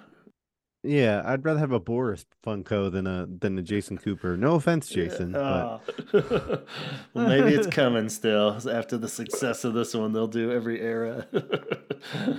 Yeah, 0.84 1.22
I'd 1.24 1.44
rather 1.44 1.58
have 1.60 1.72
a 1.72 1.80
Boris 1.80 2.26
Funko 2.46 2.92
than 2.92 3.06
a 3.06 3.26
than 3.26 3.58
a 3.58 3.62
Jason 3.62 3.96
Cooper. 3.96 4.36
No 4.36 4.54
offense, 4.54 4.88
Jason, 4.88 5.32
but 5.32 5.40
Oh. 5.42 5.80
well, 7.14 7.26
maybe 7.28 7.54
it's 7.54 7.66
coming 7.66 8.10
still 8.10 8.58
after 8.70 8.98
the 8.98 9.08
success 9.08 9.64
of 9.64 9.72
this 9.72 9.94
one. 9.94 10.12
They'll 10.12 10.26
do 10.26 10.52
every 10.52 10.80
era. 10.80 11.26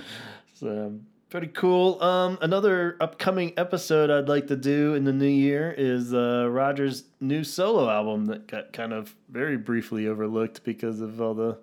so 0.54 0.94
pretty 1.28 1.48
cool. 1.48 2.00
Um, 2.00 2.38
another 2.40 2.96
upcoming 3.00 3.52
episode 3.56 4.10
I'd 4.10 4.28
like 4.28 4.46
to 4.46 4.56
do 4.56 4.94
in 4.94 5.02
the 5.02 5.12
new 5.12 5.26
year 5.26 5.74
is 5.76 6.14
uh, 6.14 6.48
Roger's 6.48 7.02
new 7.20 7.42
solo 7.42 7.90
album 7.90 8.26
that 8.26 8.46
got 8.46 8.72
kind 8.72 8.92
of 8.92 9.16
very 9.28 9.56
briefly 9.56 10.06
overlooked 10.06 10.62
because 10.62 11.00
of 11.00 11.20
all 11.20 11.34
the 11.34 11.58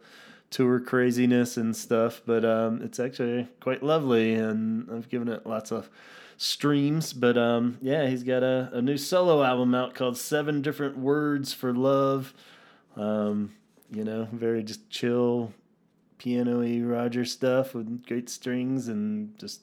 tour 0.54 0.80
craziness 0.80 1.58
and 1.58 1.76
stuff. 1.76 2.22
But 2.26 2.46
um, 2.46 2.82
it's 2.82 3.00
actually 3.00 3.48
quite 3.60 3.82
lovely, 3.84 4.34
and 4.36 4.90
I've 4.92 5.10
given 5.10 5.28
it 5.28 5.46
lots 5.48 5.72
of 5.72 5.90
streams. 6.38 7.12
But 7.14 7.38
um, 7.38 7.78
yeah, 7.82 8.08
he's 8.08 8.24
got 8.24 8.44
a, 8.44 8.70
a 8.74 8.82
new 8.82 8.98
solo 8.98 9.44
album 9.44 9.74
out 9.76 9.96
called 9.96 10.18
Seven 10.18 10.62
Different 10.62 10.98
Words 10.98 11.54
for 11.54 11.74
Love. 11.74 12.34
Um, 12.96 13.54
you 13.92 14.04
know, 14.04 14.28
very 14.32 14.64
just 14.64 14.90
chill, 14.90 15.52
piano-y 16.18 16.80
Roger 16.84 17.26
stuff 17.26 17.74
with 17.74 18.06
great 18.06 18.30
strings 18.30 18.88
and 18.88 19.38
just 19.38 19.62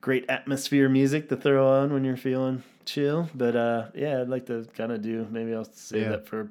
great 0.00 0.24
atmosphere 0.28 0.88
music 0.88 1.28
to 1.28 1.36
throw 1.36 1.66
on 1.68 1.92
when 1.92 2.04
you're 2.04 2.16
feeling 2.16 2.62
chill. 2.84 3.28
But 3.34 3.56
uh, 3.56 3.86
yeah, 3.94 4.20
I'd 4.20 4.28
like 4.28 4.46
to 4.46 4.66
kind 4.76 4.92
of 4.92 5.02
do 5.02 5.26
maybe 5.30 5.54
I'll 5.54 5.64
save 5.64 6.02
Yeah. 6.02 6.08
that 6.10 6.26
for 6.28 6.50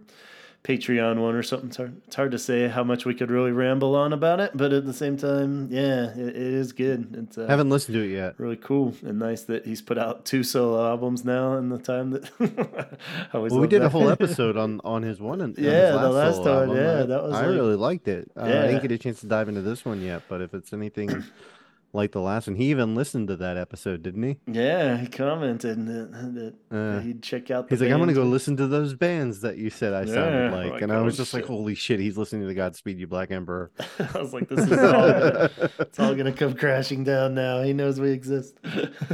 Patreon 0.66 1.18
one 1.22 1.36
or 1.36 1.44
something. 1.44 1.68
It's 1.70 1.78
hard, 1.78 2.02
it's 2.08 2.16
hard 2.16 2.32
to 2.32 2.40
say 2.40 2.68
how 2.68 2.84
much 2.84 3.06
we 3.06 3.14
could 3.14 3.30
really 3.30 3.52
ramble 3.52 3.96
on 3.96 4.14
about 4.14 4.40
it, 4.40 4.50
but 4.56 4.74
at 4.74 4.84
the 4.88 4.94
same 4.94 5.16
time, 5.16 5.68
yeah, 5.70 6.10
it, 6.16 6.30
it 6.30 6.36
is 6.36 6.74
good. 6.74 7.16
It's 7.16 7.38
uh, 7.38 7.46
Haven't 7.46 7.70
listened 7.70 7.94
to 7.94 8.02
it 8.02 8.12
yet. 8.12 8.34
really 8.40 8.56
cool 8.56 8.96
and 9.06 9.20
nice 9.20 9.44
that 9.44 9.66
he's 9.68 9.84
put 9.84 10.00
out 10.00 10.26
two 10.26 10.42
solo 10.44 10.84
albums 10.90 11.24
now 11.24 11.56
in 11.58 11.70
the 11.70 11.78
time 11.78 12.10
that 12.12 12.32
I 13.32 13.38
always 13.38 13.52
Well, 13.52 13.62
we 13.62 13.68
did 13.68 13.84
a 13.84 13.90
whole 13.90 14.10
episode 14.18 14.58
on 14.58 14.82
on 14.84 15.04
his 15.04 15.20
one. 15.20 15.42
And, 15.42 15.56
Yeah, 15.56 15.92
the 15.92 16.10
last 16.10 16.40
one, 16.40 16.48
album. 16.50 16.78
yeah, 16.78 17.02
I- 17.02 17.06
that 17.06 17.24
was 17.24 17.34
I 17.34 17.42
like- 17.46 17.56
really 17.56 17.76
liked 17.76 18.08
it. 18.08 18.32
Uh, 18.36 18.42
I 18.42 18.48
didn't 18.68 18.82
get 18.82 18.92
a 18.92 18.98
chance 18.98 19.20
to 19.20 19.28
dive 19.28 19.48
into 19.50 19.62
this 19.62 19.86
one 19.86 20.02
yet, 20.02 20.24
but 20.28 20.42
if 20.42 20.56
it's 20.56 20.74
anything 20.74 21.10
like 21.96 22.12
the 22.12 22.22
last 22.22 22.48
one, 22.48 22.56
he 22.58 22.66
even 22.66 22.94
listened 22.94 23.30
to 23.30 23.38
that 23.38 23.58
episode, 23.58 24.04
didn't 24.04 24.24
he? 24.24 24.38
Yeah, 24.48 24.98
he 24.98 25.08
commented 25.08 25.86
that, 25.88 26.54
that 26.70 26.76
Uh, 26.76 27.00
he'd 27.00 27.24
check 27.24 27.50
out. 27.50 27.68
The 27.70 27.76
He's 27.76 27.82
like, 27.82 27.92
I'm 27.92 28.00
gonna 28.00 28.14
go 28.14 28.24
listen 28.24 28.58
to 28.58 28.68
those 28.68 28.94
bands 28.94 29.42
that 29.42 29.58
you 29.58 29.70
said 29.70 29.94
I 29.94 30.02
Yeah, 30.04 30.14
sounded 30.14 30.52
like, 30.52 30.72
like, 30.74 30.82
and 30.82 30.92
I 30.92 31.02
was 31.02 31.18
just 31.18 31.34
like, 31.34 31.46
holy 31.46 31.74
shit, 31.74 32.00
he's 32.00 32.18
listening 32.18 32.48
to 32.48 32.54
Godspeed 32.54 33.00
You 33.00 33.08
Black 33.08 33.32
Emperor. 33.32 33.72
I 34.14 34.20
was 34.20 34.34
like, 34.34 34.50
this 34.50 34.70
is 34.70 34.78
all. 34.78 35.06
It's 35.80 36.00
all 36.00 36.14
gonna 36.14 36.34
come 36.34 36.54
crashing 36.54 37.04
down 37.04 37.34
now. 37.34 37.62
He 37.62 37.74
knows 37.74 38.00
we 38.00 38.12
exist. 38.12 38.58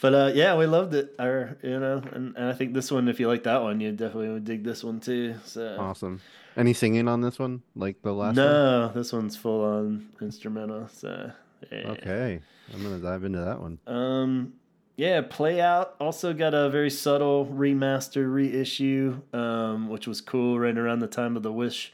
but 0.00 0.14
uh, 0.14 0.32
yeah, 0.34 0.56
we 0.56 0.66
loved 0.66 0.94
it. 0.94 1.14
Our, 1.18 1.58
you 1.62 1.78
know, 1.78 2.02
and, 2.12 2.34
and 2.36 2.48
I 2.48 2.54
think 2.54 2.72
this 2.74 2.90
one, 2.90 3.08
if 3.08 3.20
you 3.20 3.28
like 3.28 3.44
that 3.44 3.62
one, 3.62 3.80
you 3.80 3.92
definitely 3.92 4.30
would 4.30 4.44
dig 4.44 4.64
this 4.64 4.82
one 4.82 5.00
too. 5.00 5.36
So 5.44 5.76
awesome. 5.78 6.20
Any 6.56 6.72
singing 6.72 7.08
on 7.08 7.20
this 7.20 7.38
one, 7.38 7.62
like 7.74 8.00
the 8.02 8.12
last 8.12 8.36
no, 8.36 8.88
this 8.88 9.12
one's 9.12 9.36
full 9.36 9.64
on 9.64 10.08
instrumental. 10.20 10.88
So 10.88 11.08
one? 11.08 11.32
Okay, 11.72 12.40
I'm 12.72 12.82
gonna 12.82 12.98
dive 12.98 13.24
into 13.24 13.40
that 13.40 13.60
one. 13.60 13.78
Um, 13.86 14.54
yeah, 14.96 15.20
Play 15.22 15.60
Out 15.60 15.96
also 16.00 16.32
got 16.32 16.54
a 16.54 16.70
very 16.70 16.90
subtle 16.90 17.46
remaster 17.46 18.32
reissue, 18.32 19.20
um, 19.32 19.88
which 19.88 20.06
was 20.06 20.20
cool 20.20 20.58
right 20.58 20.76
around 20.76 21.00
the 21.00 21.06
time 21.08 21.36
of 21.36 21.42
the 21.42 21.52
Wish 21.52 21.92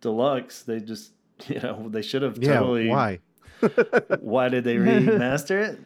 Deluxe. 0.00 0.62
They 0.62 0.80
just, 0.80 1.12
you 1.46 1.60
know, 1.60 1.88
they 1.88 2.02
should 2.02 2.22
have 2.22 2.38
Yeah, 2.38 2.58
totally. 2.58 2.88
why? 2.88 3.20
Why 4.20 4.48
did 4.50 4.64
they 4.64 4.76
remaster 4.76 5.66
it? 5.68 5.78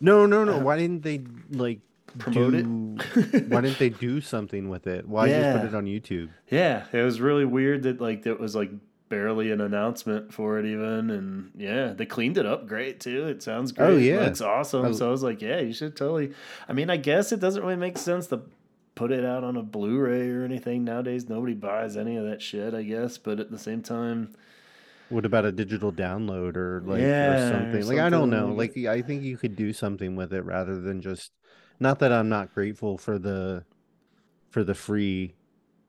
No, 0.00 0.26
no, 0.26 0.44
no. 0.44 0.58
Why 0.58 0.76
didn't 0.76 1.02
they 1.02 1.22
like 1.50 1.80
Promote 2.18 2.54
it? 2.54 2.64
why 3.48 3.60
didn't 3.60 3.78
they 3.78 3.90
do 3.90 4.20
something 4.20 4.68
with 4.68 4.86
it? 4.86 5.06
Why 5.08 5.28
just 5.28 5.40
Yeah. 5.40 5.58
put 5.58 5.66
it 5.66 5.74
on 5.74 5.84
YouTube? 5.86 6.28
Yeah, 6.50 6.84
it 6.92 7.02
was 7.02 7.20
really 7.20 7.44
weird 7.44 7.82
that 7.82 8.00
like 8.00 8.22
there 8.22 8.36
was 8.36 8.54
like 8.54 8.70
barely 9.08 9.50
an 9.52 9.60
announcement 9.60 10.32
for 10.34 10.58
it 10.58 10.66
even, 10.66 11.10
and 11.10 11.50
yeah, 11.56 11.92
they 11.92 12.06
cleaned 12.06 12.38
it 12.38 12.46
up 12.46 12.66
great 12.66 13.00
too. 13.00 13.26
It 13.28 13.42
sounds 13.42 13.72
oh, 13.72 13.74
great. 13.74 13.86
Oh, 13.88 13.96
yeah. 13.96 14.24
looks 14.24 14.40
awesome. 14.40 14.92
So 14.94 15.08
I 15.08 15.10
was 15.10 15.22
like, 15.22 15.40
yeah, 15.42 15.60
you 15.60 15.72
should 15.72 15.96
totally. 15.96 16.32
I 16.68 16.72
mean, 16.72 16.90
I 16.90 16.96
guess 16.96 17.32
it 17.32 17.40
doesn't 17.40 17.62
really 17.62 17.76
make 17.76 17.98
sense 17.98 18.26
to 18.28 18.40
put 18.94 19.12
it 19.12 19.24
out 19.24 19.44
on 19.44 19.56
a 19.56 19.62
Blu-ray 19.62 20.30
or 20.30 20.42
anything 20.44 20.82
nowadays. 20.84 21.28
Nobody 21.28 21.54
buys 21.54 21.96
any 21.96 22.16
of 22.16 22.24
that 22.24 22.40
shit, 22.42 22.74
I 22.74 22.82
guess. 22.82 23.18
But 23.18 23.38
at 23.40 23.50
the 23.50 23.58
same 23.58 23.82
time, 23.82 24.34
What 25.08 25.24
about 25.24 25.44
a 25.44 25.52
digital 25.52 25.92
download 25.92 26.56
or 26.56 26.82
like 26.84 27.00
Yeah, 27.00 27.32
or 27.32 27.36
or 27.36 27.50
something? 27.50 27.86
Like 27.86 27.98
I 27.98 28.08
don't 28.08 28.30
know. 28.30 28.48
like- 28.48 28.76
Like 28.76 28.86
I 28.86 29.02
think 29.02 29.22
you 29.22 29.36
could 29.36 29.54
do 29.54 29.72
something 29.72 30.16
with 30.16 30.32
it 30.32 30.42
rather 30.42 30.80
than 30.80 31.00
just. 31.00 31.32
Not 31.78 31.98
that 31.98 32.10
I'm 32.10 32.28
not 32.30 32.54
grateful 32.54 32.96
for 32.96 33.18
the, 33.18 33.64
for 34.48 34.64
the 34.64 34.74
free 34.74 35.34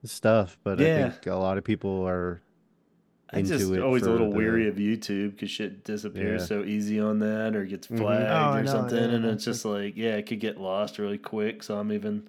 stuff, 0.04 0.58
but 0.64 0.80
Yeah. 0.80 1.06
I 1.08 1.10
think 1.12 1.26
a 1.28 1.36
lot 1.36 1.58
of 1.58 1.64
people 1.64 2.06
are. 2.08 2.42
I 3.34 3.40
into 3.40 3.58
just 3.58 3.72
it 3.72 3.82
always 3.82 4.04
a 4.04 4.12
little 4.12 4.30
the- 4.32 4.38
weary 4.38 4.68
of 4.70 4.76
YouTube 4.76 5.32
because 5.32 5.52
shit 5.52 5.84
disappears 5.84 6.42
Yeah. 6.44 6.48
so 6.48 6.64
easy 6.64 7.00
on 7.00 7.20
that 7.20 7.56
or 7.56 7.66
gets 7.66 7.88
Mhm. 7.88 7.98
flagged 8.00 8.30
Oh, 8.30 8.58
or 8.60 8.64
know, 8.64 8.72
something, 8.72 8.98
yeah, 8.98 9.16
and 9.16 9.26
it's 9.26 9.44
just 9.44 9.66
like 9.66 9.98
yeah, 9.98 10.16
it 10.16 10.28
could 10.28 10.40
get 10.40 10.60
lost 10.62 10.98
really 11.00 11.18
quick. 11.18 11.64
So 11.64 11.78
I'm 11.78 11.92
even 11.92 12.24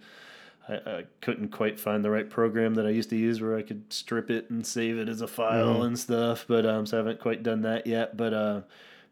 I, 0.68 0.74
I 0.86 1.04
couldn't 1.22 1.48
quite 1.48 1.80
find 1.80 2.04
the 2.04 2.10
right 2.10 2.28
program 2.28 2.74
that 2.74 2.84
I 2.86 2.90
used 2.90 3.08
to 3.10 3.16
use 3.16 3.40
where 3.40 3.56
I 3.56 3.62
could 3.62 3.90
strip 3.92 4.30
it 4.30 4.50
and 4.50 4.66
save 4.66 4.98
it 4.98 5.08
as 5.08 5.22
a 5.22 5.26
file 5.28 5.76
Mhm. 5.76 5.86
and 5.86 5.98
stuff. 5.98 6.44
But 6.48 6.66
um, 6.66 6.84
so 6.84 6.96
I 6.96 6.98
haven't 6.98 7.20
quite 7.20 7.42
done 7.42 7.62
that 7.62 7.86
yet. 7.86 8.16
But 8.16 8.34
uh, 8.34 8.60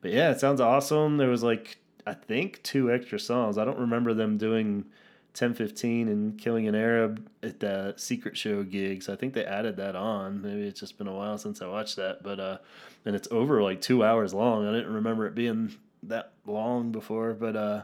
but 0.02 0.10
yeah, 0.12 0.30
it 0.32 0.40
sounds 0.40 0.60
awesome. 0.60 1.16
There 1.18 1.30
was 1.30 1.42
like 1.42 1.78
I 2.06 2.14
think 2.14 2.62
two 2.62 2.90
extra 2.92 3.18
songs. 3.18 3.56
I 3.58 3.64
don't 3.64 3.78
remember 3.78 4.12
them 4.12 4.36
doing 4.38 4.84
1015 5.36 6.08
and 6.08 6.38
Killing 6.38 6.66
an 6.66 6.74
Arab 6.74 7.28
at 7.42 7.60
the 7.60 7.92
Secret 7.96 8.38
Show 8.38 8.62
gig. 8.62 9.02
So 9.02 9.12
I 9.12 9.16
think 9.16 9.34
they 9.34 9.44
added 9.44 9.76
that 9.76 9.94
on. 9.94 10.40
Maybe 10.40 10.62
it's 10.62 10.80
just 10.80 10.96
been 10.96 11.08
a 11.08 11.14
while 11.14 11.36
since 11.36 11.60
I 11.60 11.66
watched 11.66 11.96
that, 11.96 12.22
but 12.22 12.40
uh, 12.40 12.58
and 13.04 13.14
it's 13.14 13.28
over 13.30 13.62
like 13.62 13.80
two 13.82 14.02
hours 14.02 14.32
long. 14.32 14.66
I 14.66 14.72
didn't 14.72 14.94
remember 14.94 15.26
it 15.26 15.34
being 15.34 15.74
that 16.04 16.32
long 16.46 16.90
before, 16.90 17.34
but 17.34 17.54
uh, 17.54 17.82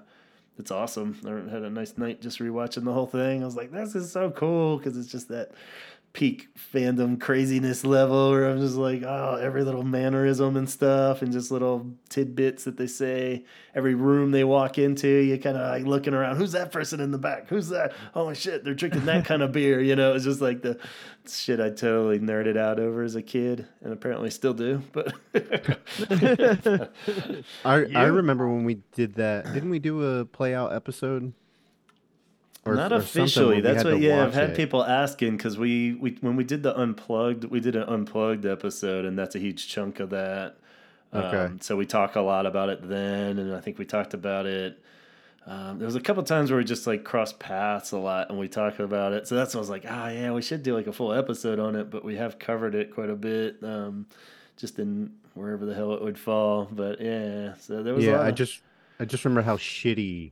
it's 0.59 0.70
awesome. 0.70 1.18
I 1.26 1.53
had 1.53 1.62
a 1.62 1.70
nice 1.70 1.98
night 1.98 2.22
just 2.22 2.38
rewatching 2.38 2.84
the 2.84 2.92
whole 2.92 3.07
thing. 3.07 3.42
I 3.42 3.44
was 3.44 3.57
like, 3.57 3.70
this 3.70 3.94
is 3.94 4.11
so 4.11 4.30
cool 4.30 4.78
because 4.78 4.96
it's 4.96 5.11
just 5.11 5.28
that 5.28 5.53
peak 6.12 6.48
fandom 6.54 7.18
craziness 7.18 7.84
level 7.84 8.30
where 8.30 8.48
I'm 8.50 8.60
just 8.60 8.76
like, 8.76 9.02
oh, 9.02 9.38
every 9.40 9.64
little 9.64 9.82
mannerism 9.82 10.56
and 10.56 10.68
stuff, 10.68 11.22
and 11.22 11.32
just 11.32 11.50
little 11.50 11.90
tidbits 12.10 12.64
that 12.64 12.76
they 12.76 12.86
say. 12.86 13.44
Every 13.74 13.94
room 13.94 14.30
they 14.30 14.44
walk 14.44 14.76
into, 14.76 15.08
you 15.08 15.38
kind 15.38 15.56
of 15.56 15.62
like 15.70 15.84
looking 15.84 16.12
around. 16.12 16.36
Who's 16.36 16.52
that 16.52 16.70
person 16.70 17.00
in 17.00 17.10
the 17.10 17.18
back? 17.18 17.48
Who's 17.48 17.68
that? 17.70 17.94
Oh 18.14 18.32
shit, 18.34 18.64
they're 18.64 18.74
drinking 18.74 19.06
that 19.06 19.24
kind 19.24 19.42
of 19.42 19.52
beer. 19.52 19.80
You 19.80 19.96
know, 19.96 20.14
it's 20.14 20.24
just 20.24 20.42
like 20.42 20.60
the 20.60 20.78
shit 21.26 21.60
I 21.60 21.70
totally 21.70 22.18
nerded 22.18 22.58
out 22.58 22.78
over 22.78 23.02
as 23.02 23.14
a 23.14 23.22
kid, 23.22 23.66
and 23.80 23.92
apparently 23.92 24.30
still 24.30 24.54
do. 24.54 24.82
But 24.92 25.14
I 27.64 27.86
I 27.94 28.04
remember 28.04 28.48
when 28.48 28.64
we 28.64 28.82
did 28.94 29.14
that. 29.14 29.52
Didn't 29.54 29.70
we 29.70 29.78
do 29.78 30.02
a 30.02 30.26
play 30.26 30.54
out 30.54 30.74
episode? 30.74 31.32
Or- 32.64 32.74
not 32.74 32.92
or 32.92 32.96
officially. 32.96 33.60
That's 33.60 33.82
what. 33.82 34.00
Yeah, 34.00 34.24
I've 34.24 34.34
had 34.34 34.50
it? 34.50 34.56
people 34.56 34.84
asking 34.84 35.36
because 35.36 35.58
we, 35.58 35.94
we 35.94 36.16
when 36.20 36.36
we 36.36 36.44
did 36.44 36.62
the 36.62 36.78
unplugged, 36.78 37.44
we 37.44 37.60
did 37.60 37.74
an 37.74 37.82
unplugged 37.84 38.46
episode, 38.46 39.04
and 39.04 39.18
that's 39.18 39.34
a 39.34 39.38
huge 39.38 39.68
chunk 39.68 39.98
of 39.98 40.10
that. 40.10 40.56
Okay. 41.14 41.36
Um, 41.36 41.60
so 41.60 41.76
we 41.76 41.86
talk 41.86 42.14
a 42.16 42.20
lot 42.20 42.46
about 42.46 42.68
it 42.68 42.88
then, 42.88 43.38
and 43.38 43.54
I 43.54 43.60
think 43.60 43.78
we 43.78 43.84
talked 43.84 44.14
about 44.14 44.46
it. 44.46 44.80
Um, 45.44 45.78
there 45.78 45.86
was 45.86 45.96
a 45.96 46.00
couple 46.00 46.22
times 46.22 46.50
where 46.50 46.58
we 46.58 46.64
just 46.64 46.86
like 46.86 47.02
crossed 47.02 47.40
paths 47.40 47.90
a 47.90 47.98
lot, 47.98 48.30
and 48.30 48.38
we 48.38 48.46
talked 48.48 48.78
about 48.78 49.12
it. 49.12 49.26
So 49.26 49.34
that's 49.34 49.54
what 49.54 49.58
I 49.58 49.62
was 49.62 49.70
like, 49.70 49.84
ah, 49.88 50.08
yeah, 50.08 50.30
we 50.30 50.40
should 50.40 50.62
do 50.62 50.74
like 50.74 50.86
a 50.86 50.92
full 50.92 51.12
episode 51.12 51.58
on 51.58 51.74
it, 51.74 51.90
but 51.90 52.04
we 52.04 52.16
have 52.16 52.38
covered 52.38 52.76
it 52.76 52.94
quite 52.94 53.10
a 53.10 53.16
bit, 53.16 53.56
um, 53.62 54.06
just 54.56 54.78
in 54.78 55.12
wherever 55.34 55.66
the 55.66 55.74
hell 55.74 55.94
it 55.94 56.02
would 56.02 56.18
fall. 56.18 56.68
But 56.70 57.00
yeah, 57.00 57.54
so 57.58 57.82
there 57.82 57.92
was. 57.92 58.04
a 58.06 58.10
Yeah, 58.10 58.20
I 58.20 58.30
just 58.30 58.60
I 59.00 59.04
just 59.04 59.24
remember 59.24 59.42
how 59.42 59.56
shitty 59.56 60.30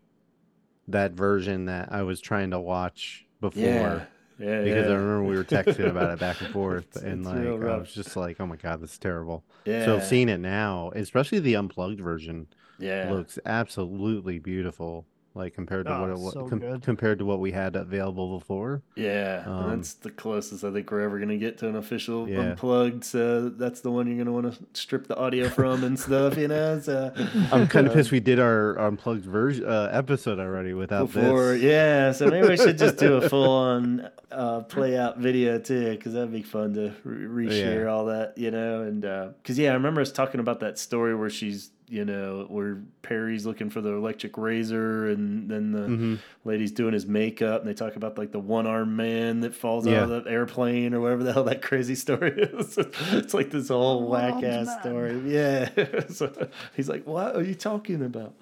that 0.93 1.13
version 1.13 1.67
that 1.67 1.93
I 1.93 2.03
was 2.03 2.21
trying 2.21 2.51
to 2.51 2.61
watch 2.61 3.27
before. 3.41 3.61
yeah, 3.63 4.05
yeah, 4.39 4.63
Because 4.63 4.87
yeah. 4.87 4.93
I 4.93 4.97
remember 4.97 5.25
we 5.25 5.37
were 5.37 5.45
texting 5.45 5.89
about 5.91 6.11
it 6.13 6.19
back 6.19 6.41
and 6.41 6.51
forth, 6.53 6.85
It's- 6.97 7.03
and 7.03 7.21
it's 7.21 7.29
like 7.29 7.39
I 7.71 7.77
was 7.77 7.93
just 7.93 8.17
like, 8.17 8.41
"Oh 8.41 8.47
my 8.47 8.57
god, 8.57 8.81
this 8.81 8.93
is 8.93 8.99
terrible." 8.99 9.45
yeah, 9.65 9.85
So 9.85 10.01
seeing 10.01 10.29
it 10.29 10.39
now, 10.41 10.93
especially 10.95 11.41
the 11.41 11.55
unplugged 11.57 12.01
version, 12.01 12.47
yeah. 12.79 13.11
looks 13.11 13.39
absolutely 13.45 14.39
beautiful. 14.39 15.07
Like 15.33 15.55
compared 15.55 15.87
to 15.87 15.95
Oh, 15.97 16.01
what 16.01 16.11
it 16.11 16.19
was 16.19 16.33
so 16.33 16.49
com- 16.49 16.81
compared 16.81 17.21
to 17.21 17.25
what 17.25 17.39
we 17.39 17.53
had 17.53 17.77
available 17.77 18.37
before. 18.41 18.83
Yeah, 18.97 19.45
Um, 19.47 19.71
that's 19.77 19.95
the 19.95 20.11
closest 20.11 20.65
I 20.65 20.73
think 20.73 20.91
we're 20.91 21.03
ever 21.03 21.21
gonna 21.21 21.37
get 21.37 21.57
to 21.59 21.69
an 21.69 21.77
official 21.77 22.29
Yeah. 22.29 22.41
unplugged. 22.41 23.05
So 23.05 23.49
that's 23.49 23.81
the 23.81 23.93
one 23.93 24.09
you're 24.09 24.19
gonna 24.19 24.33
want 24.33 24.53
to 24.53 24.59
strip 24.75 25.07
the 25.07 25.17
audio 25.17 25.49
from 25.49 25.85
and 25.85 25.97
stuff, 25.99 26.37
you 26.37 26.49
know. 26.49 26.81
So 26.81 27.13
I'm 27.53 27.69
kind 27.69 27.87
of 27.87 27.93
um, 27.93 27.97
pissed 27.99 28.11
we 28.11 28.19
did 28.19 28.41
our 28.41 28.77
unplugged 28.81 29.25
version 29.25 29.65
uh, 29.67 29.89
episode 29.93 30.41
already 30.41 30.73
without 30.75 31.13
before, 31.13 31.53
this. 31.53 31.63
yeah. 31.63 32.11
So 32.11 32.27
maybe 32.27 32.49
we 32.49 32.57
should 32.57 32.77
just 32.77 32.97
do 32.97 33.15
a 33.15 33.29
full 33.29 33.49
on 33.51 34.09
uh, 34.33 34.61
play 34.63 34.99
out 34.99 35.19
video 35.19 35.61
too, 35.61 35.91
because 35.91 36.15
that'd 36.15 36.33
be 36.33 36.43
fun 36.43 36.75
to 36.75 36.93
re- 37.05 37.47
reshare 37.47 37.85
Yeah. 37.85 37.91
all 37.91 38.07
that, 38.07 38.37
you 38.37 38.51
know. 38.51 38.83
And 38.83 39.03
because 39.03 39.59
yeah, 39.61 39.71
I 39.71 39.75
remember 39.75 40.01
us 40.01 40.11
talking 40.11 40.41
about 40.41 40.59
that 40.61 40.77
story 40.77 41.15
where 41.15 41.31
she's. 41.31 41.71
You 41.91 42.05
know, 42.05 42.47
where 42.49 42.83
Perry's 43.03 43.45
looking 43.45 43.69
for 43.69 43.81
the 43.81 43.91
electric 43.91 44.39
razor, 44.39 45.09
and 45.09 45.51
then 45.51 45.73
the 45.73 45.81
hmm 45.87 46.15
lady's 46.43 46.73
doing 46.73 46.95
his 46.95 47.05
makeup 47.05 47.61
and 47.61 47.69
they 47.69 47.75
talk 47.75 47.97
about 47.97 48.17
like 48.17 48.33
the 48.33 48.39
one 48.39 48.67
armed 48.67 48.97
man 48.97 49.41
that 49.41 49.55
falls 49.55 49.87
out 49.87 50.11
of 50.11 50.25
the 50.25 50.31
airplane 50.31 50.95
or 50.95 51.01
whatever 51.01 51.23
the 51.23 51.35
hell 51.35 51.45
that 51.45 51.61
crazy 51.61 51.95
story 51.95 52.31
is. 52.37 52.79
it's 52.79 53.35
like 53.35 53.51
this 53.51 53.69
whole 53.69 54.09
whack 54.09 54.43
ass 54.43 54.81
story. 54.81 55.21
Yeah. 55.27 55.69
so 56.09 56.49
he's 56.75 56.89
like, 56.89 57.07
What 57.07 57.37
are 57.37 57.43
you 57.43 57.55
talking 57.55 58.03
about? 58.03 58.35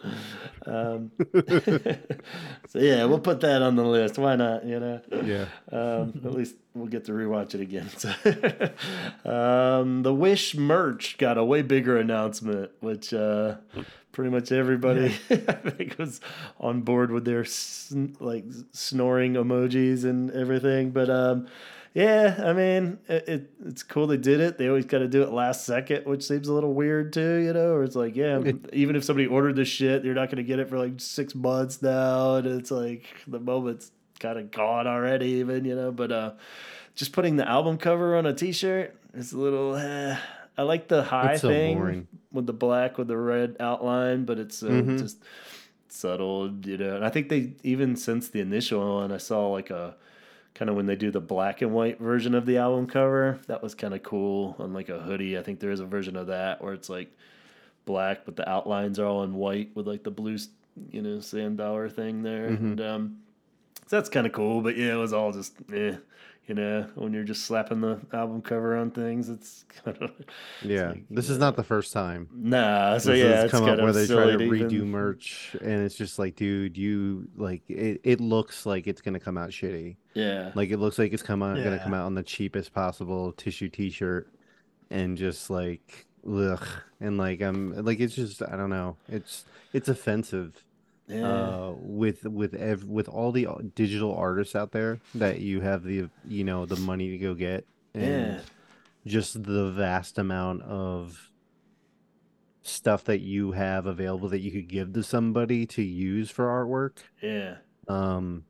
Um, 0.64 1.10
so 2.68 2.78
yeah, 2.78 3.04
we'll 3.04 3.18
put 3.20 3.40
that 3.40 3.62
on 3.62 3.76
the 3.76 3.84
list. 3.84 4.18
Why 4.18 4.36
not? 4.36 4.64
You 4.64 4.80
know? 4.80 5.00
Yeah. 5.24 5.46
Um, 5.72 6.20
at 6.24 6.32
least 6.34 6.54
we'll 6.78 6.88
get 6.88 7.04
to 7.06 7.12
rewatch 7.12 7.54
it 7.54 7.60
again. 7.60 7.88
So, 7.96 8.10
um, 9.80 10.02
the 10.02 10.14
Wish 10.14 10.54
merch 10.54 11.18
got 11.18 11.38
a 11.38 11.44
way 11.44 11.62
bigger 11.62 11.98
announcement, 11.98 12.70
which 12.80 13.12
uh, 13.12 13.56
pretty 14.12 14.30
much 14.30 14.50
everybody 14.52 15.06
I 15.30 15.52
think 15.52 15.98
was 15.98 16.20
on 16.58 16.82
board 16.82 17.10
with 17.10 17.24
their 17.24 17.44
sn- 17.44 18.16
like 18.20 18.44
snoring 18.72 19.34
emojis 19.34 20.04
and 20.04 20.30
everything. 20.30 20.90
But 20.90 21.10
um, 21.10 21.48
yeah, 21.94 22.40
I 22.44 22.52
mean, 22.52 22.98
it, 23.08 23.28
it 23.28 23.50
it's 23.64 23.82
cool 23.82 24.06
they 24.06 24.16
did 24.16 24.40
it. 24.40 24.58
They 24.58 24.68
always 24.68 24.86
got 24.86 24.98
to 24.98 25.08
do 25.08 25.22
it 25.22 25.30
last 25.30 25.64
second, 25.64 26.06
which 26.06 26.22
seems 26.22 26.48
a 26.48 26.52
little 26.52 26.74
weird 26.74 27.12
too, 27.12 27.36
you 27.38 27.52
know. 27.52 27.72
Or 27.72 27.82
it's 27.82 27.96
like, 27.96 28.14
yeah, 28.14 28.40
even 28.72 28.94
if 28.96 29.04
somebody 29.04 29.26
ordered 29.26 29.56
this 29.56 29.68
shit, 29.68 30.04
you're 30.04 30.14
not 30.14 30.28
going 30.28 30.36
to 30.36 30.42
get 30.42 30.58
it 30.58 30.68
for 30.68 30.78
like 30.78 31.00
six 31.00 31.34
months 31.34 31.82
now, 31.82 32.36
and 32.36 32.46
it's 32.46 32.70
like 32.70 33.06
the 33.26 33.40
moment's 33.40 33.90
kind 34.18 34.38
of 34.38 34.50
gone 34.50 34.86
already, 34.86 35.26
even 35.42 35.64
you 35.64 35.74
know. 35.76 35.92
But 35.92 36.12
uh, 36.12 36.32
just 36.94 37.12
putting 37.12 37.36
the 37.36 37.48
album 37.48 37.78
cover 37.78 38.16
on 38.16 38.26
a 38.26 38.32
T-shirt 38.34 38.94
is 39.14 39.32
a 39.32 39.38
little. 39.38 39.76
Eh. 39.76 40.16
I 40.56 40.62
like 40.62 40.88
the 40.88 41.04
high 41.04 41.36
so 41.36 41.48
thing 41.48 41.76
boring. 41.78 42.08
with 42.32 42.46
the 42.46 42.52
black 42.52 42.98
with 42.98 43.06
the 43.08 43.16
red 43.16 43.56
outline, 43.60 44.24
but 44.24 44.38
it's 44.40 44.62
uh, 44.62 44.66
Mhm. 44.66 44.98
just 44.98 45.22
subtle, 45.88 46.50
you 46.64 46.76
know. 46.76 46.96
And 46.96 47.04
I 47.04 47.10
think 47.10 47.28
they 47.28 47.52
even 47.62 47.96
since 47.96 48.28
the 48.28 48.40
initial 48.40 48.96
one, 49.00 49.12
I 49.12 49.18
saw 49.18 49.48
like 49.48 49.70
a 49.70 49.94
kind 50.54 50.68
of 50.68 50.74
when 50.74 50.86
they 50.86 50.96
do 50.96 51.10
the 51.12 51.20
black 51.20 51.62
and 51.62 51.72
white 51.72 52.00
version 52.00 52.34
of 52.34 52.44
the 52.44 52.58
album 52.58 52.86
cover. 52.88 53.38
That 53.46 53.62
was 53.62 53.74
kind 53.76 53.94
of 53.94 54.02
cool 54.02 54.56
on 54.58 54.72
like 54.72 54.88
a 54.88 54.98
hoodie. 54.98 55.38
I 55.38 55.42
think 55.42 55.60
there 55.60 55.70
is 55.70 55.78
a 55.80 55.86
version 55.86 56.16
of 56.16 56.26
that 56.26 56.60
where 56.62 56.72
it's 56.74 56.88
like 56.88 57.16
black, 57.84 58.24
but 58.24 58.34
the 58.36 58.48
outlines 58.48 58.98
are 58.98 59.06
all 59.06 59.22
in 59.22 59.34
white 59.34 59.70
with 59.76 59.86
like 59.86 60.02
the 60.02 60.10
blue, 60.10 60.36
you 60.90 61.02
know, 61.02 61.20
sand 61.20 61.58
dollar 61.58 61.88
thing 61.88 62.22
there. 62.24 62.50
Mhm. 62.50 62.58
And 62.58 62.80
um, 62.80 63.16
so 63.88 63.96
that's 63.96 64.08
kind 64.08 64.26
of 64.26 64.32
cool. 64.32 64.60
But 64.62 64.76
yeah, 64.76 64.92
it 64.92 64.98
was 64.98 65.12
all 65.12 65.32
just 65.32 65.54
eh. 65.74 65.96
You 66.46 66.54
know, 66.54 66.86
when 66.94 67.12
you're 67.12 67.24
just 67.24 67.44
slapping 67.44 67.82
the 67.82 68.00
album 68.10 68.40
cover 68.40 68.74
on 68.74 68.90
things, 68.90 69.28
it's 69.28 69.66
kind 69.84 69.98
of 70.00 70.10
Yeah, 70.62 70.92
like, 70.92 71.04
this 71.10 71.26
yeah. 71.26 71.32
is 71.32 71.38
not 71.38 71.56
the 71.56 71.62
first 71.62 71.92
time. 71.92 72.26
nah. 72.32 72.96
So 72.96 73.10
This 73.10 73.18
yeah, 73.22 73.30
has 73.34 73.44
it's 73.44 73.50
come 73.50 73.66
kind 73.66 73.72
up 73.72 73.78
of 73.80 73.84
where 73.84 73.92
they 73.92 74.06
try 74.06 74.30
to 74.30 74.38
redo 74.38 74.72
even- 74.72 74.90
merch, 74.90 75.54
and 75.60 75.82
it's 75.82 75.94
just 75.94 76.18
like, 76.18 76.36
dude, 76.36 76.78
you 76.78 77.28
like 77.36 77.68
it. 77.68 78.00
It 78.02 78.22
looks 78.22 78.64
like 78.64 78.86
it's 78.86 79.02
gonna 79.02 79.20
come 79.20 79.36
out 79.36 79.50
shitty. 79.50 79.96
Yeah, 80.14 80.52
Like 80.54 80.70
it 80.70 80.78
looks 80.78 80.98
like 80.98 81.12
it's 81.12 81.22
come 81.22 81.42
out 81.42 81.62
gonna 81.62 81.78
come 81.80 81.92
out 81.92 82.06
on 82.06 82.14
the 82.14 82.22
cheapest 82.22 82.72
possible 82.72 83.32
tissue 83.32 83.68
T-shirt, 83.68 84.32
and 84.88 85.18
just 85.18 85.50
like 85.50 86.06
ugh, 86.26 86.66
and 86.98 87.18
like 87.18 87.42
I'm 87.42 87.74
like 87.84 88.00
it's 88.00 88.14
just 88.14 88.40
I 88.40 88.56
don't 88.56 88.70
know. 88.70 88.96
It's 89.10 89.44
it's 89.74 89.90
offensive. 89.90 90.64
Yeah, 91.08 91.26
uh 91.26 91.74
with 91.78 92.24
with 92.24 92.54
ev- 92.54 92.84
with 92.84 93.08
all 93.08 93.32
the 93.32 93.46
uh, 93.46 93.54
digital 93.74 94.14
artists 94.14 94.54
out 94.54 94.72
there 94.72 95.00
that 95.14 95.40
you 95.40 95.60
have 95.60 95.82
the 95.82 96.08
you 96.26 96.44
know 96.44 96.66
the 96.66 96.76
money 96.76 97.10
to 97.10 97.18
go 97.18 97.34
get 97.34 97.66
and 97.94 98.02
Yeah. 98.34 98.40
just 99.06 99.42
the 99.42 99.70
vast 99.70 100.18
amount 100.18 100.62
of 100.62 101.30
stuff 102.62 103.04
that 103.04 103.20
you 103.20 103.52
have 103.52 103.86
available 103.86 104.28
that 104.28 104.40
you 104.40 104.50
could 104.52 104.68
give 104.68 104.92
to 104.92 105.02
somebody 105.02 105.64
to 105.66 105.82
use 105.82 106.30
for 106.30 106.44
artwork 106.46 106.98
yeah. 107.22 107.56
um 107.88 108.44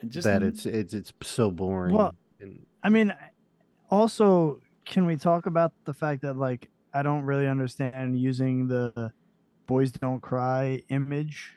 And 0.00 0.10
just 0.10 0.24
that 0.24 0.42
it's 0.42 0.64
it's 0.66 0.94
it's 0.94 1.12
so 1.22 1.50
boring 1.50 1.94
Well, 1.96 2.14
and 2.40 2.64
I 2.84 2.88
mean, 2.88 3.12
also, 3.90 4.60
can 4.84 5.06
we 5.06 5.16
talk 5.16 5.46
about 5.46 5.72
the 5.84 5.94
fact 5.94 6.22
that 6.22 6.36
like 6.36 6.68
I 6.94 7.02
don't 7.02 7.22
really 7.24 7.46
understand 7.48 8.18
using 8.18 8.68
the 8.68 9.12
"Boys 9.72 9.90
Don't 9.92 10.20
Cry" 10.20 10.82
image 10.90 11.52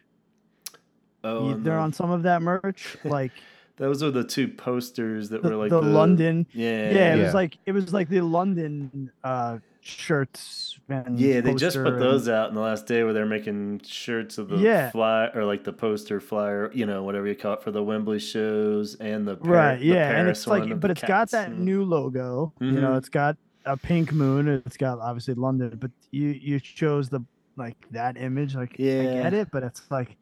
oh, 1.24 1.40
and 1.50 1.50
either 1.62 1.62
the- 1.72 1.72
on 1.78 1.94
some 1.94 2.12
of 2.12 2.24
that 2.24 2.42
merch? 2.42 2.98
Like 3.04 3.32
those 3.78 4.02
are 4.02 4.12
the 4.12 4.24
two 4.24 4.48
posters 4.48 5.28
that 5.30 5.44
the, 5.44 5.50
were 5.50 5.56
like 5.58 5.70
the 5.70 5.82
London, 5.82 6.48
Yeah, 6.54 6.70
yeah, 6.92 7.14
it 7.14 7.18
Yeah. 7.18 7.24
was 7.26 7.34
like 7.34 7.58
it 7.66 7.72
was 7.74 7.94
like 7.94 8.08
the 8.10 8.22
London 8.22 9.12
uh 9.24 9.58
shirts. 9.82 10.80
And 10.90 11.20
Yeah, 11.20 11.42
they 11.42 11.54
just 11.56 11.76
put 11.78 11.84
poster 11.86 12.00
those 12.00 12.28
and- 12.28 12.36
out 12.38 12.50
in 12.50 12.56
the 12.56 12.62
last 12.62 12.88
day 12.88 13.04
where 13.04 13.12
they're 13.14 13.26
making 13.26 13.82
shirts 13.84 14.38
of 14.38 14.48
the 14.50 14.58
Yeah. 14.58 14.92
fly 14.92 15.30
or 15.36 15.44
like 15.46 15.64
the 15.64 15.74
poster 15.74 16.20
flyer, 16.20 16.72
you 16.74 16.86
know, 16.86 17.04
whatever 17.04 17.28
you 17.28 17.36
call 17.36 17.54
it 17.54 17.62
for 17.64 17.72
the 17.72 17.84
Wembley 17.84 18.20
shows 18.20 18.96
and 18.96 19.28
the 19.28 19.36
Par- 19.36 19.52
right 19.52 19.80
the 19.80 19.86
yeah 19.88 20.12
and 20.18 20.28
it's 20.30 20.48
like 20.48 20.80
but 20.80 20.90
it's 20.92 21.04
got 21.04 21.30
that 21.32 21.50
and- 21.50 21.60
new 21.66 21.84
logo 21.84 22.54
you 22.62 22.72
know 22.72 22.92
Mhm. 22.94 22.98
it's 22.98 23.10
got 23.10 23.36
a 23.66 23.76
pink 23.76 24.14
moon 24.14 24.48
it's 24.48 24.78
got 24.78 25.00
obviously 25.00 25.34
london 25.34 25.76
but 25.82 25.90
you 26.12 26.28
you 26.30 26.60
chose 26.60 27.10
the 27.10 27.20
like 27.58 27.78
that 27.92 28.18
image 28.18 28.56
like 28.56 28.76
yeah. 28.78 29.00
i 29.00 29.04
get 29.24 29.34
it 29.34 29.48
but 29.52 29.64
it's 29.64 29.82
like 29.90 30.18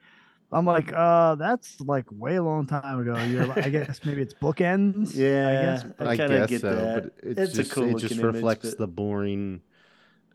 i'm 0.51 0.65
like 0.65 0.91
uh 0.93 1.35
that's 1.35 1.79
like 1.81 2.05
way 2.11 2.35
a 2.35 2.43
long 2.43 2.65
time 2.67 2.99
ago 2.99 3.15
you're 3.23 3.45
like, 3.45 3.65
i 3.65 3.69
guess 3.69 3.99
maybe 4.05 4.21
it's 4.21 4.33
bookends 4.35 5.15
Yeah, 5.15 5.47
i 5.47 5.53
guess 5.65 5.85
I 5.99 6.05
i 6.11 6.17
kinda 6.17 6.39
guess 6.39 6.49
get 6.49 6.61
so 6.61 6.75
that. 6.75 7.03
but 7.03 7.13
it's, 7.29 7.39
It's 7.39 7.53
a 7.53 7.57
just 7.63 7.71
cool 7.71 7.83
it 7.85 7.91
just 7.99 8.03
looking 8.15 8.19
image, 8.19 8.35
reflects 8.35 8.69
but- 8.71 8.77
the 8.77 8.87
boring 8.87 9.61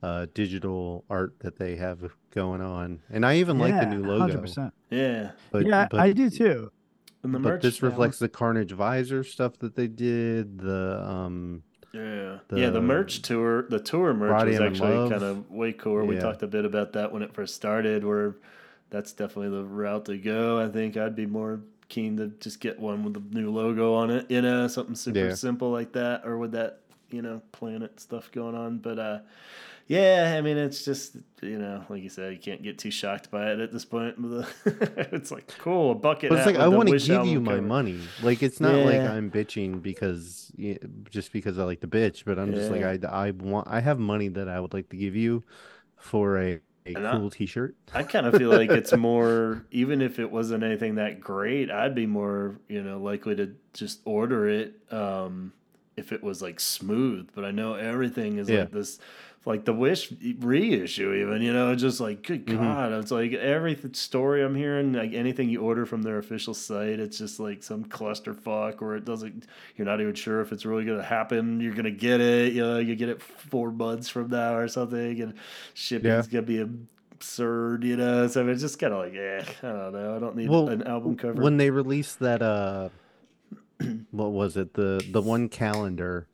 uh 0.02 0.26
digital 0.32 1.04
art 1.10 1.34
that 1.40 1.56
they 1.58 1.76
have 1.76 1.98
going 2.30 2.60
on 2.60 3.00
and 3.10 3.26
i 3.26 3.36
even 3.36 3.58
like 3.58 3.74
the 3.74 3.86
new 3.86 4.04
logo 4.04 4.38
100%. 4.40 4.70
yeah. 4.90 5.32
but 5.50 5.66
yeah 5.66 5.88
but 5.90 5.98
i 6.00 6.12
do 6.12 6.30
too 6.30 6.70
And 7.24 7.34
the 7.34 7.40
but 7.40 7.50
merch, 7.54 7.62
this 7.62 7.80
yeah. 7.82 7.88
reflects 7.88 8.20
the 8.20 8.28
Carnage 8.28 8.70
Visor 8.72 9.24
stuff 9.24 9.58
that 9.58 9.74
they 9.74 9.88
did. 9.88 10.60
The 10.60 11.02
um, 11.04 11.64
yeah, 11.92 12.02
yeah. 12.02 12.38
The 12.48 12.70
the 12.70 12.80
merch 12.82 13.22
tour, 13.22 13.62
the 13.68 13.80
tour 13.80 14.12
merch 14.14 14.30
Body 14.38 14.50
was 14.52 14.60
actually 14.60 15.08
kind 15.10 15.22
of 15.22 15.50
way 15.50 15.72
cooler. 15.72 16.04
We 16.04 16.16
talked 16.18 16.42
a 16.42 16.46
bit 16.46 16.64
about 16.64 16.92
that 16.94 17.12
when 17.12 17.22
it 17.22 17.32
first 17.34 17.54
started. 17.54 18.04
Where 18.04 18.36
that's 18.90 19.12
definitely 19.12 19.56
the 19.56 19.64
route 19.64 20.04
to 20.06 20.16
go. 20.18 20.58
I 20.60 20.68
think 20.68 20.96
I'd 20.96 21.16
be 21.16 21.26
more 21.26 21.60
keen 21.88 22.16
to 22.18 22.28
just 22.40 22.60
get 22.60 22.78
one 22.78 23.02
with 23.04 23.14
the 23.14 23.22
new 23.38 23.50
logo 23.50 23.94
on 23.94 24.10
it. 24.10 24.30
You 24.30 24.42
know, 24.42 24.66
something 24.68 24.94
super 24.94 25.18
Yeah. 25.28 25.34
simple 25.34 25.70
like 25.70 25.92
that, 25.92 26.26
or 26.26 26.36
with 26.38 26.52
that 26.52 26.80
you 27.10 27.22
know 27.22 27.40
planet 27.52 28.00
stuff 28.00 28.30
going 28.32 28.54
on. 28.54 28.78
But 28.78 28.98
uh, 28.98 29.18
yeah, 29.88 30.34
I 30.36 30.42
mean, 30.42 30.56
it's 30.58 30.84
just 30.84 31.16
you 31.42 31.58
know, 31.58 31.84
like 31.88 32.02
you 32.02 32.08
said, 32.10 32.32
you 32.32 32.38
can't 32.38 32.62
get 32.62 32.78
too 32.78 32.90
shocked 32.90 33.30
by 33.30 33.50
it 33.52 33.58
at 33.60 33.72
this 33.72 33.84
point. 33.84 34.16
it's 34.66 35.30
like 35.30 35.48
cool, 35.58 35.92
a 35.92 35.94
bucket. 35.94 36.30
but 36.30 36.38
it's 36.38 36.46
like 36.46 36.56
I 36.56 36.68
want 36.68 36.88
to 36.90 36.98
give 36.98 37.26
you 37.26 37.40
my 37.40 37.52
cover. 37.52 37.62
money. 37.62 38.00
Like 38.22 38.42
it's 38.42 38.60
not 38.60 38.82
like 38.84 39.00
I'm 39.00 39.30
bitching 39.30 39.82
because 39.82 40.52
just 41.10 41.32
because 41.32 41.58
I 41.58 41.64
like 41.64 41.80
the 41.80 41.86
bitch, 41.86 42.24
but 42.24 42.38
I'm 42.38 42.52
just 42.54 42.70
like 42.70 42.82
I 42.82 42.98
I 43.08 43.30
want 43.32 43.66
I 43.68 43.80
have 43.80 43.98
money 43.98 44.28
that 44.28 44.48
I 44.48 44.60
would 44.60 44.74
like 44.74 44.90
to 44.90 44.96
give 44.96 45.16
you 45.16 45.42
for 45.96 46.38
a, 46.38 46.60
a 46.86 46.94
And 46.94 47.06
cool 47.20 47.30
T-shirt. 47.30 47.74
I 47.94 48.02
kind 48.02 48.26
of 48.26 48.34
feel 48.36 48.50
like 48.50 48.70
it's 48.70 48.94
more, 48.96 49.64
even 49.70 50.00
if 50.02 50.18
it 50.18 50.30
wasn't 50.30 50.64
anything 50.64 50.96
that 50.96 51.20
great, 51.20 51.70
I'd 51.70 51.94
be 51.94 52.06
more, 52.06 52.60
you 52.68 52.82
know, 52.82 52.98
likely 52.98 53.34
to 53.36 53.54
just 53.72 54.00
order 54.04 54.48
it 54.48 54.74
um, 54.92 55.52
if 55.96 56.12
it 56.12 56.22
was 56.22 56.40
like 56.42 56.60
smooth. 56.60 57.30
But 57.34 57.44
I 57.44 57.50
know 57.50 57.74
everything 57.74 58.38
is 58.38 58.48
Yeah. 58.48 58.60
like 58.60 58.70
this, 58.70 58.98
like 59.44 59.64
the 59.64 59.72
Wish 59.72 60.12
reissue, 60.40 61.14
even, 61.14 61.40
you 61.40 61.52
know, 61.52 61.74
just 61.74 62.00
like, 62.00 62.22
good 62.22 62.44
Mhm. 62.46 62.58
God. 62.58 62.92
It's 62.92 63.10
like 63.10 63.32
every 63.32 63.74
th- 63.74 63.96
story 63.96 64.42
I'm 64.42 64.54
hearing, 64.54 64.92
like 64.92 65.14
anything 65.14 65.48
you 65.48 65.60
order 65.62 65.86
from 65.86 66.02
their 66.02 66.18
official 66.18 66.52
site, 66.54 67.00
it's 67.00 67.16
just 67.18 67.40
like 67.40 67.62
some 67.62 67.84
clusterfuck 67.84 68.82
or 68.82 68.96
it 68.96 69.04
doesn't, 69.04 69.46
you're 69.76 69.86
not 69.86 70.00
even 70.00 70.14
sure 70.14 70.40
if 70.40 70.52
it's 70.52 70.66
really 70.66 70.84
going 70.84 70.98
to 70.98 71.04
happen. 71.04 71.60
You're 71.60 71.72
going 71.72 71.84
to 71.84 71.90
get 71.90 72.20
it, 72.20 72.52
you 72.52 72.62
know, 72.62 72.78
you 72.78 72.94
get 72.96 73.08
it 73.08 73.22
four 73.22 73.70
months 73.70 74.08
from 74.08 74.28
now 74.28 74.54
or 74.56 74.68
something, 74.68 75.20
and 75.22 75.34
shipping's 75.72 76.26
going 76.26 76.44
to 76.44 76.66
be 76.66 76.80
absurd, 77.12 77.84
you 77.84 77.96
know. 77.96 78.26
So 78.26 78.46
it's 78.48 78.60
just 78.60 78.78
kind 78.78 78.92
of 78.92 78.98
like, 79.00 79.14
yeah, 79.14 79.44
I 79.62 79.66
don't 79.72 79.92
know. 79.92 80.16
I 80.16 80.18
don't 80.18 80.36
need 80.36 80.50
Well, 80.50 80.68
an 80.68 80.82
album 80.86 81.16
cover. 81.16 81.40
When 81.40 81.56
they 81.56 81.70
released 81.70 82.18
that 82.18 82.42
uh, 82.42 82.90
what 84.10 84.32
was 84.32 84.56
it 84.56 84.74
the 84.74 85.02
the 85.10 85.22
one 85.22 85.48
calendar, 85.48 86.26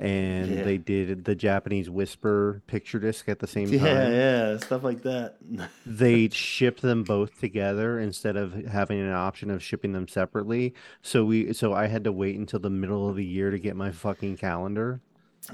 and 0.00 0.50
Yeah. 0.50 0.62
they 0.64 0.78
did 0.78 1.24
the 1.26 1.34
Japanese 1.34 1.90
Whisper 1.90 2.62
picture 2.66 2.98
disc 2.98 3.28
at 3.28 3.38
the 3.38 3.46
same 3.56 3.66
time. 3.70 3.74
yeah, 3.84 4.08
yeah, 4.08 4.56
stuff 4.56 4.82
like 4.82 5.02
that. 5.02 5.36
they 5.86 6.28
shipped 6.30 6.82
them 6.82 7.04
both 7.04 7.38
together 7.38 8.00
instead 8.00 8.36
of 8.36 8.54
having 8.66 8.98
an 9.00 9.12
option 9.12 9.50
of 9.50 9.62
shipping 9.62 9.92
them 9.92 10.08
separately. 10.08 10.74
So 11.02 11.24
we 11.24 11.52
so 11.52 11.74
I 11.74 11.86
had 11.86 12.02
to 12.04 12.12
wait 12.12 12.36
until 12.36 12.60
the 12.60 12.70
middle 12.70 13.08
of 13.08 13.16
the 13.16 13.24
year 13.24 13.50
to 13.50 13.58
get 13.58 13.76
my 13.76 13.90
fucking 13.92 14.38
calendar 14.38 15.00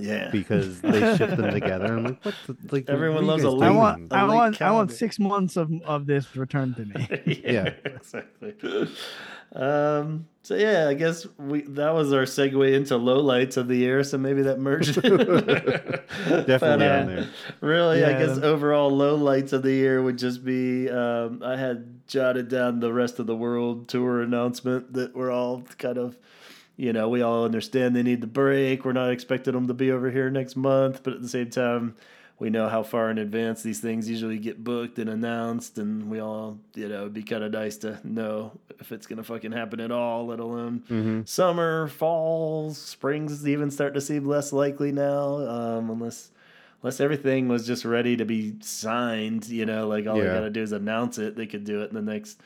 yeah, 0.00 0.30
because 0.30 0.80
they 0.80 1.16
shipped 1.16 1.36
them 1.36 1.50
together. 1.52 1.86
I'm 1.96 2.04
like, 2.04 2.24
what? 2.24 2.34
The, 2.46 2.56
like 2.70 2.88
Everyone 2.88 3.26
what 3.26 3.34
are 3.36 3.38
you 3.42 3.48
loves 3.50 3.54
a 3.56 3.58
guys 3.60 3.68
i 3.68 3.70
want 3.70 4.12
A 4.12 4.16
i 4.16 4.22
late 4.24 4.34
want 4.34 4.62
i 4.62 4.70
want 4.70 4.92
six 4.92 5.18
months 5.18 5.56
of, 5.56 5.70
of 5.84 6.06
this 6.06 6.34
returned 6.36 6.76
to 6.76 6.84
me 6.84 7.08
Yeah. 7.44 7.70
exactly. 7.84 8.54
Um, 9.52 10.26
so 10.42 10.54
yeah, 10.56 10.88
I 10.88 10.94
guess 10.94 11.26
we 11.38 11.62
that 11.62 11.94
was 11.94 12.12
our 12.12 12.22
segue 12.24 12.74
into 12.74 12.96
low 12.96 13.20
lights 13.20 13.56
of 13.56 13.68
the 13.68 13.76
year. 13.76 14.02
So 14.04 14.18
maybe 14.18 14.42
that 14.42 14.58
merged. 14.58 14.94
Definitely 15.02 16.44
But, 16.46 16.62
uh, 16.62 17.00
on 17.00 17.06
there. 17.06 17.28
Really, 17.60 18.04
I 18.04 18.12
guess 18.18 18.34
them- 18.36 18.44
overall 18.44 18.90
low 18.90 19.14
lights 19.14 19.52
of 19.52 19.62
the 19.62 19.72
year 19.72 20.02
would 20.02 20.18
just 20.18 20.44
be 20.44 20.90
um, 20.90 21.42
I 21.44 21.56
had 21.56 22.06
jotted 22.06 22.48
down 22.48 22.80
the 22.80 22.92
rest 22.92 23.18
of 23.18 23.26
the 23.26 23.36
world 23.36 23.88
tour 23.88 24.20
announcement 24.22 24.92
that 24.94 25.14
we're 25.16 25.30
all 25.30 25.62
kind 25.78 25.98
of, 25.98 26.16
you 26.76 26.92
know, 26.92 27.08
we 27.08 27.22
all 27.22 27.44
understand 27.44 27.96
they 27.96 28.02
need 28.02 28.20
the 28.20 28.26
break. 28.26 28.84
We're 28.84 28.92
not 28.92 29.10
expecting 29.10 29.54
them 29.54 29.66
to 29.66 29.74
be 29.74 29.90
over 29.90 30.10
here 30.10 30.30
next 30.30 30.56
month, 30.56 31.02
but 31.02 31.14
at 31.14 31.22
the 31.22 31.28
same 31.28 31.50
time, 31.50 31.94
we 32.38 32.50
know 32.50 32.68
how 32.68 32.82
far 32.82 33.10
in 33.10 33.16
advance 33.16 33.62
these 33.62 33.80
things 33.80 34.10
usually 34.10 34.38
get 34.38 34.62
booked 34.62 34.98
and 34.98 35.08
announced, 35.08 35.78
and 35.78 36.10
we 36.10 36.20
all, 36.20 36.58
you 36.74 36.86
know, 36.86 37.02
it'd 37.02 37.14
be 37.14 37.22
kind 37.22 37.42
of 37.42 37.50
nice 37.52 37.78
to 37.78 37.98
know 38.04 38.52
if 38.78 38.92
it's 38.92 39.06
gonna 39.06 39.22
fucking 39.22 39.52
happen 39.52 39.80
at 39.80 39.90
all, 39.90 40.26
let 40.26 40.38
alone 40.38 40.82
hmm 40.88 41.22
summer, 41.24 41.88
fall, 41.88 42.74
springs 42.74 43.48
even 43.48 43.70
starting 43.70 43.94
to 43.94 44.00
seem 44.02 44.26
less 44.26 44.52
likely 44.52 44.92
now, 44.92 45.38
um, 45.48 45.88
unless 45.90 46.30
unless 46.82 47.00
everything 47.00 47.48
was 47.48 47.66
just 47.66 47.86
ready 47.86 48.18
to 48.18 48.26
be 48.26 48.54
signed. 48.60 49.48
You 49.48 49.64
know, 49.64 49.88
like 49.88 50.06
all 50.06 50.18
they 50.18 50.24
got 50.34 50.40
to 50.40 50.50
do 50.50 50.60
is 50.62 50.72
announce 50.72 51.16
it. 51.16 51.36
They 51.36 51.46
could 51.46 51.64
do 51.64 51.80
it 51.80 51.88
in 51.88 51.94
the 51.94 52.02
next 52.02 52.38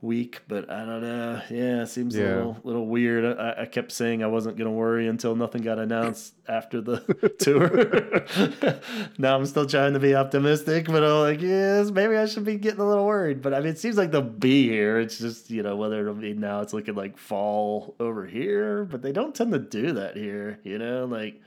week, 0.00 0.42
but 0.46 0.70
I 0.70 0.84
don't 0.84 1.02
know. 1.02 1.42
Yeah, 1.50 1.82
it 1.82 1.86
seems 1.88 2.14
a 2.16 2.20
little 2.36 2.56
little 2.64 2.86
weird. 2.86 3.24
I, 3.38 3.62
I 3.62 3.66
kept 3.66 3.90
saying 3.92 4.22
I 4.22 4.26
wasn't 4.28 4.56
gonna 4.56 4.70
worry 4.70 5.08
until 5.08 5.34
nothing 5.34 5.62
got 5.62 5.78
announced 5.78 6.34
after 6.48 6.80
the 6.80 6.98
tour. 7.38 8.78
now 9.18 9.36
I'm 9.36 9.46
still 9.46 9.66
trying 9.66 9.94
to 9.94 9.98
be 9.98 10.14
optimistic, 10.14 10.86
but 10.86 11.02
I'm 11.02 11.20
like, 11.20 11.40
yes, 11.42 11.90
maybe 11.90 12.16
I 12.16 12.26
should 12.26 12.44
be 12.44 12.56
getting 12.56 12.80
a 12.80 12.86
little 12.88 13.06
worried. 13.06 13.42
But 13.42 13.54
I 13.54 13.58
mean, 13.60 13.70
it 13.70 13.78
seems 13.78 13.96
like 13.96 14.10
they'll 14.12 14.22
be 14.22 14.68
here. 14.68 14.98
It's 15.00 15.18
just 15.18 15.50
you 15.50 15.62
know 15.62 15.76
whether 15.76 16.00
it'll 16.00 16.14
be 16.14 16.32
now. 16.34 16.60
It's 16.60 16.72
looking 16.72 16.94
like 16.94 17.18
fall 17.18 17.94
over 17.98 18.26
here, 18.26 18.84
but 18.84 19.02
they 19.02 19.12
don't 19.12 19.34
tend 19.34 19.52
to 19.52 19.58
do 19.58 19.92
that 19.94 20.16
here. 20.16 20.58
You 20.64 20.78
know, 20.78 21.04
like. 21.06 21.40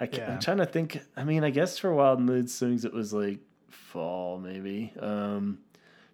I 0.00 0.06
ca- 0.06 0.16
Yeah. 0.16 0.32
I'm 0.32 0.40
trying 0.40 0.56
to 0.56 0.66
think. 0.66 1.00
I 1.16 1.24
mean, 1.24 1.44
I 1.44 1.50
guess 1.50 1.78
for 1.78 1.92
Wild 1.92 2.20
Mood 2.20 2.50
Swings 2.50 2.84
it 2.86 2.92
was 2.92 3.12
like 3.12 3.38
fall, 3.70 4.38
maybe. 4.38 4.92
Um, 4.98 5.58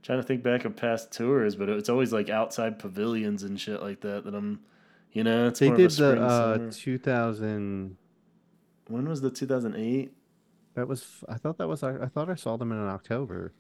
trying 0.05 0.21
to 0.21 0.23
think 0.23 0.43
back 0.43 0.65
of 0.67 0.77
past 0.77 1.11
tours, 1.11 1.57
but 1.57 1.69
it's 1.71 1.89
always 1.89 2.13
like 2.13 2.29
outside 2.29 2.79
pavilions 2.79 3.43
and 3.43 3.59
shit 3.59 3.83
like 3.83 4.03
that. 4.03 4.25
That 4.25 4.35
I'm, 4.35 4.61
you 5.13 5.25
know, 5.25 5.49
it's 5.49 5.59
They 5.61 5.71
did 5.71 5.81
of 5.81 5.87
a 5.87 5.91
spring, 5.91 6.21
the 6.21 6.27
uh, 6.27 6.55
summer. 6.59 6.71
2000. 6.71 7.97
When 8.89 9.09
was 9.09 9.23
the 9.23 9.31
2008? 9.31 10.13
That 10.75 10.87
was. 10.87 11.07
I 11.29 11.35
thought 11.37 11.57
that 11.59 11.67
was. 11.69 11.83
I 11.83 11.97
I 12.05 12.07
thought 12.07 12.29
I 12.29 12.35
saw 12.35 12.57
them 12.59 12.71
in 12.71 12.79
October, 12.79 13.53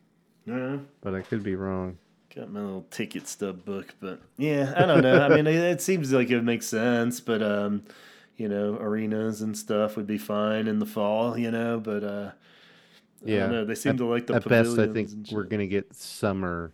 Yeah, 0.45 0.79
but 1.01 1.15
I 1.15 1.23
could 1.23 1.43
be 1.43 1.55
wrong. 1.57 1.97
got 2.35 2.51
my 2.51 2.61
little 2.61 2.87
ticket 2.91 3.27
stub 3.27 3.65
book, 3.65 3.95
but 4.01 4.21
yeah, 4.37 4.75
I 4.77 4.85
don't 4.85 5.01
know. 5.03 5.21
I 5.23 5.29
mean, 5.29 5.47
it, 5.47 5.55
it 5.55 5.81
seems 5.81 6.13
like 6.13 6.31
it 6.31 6.43
makes 6.43 6.67
sense, 6.67 7.21
but 7.21 7.43
um, 7.43 7.85
you 8.37 8.49
know, 8.49 8.75
arenas 8.81 9.41
and 9.41 9.57
stuff 9.57 9.97
would 9.97 10.07
be 10.09 10.19
fine 10.19 10.67
in 10.69 10.79
the 10.81 10.87
fall, 10.87 11.39
you 11.39 11.51
know, 11.51 11.81
but 11.81 12.05
uh. 12.05 12.31
I 13.27 13.31
Yeah, 13.31 13.41
don't 13.41 13.53
know. 13.53 13.65
They 13.65 13.75
seem 13.75 13.91
at- 13.93 13.99
to 13.99 14.07
like 14.07 14.27
the 14.27 14.35
At 14.35 14.49
best, 14.49 14.79
I 14.79 14.87
think 14.89 15.11
we're 15.33 15.45
gonna 15.45 15.67
get 15.67 15.95
summer, 15.95 16.73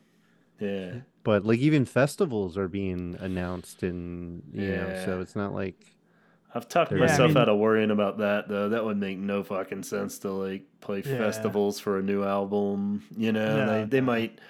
yeah. 0.58 1.00
but 1.24 1.44
like 1.44 1.58
even 1.60 1.84
festivals 1.84 2.56
are 2.58 2.68
being 2.68 3.16
announced, 3.20 3.82
and 3.82 4.42
you 4.52 4.68
know, 4.68 5.02
so 5.04 5.20
it's 5.20 5.36
not 5.36 5.54
like 5.54 5.76
I've 6.52 6.68
talked 6.68 6.90
Yeah, 6.90 6.98
I 6.98 7.00
myself 7.02 7.28
mean- 7.28 7.36
out 7.36 7.48
of 7.48 7.58
worrying 7.58 7.90
about 7.92 8.18
that 8.18 8.48
though. 8.48 8.68
That 8.70 8.84
would 8.84 8.96
make 8.98 9.18
no 9.18 9.42
fucking 9.44 9.84
sense 9.84 10.18
to 10.20 10.30
like 10.32 10.64
play 10.80 11.02
Yeah. 11.06 11.16
festivals 11.18 11.78
for 11.78 11.98
a 11.98 12.02
new 12.02 12.24
album. 12.24 13.04
You 13.16 13.30
know, 13.32 13.56
No, 13.66 13.66
they 13.66 13.84
they 13.84 14.00
no. 14.00 14.06
might 14.06 14.40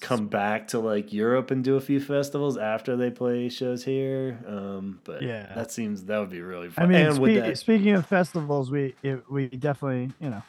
come 0.00 0.28
back 0.28 0.68
to 0.68 0.78
like 0.78 1.12
Europe 1.12 1.50
and 1.50 1.62
do 1.64 1.76
a 1.76 1.80
few 1.80 2.00
festivals 2.00 2.56
after 2.56 2.96
they 2.96 3.10
play 3.10 3.48
shows 3.50 3.84
here. 3.84 4.38
Um, 4.46 5.00
but 5.04 5.22
Yeah. 5.22 5.52
that 5.54 5.70
seems 5.70 6.04
that 6.04 6.18
would 6.18 6.30
be 6.30 6.40
really 6.42 6.68
fun. 6.68 6.84
I 6.84 6.88
mean, 6.88 7.06
and 7.06 7.14
spe- 7.16 7.42
that, 7.44 7.58
speaking 7.58 7.92
of 7.94 8.04
festivals, 8.06 8.70
we 8.70 8.94
it, 9.02 9.30
we 9.30 9.48
definitely 9.48 10.12
you 10.20 10.28
know 10.30 10.42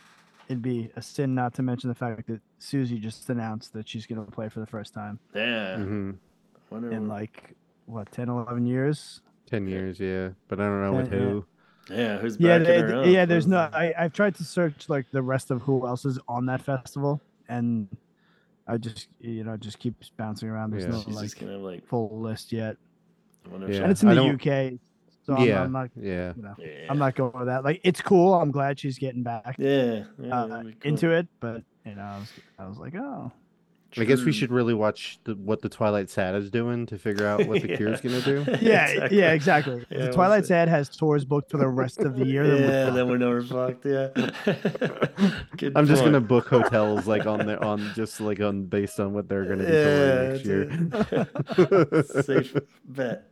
it'd 0.51 0.61
be 0.61 0.89
a 0.95 1.01
sin 1.01 1.33
not 1.33 1.53
to 1.55 1.61
mention 1.63 1.87
the 1.87 1.95
fact 1.95 2.27
that 2.27 2.41
Siouxsie 2.59 2.99
just 2.99 3.29
announced 3.29 3.71
that 3.73 3.87
she's 3.87 4.05
going 4.05 4.23
to 4.23 4.29
play 4.31 4.49
for 4.49 4.59
the 4.59 4.65
first 4.67 4.93
time 4.93 5.17
yeah, 5.33 5.77
mhm, 5.77 6.17
in 6.71 7.07
what- 7.07 7.17
like 7.17 7.55
what 7.85 8.11
10, 8.11 8.29
11 8.29 8.65
years. 8.65 9.21
ten 9.45 9.67
years, 9.67 9.99
yeah. 9.99 10.29
But 10.47 10.59
I 10.59 10.65
don't 10.65 10.81
know 10.81 10.93
with 10.93 11.11
Yeah, 11.11 11.19
yeah. 11.19 11.25
who. 11.25 11.45
yeah, 11.89 12.17
who's 12.19 12.37
Yeah, 12.39 12.57
backing 12.59 12.87
they- 13.01 13.11
yeah. 13.13 13.25
There's 13.25 13.47
no. 13.47 13.57
I 13.73 13.93
I've 13.97 14.13
tried 14.13 14.35
to 14.35 14.43
search 14.43 14.87
like 14.87 15.09
the 15.11 15.21
rest 15.21 15.51
of 15.51 15.61
who 15.63 15.85
else 15.87 16.05
is 16.05 16.19
on 16.27 16.45
that 16.45 16.61
festival, 16.61 17.19
and 17.49 17.87
I 18.67 18.77
just 18.77 19.07
you 19.19 19.43
know 19.43 19.57
just 19.57 19.79
keeps 19.79 20.09
bouncing 20.09 20.47
around. 20.49 20.71
There's 20.71 20.83
Yeah. 20.85 20.91
no 20.91 21.15
like 21.15 21.23
just 21.25 21.39
gonna 21.39 21.57
like. 21.57 21.85
full 21.85 22.19
list 22.21 22.51
yet, 22.53 22.77
I 23.45 23.49
wonder 23.49 23.67
if 23.67 23.75
Yeah. 23.75 23.81
and 23.83 23.91
it's 23.91 24.03
in 24.03 24.09
I 24.09 24.13
the 24.15 24.21
don't- 24.21 24.35
UK. 24.47 24.79
So 25.23 25.35
I'm, 25.35 25.47
yeah, 25.47 25.61
I'm 25.63 25.71
not. 25.71 25.89
yeah. 25.95 26.33
You 26.35 26.41
know, 26.43 26.55
yeah. 26.57 26.87
I'm 26.89 26.97
not 26.97 27.15
going 27.15 27.31
with 27.37 27.47
that. 27.47 27.63
Like, 27.63 27.81
it's 27.83 28.01
cool. 28.01 28.33
I'm 28.33 28.51
glad 28.51 28.79
she's 28.79 28.97
getting 28.97 29.23
back 29.23 29.55
Yeah, 29.59 30.03
yeah 30.19 30.35
uh, 30.35 30.63
cool. 30.63 30.71
into 30.83 31.11
it, 31.11 31.27
but 31.39 31.63
you 31.85 31.95
know, 31.95 32.01
I 32.01 32.19
was, 32.19 32.31
I 32.57 32.67
was 32.67 32.77
like, 32.77 32.95
oh, 32.95 33.31
I 33.97 34.05
guess 34.05 34.21
we 34.21 34.31
should 34.31 34.51
really 34.51 34.73
watch 34.73 35.19
the, 35.25 35.35
what 35.35 35.61
the 35.61 35.67
Twilight 35.69 36.09
Sad 36.09 36.33
is 36.35 36.49
doing 36.49 36.85
to 36.87 36.97
figure 36.97 37.27
out 37.27 37.45
what 37.47 37.61
the 37.61 37.69
Yeah. 37.71 37.75
Cure's 37.77 37.99
gonna 38.01 38.21
do. 38.21 38.45
yeah, 38.61 38.85
Exactly. 38.87 39.17
yeah, 39.17 39.31
exactly. 39.33 39.85
Yeah, 39.89 40.05
the 40.05 40.11
Twilight. 40.13 40.45
Sad 40.45 40.69
has 40.69 40.89
tours 40.89 41.25
booked 41.25 41.51
for 41.51 41.57
the 41.57 41.67
rest 41.67 41.99
of 41.99 42.15
the 42.15 42.25
year. 42.25 42.45
then 42.47 42.61
we're 42.61 42.67
yeah, 42.69 42.85
fucked. 42.85 42.95
then 42.95 43.07
we're 43.09 43.17
never 43.17 43.43
fucked. 43.43 43.85
Yeah. 43.85 45.71
I'm 45.75 45.87
just 45.87 46.03
gonna 46.03 46.21
book 46.21 46.47
hotels 46.47 47.05
like 47.07 47.25
on 47.25 47.45
their 47.45 47.63
on 47.63 47.91
just 47.95 48.19
like 48.21 48.39
on 48.39 48.65
based 48.65 48.99
on 48.99 49.13
what 49.13 49.27
they're 49.27 49.45
gonna 49.45 49.63
be 49.63 49.71
touring 49.71 50.89
next 50.89 52.05
year. 52.15 52.23
Safe 52.23 52.55
bet. 52.85 53.27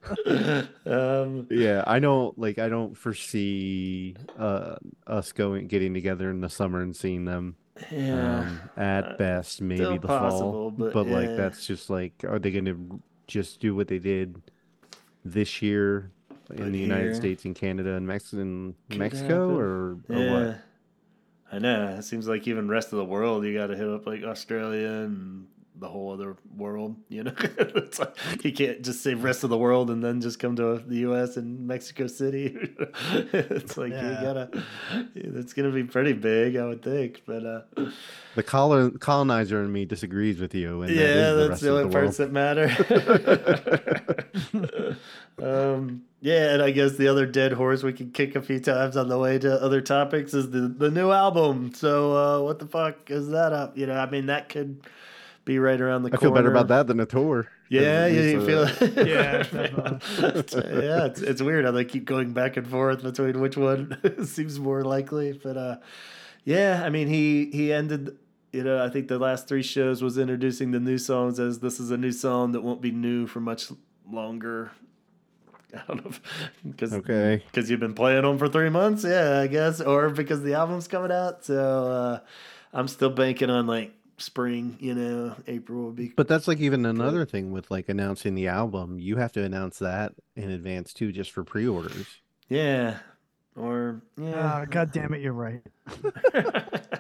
Um, 0.85 1.47
Yeah, 1.49 1.83
I 1.87 1.99
don't 1.99 2.37
like 2.37 2.59
I 2.59 2.69
don't 2.69 2.95
foresee 2.97 4.15
uh 4.37 4.75
us 5.07 5.31
going 5.31 5.67
getting 5.67 5.93
together 5.93 6.29
in 6.29 6.41
the 6.41 6.49
summer 6.49 6.81
and 6.81 6.95
seeing 6.95 7.25
them. 7.25 7.55
Yeah. 7.91 8.39
Um, 8.39 8.61
at 8.77 9.05
uh, 9.05 9.17
best, 9.17 9.61
maybe 9.61 9.97
the 9.97 10.07
possible, 10.07 10.73
fall. 10.77 10.91
but 10.91 11.07
like 11.07 11.29
yeah. 11.29 11.35
that's 11.35 11.65
just 11.65 11.89
like 11.89 12.13
are 12.27 12.39
they 12.39 12.51
gonna 12.51 12.75
just 13.27 13.59
do 13.59 13.75
what 13.75 13.87
they 13.87 13.99
did 13.99 14.41
this 15.23 15.61
year 15.61 16.11
in 16.51 16.57
Like 16.63 16.71
the 16.71 16.79
United 16.79 17.03
here? 17.03 17.15
States 17.15 17.45
and 17.45 17.55
Canada 17.55 17.93
and 17.93 18.07
Mexico 18.07 18.41
and 18.41 18.75
Could 18.89 18.99
Mexico 18.99 19.57
or, 19.57 19.97
or 20.09 20.15
yeah. 20.17 20.47
what? 20.47 20.57
I 21.51 21.59
know. 21.59 21.95
It 21.97 22.03
seems 22.03 22.27
like 22.27 22.47
even 22.47 22.67
rest 22.67 22.93
of 22.93 22.97
the 22.97 23.05
world, 23.05 23.43
you 23.43 23.53
got 23.57 23.67
to 23.67 23.75
hit 23.75 23.87
up 23.87 24.05
like 24.05 24.23
Australia 24.23 24.87
and 24.87 25.47
the 25.79 25.87
whole 25.87 26.11
other 26.11 26.35
world. 26.55 26.95
You 27.09 27.23
know, 27.23 27.33
it's 27.39 27.99
like 27.99 28.15
you 28.43 28.51
can't 28.51 28.81
just 28.81 29.01
say 29.01 29.13
rest 29.13 29.43
of 29.43 29.49
the 29.49 29.57
world 29.57 29.89
and 29.89 30.03
then 30.03 30.21
just 30.21 30.39
come 30.39 30.55
to 30.57 30.83
the 30.85 30.97
U.S. 30.97 31.37
and 31.37 31.65
Mexico 31.67 32.07
City. 32.07 32.55
it's 33.33 33.77
like 33.77 33.93
you 33.93 33.99
gotta. 33.99 34.63
It's 35.15 35.53
gonna 35.53 35.71
be 35.71 35.83
pretty 35.83 36.13
big, 36.13 36.55
I 36.55 36.65
would 36.65 36.83
think. 36.83 37.21
But 37.25 37.45
uh, 37.45 37.61
The 38.35 38.43
colon, 38.43 38.97
colonizer 38.99 39.63
in 39.63 39.71
me 39.71 39.85
disagrees 39.85 40.39
with 40.39 40.53
you. 40.53 40.81
And 40.81 40.93
yeah, 40.93 41.05
that 41.05 41.29
is 41.29 41.37
the 41.37 41.49
rest 41.49 41.61
the 41.61 41.69
of 41.69 41.75
only 41.75 41.89
the 41.89 41.95
world. 41.95 42.05
parts 42.05 42.17
that 42.17 42.31
matter. 42.31 42.69
um, 45.41 46.03
yeah, 46.21 46.53
and 46.53 46.61
I 46.61 46.71
guess 46.71 46.97
the 46.97 47.07
other 47.07 47.25
dead 47.25 47.53
horse 47.53 47.81
we 47.83 47.93
can 47.93 48.11
kick 48.11 48.35
a 48.35 48.41
few 48.41 48.59
times 48.59 48.97
on 48.97 49.07
the 49.07 49.17
way 49.17 49.39
to 49.39 49.61
other 49.61 49.79
topics 49.81 50.33
is 50.33 50.51
the 50.51 50.61
the 50.67 50.91
new 50.91 51.11
album. 51.11 51.73
So 51.73 52.15
uh, 52.15 52.43
what 52.43 52.59
the 52.59 52.67
fuck 52.67 53.09
is 53.09 53.29
that 53.29 53.53
up? 53.53 53.77
You 53.77 53.85
know, 53.87 53.95
I 53.95 54.09
mean 54.09 54.25
that 54.25 54.49
could 54.49 54.81
be 55.49 55.59
right 55.59 55.81
around 55.81 56.03
the 56.03 56.09
I 56.13 56.17
corner. 56.17 56.19
I 56.19 56.21
feel 56.21 56.35
better 56.35 56.51
about 56.51 56.67
that 56.69 56.87
than 56.87 56.99
a 56.99 57.05
tour. 57.05 57.47
Yeah, 57.69 57.81
yeah, 58.07 58.07
you, 58.07 58.21
least, 58.21 58.33
you 58.33 58.45
feel 58.45 59.05
Yeah, 59.07 59.43
yeah, 60.81 61.05
it's, 61.05 61.21
it's 61.21 61.41
weird 61.41 61.65
how 61.65 61.71
they 61.71 61.85
keep 61.85 62.05
going 62.05 62.33
back 62.33 62.55
and 62.57 62.67
forth 62.67 63.01
between 63.03 63.39
which 63.41 63.57
one 63.57 63.97
seems 64.25 64.59
more 64.59 64.83
likely. 64.83 65.33
But 65.33 65.57
uh, 65.57 65.75
yeah, 66.45 66.83
I 66.85 66.89
mean, 66.89 67.07
he 67.07 67.49
he 67.51 67.73
ended. 67.73 68.17
You 68.51 68.63
know, 68.63 68.83
I 68.83 68.89
think 68.89 69.07
the 69.07 69.19
last 69.19 69.47
three 69.47 69.61
shows 69.61 70.01
was 70.01 70.17
introducing 70.17 70.71
the 70.71 70.79
new 70.79 70.97
songs 70.97 71.39
as 71.39 71.59
this 71.59 71.79
is 71.79 71.91
a 71.91 71.97
new 71.97 72.11
song 72.11 72.51
that 72.53 72.61
won't 72.61 72.81
be 72.81 72.91
new 72.91 73.27
for 73.27 73.39
much 73.39 73.71
longer. 74.11 74.71
I 75.73 75.81
don't 75.87 76.03
know 76.03 76.11
because 76.67 76.93
Okay. 76.93 77.43
because 77.45 77.69
you've 77.69 77.79
been 77.79 77.93
playing 77.93 78.23
them 78.23 78.37
for 78.39 78.47
three 78.47 78.69
months, 78.69 79.03
yeah, 79.03 79.39
I 79.39 79.47
guess, 79.47 79.81
or 79.81 80.09
because 80.09 80.41
the 80.41 80.55
album's 80.55 80.87
coming 80.87 81.11
out. 81.11 81.45
So 81.45 81.55
uh, 81.57 82.19
I'm 82.73 82.87
still 82.87 83.11
banking 83.11 83.51
on 83.51 83.67
like 83.67 83.93
spring. 84.19 84.77
You 84.79 84.95
know, 84.95 85.35
April 85.47 85.83
will 85.83 85.91
be. 85.91 86.13
But 86.15 86.27
that's 86.27 86.47
like 86.47 86.59
even 86.59 86.85
another 86.85 87.25
thing 87.25 87.51
with 87.51 87.69
like 87.71 87.89
announcing 87.89 88.35
the 88.35 88.47
album. 88.47 88.99
You 88.99 89.17
have 89.17 89.31
to 89.33 89.43
announce 89.43 89.79
that 89.79 90.13
in 90.35 90.51
advance 90.51 90.93
too, 90.93 91.11
just 91.11 91.31
for 91.31 91.43
pre-orders. 91.43 92.07
Yeah. 92.47 92.97
Or 93.55 94.01
yeah. 94.17 94.61
Ah, 94.61 94.65
God 94.65 94.91
damn 94.91 95.13
it, 95.13 95.21
you're 95.21 95.33
right. 95.33 95.61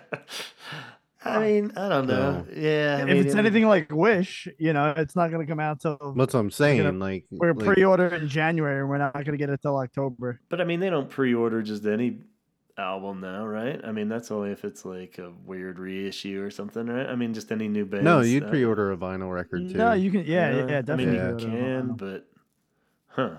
I 1.23 1.39
mean, 1.39 1.73
I 1.75 1.89
don't 1.89 2.07
know. 2.07 2.45
Yeah. 2.55 2.97
I 2.99 3.01
if 3.01 3.07
mean, 3.07 3.25
it's 3.25 3.35
anything 3.35 3.67
like 3.67 3.91
Wish, 3.91 4.47
you 4.57 4.71
know, 4.71 4.93
it's 4.95 5.17
not 5.17 5.31
going 5.31 5.45
to 5.45 5.51
come 5.51 5.59
out 5.59 5.81
till 5.81 5.97
That's 6.17 6.33
what 6.33 6.39
I'm 6.39 6.49
saying. 6.51 6.81
gonna- 6.81 6.97
like 6.97 7.25
we're 7.29 7.53
like, 7.53 7.65
pre-order 7.65 8.07
in 8.07 8.29
January. 8.29 8.79
and 8.79 8.89
We're 8.89 8.99
not 8.99 9.13
going 9.13 9.25
to 9.25 9.37
get 9.37 9.49
it 9.49 9.61
till 9.61 9.75
October. 9.77 10.39
But 10.49 10.61
I 10.61 10.63
mean, 10.63 10.79
they 10.79 10.89
don't 10.89 11.09
pre-order 11.09 11.61
just 11.61 11.85
any 11.85 12.19
album 12.79 13.21
now, 13.21 13.45
right? 13.45 13.79
I 13.83 13.91
mean, 13.91 14.09
that's 14.09 14.31
only 14.31 14.51
if 14.51 14.65
it's 14.65 14.85
like 14.85 15.17
a 15.19 15.31
weird 15.45 15.77
reissue 15.79 16.41
or 16.43 16.49
something, 16.49 16.87
right? 16.87 17.07
I 17.07 17.15
mean, 17.15 17.33
just 17.33 17.51
any 17.51 17.67
new 17.67 17.85
band. 17.85 18.05
No, 18.05 18.21
you'd 18.21 18.47
pre-order 18.47 18.91
a 18.91 18.97
vinyl 18.97 19.31
record 19.31 19.69
too. 19.69 19.77
No, 19.77 19.93
you 19.93 20.11
can. 20.11 20.25
Yeah, 20.25 20.51
yeah, 20.51 20.63
I 20.63 20.81
definitely. 20.81 21.05
mean, 21.05 21.15
Yeah. 21.15 21.29
you 21.29 21.35
pre-order 21.35 21.57
can, 21.57 21.93
but 21.97 22.27
huh? 23.09 23.29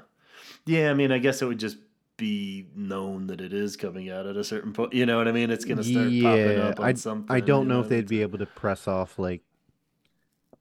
Yeah, 0.67 0.91
I 0.91 0.95
mean, 0.95 1.13
I 1.13 1.19
guess 1.19 1.43
it 1.43 1.47
would 1.47 1.59
just 1.59 1.79
be 2.17 2.67
known 2.77 3.29
that 3.29 3.41
it 3.41 3.53
is 3.53 3.77
coming 3.77 4.11
out 4.11 4.27
at 4.27 4.37
a 4.37 4.45
certain 4.45 4.73
point. 4.73 4.93
You 4.93 5.07
know 5.07 5.17
what 5.17 5.27
I 5.27 5.33
mean? 5.33 5.51
It's 5.51 5.65
gonna 5.65 5.83
start 5.83 6.07
popping 6.21 6.59
Yeah, 6.59 6.69
up 6.69 6.81
on 6.81 6.97
something. 6.97 7.35
I 7.35 7.41
don't 7.41 7.63
you 7.63 7.69
know 7.69 7.81
if 7.81 7.89
they'd 7.89 8.09
be 8.09 8.23
able 8.23 8.39
to 8.39 8.47
press 8.47 8.87
off 8.87 9.19
like 9.19 9.43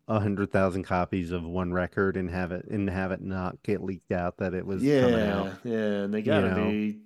a 0.07 0.19
hundred 0.19 0.51
thousand 0.51 0.84
copies 0.84 1.32
of 1.32 1.43
one 1.43 1.71
record 1.71 2.17
and 2.17 2.30
have 2.32 2.51
it 2.51 2.65
and 2.69 2.89
have 2.89 3.11
it 3.11 3.21
not 3.21 3.61
get 3.61 3.84
leaked 3.84 4.11
out 4.11 4.38
that 4.38 4.53
it 4.53 4.65
was 4.65 4.82
coming 4.82 5.30
out. 5.30 5.47
Yeah, 5.63 5.71
yeah, 5.71 6.03
and 6.03 6.13
they 6.13 6.21
gotta 6.21 6.55
know. 6.55 6.71
be 6.71 6.99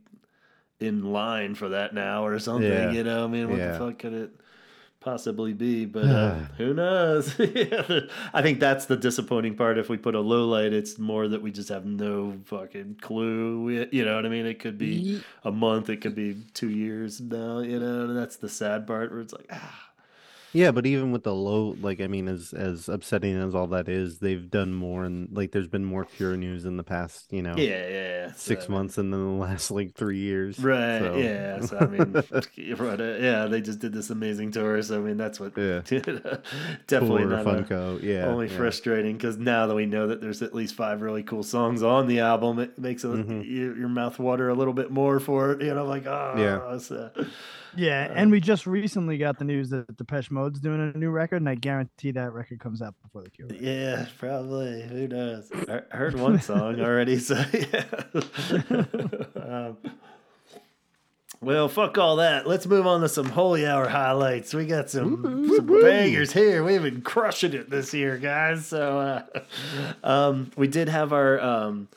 in 0.83 1.13
line 1.13 1.55
for 1.55 1.69
that 1.69 1.93
now 1.93 2.25
or 2.25 2.37
something. 2.39 2.69
Yeah, 2.69 2.91
You 2.91 3.03
know, 3.03 3.23
I 3.23 3.27
mean, 3.27 3.49
what 3.49 3.59
yeah. 3.59 3.73
the 3.73 3.77
fuck 3.79 3.99
could 3.99 4.13
it 4.13 4.31
possibly 4.99 5.53
be? 5.53 5.85
But 5.85 6.05
uh, 6.05 6.33
who 6.57 6.73
knows? 6.73 7.33
I 8.33 8.41
think 8.41 8.59
that's 8.59 8.85
the 8.85 8.97
disappointing 8.97 9.55
part. 9.55 9.77
If 9.77 9.89
we 9.89 9.97
put 9.97 10.15
a 10.15 10.19
low 10.19 10.47
light, 10.47 10.73
it's 10.73 10.97
more 10.97 11.27
that 11.27 11.41
we 11.41 11.51
just 11.51 11.69
have 11.69 11.85
no 11.85 12.37
fucking 12.45 12.97
clue. 13.01 13.87
You 13.91 14.05
know 14.05 14.15
what 14.15 14.25
I 14.25 14.29
mean? 14.29 14.45
It 14.45 14.59
could 14.59 14.77
be 14.77 15.21
a 15.43 15.51
month, 15.51 15.89
it 15.89 15.97
could 15.97 16.15
be 16.15 16.37
two 16.53 16.69
years 16.69 17.19
now. 17.19 17.59
You 17.59 17.79
know, 17.79 18.05
and 18.05 18.17
that's 18.17 18.37
the 18.37 18.49
sad 18.49 18.87
part 18.87 19.11
where 19.11 19.21
it's 19.21 19.33
like, 19.33 19.47
ah. 19.51 19.89
Yeah, 20.53 20.71
but 20.71 20.85
even 20.85 21.11
with 21.11 21.23
the 21.23 21.33
low, 21.33 21.75
like 21.81 21.99
I 21.99 22.07
mean, 22.07 22.27
as 22.27 22.53
as 22.53 22.87
upsetting 22.87 23.35
as 23.35 23.55
all 23.55 23.67
that 23.67 23.89
is, 23.89 24.19
they've 24.19 24.49
done 24.49 24.73
more 24.73 25.03
and 25.03 25.27
like 25.35 25.51
there's 25.51 25.67
been 25.67 25.83
more 25.83 26.05
Cure 26.05 26.37
news 26.37 26.65
in 26.65 26.77
the 26.77 26.83
past, 26.83 27.33
you 27.33 27.41
know, 27.41 27.55
Yeah, 27.57 27.87
yeah. 27.89 28.31
six 28.33 28.65
so- 28.67 28.71
months 28.71 28.97
and 28.97 29.11
then 29.11 29.19
the 29.19 29.41
last 29.43 29.71
like 29.71 29.95
three 29.95 30.19
years. 30.19 30.59
Right. 30.59 30.99
so- 30.99 31.15
Yeah. 31.17 31.59
So 31.61 31.77
I 31.79 31.85
mean, 31.87 32.13
right, 32.77 33.01
uh, 33.01 33.17
yeah, 33.19 33.45
they 33.47 33.61
just 33.61 33.79
did 33.79 33.93
this 33.93 34.09
amazing 34.11 34.51
tour. 34.51 34.81
So 34.83 34.99
I 34.99 35.01
mean, 35.01 35.17
that's 35.17 35.39
what 35.39 35.57
Yeah. 35.57 35.81
definitely 36.87 37.25
not 37.25 37.41
a- 37.47 37.49
Funko, 37.49 38.01
yeah, 38.01 38.25
only 38.27 38.47
yeah. 38.49 38.57
frustrating 38.57 39.17
because 39.17 39.37
now 39.37 39.67
that 39.67 39.75
we 39.75 39.85
know 39.85 40.07
that 40.07 40.21
there's 40.21 40.41
at 40.41 40.53
least 40.53 40.75
five 40.75 41.01
really 41.01 41.23
cool 41.23 41.43
songs 41.43 41.81
on 41.83 42.07
the 42.07 42.19
album, 42.19 42.59
it 42.59 42.77
makes 42.77 43.03
it, 43.03 43.07
Mhm. 43.07 43.43
your, 43.49 43.77
your 43.77 43.89
mouth 43.89 44.19
water 44.19 44.49
a 44.49 44.53
little 44.53 44.73
bit 44.73 44.91
more 44.91 45.19
for 45.19 45.51
it. 45.53 45.61
You 45.61 45.73
know, 45.73 45.85
like 45.85 46.05
oh, 46.05 46.33
Yeah. 46.37 46.77
So, 46.77 47.09
Yeah, 47.75 48.07
Uh, 48.09 48.13
and 48.15 48.31
we 48.31 48.39
just 48.39 48.67
recently 48.67 49.17
got 49.17 49.39
the 49.39 49.45
news 49.45 49.69
that 49.71 49.95
Depeche 49.97 50.29
Mode's 50.31 50.59
doing 50.59 50.79
a 50.93 50.97
new 50.97 51.09
record, 51.09 51.37
and 51.37 51.49
I 51.49 51.55
guarantee 51.55 52.11
that 52.11 52.33
record 52.33 52.59
comes 52.59 52.81
out 52.81 52.93
before 53.01 53.23
the 53.23 53.29
Cure. 53.29 53.47
record. 53.47 53.63
yeah, 53.63 54.05
probably. 54.17 54.83
Who 54.83 55.07
knows? 55.07 55.49
I 55.67 55.81
I 55.91 55.97
heard 55.97 56.15
one 56.19 56.39
song 56.39 56.79
already, 56.81 57.17
so 57.19 57.35
yeah. 57.53 57.85
um, 59.43 59.77
well, 61.41 61.67
fuck 61.67 61.97
all 61.97 62.17
that. 62.17 62.47
Let's 62.47 62.65
move 62.65 62.87
on 62.87 63.01
to 63.01 63.09
some 63.09 63.27
holy 63.27 63.65
hour 63.67 63.89
highlights. 63.89 64.53
We 64.53 64.65
got 64.65 64.89
some, 64.89 65.45
some 65.57 65.65
bangers 65.67 66.31
here. 66.31 66.63
We've 66.63 66.81
been 66.81 67.01
crushing 67.01 67.53
it 67.53 67.69
this 67.69 67.93
year, 67.93 68.17
guys. 68.17 68.65
So 68.65 68.99
uh, 68.99 69.23
um, 70.07 70.51
we 70.55 70.67
did 70.67 70.87
have 70.87 71.11
our 71.11 71.41
um, 71.41 71.89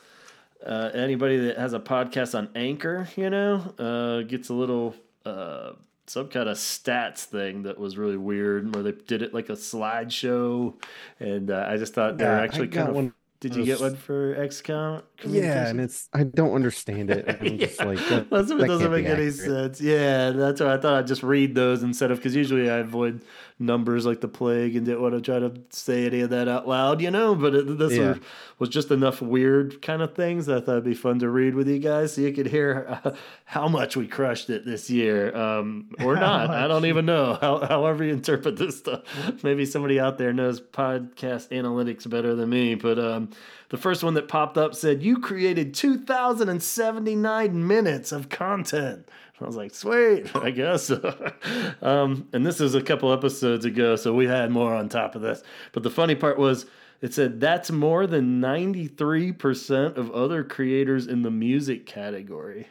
uh, 0.65 0.89
anybody 0.93 1.37
that 1.47 1.57
has 1.57 1.71
a 1.71 1.79
podcast 1.79 2.37
on 2.37 2.49
Anchor, 2.55 3.07
you 3.15 3.29
know, 3.29 3.73
uh, 3.79 4.23
gets 4.27 4.49
a 4.49 4.53
little 4.53 4.93
uh, 5.27 5.73
some 6.07 6.29
kind 6.29 6.49
of 6.49 6.57
stats 6.57 7.23
thing 7.25 7.63
that 7.63 7.77
was 7.79 7.97
really 7.97 8.17
weird, 8.17 8.73
where 8.73 8.83
they 8.83 8.91
did 8.93 9.21
it 9.21 9.33
like 9.33 9.49
a 9.49 9.53
slideshow, 9.53 10.75
and 11.19 11.51
uh, 11.51 11.65
I 11.69 11.77
just 11.77 11.93
thought 11.93 12.19
they're 12.19 12.37
Yeah, 12.37 12.39
actually 12.39 12.69
kind 12.69 12.89
of. 12.89 12.95
one 12.95 13.13
Did 13.39 13.55
you 13.55 13.63
get 13.65 13.79
one 13.79 13.95
for 13.95 14.35
XCount? 14.35 15.03
Yeah, 15.23 15.67
and 15.67 15.81
it's 15.81 16.07
I 16.13 16.23
don't 16.23 16.53
understand 16.55 17.09
it. 17.11 17.25
I'm 17.27 17.57
just 17.59 17.81
Yeah. 17.81 17.83
like 17.83 18.05
that, 18.07 18.29
That's 18.29 18.51
what 18.51 18.65
that 18.65 18.67
doesn't 18.67 18.91
make 18.91 19.07
any 19.07 19.31
accurate. 19.31 19.31
sense. 19.31 19.81
Yeah, 19.81 20.31
that's 20.31 20.61
why 20.61 20.73
I 20.73 20.77
thought 20.77 20.93
I'd 20.95 21.07
just 21.07 21.23
read 21.23 21.55
those 21.55 21.83
instead 21.83 22.11
of 22.11 22.17
because 22.17 22.35
usually 22.35 22.69
I 22.69 22.77
avoid 22.77 23.23
numbers 23.59 24.05
like 24.05 24.21
the 24.21 24.27
plague 24.27 24.75
and 24.75 24.85
didn't 24.85 25.01
want 25.01 25.15
to 25.15 25.21
try 25.21 25.39
to 25.39 25.51
say 25.71 26.05
any 26.05 26.21
of 26.21 26.29
that 26.29 26.47
out 26.47 26.67
loud, 26.67 27.01
you 27.01 27.09
know. 27.09 27.33
But 27.33 27.55
it, 27.55 27.77
this 27.79 27.93
Yeah. 27.93 28.09
was, 28.09 28.19
was 28.59 28.69
just 28.69 28.91
enough 28.91 29.21
weird 29.21 29.81
kind 29.81 30.01
of 30.03 30.13
things 30.13 30.45
that 30.45 30.57
I 30.57 30.59
thought 30.61 30.71
it'd 30.73 30.83
be 30.83 30.93
fun 30.93 31.19
to 31.19 31.29
read 31.29 31.55
with 31.55 31.67
you 31.67 31.79
guys 31.79 32.13
so 32.13 32.21
you 32.21 32.31
could 32.33 32.45
hear 32.47 32.99
uh, 33.03 33.11
how 33.45 33.67
much 33.67 33.95
we 33.97 34.07
crushed 34.07 34.49
it 34.51 34.63
this 34.65 34.89
year, 34.91 35.35
um, 35.35 35.89
or 36.03 36.15
not. 36.15 36.51
I 36.51 36.67
don't 36.67 36.85
even 36.85 37.05
know. 37.07 37.37
How, 37.41 37.59
however 37.65 38.03
you 38.03 38.13
interpret 38.13 38.57
this 38.57 38.77
stuff, 38.77 39.01
maybe 39.43 39.65
somebody 39.65 39.99
out 39.99 40.17
there 40.19 40.33
knows 40.33 40.61
podcast 40.61 41.49
analytics 41.49 42.07
better 42.09 42.35
than 42.35 42.49
me. 42.49 42.75
But 42.75 42.99
um, 42.99 43.29
the 43.69 43.77
first 43.77 44.03
one 44.03 44.13
that 44.15 44.27
popped 44.27 44.57
up 44.57 44.75
said 44.75 45.01
you 45.01 45.17
created 45.19 45.73
2,079 45.73 47.67
minutes 47.67 48.11
of 48.11 48.29
content. 48.29 49.07
I 49.39 49.45
was 49.45 49.55
like, 49.55 49.73
sweet, 49.73 50.35
I 50.35 50.49
guess. 50.51 50.89
um, 51.81 52.27
and 52.33 52.45
this 52.45 52.59
is 52.59 52.73
a 52.75 52.81
couple 52.81 53.13
episodes 53.13 53.65
ago, 53.65 53.95
so 53.95 54.13
we 54.13 54.25
had 54.25 54.49
more 54.51 54.73
on 54.73 54.89
top 54.89 55.15
of 55.15 55.21
this. 55.21 55.43
But 55.73 55.83
the 55.83 55.91
funny 55.91 56.15
part 56.15 56.37
was, 56.39 56.65
it 57.01 57.13
said 57.13 57.39
that's 57.39 57.69
more 57.69 58.07
than 58.07 58.41
93% 58.41 59.97
of 59.97 60.11
other 60.11 60.43
creators 60.43 61.05
in 61.07 61.21
the 61.21 61.29
music 61.31 61.85
category. 61.85 62.67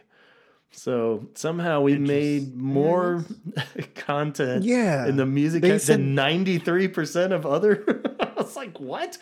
So 0.73 1.29
somehow 1.35 1.81
we 1.81 1.97
made 1.97 2.57
more 2.57 3.25
content 3.95 4.65
Yeah, 4.65 5.07
in 5.07 5.17
the 5.17 5.25
music 5.25 5.65
said- 5.65 5.81
than 6.01 6.17
93% 6.17 7.33
of 7.33 7.47
other. 7.47 8.03
I 8.21 8.33
was 8.43 8.57
like, 8.57 8.79
what? 8.81 9.17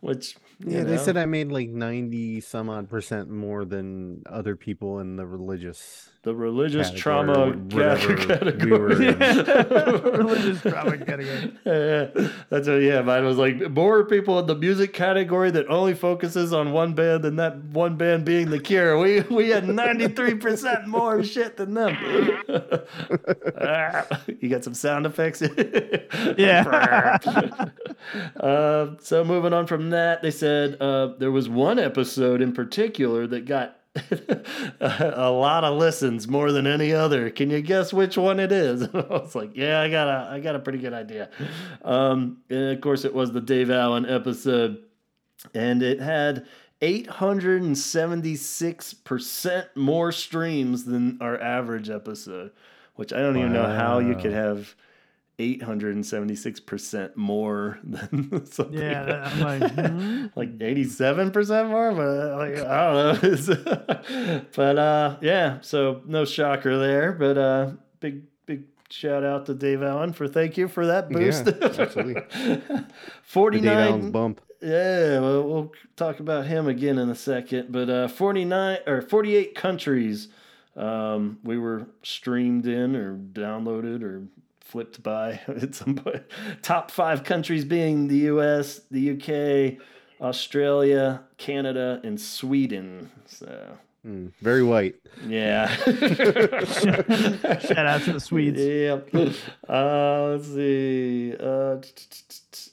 Which, 0.00 0.36
Yeah, 0.64 0.84
they 0.84 0.96
know. 0.96 1.02
said 1.02 1.16
I 1.16 1.26
made 1.26 1.50
like 1.50 1.68
ninety 1.70 2.40
some 2.40 2.68
odd 2.68 2.88
percent 2.88 3.30
more 3.30 3.64
than 3.64 4.22
other 4.26 4.54
people 4.56 5.00
in 5.00 5.16
the 5.16 5.26
religious. 5.26 6.08
the 6.22 6.34
religious 6.34 6.88
category, 6.90 7.00
trauma 7.00 7.50
whatever 7.72 8.08
we 8.16 8.26
category. 8.26 8.78
were. 8.78 8.88
Religious 10.18 10.60
trauma 10.62 10.96
category. 10.98 11.52
Yeah, 11.66 12.06
that's 12.50 12.68
what, 12.68 12.76
yeah, 12.82 13.00
mine 13.02 13.24
was 13.24 13.38
like 13.38 13.70
more 13.70 14.04
people 14.04 14.38
in 14.38 14.46
the 14.46 14.54
music 14.54 14.92
category 14.92 15.50
that 15.50 15.66
only 15.68 15.94
focuses 15.94 16.52
on 16.52 16.70
one 16.72 16.94
band 16.94 17.24
than 17.24 17.36
that 17.36 17.56
one 17.64 17.96
band 17.96 18.24
being 18.24 18.50
the 18.50 18.60
cure. 18.60 18.98
We 18.98 19.20
we 19.22 19.48
had 19.48 19.64
93% 19.64 20.86
more 20.86 21.24
shit 21.24 21.56
than 21.56 21.74
them. 21.74 21.96
You 24.40 24.48
got 24.48 24.62
some 24.64 24.74
sound 24.74 25.06
effects? 25.06 25.42
Yeah. 26.38 27.18
uh, 28.38 28.94
so 29.00 29.24
moving 29.24 29.52
on 29.52 29.66
from 29.66 29.90
that, 29.90 30.22
they 30.22 30.30
said 30.30 30.51
uh, 30.80 31.14
there 31.18 31.30
was 31.30 31.48
one 31.48 31.78
episode 31.78 32.40
in 32.40 32.52
particular 32.52 33.26
that 33.26 33.44
got 33.44 33.76
a 34.80 35.30
lot 35.30 35.64
of 35.64 35.76
listens 35.76 36.26
more 36.26 36.50
than 36.50 36.66
any 36.66 36.92
other. 36.92 37.28
Can 37.30 37.50
you 37.50 37.60
guess 37.60 37.92
which 37.92 38.16
one 38.16 38.40
it 38.40 38.50
is? 38.50 38.82
I 38.94 39.00
was 39.00 39.34
like, 39.34 39.54
yeah, 39.54 39.80
I 39.80 39.90
got 39.90 40.08
a, 40.08 40.30
I 40.32 40.40
got 40.40 40.56
a 40.56 40.60
pretty 40.60 40.78
good 40.78 40.94
idea. 40.94 41.28
Um, 41.82 42.38
and 42.48 42.76
of 42.76 42.80
course, 42.80 43.04
it 43.04 43.12
was 43.14 43.32
the 43.32 43.42
Dave 43.42 43.70
Allen 43.70 44.06
episode, 44.06 44.82
and 45.54 45.82
it 45.82 46.00
had 46.00 46.46
876% 46.80 49.66
more 49.76 50.10
streams 50.10 50.84
than 50.84 51.18
our 51.20 51.38
average 51.40 51.90
episode, 51.90 52.52
which 52.96 53.12
I 53.12 53.18
don't 53.18 53.36
even 53.36 53.52
know 53.52 53.66
how 53.66 53.98
you 53.98 54.14
could 54.14 54.32
have 54.32 54.74
876% 55.42 57.16
more 57.16 57.78
than 57.84 58.46
something 58.46 58.78
Yeah, 58.78 59.04
that- 59.04 59.26
I'm 59.26 59.40
like, 59.40 59.72
hmm? 59.72 60.26
like 60.36 60.58
87% 60.58 61.68
more 61.68 61.92
but 61.92 62.36
like 62.38 62.58
i 62.66 63.18
don't 63.20 63.22
know 63.22 64.42
but 64.56 64.78
uh 64.78 65.16
yeah 65.20 65.58
so 65.60 66.02
no 66.06 66.24
shocker 66.24 66.78
there 66.78 67.12
but 67.12 67.36
uh 67.38 67.70
big 68.00 68.22
big 68.46 68.64
shout 68.90 69.24
out 69.24 69.46
to 69.46 69.54
dave 69.54 69.82
allen 69.82 70.12
for 70.12 70.26
thank 70.28 70.56
you 70.56 70.68
for 70.68 70.86
that 70.86 71.08
boost 71.10 71.46
Yeah, 71.46 71.52
absolutely. 71.78 72.14
The 72.14 72.56
Dave 72.66 72.84
49 73.22 73.76
Allen's 73.76 74.10
bump. 74.10 74.40
yeah, 74.60 75.18
well, 75.20 75.42
we'll 75.42 75.72
talk 75.96 76.20
about 76.20 76.46
him 76.46 76.68
again 76.68 76.98
in 76.98 77.08
a 77.08 77.14
second. 77.14 77.72
But 77.72 77.88
uh, 77.90 78.08
49 78.08 78.78
or 78.86 79.00
48 79.02 79.54
countries 79.54 80.28
um, 80.76 81.38
we 81.42 81.58
were 81.58 81.86
streamed 82.02 82.66
in 82.66 82.94
or 82.96 83.16
downloaded 83.16 84.02
or 84.02 84.22
flipped 84.72 85.02
by 85.02 85.40
at 85.48 85.74
some 85.74 85.94
point. 85.94 86.22
Top 86.62 86.90
five 86.90 87.24
countries 87.24 87.64
being 87.64 88.08
the 88.08 88.18
US, 88.32 88.80
the 88.90 89.10
UK, 89.12 89.78
Australia, 90.20 91.22
Canada, 91.36 92.00
and 92.02 92.20
Sweden. 92.20 93.10
So, 93.26 93.78
Mm, 94.04 94.32
very 94.40 94.64
white. 94.64 94.96
yeah. 95.28 95.68
Shout 95.76 95.92
out 97.86 98.02
to 98.02 98.12
the 98.14 98.20
Swedes. 98.20 98.60
Yep. 98.60 99.10
Uh, 99.68 100.24
let's 100.30 100.48
see. 100.48 101.36
Uh, 101.38 101.76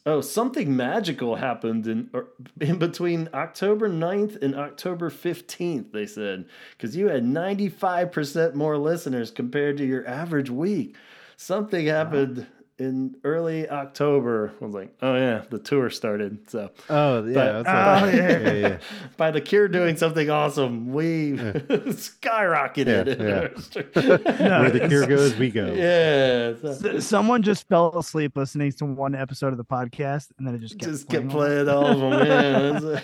oh, 0.07 0.21
something 0.21 0.75
magical 0.75 1.35
happened 1.35 1.85
in 1.85 2.09
or, 2.13 2.29
in 2.59 2.79
between 2.79 3.29
October 3.31 3.87
9th 3.87 4.41
and 4.41 4.55
October 4.55 5.11
15th, 5.11 5.91
they 5.91 6.07
said, 6.07 6.45
because 6.71 6.95
you 6.95 7.09
had 7.09 7.23
95% 7.23 8.55
more 8.55 8.79
listeners 8.79 9.29
compared 9.29 9.77
to 9.77 9.85
your 9.85 10.07
average 10.07 10.49
week. 10.49 10.95
Something 11.41 11.85
happened 11.87 12.45
in 12.77 13.15
early 13.23 13.69
October. 13.69 14.51
I 14.61 14.65
was 14.65 14.73
like, 14.73 14.93
oh, 15.01 15.15
yeah, 15.15 15.43
the 15.49 15.57
tour 15.57 15.89
started. 15.89 16.49
So 16.49 16.69
Oh 16.89 17.23
yeah, 17.25 17.33
But- 17.33 17.63
that's 17.63 17.67
Oh, 17.69 18.05
right. 18.05 18.13
yeah. 18.15 18.39
yeah, 18.39 18.67
yeah. 18.67 18.77
by 19.17 19.31
the 19.31 19.39
Cure 19.39 19.69
doing 19.69 19.95
something 19.95 20.29
awesome, 20.29 20.91
we 20.91 21.31
skyrocketed. 21.37 23.19
No, 23.19 24.59
Where 24.61 24.69
the 24.69 24.85
cure 24.89 25.07
goes, 25.07 25.35
we 25.37 25.49
go. 25.49 25.67
Yeah. 25.73 26.53
so- 26.75 26.89
S- 26.89 27.05
Someone 27.05 27.41
just 27.41 27.67
fell 27.69 27.97
asleep 27.97 28.35
listening 28.35 28.73
to 28.73 28.85
one 28.85 29.15
episode 29.15 29.53
of 29.53 29.57
the 29.57 29.65
podcast, 29.65 30.31
and 30.37 30.45
then 30.47 30.55
it 30.55 30.59
just 30.59 30.77
kept 30.77 30.91
just 30.91 31.07
kept 31.09 31.29
playing. 31.29 31.65
playing 31.65 31.69
all 31.69 31.85
of 31.87 31.99
them. 31.99 33.01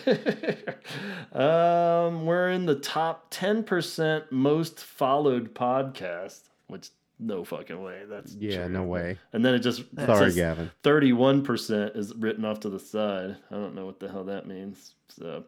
Yeah. 1.34 2.08
um, 2.08 2.26
we're 2.26 2.50
in 2.50 2.66
the 2.66 2.76
top 2.76 3.28
ten 3.30 3.64
percent 3.64 4.32
most 4.32 4.80
followed 4.84 5.54
podcast, 5.56 6.42
which 6.68 6.90
no 7.20 7.44
fucking 7.44 7.82
way. 7.82 8.04
That's 8.10 8.34
Yeah, 8.36 8.66
true. 8.66 8.70
no 8.74 8.84
way. 8.84 9.18
And 9.34 9.44
then 9.46 9.54
it 9.56 9.60
just 9.60 9.84
Sorry, 9.98 10.34
Gavin. 10.34 10.72
Thirty-one 10.84 11.44
percent 11.44 11.96
is 11.96 12.14
written 12.16 12.46
off 12.46 12.62
to 12.62 12.70
the 12.70 12.80
side. 12.80 13.38
I 13.52 13.56
don't 13.56 13.76
know 13.76 13.86
what 13.86 14.00
the 14.00 14.10
hell 14.10 14.26
that 14.26 14.48
means. 14.48 14.94
So. 15.10 15.44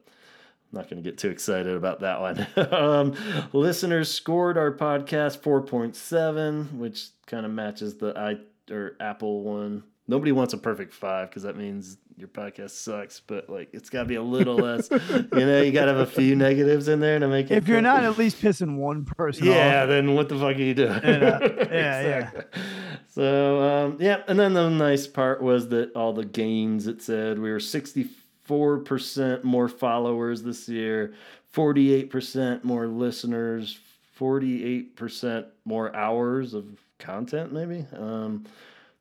I'm 0.69 0.79
not 0.79 0.89
going 0.89 1.01
to 1.01 1.09
get 1.09 1.17
too 1.17 1.29
excited 1.29 1.73
about 1.73 2.01
that 2.01 2.19
one. 2.19 2.45
um, 2.73 3.47
listeners 3.53 4.11
scored 4.13 4.57
our 4.57 4.73
podcast 4.73 5.39
4.7, 5.39 6.73
which 6.73 7.07
kind 7.25 7.45
of 7.45 7.53
matches 7.53 7.95
the 7.95 8.13
i 8.17 8.37
or 8.73 8.97
Apple 8.99 9.43
one. 9.43 9.83
Nobody 10.07 10.31
wants 10.31 10.53
a 10.53 10.57
perfect 10.57 10.93
five 10.93 11.29
because 11.29 11.43
that 11.43 11.57
means 11.57 11.97
your 12.17 12.29
podcast 12.29 12.71
sucks. 12.71 13.19
But 13.19 13.49
like, 13.49 13.69
it's 13.73 13.89
got 13.89 14.03
to 14.03 14.05
be 14.05 14.15
a 14.15 14.21
little 14.21 14.55
less. 14.55 14.89
You 15.37 15.45
know, 15.45 15.61
you 15.61 15.71
got 15.71 15.85
to 15.85 15.93
have 15.93 15.99
a 15.99 16.05
few 16.05 16.35
negatives 16.35 16.87
in 16.87 16.99
there 16.99 17.19
to 17.19 17.27
make 17.27 17.51
it. 17.51 17.57
If 17.57 17.67
you're 17.67 17.77
cool. 17.77 17.83
not 17.83 18.03
at 18.03 18.17
least 18.17 18.41
pissing 18.41 18.77
one 18.77 19.05
person 19.05 19.45
yeah, 19.45 19.83
off, 19.83 19.89
then 19.89 20.15
what 20.15 20.29
the 20.29 20.35
fuck 20.35 20.55
are 20.55 20.61
you 20.61 20.73
doing? 20.73 20.99
Yeah, 21.03 21.39
yeah, 21.41 21.69
yeah. 21.71 22.29
Exactly. 22.31 22.61
So 23.09 23.61
um, 23.61 23.97
yeah, 23.99 24.23
and 24.27 24.39
then 24.39 24.53
the 24.53 24.69
nice 24.69 25.07
part 25.07 25.41
was 25.41 25.69
that 25.69 25.93
all 25.95 26.13
the 26.13 26.25
gains 26.25 26.87
it 26.87 27.01
said 27.01 27.39
we 27.39 27.51
were 27.51 27.59
sixty 27.59 28.09
four 28.43 28.79
percent 28.79 29.43
more 29.43 29.67
followers 29.67 30.43
this 30.43 30.69
year, 30.69 31.13
forty 31.49 31.93
eight 31.93 32.09
percent 32.09 32.63
more 32.63 32.87
listeners, 32.87 33.79
forty 34.13 34.63
eight 34.63 34.95
percent 34.95 35.47
more 35.65 35.95
hours 35.95 36.53
of 36.53 36.65
content, 36.99 37.51
maybe. 37.51 37.85
Um, 37.95 38.45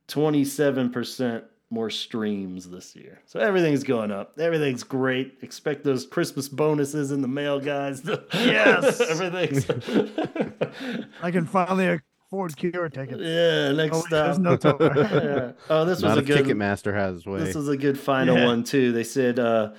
27% 0.09 1.45
more 1.71 1.91
streams 1.91 2.69
this 2.71 2.95
year. 2.95 3.21
So 3.27 3.41
everything's 3.41 3.83
going 3.83 4.13
up. 4.13 4.39
Everything's 4.39 4.85
great. 4.85 5.39
Expect 5.43 5.83
those 5.83 6.07
Christmas 6.07 6.49
bonuses 6.49 7.11
in 7.11 7.23
the 7.23 7.29
mail, 7.29 7.59
guys. 7.61 8.03
Yes. 8.35 9.01
everything's. 9.01 9.67
I 11.23 11.31
can 11.31 11.47
finally 11.47 12.01
afford 12.29 12.57
Cure 12.57 12.89
tickets. 12.89 13.21
yeah, 13.21 13.73
next 13.73 13.97
Oh, 13.97 14.01
stop. 14.03 14.39
no 14.39 14.51
yeah. 14.63 15.53
Oh, 15.69 15.85
this 15.85 15.97
was 15.97 16.03
Not 16.03 16.19
a 16.19 16.21
if 16.21 16.27
good 16.27 16.45
Ticketmaster 16.47 16.95
has 16.95 17.27
way. 17.27 17.41
this 17.41 17.55
was 17.55 17.69
a 17.69 17.77
good 17.77 17.99
final 17.99 18.37
Yeah. 18.39 18.47
one 18.47 18.63
too. 18.65 18.93
They 18.93 19.05
said 19.05 19.39
uh, 19.41 19.73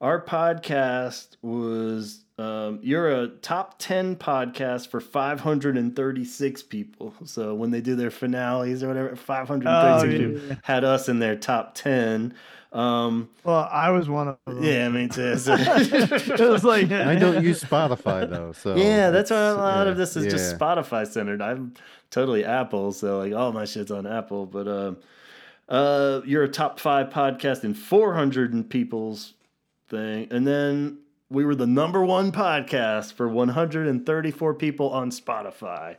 our 0.00 0.22
podcast 0.24 1.36
was 1.42 2.24
um, 2.40 2.78
you're 2.82 3.08
a 3.10 3.28
top 3.28 3.78
ten 3.78 4.16
podcast 4.16 4.88
for 4.88 5.00
536 5.00 6.62
people. 6.64 7.14
So 7.24 7.54
when 7.54 7.70
they 7.70 7.80
do 7.80 7.96
their 7.96 8.10
finales 8.10 8.82
or 8.82 8.88
whatever, 8.88 9.16
536 9.16 10.02
Oh, 10.02 10.06
yeah, 10.06 10.18
people 10.48 10.56
had 10.62 10.84
us 10.84 11.08
in 11.08 11.18
their 11.18 11.36
top 11.36 11.74
ten. 11.74 12.34
Um, 12.72 13.28
Well, 13.42 13.68
I 13.70 13.90
was 13.90 14.08
one 14.08 14.28
of 14.28 14.38
them. 14.46 14.62
yeah, 14.62 14.86
I 14.86 14.88
mean, 14.90 15.08
to, 15.10 15.36
so- 15.38 15.54
it 15.54 16.40
was 16.40 16.62
like 16.64 16.90
I 16.92 17.16
don't 17.16 17.42
use 17.42 17.62
Spotify 17.62 18.28
though, 18.30 18.52
so 18.52 18.76
yeah, 18.76 19.10
that's 19.10 19.30
why 19.30 19.36
a 19.48 19.54
lot 19.54 19.86
yeah, 19.86 19.90
of 19.90 19.96
this 19.96 20.16
is 20.16 20.32
just. 20.32 20.56
Spotify 20.56 21.06
centered. 21.06 21.42
I'm 21.42 21.74
totally 22.10 22.44
Apple, 22.44 22.92
so 22.92 23.18
like 23.18 23.32
all 23.32 23.52
my 23.52 23.64
shit's 23.64 23.90
on 23.90 24.06
Apple. 24.06 24.46
But 24.46 24.68
um, 24.68 24.96
uh, 25.68 26.20
you're 26.24 26.44
a 26.44 26.48
top 26.48 26.78
five 26.78 27.08
podcast 27.10 27.64
in 27.64 27.74
400 27.74 28.70
people's 28.70 29.34
thing, 29.88 30.28
and 30.30 30.46
then 30.46 30.98
we 31.30 31.44
were 31.44 31.54
the 31.54 31.66
number 31.66 32.04
one 32.04 32.32
podcast 32.32 33.14
for 33.14 33.28
134 33.28 34.54
people 34.54 34.90
on 34.90 35.10
Spotify. 35.10 35.96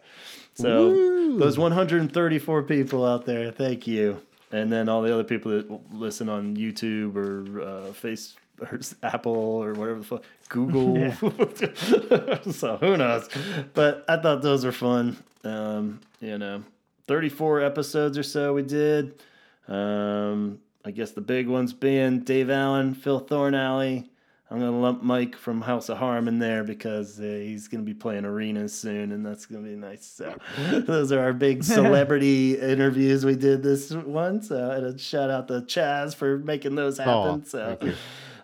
So 0.55 0.89
Woo. 0.89 1.39
those 1.39 1.57
134 1.57 2.63
people 2.63 3.05
out 3.05 3.25
there, 3.25 3.51
thank 3.51 3.87
you. 3.87 4.21
And 4.51 4.71
then 4.71 4.89
all 4.89 5.01
the 5.01 5.13
other 5.13 5.23
people 5.23 5.51
that 5.51 5.93
listen 5.93 6.27
on 6.27 6.57
YouTube 6.57 7.15
or 7.15 7.61
uh, 7.61 7.93
Face 7.93 8.35
or 8.59 8.79
Apple 9.01 9.33
or 9.33 9.73
whatever 9.73 9.99
the 9.99 10.05
fuck, 10.05 10.23
Google. 10.49 11.11
so 12.51 12.75
who 12.77 12.97
knows? 12.97 13.29
But 13.73 14.03
I 14.09 14.17
thought 14.17 14.41
those 14.41 14.65
were 14.65 14.73
fun. 14.73 15.15
Um, 15.45 16.01
you 16.19 16.37
know, 16.37 16.63
34 17.07 17.61
episodes 17.61 18.17
or 18.17 18.23
so 18.23 18.53
we 18.53 18.63
did. 18.63 19.23
Um, 19.69 20.59
I 20.83 20.91
guess 20.91 21.11
the 21.11 21.21
big 21.21 21.47
ones 21.47 21.71
being 21.71 22.19
Dave 22.19 22.49
Allen, 22.49 22.93
Phil 22.93 23.21
Thornalley. 23.21 24.09
I'm 24.51 24.59
gonna 24.59 24.77
lump 24.79 25.01
Mike 25.01 25.37
from 25.37 25.61
House 25.61 25.87
of 25.87 25.97
Harm 25.97 26.27
in 26.27 26.37
there 26.37 26.65
because 26.65 27.17
uh, 27.19 27.23
he's 27.23 27.69
gonna 27.69 27.83
be 27.83 27.93
playing 27.93 28.25
arenas 28.25 28.77
soon, 28.77 29.13
and 29.13 29.25
that's 29.25 29.45
gonna 29.45 29.63
be 29.63 29.77
nice. 29.77 30.05
So 30.05 30.35
those 30.81 31.13
are 31.13 31.21
our 31.21 31.31
big 31.31 31.63
celebrity 31.75 32.59
interviews 32.59 33.23
we 33.25 33.35
did 33.37 33.63
this 33.63 33.91
one. 33.93 34.41
So 34.41 34.71
and 34.71 34.85
a 34.87 34.97
shout 34.97 35.29
out 35.29 35.47
to 35.47 35.61
Chaz 35.61 36.13
for 36.13 36.37
making 36.39 36.75
those 36.75 36.97
happen. 36.97 37.13
Aw, 37.13 37.41
so 37.45 37.77
thank 37.79 37.83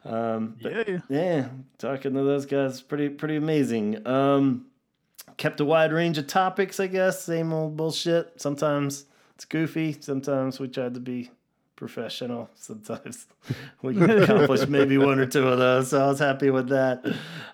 you. 0.06 0.12
um, 0.12 0.56
but 0.64 0.72
Yeah, 0.72 0.84
yeah. 0.88 1.00
yeah, 1.10 1.48
talking 1.78 2.14
to 2.14 2.24
those 2.24 2.46
guys, 2.46 2.82
pretty 2.82 3.10
pretty 3.10 3.36
amazing. 3.36 4.08
Um, 4.08 4.68
kept 5.36 5.60
a 5.60 5.66
wide 5.66 5.92
range 5.92 6.18
of 6.18 6.28
topics, 6.28 6.80
I 6.80 6.88
guess. 6.88 7.22
Same 7.24 7.52
old 7.52 7.76
bullshit. 7.76 8.40
Sometimes 8.40 9.06
it's 9.36 9.44
goofy. 9.44 9.98
Sometimes 10.00 10.58
we 10.58 10.70
tried 10.70 10.94
to 10.94 11.02
be 11.02 11.32
professional. 11.78 12.50
Sometimes 12.56 13.28
we 13.82 13.98
accomplished 14.02 14.68
maybe 14.68 14.98
one 14.98 15.20
or 15.20 15.26
two 15.26 15.48
of 15.48 15.58
those. 15.60 15.92
So 15.92 16.04
I 16.04 16.08
was 16.08 16.20
happy 16.20 16.50
with 16.50 16.68
that. 16.70 17.06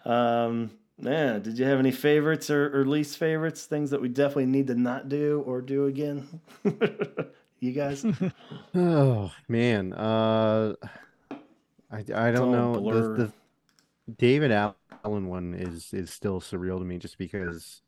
Um, 0.05 0.71
yeah, 0.97 1.37
did 1.39 1.59
you 1.59 1.65
have 1.65 1.77
any 1.79 1.91
favorites 1.91 2.49
or, 2.49 2.79
or 2.81 2.85
least 2.85 3.17
favorites? 3.19 3.65
Things 3.65 3.91
that 3.91 4.01
we 4.01 4.09
definitely 4.09 4.47
need 4.47 4.67
to 4.67 4.75
not 4.75 5.09
do 5.09 5.43
or 5.45 5.61
do 5.61 5.85
again? 5.85 6.41
you 7.59 7.71
guys? 7.73 8.03
Oh 8.75 9.31
man, 9.47 9.93
uh, 9.93 10.73
I 11.91 11.97
I 12.13 12.31
don't 12.31 12.51
know. 12.51 12.73
The, 12.75 13.23
the 13.25 13.33
David 14.17 14.51
Allen 14.51 15.27
one 15.27 15.53
is 15.53 15.93
is 15.93 16.11
still 16.11 16.41
surreal 16.41 16.79
to 16.79 16.85
me, 16.85 16.97
just 16.97 17.17
because 17.17 17.81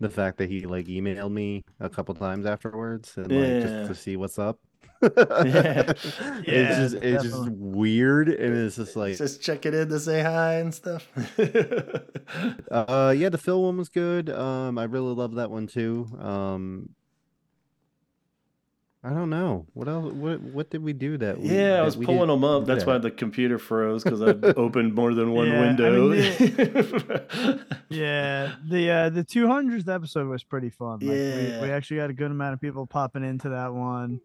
the 0.00 0.08
fact 0.08 0.38
that 0.38 0.48
he 0.48 0.60
like 0.66 0.86
emailed 0.86 1.32
me 1.32 1.64
a 1.80 1.88
couple 1.88 2.14
times 2.14 2.46
afterwards 2.46 3.16
and 3.16 3.32
like 3.32 3.54
Yeah. 3.54 3.60
just 3.60 3.86
to 3.86 3.94
see 3.94 4.16
what's 4.16 4.38
up. 4.38 4.60
Yeah. 5.02 5.92
it's 5.92 6.92
just 6.92 6.94
it's 7.04 7.22
just 7.24 7.48
weird, 7.52 8.28
and 8.28 8.56
it's 8.56 8.76
just 8.76 8.96
like 8.96 9.16
Just 9.16 9.40
checking 9.42 9.72
in 9.74 9.88
to 9.90 10.00
say 10.00 10.22
hi 10.22 10.54
and 10.54 10.74
stuff. 10.74 11.06
Uh, 12.70 13.14
yeah, 13.16 13.30
the 13.30 13.38
Phil 13.38 13.62
one 13.62 13.78
was 13.78 13.88
good. 13.88 14.28
Um, 14.28 14.76
I 14.76 14.84
really 14.84 15.14
love 15.14 15.36
that 15.36 15.50
one 15.50 15.66
too. 15.66 16.06
Um, 16.20 16.90
I 19.02 19.10
don't 19.10 19.30
know 19.30 19.64
what 19.72 19.88
else. 19.88 20.12
What 20.12 20.40
what 20.42 20.70
did 20.70 20.82
we 20.82 20.92
do 20.92 21.16
that? 21.18 21.40
We, 21.40 21.48
Yeah, 21.56 21.78
I 21.78 21.82
was 21.82 21.96
we 21.96 22.04
pulling 22.04 22.28
them 22.28 22.44
up. 22.44 22.66
That's 22.66 22.84
that? 22.84 22.90
why 22.90 22.98
the 22.98 23.10
computer 23.10 23.58
froze 23.58 24.02
because 24.04 24.20
I 24.20 24.26
opened 24.56 24.92
more 24.94 25.14
than 25.14 25.32
one 25.32 25.46
Yeah, 25.46 25.58
I 25.58 25.60
window. 25.60 26.08
mean, 26.10 27.60
Yeah, 27.88 28.56
the 28.68 28.90
uh, 28.90 29.08
the 29.10 29.24
200th 29.24 29.88
episode 29.88 30.26
was 30.28 30.42
pretty 30.44 30.68
fun. 30.70 30.98
Like, 31.00 31.16
Yeah. 31.16 31.60
we, 31.60 31.68
we 31.68 31.72
actually 31.72 31.98
got 31.98 32.10
a 32.10 32.14
good 32.14 32.30
amount 32.30 32.54
of 32.54 32.60
people 32.60 32.86
popping 32.86 33.24
into 33.24 33.48
that 33.50 33.72
one. 33.72 34.20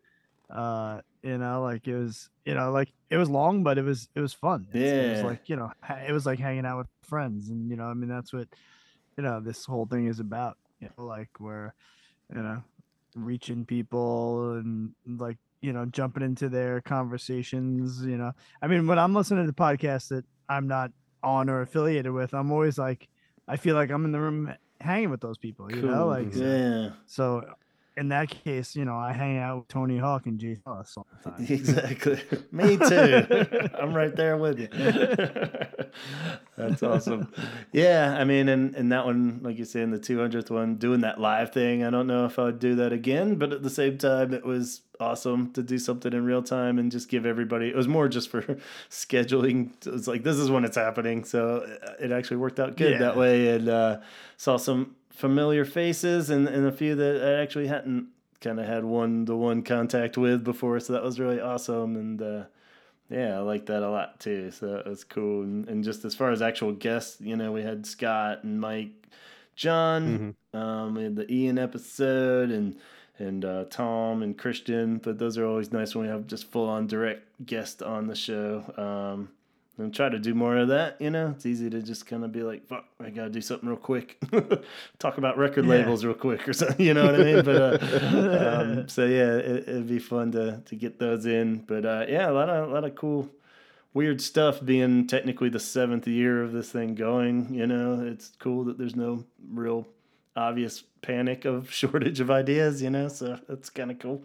Uh, 0.49 1.01
you 1.23 1.37
know, 1.37 1.61
like 1.61 1.87
it 1.87 1.97
was, 1.97 2.29
you 2.45 2.53
know, 2.53 2.71
like 2.71 2.91
it 3.09 3.17
was 3.17 3.29
long, 3.29 3.63
but 3.63 3.77
it 3.77 3.83
was 3.83 4.09
it 4.15 4.19
was 4.19 4.33
fun. 4.33 4.67
It 4.73 5.09
was 5.09 5.19
Yeah. 5.19 5.25
like 5.25 5.49
you 5.49 5.55
know, 5.55 5.71
it 6.07 6.11
was 6.11 6.25
like 6.25 6.39
hanging 6.39 6.65
out 6.65 6.77
with 6.79 6.87
friends, 7.03 7.49
and 7.49 7.69
you 7.69 7.75
know, 7.75 7.85
I 7.85 7.93
mean, 7.93 8.09
that's 8.09 8.33
what 8.33 8.47
you 9.17 9.23
know 9.23 9.39
this 9.39 9.65
whole 9.65 9.85
thing 9.85 10.07
is 10.07 10.19
about. 10.19 10.57
You 10.79 10.89
know, 10.97 11.05
like 11.05 11.29
we're, 11.39 11.71
you 12.35 12.41
know, 12.41 12.61
reaching 13.15 13.65
people 13.65 14.53
and 14.57 14.93
like 15.07 15.37
you 15.61 15.71
know 15.71 15.85
jumping 15.85 16.23
into 16.23 16.49
their 16.49 16.81
conversations. 16.81 18.03
You 18.05 18.17
know, 18.17 18.33
I 18.61 18.67
mean, 18.67 18.85
when 18.85 18.99
I'm 18.99 19.13
listening 19.13 19.47
to 19.47 19.53
podcasts 19.53 20.09
that 20.09 20.25
I'm 20.49 20.67
not 20.67 20.91
on 21.23 21.49
or 21.49 21.61
affiliated 21.61 22.11
with, 22.11 22.33
I'm 22.33 22.51
always 22.51 22.77
like, 22.77 23.07
I 23.47 23.55
feel 23.55 23.75
like 23.75 23.89
I'm 23.91 24.03
in 24.03 24.11
the 24.11 24.19
room 24.19 24.53
hanging 24.81 25.09
with 25.09 25.21
those 25.21 25.37
people. 25.37 25.73
You 25.73 25.81
know, 25.83 25.99
Cool. 25.99 26.07
like 26.07 26.33
so- 26.33 26.39
yeah, 26.43 26.89
so. 27.05 27.53
In 27.95 28.09
that 28.09 28.29
case, 28.29 28.75
you 28.75 28.85
know, 28.85 28.95
I 28.97 29.13
hang 29.13 29.37
out 29.37 29.57
with 29.59 29.67
Tony 29.67 29.97
Hawk 29.99 30.25
and 30.25 30.39
Jay 30.39 30.57
Ellis 30.65 30.95
all 30.97 31.05
the 31.23 31.29
time. 31.31 31.45
exactly. 31.47 32.19
Me 32.51 32.75
too. 32.77 33.69
I'm 33.79 33.93
right 33.93 34.15
there 34.15 34.35
with 34.37 34.59
you. 34.59 34.67
That's 36.57 36.83
awesome. 36.83 37.31
Yeah, 37.71 38.15
I 38.17 38.23
mean, 38.23 38.49
and, 38.49 38.75
and 38.75 38.91
that 38.91 39.05
one, 39.05 39.39
like 39.43 39.57
you 39.57 39.65
say, 39.65 39.81
in 39.81 39.91
the 39.91 39.99
200th 39.99 40.49
one, 40.49 40.75
doing 40.75 41.01
that 41.01 41.19
live 41.19 41.51
thing, 41.51 41.83
I 41.83 41.89
don't 41.89 42.07
know 42.07 42.25
if 42.25 42.37
I 42.39 42.45
would 42.45 42.59
do 42.59 42.75
that 42.75 42.93
again, 42.93 43.35
but 43.35 43.51
at 43.51 43.63
the 43.63 43.69
same 43.69 43.97
time, 43.97 44.33
it 44.33 44.45
was 44.45 44.81
awesome 44.99 45.51
to 45.53 45.63
do 45.63 45.77
something 45.77 46.13
in 46.13 46.23
real 46.23 46.43
time 46.43 46.77
and 46.79 46.91
just 46.91 47.09
give 47.09 47.25
everybody, 47.25 47.67
it 47.69 47.75
was 47.75 47.87
more 47.87 48.07
just 48.07 48.29
for 48.29 48.41
scheduling. 48.89 49.71
It's 49.85 50.07
like, 50.07 50.23
this 50.23 50.37
is 50.37 50.49
when 50.51 50.63
it's 50.65 50.77
happening. 50.77 51.23
So 51.25 51.65
uh, 51.83 51.93
it 51.99 52.11
actually 52.11 52.37
worked 52.37 52.59
out 52.59 52.77
good 52.77 52.93
Yeah. 52.93 52.99
that 52.99 53.17
way. 53.17 53.49
And 53.49 53.69
uh, 53.69 53.99
saw 54.37 54.57
some 54.57 54.95
familiar 55.13 55.63
faces 55.63 56.29
and, 56.29 56.47
and 56.47 56.65
a 56.65 56.71
few 56.71 56.95
that 56.95 57.23
I 57.23 57.41
actually 57.41 57.67
hadn't 57.67 58.07
kind 58.41 58.59
of 58.59 58.65
had 58.65 58.83
one 58.83 59.25
to 59.27 59.35
one 59.35 59.61
contact 59.63 60.17
with 60.17 60.43
before. 60.43 60.79
So 60.79 60.93
that 60.93 61.03
was 61.03 61.19
really 61.19 61.39
awesome. 61.39 61.95
And 61.95 62.21
uh, 62.21 62.43
yeah, 63.09 63.37
I 63.37 63.39
like 63.39 63.67
that 63.67 63.83
a 63.83 63.89
lot 63.89 64.19
too. 64.19 64.51
So 64.51 64.67
that 64.67 64.85
was 64.87 65.03
cool. 65.03 65.43
And, 65.43 65.69
and 65.69 65.83
just 65.83 66.03
as 66.03 66.15
far 66.15 66.31
as 66.31 66.41
actual 66.41 66.73
guests, 66.73 67.21
you 67.21 67.37
know, 67.37 67.51
we 67.51 67.61
had 67.61 67.85
Scott 67.85 68.43
and 68.43 68.59
Mike, 68.59 68.91
John, 69.55 70.35
um, 70.53 70.95
we 70.95 71.03
had 71.03 71.15
the 71.15 71.31
Ian 71.31 71.57
episode 71.57 72.49
and 72.49 72.75
and 73.19 73.45
uh, 73.45 73.65
Tom 73.69 74.23
and 74.23 74.35
Christian. 74.35 74.97
But 74.97 75.19
those 75.19 75.37
are 75.37 75.45
always 75.45 75.71
nice 75.71 75.93
when 75.93 76.05
we 76.05 76.11
have 76.11 76.25
just 76.27 76.51
full 76.51 76.67
on 76.67 76.87
direct 76.87 77.45
guest 77.45 77.83
on 77.83 78.07
the 78.07 78.15
show. 78.15 78.63
Um, 78.75 79.29
and 79.77 79.93
try 79.93 80.07
to 80.07 80.19
do 80.19 80.33
more 80.35 80.55
of 80.57 80.67
that. 80.67 80.97
You 81.01 81.09
know, 81.09 81.31
it's 81.35 81.45
easy 81.45 81.69
to 81.69 81.81
just 81.81 82.05
kind 82.05 82.23
of 82.23 82.31
be 82.31 82.43
like, 82.43 82.67
"Fuck, 82.67 82.85
I 82.99 83.09
gotta 83.09 83.29
do 83.29 83.41
something 83.41 83.67
real 83.67 83.77
quick." 83.77 84.17
Talk 84.99 85.17
about 85.17 85.37
record 85.37 85.65
Yeah. 85.65 85.71
labels 85.71 86.05
real 86.05 86.13
quick 86.13 86.47
or 86.47 86.53
something. 86.53 86.85
You 86.85 86.93
know 86.93 87.05
what 87.05 87.15
I 87.15 87.23
mean? 87.23 87.43
But 87.43 87.55
uh, 87.83 88.57
um, 88.81 88.87
so 88.95 89.05
yeah, 89.05 89.35
it, 89.37 89.67
it'd 89.67 89.87
be 89.87 89.99
fun 89.99 90.31
to 90.33 90.61
to 90.65 90.75
get 90.75 90.99
those 90.99 91.25
in. 91.25 91.59
But 91.59 91.85
uh, 91.85 92.05
yeah, 92.07 92.29
a 92.29 92.33
lot 92.33 92.49
of 92.49 92.69
a 92.69 92.73
lot 92.73 92.83
of 92.83 92.93
cool, 92.95 93.29
weird 93.93 94.21
stuff. 94.21 94.63
Being 94.63 95.07
technically 95.07 95.49
the 95.49 95.59
seventh 95.59 96.07
year 96.07 96.43
of 96.43 96.51
this 96.51 96.69
thing 96.71 96.93
going, 96.95 97.53
you 97.53 97.65
know, 97.67 98.01
it's 98.05 98.31
cool 98.39 98.63
that 98.65 98.77
there's 98.77 98.95
no 98.95 99.23
real 99.49 99.87
obvious 100.35 100.83
panic 101.01 101.45
of 101.45 101.71
shortage 101.71 102.19
of 102.19 102.29
ideas, 102.31 102.81
you 102.81 102.89
know. 102.89 103.07
So 103.07 103.39
that's 103.47 103.69
kind 103.69 103.91
of 103.91 103.99
cool. 103.99 104.21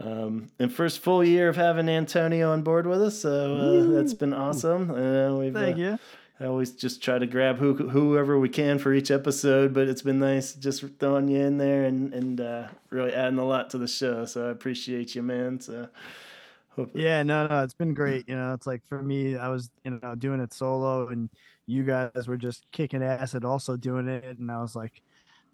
Um, 0.00 0.50
and 0.58 0.72
first 0.72 1.00
full 1.00 1.24
year 1.24 1.48
of 1.48 1.56
having 1.56 1.88
Antonio 1.88 2.52
on 2.52 2.62
board 2.62 2.86
with 2.86 3.02
us, 3.02 3.20
so 3.20 3.56
uh, 3.56 3.94
that's 3.94 4.14
been 4.14 4.32
awesome. 4.32 4.90
Uh, 4.90 5.36
we've, 5.36 5.52
Thank 5.52 5.76
uh, 5.76 5.80
you. 5.80 5.98
I 6.40 6.44
always 6.44 6.70
just 6.70 7.02
try 7.02 7.18
to 7.18 7.26
grab 7.26 7.58
who, 7.58 7.74
whoever 7.74 8.38
we 8.38 8.48
can 8.48 8.78
for 8.78 8.94
each 8.94 9.10
episode, 9.10 9.74
but 9.74 9.88
it's 9.88 10.02
been 10.02 10.20
nice 10.20 10.52
just 10.52 10.84
throwing 11.00 11.26
you 11.26 11.40
in 11.40 11.58
there 11.58 11.84
and 11.84 12.14
and 12.14 12.40
uh, 12.40 12.68
really 12.90 13.12
adding 13.12 13.40
a 13.40 13.44
lot 13.44 13.70
to 13.70 13.78
the 13.78 13.88
show. 13.88 14.24
So 14.24 14.46
I 14.46 14.50
appreciate 14.50 15.16
you, 15.16 15.22
man. 15.22 15.60
So 15.60 15.88
hope 16.76 16.92
Yeah, 16.94 17.24
no, 17.24 17.48
no, 17.48 17.64
it's 17.64 17.74
been 17.74 17.92
great. 17.92 18.28
You 18.28 18.36
know, 18.36 18.54
it's 18.54 18.68
like 18.68 18.86
for 18.86 19.02
me, 19.02 19.36
I 19.36 19.48
was 19.48 19.70
you 19.84 19.98
know 20.00 20.14
doing 20.14 20.38
it 20.38 20.54
solo, 20.54 21.08
and 21.08 21.28
you 21.66 21.82
guys 21.82 22.28
were 22.28 22.36
just 22.36 22.70
kicking 22.70 23.02
ass 23.02 23.34
and 23.34 23.44
also 23.44 23.76
doing 23.76 24.06
it, 24.06 24.38
and 24.38 24.48
I 24.48 24.60
was 24.60 24.76
like, 24.76 25.02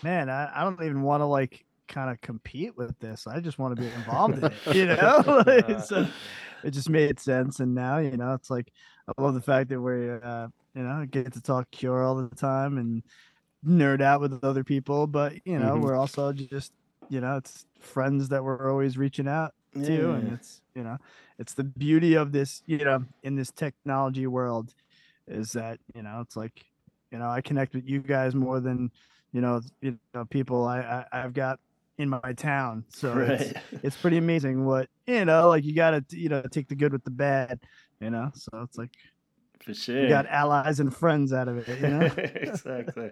man, 0.03 0.29
I, 0.29 0.51
I 0.55 0.65
don't 0.65 0.83
even 0.83 1.01
want 1.01 1.23
to 1.23 1.27
like 1.27 1.65
kind 1.89 2.11
of 2.11 2.21
compete 2.21 2.77
with 2.77 2.99
this. 3.01 3.27
I 3.27 3.41
just 3.41 3.59
want 3.59 3.73
to 3.73 3.77
be 3.77 3.91
involved 3.93 4.39
in 4.39 4.45
it. 4.53 4.75
You 4.75 4.87
know, 4.87 5.79
so 5.85 6.07
it 6.63 6.71
just 6.73 6.89
made 6.91 7.21
sense, 7.21 7.61
and 7.61 7.75
now 7.75 7.99
you 7.99 8.17
know, 8.17 8.35
it's 8.35 8.51
like 8.51 8.71
I 9.09 9.21
love 9.23 9.35
the 9.35 9.41
fact 9.43 9.71
that 9.71 9.81
we're 9.81 10.23
uh, 10.23 10.49
you 10.75 10.83
know 10.83 11.07
get 11.11 11.33
to 11.35 11.41
talk 11.43 11.71
Cure 11.71 12.03
all 12.03 12.17
the 12.17 12.35
time 12.37 12.79
and 12.79 13.03
nerd 13.67 14.01
out 14.03 14.21
with 14.21 14.43
other 14.45 14.65
people, 14.65 15.07
but 15.07 15.35
you 15.47 15.59
know, 15.59 15.77
Mhm. 15.77 15.83
we're 15.83 15.97
also 15.97 16.33
just 16.33 16.73
you 17.09 17.21
know, 17.21 17.37
it's 17.37 17.67
friends 17.81 18.29
that 18.31 18.43
we're 18.45 18.71
always 18.71 18.97
reaching 18.99 19.29
out 19.29 19.53
too 19.85 20.13
and 20.13 20.33
it's 20.33 20.63
you 20.77 20.85
know 20.85 20.97
it's 21.39 21.55
the 21.55 21.65
beauty 21.65 22.15
of 22.15 22.31
this 22.33 22.63
you 22.67 22.79
know 22.79 23.05
in 23.25 23.35
this 23.35 23.51
technology 23.51 24.27
world 24.27 24.73
is 25.27 25.53
that 25.53 25.79
you 25.95 26.03
know 26.03 26.21
it's 26.21 26.37
like 26.37 26.65
you 27.11 27.19
know 27.19 27.29
i 27.29 27.41
connect 27.41 27.75
with 27.75 27.85
you 27.89 28.01
guys 28.01 28.35
more 28.35 28.61
than 28.61 28.91
you 29.33 29.41
know 29.41 29.61
you 29.81 29.99
know 30.15 30.25
people 30.27 30.65
i, 30.67 30.81
I 30.81 31.05
i've 31.13 31.33
got 31.35 31.59
in 31.99 32.09
my 32.09 32.33
town 32.37 32.85
so 32.89 33.17
it's, 33.19 33.53
it's 33.83 33.97
pretty 33.97 34.17
amazing 34.17 34.65
what 34.65 34.89
you 35.07 35.25
know 35.25 35.49
like 35.49 35.65
you 35.65 35.75
gotta 35.75 36.05
you 36.11 36.29
know 36.29 36.43
take 36.51 36.69
the 36.69 36.75
good 36.75 36.93
with 36.93 37.05
the 37.05 37.11
bad 37.11 37.61
you 38.01 38.11
know 38.11 38.31
so 38.35 38.63
it's 38.63 38.77
like 38.77 38.91
for 39.65 39.73
sure. 39.73 40.03
you 40.03 40.09
got 40.09 40.27
allies 40.27 40.79
and 40.79 40.95
friends 40.95 41.33
out 41.33 41.49
of 41.49 41.67
it 41.67 41.81
you 41.81 41.89
know 41.89 42.01
exactly. 42.19 43.11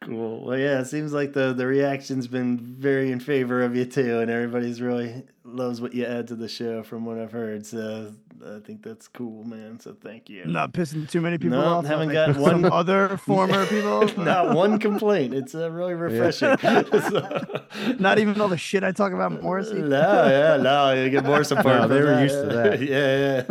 cool. 0.00 0.46
Well, 0.46 0.56
yeah, 0.56 0.78
it 0.78 0.84
seems 0.84 1.12
like 1.12 1.32
the 1.32 1.52
the 1.52 1.66
reaction's 1.66 2.28
been 2.28 2.56
very 2.56 3.10
in 3.10 3.18
favor 3.18 3.62
of 3.62 3.74
you 3.74 3.84
too, 3.84 4.20
and 4.20 4.30
everybody's 4.30 4.80
really 4.80 5.24
loves 5.42 5.80
what 5.80 5.92
you 5.92 6.04
add 6.04 6.28
to 6.28 6.36
the 6.36 6.48
show 6.48 6.84
from 6.84 7.04
what 7.04 7.18
I've 7.18 7.32
heard. 7.32 7.66
So 7.66 8.14
I 8.44 8.58
think 8.60 8.82
that's 8.82 9.06
cool, 9.08 9.44
man. 9.44 9.78
So 9.80 9.94
thank 10.02 10.28
you. 10.28 10.44
not 10.46 10.72
pissing 10.72 11.08
too 11.08 11.20
many 11.20 11.38
people 11.38 11.58
No, 11.58 11.64
off 11.64 11.86
haven't 11.86 12.12
got 12.12 12.36
one- 12.50 12.64
other 12.64 13.16
former 13.16 13.64
people 13.74 14.06
Not 14.22 14.54
one 14.54 14.78
complaint. 14.78 15.32
It's 15.34 15.54
uh, 15.54 15.70
really 15.70 15.94
refreshing. 15.94 16.56
So- 17.10 17.96
not 17.98 18.18
even 18.18 18.40
all 18.40 18.48
the 18.48 18.56
shit 18.56 18.84
i 18.84 18.92
talk 18.92 19.12
about 19.12 19.42
morrissey 19.42 19.80
No, 19.80 20.26
yeah, 20.26 20.56
no, 20.56 20.92
you 20.92 21.10
get 21.10 21.24
more 21.24 21.42
support. 21.44 21.66
No, 21.82 21.88
they 21.88 22.00
were 22.00 22.06
that. 22.16 22.22
used 22.22 22.40
to 22.40 22.46
that. 22.46 22.80
yeah, 22.80 23.44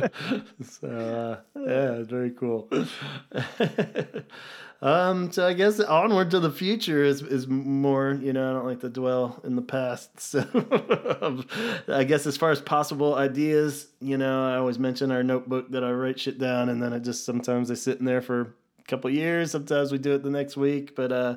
yeah. 0.00 0.08
so 0.64 0.88
uh, 0.88 1.60
yeah, 1.60 1.92
it's 2.00 2.08
very 2.10 2.30
cool. 2.30 2.68
Um, 4.82 5.32
so 5.32 5.46
I 5.46 5.54
guess 5.54 5.80
onward 5.80 6.30
to 6.32 6.40
the 6.40 6.50
future 6.50 7.02
is 7.02 7.22
is 7.22 7.46
more. 7.48 8.18
You 8.20 8.32
know, 8.32 8.50
I 8.50 8.52
don't 8.52 8.66
like 8.66 8.80
to 8.80 8.88
dwell 8.88 9.40
in 9.44 9.56
the 9.56 9.62
past. 9.62 10.10
So 11.16 11.44
I 11.88 12.04
guess 12.04 12.26
as 12.26 12.36
far 12.36 12.50
as 12.50 12.60
possible 12.60 13.14
ideas, 13.14 13.88
you 14.00 14.16
know, 14.18 14.46
I 14.48 14.56
always 14.56 14.78
mention 14.78 15.10
our 15.10 15.22
notebook 15.22 15.70
that 15.70 15.82
I 15.84 15.90
write 15.92 16.20
shit 16.20 16.38
down, 16.38 16.68
and 16.68 16.82
then 16.82 16.92
I 16.92 16.98
just 16.98 17.24
sometimes 17.24 17.68
they 17.68 17.74
sit 17.74 17.98
in 17.98 18.04
there 18.04 18.20
for 18.22 18.40
a 18.78 18.82
couple 18.86 19.10
years. 19.10 19.50
Sometimes 19.50 19.92
we 19.92 19.98
do 19.98 20.14
it 20.14 20.22
the 20.22 20.30
next 20.30 20.56
week, 20.56 20.94
but 20.94 21.10
uh, 21.12 21.36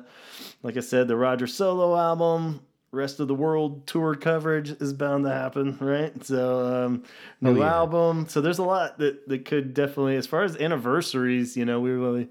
like 0.62 0.76
I 0.76 0.80
said, 0.80 1.08
the 1.08 1.16
Roger 1.16 1.46
solo 1.46 1.96
album, 1.96 2.60
rest 2.92 3.20
of 3.20 3.28
the 3.28 3.34
world 3.34 3.86
tour 3.86 4.14
coverage 4.14 4.70
is 4.80 4.92
bound 4.92 5.24
to 5.24 5.30
happen, 5.30 5.78
right? 5.80 6.24
So 6.24 6.84
um, 6.86 7.04
new 7.40 7.52
Oh, 7.52 7.64
yeah. 7.64 7.72
album. 7.72 8.26
So 8.28 8.40
there's 8.40 8.58
a 8.58 8.64
lot 8.64 8.98
that 8.98 9.28
that 9.28 9.44
could 9.44 9.72
definitely, 9.74 10.16
as 10.16 10.26
far 10.26 10.42
as 10.44 10.56
anniversaries, 10.56 11.56
you 11.56 11.64
know, 11.64 11.80
we 11.80 11.90
really 11.90 12.28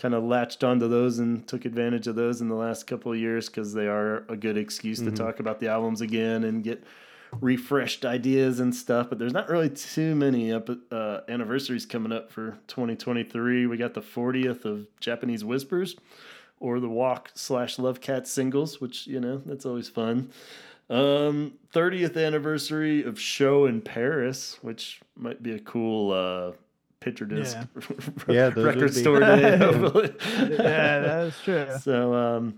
kind 0.00 0.14
of 0.14 0.24
latched 0.24 0.64
onto 0.64 0.88
those 0.88 1.18
and 1.18 1.46
took 1.46 1.64
advantage 1.64 2.06
of 2.06 2.14
those 2.14 2.40
in 2.40 2.48
the 2.48 2.54
last 2.54 2.86
couple 2.86 3.12
of 3.12 3.18
years 3.18 3.48
because 3.48 3.74
they 3.74 3.86
are 3.86 4.24
a 4.28 4.36
good 4.36 4.56
excuse 4.56 4.98
to 5.00 5.10
talk 5.10 5.40
about 5.40 5.60
the 5.60 5.68
albums 5.68 6.00
again 6.00 6.44
and 6.44 6.64
get 6.64 6.82
refreshed 7.40 8.04
ideas 8.04 8.60
and 8.60 8.74
stuff. 8.74 9.08
But 9.08 9.18
there's 9.18 9.32
not 9.32 9.48
really 9.48 9.70
too 9.70 10.14
many 10.14 10.52
up 10.52 10.68
uh, 10.90 11.20
anniversaries 11.28 11.86
coming 11.86 12.12
up 12.12 12.32
for 12.32 12.58
2023. 12.68 13.66
We 13.66 13.76
got 13.76 13.94
the 13.94 14.00
40th 14.00 14.64
of 14.64 14.86
Japanese 15.00 15.44
Whispers 15.44 15.96
or 16.58 16.80
the 16.80 16.88
Walk 16.88 17.30
slash 17.34 17.78
Love 17.78 18.00
Cat 18.00 18.26
singles, 18.26 18.80
which 18.80 19.06
you 19.06 19.20
know 19.20 19.42
that's 19.44 19.66
always 19.66 19.88
fun. 19.88 20.30
Um, 20.88 21.54
30th 21.72 22.16
anniversary 22.16 23.04
of 23.04 23.20
Show 23.20 23.66
in 23.66 23.80
Paris, 23.80 24.58
which 24.60 25.00
might 25.14 25.42
be 25.42 25.52
a 25.52 25.60
cool 25.60 26.12
uh, 26.12 26.52
picture 27.00 27.24
disc 27.24 27.56
Yeah. 27.56 27.94
Yeah, 28.28 28.48
record 28.56 28.94
store 28.94 29.20
day. 29.20 29.50
yeah 29.50 30.98
that's 31.00 31.42
true 31.42 31.66
So 31.80 32.14
um, 32.14 32.54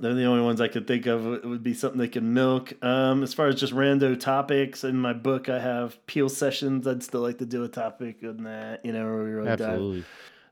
they're 0.00 0.14
the 0.14 0.24
only 0.24 0.42
ones 0.44 0.60
I 0.60 0.68
could 0.68 0.86
think 0.86 1.06
of. 1.06 1.26
It 1.34 1.44
would 1.44 1.62
be 1.64 1.74
something 1.74 1.98
they 1.98 2.06
can 2.08 2.32
milk. 2.32 2.72
Um, 2.84 3.22
as 3.24 3.34
far 3.34 3.48
as 3.48 3.58
just 3.58 3.72
rando 3.72 4.18
topics 4.18 4.84
in 4.84 4.96
my 4.96 5.12
book, 5.12 5.48
I 5.48 5.58
have 5.58 6.04
peel 6.06 6.28
sessions. 6.28 6.86
I'd 6.86 7.02
still 7.02 7.22
like 7.22 7.38
to 7.38 7.46
do 7.46 7.64
a 7.64 7.68
topic 7.68 8.18
on 8.22 8.44
that. 8.44 8.84
You 8.84 8.92
know, 8.92 9.04
where 9.04 9.24
we 9.24 9.30
really 9.30 9.48
dive 9.48 9.60
Absolutely. 9.62 10.04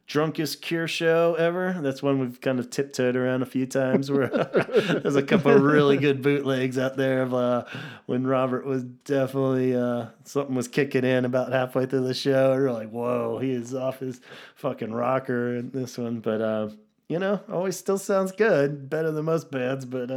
Drunkest 0.09 0.63
cure 0.63 0.89
show 0.89 1.37
ever. 1.39 1.77
That's 1.81 2.03
one 2.03 2.19
we've 2.19 2.41
kind 2.41 2.59
of 2.59 2.71
tiptoed 2.71 3.15
around 3.15 3.43
a 3.43 3.47
few 3.47 3.67
times. 3.67 4.11
Where 4.11 4.29
there's 5.03 5.15
a 5.15 5.23
couple 5.23 5.53
of 5.53 5.63
really 5.63 5.99
good 5.99 6.23
bootlegs 6.23 6.79
out 6.79 6.97
there 6.97 7.23
of 7.23 7.35
uh, 7.35 7.65
when 8.07 8.27
Robert 8.27 8.67
was 8.67 8.83
definitely 8.83 9.77
uh, 9.77 10.07
something 10.25 10.57
was 10.57 10.67
kicking 10.67 11.05
in 11.05 11.25
about 11.25 11.53
halfway 11.53 11.87
through 11.87 12.07
the 12.07 12.15
show. 12.15 12.55
We're 12.57 12.73
like, 12.73 12.91
whoa, 12.91 13.39
he 13.39 13.53
is 13.53 13.75
off 13.75 14.01
his 14.01 14.21
fucking 14.57 14.93
rocker 14.93 15.55
in 15.55 15.71
this 15.71 15.99
one. 15.99 16.21
But 16.21 16.41
uh, 16.41 16.71
you 17.09 17.19
know, 17.19 17.41
always 17.53 17.77
still 17.77 17.99
sounds 17.99 18.33
good, 18.33 18.91
better 18.91 19.13
than 19.13 19.27
most 19.27 19.51
bands, 19.53 19.85
but. 19.85 20.11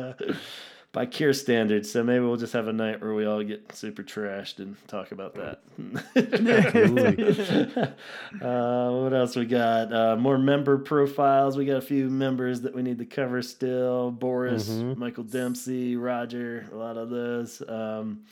By 0.93 1.05
Cure 1.05 1.31
standards, 1.31 1.89
so 1.89 2.03
maybe 2.03 2.19
we'll 2.25 2.35
just 2.35 2.51
have 2.51 2.67
a 2.67 2.73
night 2.73 2.99
where 3.01 3.13
we 3.13 3.25
all 3.25 3.41
get 3.43 3.73
super 3.73 4.03
trashed 4.03 4.59
and 4.59 4.75
talk 4.89 5.13
about 5.13 5.35
that. 5.35 5.61
uh, 8.41 8.91
what 8.91 9.13
else 9.13 9.35
we 9.37 9.45
got? 9.45 9.93
Uh, 9.93 10.15
more 10.17 10.37
member 10.37 10.77
profiles. 10.77 11.55
We 11.57 11.63
got 11.65 11.77
a 11.77 11.81
few 11.81 12.09
members 12.09 12.59
that 12.61 12.75
we 12.75 12.81
need 12.81 12.97
to 12.99 13.05
cover 13.05 13.41
still. 13.41 14.11
Boris, 14.11 14.67
Mhm. 14.69 14.97
Michael 14.97 15.23
Dempsey, 15.23 15.95
Roger, 15.95 16.67
a 16.73 16.75
lot 16.75 16.97
of 16.97 17.09
those. 17.09 17.61
Um, 17.69 18.23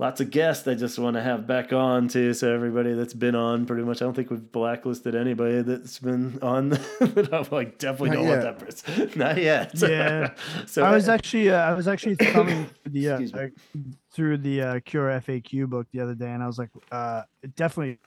lots 0.00 0.18
of 0.18 0.30
guests 0.30 0.66
I 0.66 0.74
just 0.74 0.98
want 0.98 1.14
to 1.16 1.22
have 1.22 1.46
back 1.46 1.74
on 1.74 2.08
too. 2.08 2.32
So 2.32 2.52
everybody 2.52 2.94
that's 2.94 3.12
been 3.12 3.34
on, 3.34 3.66
pretty 3.66 3.82
much, 3.82 4.00
I 4.00 4.06
don't 4.06 4.14
think 4.14 4.30
we've 4.30 4.50
blacklisted 4.50 5.14
anybody 5.14 5.60
that's 5.60 5.98
been 5.98 6.38
on. 6.40 6.70
but 7.00 7.32
I'm 7.32 7.46
like, 7.50 7.78
definitely 7.78 8.08
Not 8.08 8.16
don't 8.16 8.24
yet. 8.24 8.44
want 8.44 8.58
that 8.58 8.66
person. 8.66 9.10
Not 9.16 9.36
yet. 9.36 9.72
Yeah. 9.76 10.32
so 10.66 10.82
I 10.82 10.92
was 10.92 11.08
actually 11.08 11.50
uh, 11.50 11.58
I 11.58 11.74
was 11.74 11.86
actually 11.86 12.14
thumbing 12.32 12.66
through 12.82 12.92
the 12.92 13.08
uh, 13.10 13.48
through 14.10 14.38
the 14.38 14.62
uh, 14.62 14.80
Cure 14.80 15.10
FAQ 15.20 15.68
book 15.68 15.86
the 15.92 16.00
other 16.00 16.14
day, 16.14 16.30
and 16.30 16.42
I 16.42 16.46
was 16.46 16.58
like, 16.58 16.70
uh, 16.90 17.22
definitely 17.54 17.98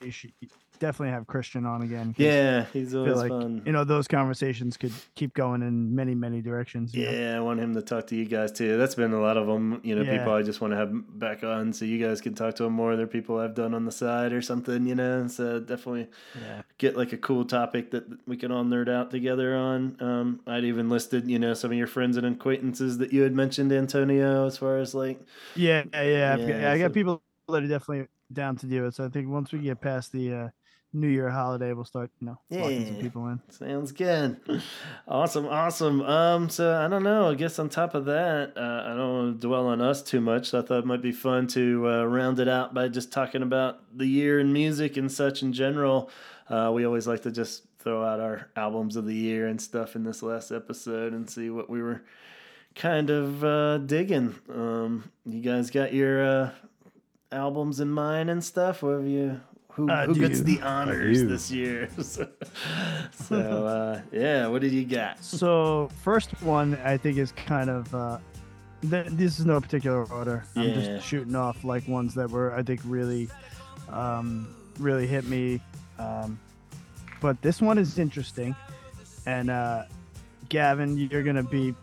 definitely 0.84 1.14
have 1.14 1.26
Christian 1.28 1.66
on 1.66 1.82
again. 1.82 2.14
yeah, 2.18 2.66
he's 2.74 2.94
always 2.94 3.16
like 3.16 3.30
fun. 3.30 3.62
you 3.66 3.72
know 3.72 3.84
those 3.86 4.08
conversations 4.08 4.76
could 4.76 4.92
keep 5.16 5.34
going 5.34 5.62
in 5.62 5.96
many 5.96 6.14
many 6.14 6.42
directions. 6.42 6.94
you 6.94 7.06
know? 7.06 7.12
Yeah, 7.12 7.38
I 7.38 7.40
want 7.40 7.60
him 7.62 7.74
to 7.76 7.82
talk 7.82 8.08
to 8.08 8.16
you 8.16 8.26
guys 8.26 8.52
too. 8.52 8.78
That's 8.78 8.96
been 8.96 9.14
a 9.14 9.22
lot 9.22 9.38
of 9.38 9.48
them. 9.48 9.80
You 9.84 9.96
know, 9.96 10.02
Yeah. 10.04 10.18
people 10.18 10.34
I 10.34 10.42
just 10.44 10.60
want 10.62 10.74
to 10.74 10.78
have 10.78 10.92
back 11.18 11.44
on 11.44 11.72
so 11.72 11.86
you 11.86 12.06
guys 12.06 12.20
can 12.20 12.36
talk 12.36 12.56
to 12.56 12.66
him 12.66 12.74
more. 12.74 12.96
They're 12.98 13.08
people 13.08 13.40
I've 13.40 13.56
done 13.56 13.74
on 13.74 13.86
the 13.86 13.92
side 13.92 14.34
or 14.34 14.42
something. 14.42 14.86
You 14.86 14.96
know, 14.96 15.28
so 15.28 15.60
definitely 15.62 16.08
yeah. 16.42 16.64
get 16.78 16.98
like 16.98 17.14
a 17.14 17.18
cool 17.18 17.46
topic 17.46 17.92
that 17.92 18.04
we 18.28 18.36
can 18.36 18.52
all 18.52 18.66
nerd 18.66 18.90
out 18.90 19.10
together 19.10 19.56
on. 19.56 19.96
Um, 20.02 20.42
I'd 20.46 20.66
even 20.66 20.90
listed, 20.90 21.30
you 21.30 21.40
know, 21.40 21.54
some 21.54 21.72
of 21.72 21.78
your 21.78 21.88
friends 21.88 22.18
and 22.18 22.26
acquaintances 22.28 22.98
that 22.98 23.14
you 23.14 23.22
had 23.22 23.34
mentioned, 23.34 23.72
Antonio, 23.72 24.46
as 24.46 24.58
far 24.58 24.78
as 24.80 24.94
like, 24.94 25.22
Yeah, 25.56 25.84
yeah, 25.94 26.02
yeah. 26.04 26.36
Yeah, 26.38 26.72
I 26.74 26.78
got 26.78 26.90
so- 26.92 26.94
people 26.94 27.22
that 27.48 27.64
are 27.64 27.68
definitely 27.68 28.08
down 28.32 28.56
to 28.58 28.66
do 28.66 28.86
it. 28.88 28.96
So 28.96 29.06
I 29.06 29.10
think 29.10 29.28
once 29.30 29.52
we 29.52 29.60
get 29.60 29.80
past 29.80 30.12
the 30.12 30.34
uh, 30.34 30.48
New 30.94 31.08
Year 31.08 31.30
holiday, 31.30 31.74
we'll 31.74 31.86
start, 31.86 32.12
you 32.22 32.28
know, 32.28 32.40
locking 32.52 32.86
some 32.86 32.96
people 32.98 33.28
in. 33.28 33.42
Sounds 33.50 33.92
good. 33.92 34.40
awesome, 35.08 35.48
awesome. 35.48 36.02
Um, 36.02 36.50
so 36.50 36.76
I 36.76 36.88
don't 36.88 37.04
know. 37.04 37.32
I 37.32 37.36
guess 37.36 37.58
on 37.58 37.70
top 37.70 37.96
of 37.96 38.06
that, 38.06 38.54
uh, 38.56 38.84
I 38.86 38.96
don't 38.96 39.14
want 39.14 39.42
to 39.42 39.48
dwell 39.48 39.68
on 39.68 39.82
us 39.82 40.04
too 40.04 40.22
much. 40.22 40.50
So 40.52 40.60
I 40.60 40.62
thought 40.62 40.80
it 40.80 40.86
might 40.86 41.02
be 41.02 41.12
fun 41.12 41.48
to 41.48 41.90
uh, 41.90 42.04
round 42.06 42.40
it 42.40 42.48
out 42.48 42.74
by 42.74 42.90
just 42.90 43.12
talking 43.12 43.42
about 43.42 43.80
the 43.98 44.06
year 44.06 44.40
in 44.40 44.54
music 44.54 44.96
and 44.98 45.12
such 45.12 45.42
in 45.42 45.52
general. 45.52 46.12
Uh, 46.48 46.72
we 46.74 46.86
always 46.86 47.08
like 47.08 47.24
to 47.24 47.32
just 47.32 47.64
throw 47.80 48.06
out 48.06 48.20
our 48.20 48.50
albums 48.56 48.96
of 48.96 49.06
the 49.06 49.16
year 49.16 49.48
and 49.48 49.62
stuff 49.62 49.96
in 49.96 50.04
this 50.04 50.22
last 50.22 50.52
episode 50.52 51.14
and 51.14 51.30
see 51.30 51.50
what 51.50 51.70
we 51.70 51.82
were 51.82 52.04
kind 52.76 53.10
of 53.10 53.44
uh, 53.44 53.78
digging. 53.80 54.36
Um, 54.50 55.12
you 55.26 55.42
guys 55.42 55.70
got 55.70 55.94
your 55.94 56.24
uh, 56.24 56.52
albums 57.32 57.80
in 57.80 57.90
mind 57.90 58.30
and 58.30 58.44
stuff. 58.44 58.84
What 58.84 58.94
have 58.94 59.08
you? 59.08 59.42
Who, 59.76 59.90
I 59.90 60.06
who 60.06 60.16
gets 60.16 60.42
the 60.42 60.62
honors 60.62 61.24
this 61.24 61.50
year? 61.50 61.90
so 62.02 62.28
uh, 63.32 64.02
yeah, 64.12 64.48
what 64.48 64.62
did 64.62 64.72
you 64.72 64.86
got? 64.86 65.24
So 65.24 65.90
first 66.04 66.42
one 66.42 66.76
I 66.84 66.98
think 66.98 67.18
is 67.18 67.32
kind 67.32 67.70
of 67.70 67.94
uh, 67.94 68.18
th- 68.82 69.08
this 69.12 69.40
is 69.40 69.46
no 69.46 69.60
particular 69.60 70.06
order. 70.12 70.44
I'm 70.56 70.74
just 70.74 71.08
shooting 71.08 71.36
off 71.36 71.64
like 71.64 71.88
ones 71.88 72.14
that 72.16 72.30
were 72.30 72.54
I 72.54 72.62
think 72.62 72.82
really, 72.86 73.30
um, 73.90 74.54
really 74.80 75.08
hit 75.08 75.26
me. 75.26 75.60
Um, 75.98 76.40
but 77.20 77.42
this 77.42 77.62
one 77.62 77.78
is 77.78 77.98
interesting, 77.98 78.56
and 79.26 79.50
uh, 79.50 79.86
Gavin, 80.50 80.98
you're 80.98 81.24
gonna 81.24 81.44
be 81.44 81.74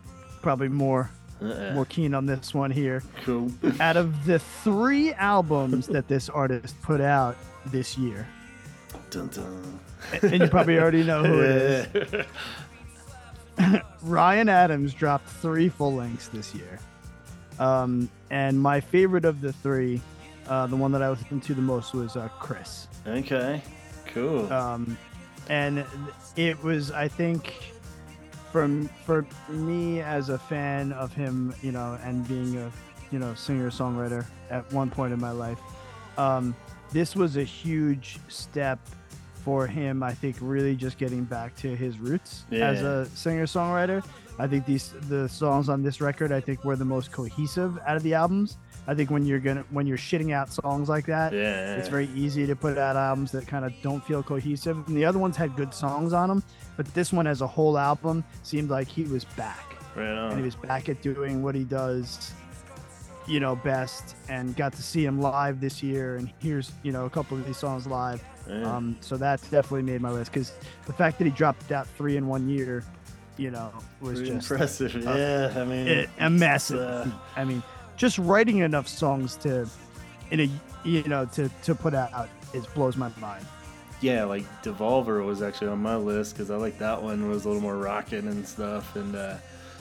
probably 0.41 0.69
more 0.69 1.11
Uh, 1.41 1.71
more 1.73 1.85
keen 1.85 2.13
on 2.13 2.25
this 2.27 2.53
one 2.53 2.69
here. 2.71 3.01
cool. 3.25 3.51
Out 3.79 3.97
of 3.97 4.25
the 4.25 4.37
three 4.39 5.11
albums 5.13 5.87
that 5.87 6.07
this 6.07 6.29
artist 6.29 6.79
put 6.81 7.01
out 7.01 7.35
this 7.67 7.97
year, 7.97 8.27
Dun, 9.09 9.27
dun. 9.29 9.79
and 10.21 10.41
you 10.41 10.47
probably 10.47 10.77
already 10.79 11.03
know 11.03 11.23
who 11.23 11.41
it 11.41 11.95
is. 12.15 12.25
Ryan 14.03 14.49
Adams 14.49 14.93
dropped 14.93 15.27
three 15.29 15.69
full 15.69 15.93
lengths 15.95 16.27
this 16.29 16.53
year. 16.55 16.79
Um, 17.59 18.09
and 18.29 18.59
my 18.59 18.79
favorite 18.79 19.25
of 19.25 19.41
the 19.41 19.53
three, 19.53 20.01
uh, 20.47 20.67
the 20.67 20.75
one 20.75 20.91
that 20.93 21.03
I 21.03 21.09
listened 21.09 21.43
to 21.43 21.53
the 21.53 21.61
most 21.61 21.93
was 21.93 22.15
uh, 22.15 22.27
Chris. 22.39 22.87
okay, 23.05 23.61
cool. 24.13 24.51
Um, 24.51 24.97
and 25.49 25.85
it 26.35 26.61
was, 26.63 26.91
I 26.91 27.07
think, 27.07 27.70
from 28.51 28.89
for 29.05 29.25
me 29.49 30.01
as 30.01 30.29
a 30.29 30.37
fan 30.37 30.91
of 30.93 31.13
him, 31.13 31.53
you 31.61 31.71
know, 31.71 31.97
and 32.03 32.27
being 32.27 32.57
a 32.57 32.71
you 33.11 33.19
know 33.19 33.33
singer 33.33 33.69
songwriter 33.69 34.25
at 34.49 34.71
one 34.73 34.89
point 34.89 35.13
in 35.13 35.19
my 35.19 35.31
life, 35.31 35.59
um, 36.17 36.55
this 36.91 37.15
was 37.15 37.37
a 37.37 37.43
huge 37.43 38.19
step 38.27 38.79
for 39.43 39.67
him. 39.67 40.03
I 40.03 40.13
think 40.13 40.37
really 40.39 40.75
just 40.75 40.97
getting 40.97 41.23
back 41.23 41.55
to 41.57 41.75
his 41.75 41.99
roots 41.99 42.45
as 42.51 42.81
a 42.81 43.05
singer 43.15 43.45
songwriter. 43.45 44.03
I 44.39 44.47
think 44.47 44.65
these 44.65 44.93
the 45.07 45.27
songs 45.27 45.69
on 45.69 45.83
this 45.83 46.01
record 46.01 46.31
I 46.31 46.39
think 46.39 46.63
were 46.63 46.75
the 46.75 46.85
most 46.85 47.11
cohesive 47.11 47.77
out 47.85 47.97
of 47.97 48.03
the 48.03 48.13
albums. 48.13 48.57
I 48.87 48.95
think 48.95 49.11
when 49.11 49.25
you're 49.25 49.39
gonna 49.39 49.63
when 49.69 49.85
you're 49.85 49.97
shitting 49.97 50.33
out 50.33 50.51
songs 50.51 50.89
like 50.89 51.05
that, 51.05 51.33
yeah, 51.33 51.75
it's 51.75 51.87
very 51.87 52.09
easy 52.15 52.47
to 52.47 52.55
put 52.55 52.77
out 52.77 52.95
albums 52.95 53.31
that 53.31 53.47
kind 53.47 53.63
of 53.63 53.71
don't 53.83 54.03
feel 54.05 54.23
cohesive. 54.23 54.75
And 54.87 54.97
the 54.97 55.05
other 55.05 55.19
ones 55.19 55.37
had 55.37 55.55
good 55.55 55.73
songs 55.73 56.13
on 56.13 56.29
them, 56.29 56.43
but 56.77 56.91
this 56.93 57.13
one 57.13 57.27
as 57.27 57.41
a 57.41 57.47
whole 57.47 57.77
album 57.77 58.23
seemed 58.43 58.69
like 58.69 58.87
he 58.87 59.03
was 59.03 59.23
back. 59.37 59.75
right 59.95 60.07
And 60.29 60.37
he 60.37 60.43
was 60.43 60.55
back 60.55 60.89
at 60.89 61.01
doing 61.01 61.43
what 61.43 61.53
he 61.53 61.63
does, 61.63 62.33
you 63.27 63.39
know, 63.39 63.55
best. 63.55 64.15
And 64.29 64.55
got 64.55 64.73
to 64.73 64.81
see 64.81 65.05
him 65.05 65.21
live 65.21 65.61
this 65.61 65.83
year. 65.83 66.15
And 66.15 66.31
here's, 66.39 66.71
you 66.81 66.91
know, 66.91 67.05
a 67.05 67.09
couple 67.09 67.37
of 67.37 67.45
these 67.45 67.57
songs 67.57 67.85
live. 67.85 68.23
Um, 68.49 68.97
so 69.01 69.15
that's 69.15 69.43
definitely 69.49 69.83
made 69.83 70.01
my 70.01 70.09
list 70.09 70.31
because 70.33 70.53
the 70.87 70.93
fact 70.93 71.19
that 71.19 71.25
he 71.25 71.29
dropped 71.31 71.71
out 71.71 71.87
three 71.87 72.17
in 72.17 72.25
one 72.27 72.49
year, 72.49 72.83
you 73.37 73.51
know, 73.51 73.71
was 74.01 74.19
Pretty 74.19 74.33
just 74.35 74.51
impressive. 74.51 74.95
yeah, 75.03 75.53
I 75.55 75.63
mean, 75.63 75.87
a, 75.87 76.07
a 76.25 76.29
massive. 76.29 76.79
uh, 76.79 77.05
I 77.35 77.45
mean, 77.45 77.61
just 78.01 78.17
writing 78.17 78.57
enough 78.57 78.87
songs 78.87 79.35
to, 79.35 79.69
in 80.31 80.39
a 80.39 80.49
you 80.83 81.03
know, 81.03 81.23
to 81.27 81.47
to 81.63 81.75
put 81.75 81.93
out 81.93 82.27
it 82.53 82.65
blows 82.73 82.97
my 82.97 83.11
mind. 83.21 83.45
yeah, 84.01 84.23
like 84.23 84.43
Devolver 84.63 85.23
was 85.23 85.43
actually 85.43 85.67
on 85.67 85.79
my 85.79 85.95
list 85.95 86.33
because 86.33 86.49
I 86.49 86.55
like 86.55 86.79
that 86.79 87.01
one 87.01 87.29
was 87.29 87.45
a 87.45 87.47
little 87.47 87.61
more 87.61 87.77
rocking 87.77 88.27
and 88.27 88.45
stuff, 88.47 88.95
and 88.95 89.15
uh, 89.15 89.35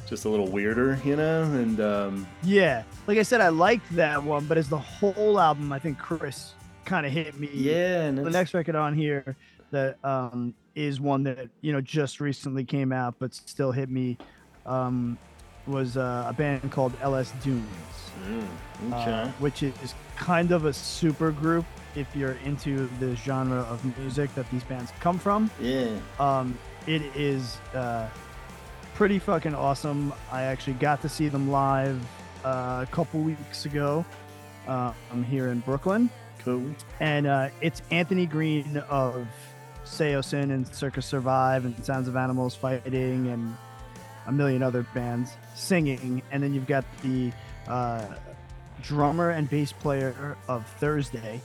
just 0.06 0.26
a 0.26 0.28
little 0.28 0.48
weirder, 0.48 1.00
you 1.02 1.16
know. 1.16 1.42
And 1.44 1.80
um, 1.80 2.26
Yeah, 2.42 2.82
like 3.06 3.16
I 3.16 3.22
said, 3.22 3.40
I 3.40 3.48
liked 3.48 3.90
that 3.96 4.22
one, 4.22 4.44
but 4.44 4.58
as 4.58 4.68
the 4.68 4.78
whole 4.78 5.40
album, 5.40 5.72
I 5.72 5.78
think 5.78 5.98
Chris 5.98 6.52
kind 6.84 7.06
of 7.06 7.12
hit 7.12 7.40
me. 7.40 7.48
yeah, 7.54 8.02
and 8.02 8.18
The 8.18 8.22
it's- 8.22 8.34
next 8.34 8.52
record 8.52 8.76
on 8.76 8.94
here 8.94 9.34
that 9.70 9.96
um, 10.04 10.52
is 10.74 11.00
one 11.00 11.22
that 11.22 11.48
you 11.62 11.72
know 11.72 11.80
just 11.80 12.20
recently 12.20 12.64
came 12.64 12.92
out, 12.92 13.14
but 13.18 13.32
still 13.34 13.72
hit 13.72 13.88
me, 13.88 14.18
um, 14.66 15.16
was 15.70 15.96
uh, 15.96 16.26
a 16.28 16.32
band 16.32 16.70
called 16.72 16.92
LS 17.00 17.32
Dunes. 17.42 17.66
Mm, 18.28 18.92
uh, 18.92 19.28
which 19.38 19.62
is 19.62 19.94
kind 20.16 20.50
of 20.52 20.66
a 20.66 20.72
super 20.74 21.30
group 21.30 21.64
if 21.96 22.14
you're 22.14 22.36
into 22.44 22.86
the 23.00 23.16
genre 23.16 23.60
of 23.60 23.82
music 23.98 24.34
that 24.34 24.48
these 24.50 24.62
bands 24.64 24.92
come 25.00 25.18
from. 25.18 25.50
yeah. 25.58 25.88
Um, 26.18 26.58
it 26.86 27.00
is 27.16 27.56
uh, 27.74 28.08
pretty 28.94 29.18
fucking 29.18 29.54
awesome. 29.54 30.12
I 30.30 30.42
actually 30.42 30.74
got 30.74 31.00
to 31.02 31.08
see 31.08 31.28
them 31.28 31.50
live 31.50 31.98
uh, 32.44 32.84
a 32.86 32.88
couple 32.90 33.20
weeks 33.20 33.64
ago. 33.64 34.04
Uh, 34.68 34.92
I'm 35.10 35.24
here 35.24 35.48
in 35.48 35.60
Brooklyn, 35.60 36.10
Cool. 36.40 36.62
and 37.00 37.26
uh, 37.26 37.48
it's 37.62 37.80
Anthony 37.90 38.26
Green 38.26 38.76
of 38.90 39.26
Saosin 39.84 40.50
and 40.52 40.66
Circa 40.68 41.00
Survive 41.02 41.64
and 41.64 41.82
Sounds 41.84 42.06
of 42.06 42.16
Animals 42.16 42.54
Fighting 42.54 43.28
and 43.28 43.56
a 44.30 44.32
million 44.32 44.62
other 44.62 44.86
bands 44.94 45.32
singing, 45.54 46.22
and 46.30 46.42
then 46.42 46.54
you've 46.54 46.66
got 46.66 46.84
the 47.02 47.32
uh, 47.66 48.06
drummer 48.80 49.30
and 49.30 49.50
bass 49.50 49.72
player 49.72 50.36
of 50.48 50.64
Thursday, 50.78 51.40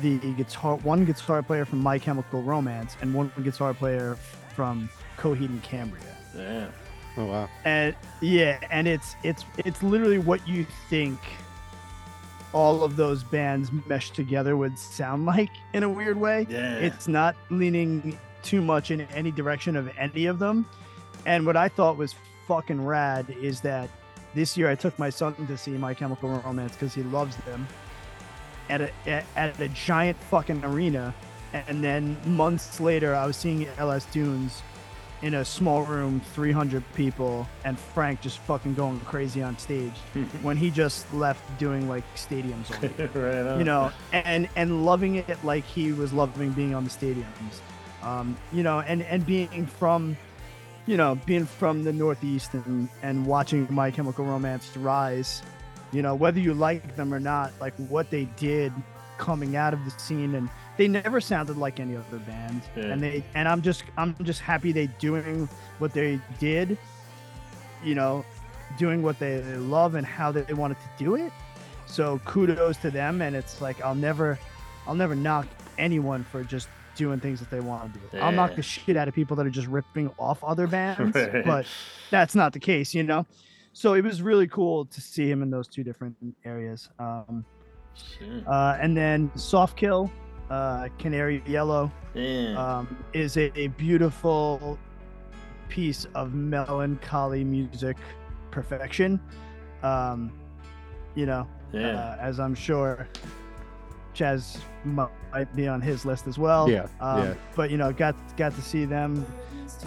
the 0.00 0.18
guitar 0.32 0.76
one 0.76 1.04
guitar 1.04 1.42
player 1.42 1.66
from 1.66 1.80
My 1.80 1.98
Chemical 1.98 2.42
Romance, 2.42 2.96
and 3.02 3.12
one 3.14 3.30
guitar 3.42 3.74
player 3.74 4.16
from 4.56 4.88
Coheed 5.18 5.50
and 5.50 5.62
Cambria. 5.62 6.02
Yeah. 6.36 6.66
Oh 7.18 7.26
wow. 7.26 7.48
And 7.64 7.94
yeah, 8.20 8.58
and 8.70 8.88
it's 8.88 9.16
it's 9.22 9.44
it's 9.58 9.82
literally 9.82 10.18
what 10.18 10.48
you 10.48 10.66
think 10.88 11.20
all 12.54 12.82
of 12.82 12.96
those 12.96 13.22
bands 13.22 13.70
meshed 13.86 14.14
together 14.14 14.56
would 14.56 14.78
sound 14.78 15.26
like 15.26 15.50
in 15.74 15.82
a 15.82 15.88
weird 15.90 16.16
way. 16.16 16.46
Yeah. 16.48 16.76
It's 16.76 17.06
not 17.06 17.36
leaning 17.50 18.18
too 18.42 18.62
much 18.62 18.90
in 18.90 19.02
any 19.02 19.30
direction 19.30 19.76
of 19.76 19.90
any 19.98 20.24
of 20.24 20.38
them. 20.38 20.66
And 21.26 21.46
what 21.46 21.56
I 21.56 21.68
thought 21.68 21.96
was 21.96 22.14
fucking 22.46 22.84
rad 22.84 23.34
is 23.40 23.60
that 23.62 23.88
this 24.34 24.56
year 24.56 24.68
I 24.68 24.74
took 24.74 24.98
my 24.98 25.10
son 25.10 25.34
to 25.46 25.56
see 25.56 25.72
My 25.72 25.94
Chemical 25.94 26.28
Romance 26.28 26.72
because 26.72 26.94
he 26.94 27.02
loves 27.02 27.36
them 27.38 27.66
at 28.68 28.80
a 28.80 28.90
at, 29.06 29.24
at 29.36 29.60
a 29.60 29.68
giant 29.68 30.16
fucking 30.24 30.64
arena, 30.64 31.14
and 31.52 31.82
then 31.82 32.16
months 32.26 32.80
later 32.80 33.14
I 33.14 33.26
was 33.26 33.36
seeing 33.36 33.66
LS 33.78 34.06
Dunes 34.06 34.62
in 35.22 35.34
a 35.34 35.44
small 35.44 35.82
room, 35.84 36.20
300 36.34 36.82
people, 36.94 37.48
and 37.64 37.78
Frank 37.78 38.20
just 38.20 38.38
fucking 38.40 38.74
going 38.74 39.00
crazy 39.00 39.42
on 39.42 39.56
stage 39.56 39.96
when 40.42 40.56
he 40.56 40.70
just 40.70 41.12
left 41.14 41.42
doing 41.58 41.88
like 41.88 42.04
stadiums 42.14 42.70
right 43.14 43.46
on. 43.46 43.58
you 43.58 43.64
know, 43.64 43.90
and 44.12 44.48
and 44.56 44.84
loving 44.84 45.16
it 45.16 45.42
like 45.44 45.64
he 45.64 45.92
was 45.92 46.12
loving 46.12 46.52
being 46.52 46.74
on 46.74 46.84
the 46.84 46.90
stadiums, 46.90 47.60
um, 48.02 48.36
you 48.52 48.62
know, 48.62 48.80
and 48.80 49.02
and 49.02 49.24
being 49.24 49.66
from, 49.66 50.16
you 50.86 50.96
know, 50.96 51.14
being 51.26 51.46
from 51.46 51.84
the 51.84 51.92
Northeast 51.92 52.54
and 52.54 52.88
and 53.02 53.26
watching 53.26 53.66
My 53.70 53.90
Chemical 53.90 54.24
Romance 54.24 54.76
rise, 54.76 55.42
you 55.92 56.02
know, 56.02 56.14
whether 56.14 56.40
you 56.40 56.54
like 56.54 56.96
them 56.96 57.12
or 57.14 57.20
not, 57.20 57.52
like 57.60 57.74
what 57.88 58.10
they 58.10 58.24
did 58.36 58.72
coming 59.16 59.54
out 59.56 59.72
of 59.72 59.84
the 59.84 59.90
scene 59.92 60.34
and 60.34 60.48
they 60.76 60.88
never 60.88 61.20
sounded 61.20 61.56
like 61.56 61.78
any 61.78 61.94
other 61.96 62.18
band 62.18 62.60
Yeah. 62.76 62.86
and 62.86 63.00
they 63.00 63.22
and 63.36 63.46
i'm 63.46 63.62
just 63.62 63.84
i'm 63.96 64.16
just 64.24 64.40
happy 64.40 64.72
they 64.72 64.88
doing 64.98 65.48
what 65.78 65.92
they 65.92 66.18
did 66.40 66.76
you 67.84 67.94
know 67.94 68.24
doing 68.76 69.04
what 69.04 69.20
they 69.20 69.40
love 69.54 69.94
and 69.94 70.04
how 70.04 70.32
they 70.32 70.52
wanted 70.52 70.78
to 70.80 71.04
do 71.04 71.14
it 71.14 71.32
so 71.86 72.18
kudos 72.24 72.76
to 72.78 72.90
them 72.90 73.22
and 73.22 73.36
it's 73.36 73.60
like 73.60 73.80
i'll 73.82 73.94
never 73.94 74.36
i'll 74.88 74.96
never 74.96 75.14
knock 75.14 75.46
anyone 75.78 76.24
for 76.24 76.42
just 76.42 76.66
doing 76.94 77.20
things 77.20 77.40
that 77.40 77.50
they 77.50 77.60
want 77.60 77.92
to 77.92 78.00
do 78.00 78.18
i'll 78.18 78.32
knock 78.32 78.54
the 78.54 78.62
shit 78.62 78.96
out 78.96 79.08
of 79.08 79.14
people 79.14 79.36
that 79.36 79.46
are 79.46 79.50
just 79.50 79.68
ripping 79.68 80.10
off 80.18 80.42
other 80.44 80.66
bands 80.66 81.14
Right. 81.14 81.44
but 81.44 81.66
that's 82.10 82.34
not 82.34 82.52
the 82.52 82.60
case 82.60 82.94
you 82.94 83.02
know 83.02 83.26
so 83.72 83.94
it 83.94 84.04
was 84.04 84.22
really 84.22 84.46
cool 84.46 84.84
to 84.86 85.00
see 85.00 85.28
him 85.28 85.42
in 85.42 85.50
those 85.50 85.68
two 85.68 85.82
different 85.82 86.16
areas 86.44 86.88
um, 86.98 87.44
uh, 88.46 88.78
and 88.80 88.96
then 88.96 89.30
soft 89.36 89.76
kill 89.76 90.10
uh, 90.50 90.88
canary 90.98 91.42
yellow 91.46 91.90
yeah. 92.14 92.54
um, 92.78 93.04
is 93.12 93.36
a, 93.36 93.56
a 93.58 93.68
beautiful 93.68 94.78
piece 95.68 96.06
of 96.14 96.34
melancholy 96.34 97.42
music 97.42 97.96
perfection. 98.50 99.20
Um, 99.82 100.32
you 101.14 101.26
know, 101.26 101.46
yeah. 101.72 101.96
uh, 101.96 102.16
as 102.20 102.40
I'm 102.40 102.54
sure 102.54 103.08
Chaz 104.14 104.58
mu- 104.84 105.06
might 105.32 105.54
be 105.56 105.66
on 105.68 105.80
his 105.80 106.04
list 106.04 106.26
as 106.26 106.38
well. 106.38 106.70
Yeah, 106.70 106.86
Um, 107.00 107.22
yeah. 107.22 107.34
But 107.56 107.70
you 107.70 107.76
know, 107.76 107.92
got 107.92 108.14
got 108.36 108.54
to 108.54 108.62
see 108.62 108.84
them, 108.84 109.26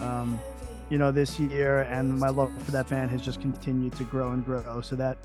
um, 0.00 0.38
you 0.90 0.98
know, 0.98 1.10
this 1.12 1.38
year, 1.40 1.80
and 1.82 2.18
my 2.18 2.28
love 2.28 2.50
for 2.62 2.70
that 2.72 2.88
band 2.88 3.10
has 3.10 3.22
just 3.22 3.40
continued 3.40 3.94
to 3.96 4.04
grow 4.04 4.32
and 4.32 4.44
grow. 4.44 4.80
So 4.80 4.96
that 4.96 5.18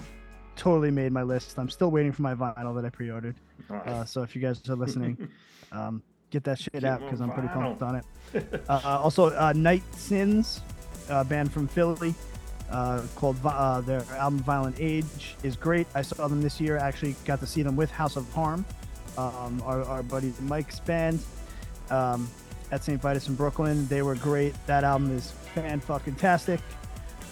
totally 0.56 0.92
made 0.92 1.12
my 1.12 1.24
list. 1.24 1.58
I'm 1.58 1.70
still 1.70 1.92
waiting 1.92 2.12
for 2.12 2.22
my 2.22 2.36
vinyl 2.36 2.76
that 2.76 2.86
I 2.86 2.90
pre-ordered. 2.90 3.36
Uh, 3.70 4.06
so 4.06 4.22
if 4.22 4.36
you 4.36 4.42
guys 4.42 4.62
are 4.70 4.76
listening, 4.76 5.30
um, 5.72 6.02
get 6.30 6.44
that 6.44 6.60
shit 6.60 6.74
Get 6.74 6.84
out 6.84 7.02
because 7.02 7.22
I'm 7.22 7.32
pretty 7.32 7.48
pumped 7.50 7.82
on 7.82 7.96
it. 7.96 8.06
Uh, 8.68 9.00
also, 9.04 9.28
uh, 9.38 9.54
Night 9.56 9.84
Sins, 9.96 10.62
a 11.08 11.24
band 11.24 11.52
from 11.54 11.68
Philly, 11.68 12.16
uh, 12.72 13.04
called 13.16 13.38
uh, 13.46 13.80
their 13.82 14.04
album 14.18 14.40
Violent 14.40 14.76
Age 14.80 15.36
is 15.44 15.56
great. 15.56 15.86
I 15.94 16.02
saw 16.02 16.28
them 16.28 16.42
this 16.42 16.60
year. 16.60 16.78
Actually, 16.78 17.16
got 17.26 17.40
to 17.42 17.46
see 17.46 17.62
them 17.62 17.76
with 17.76 17.92
House 17.92 18.16
of 18.16 18.28
Harm 18.34 18.66
um, 19.18 19.62
our, 19.66 19.84
our 19.84 20.04
buddy 20.04 20.34
Mike's 20.42 20.80
band 20.80 21.20
um, 21.90 22.30
at 22.72 22.84
St. 22.84 23.02
Vitus 23.02 23.28
in 23.28 23.36
Brooklyn. 23.36 23.88
They 23.88 24.02
were 24.02 24.16
great. 24.16 24.56
That 24.68 24.84
album 24.84 25.16
is 25.16 25.32
fan 25.54 25.80
fucking 25.80 26.16
tastic. 26.16 26.60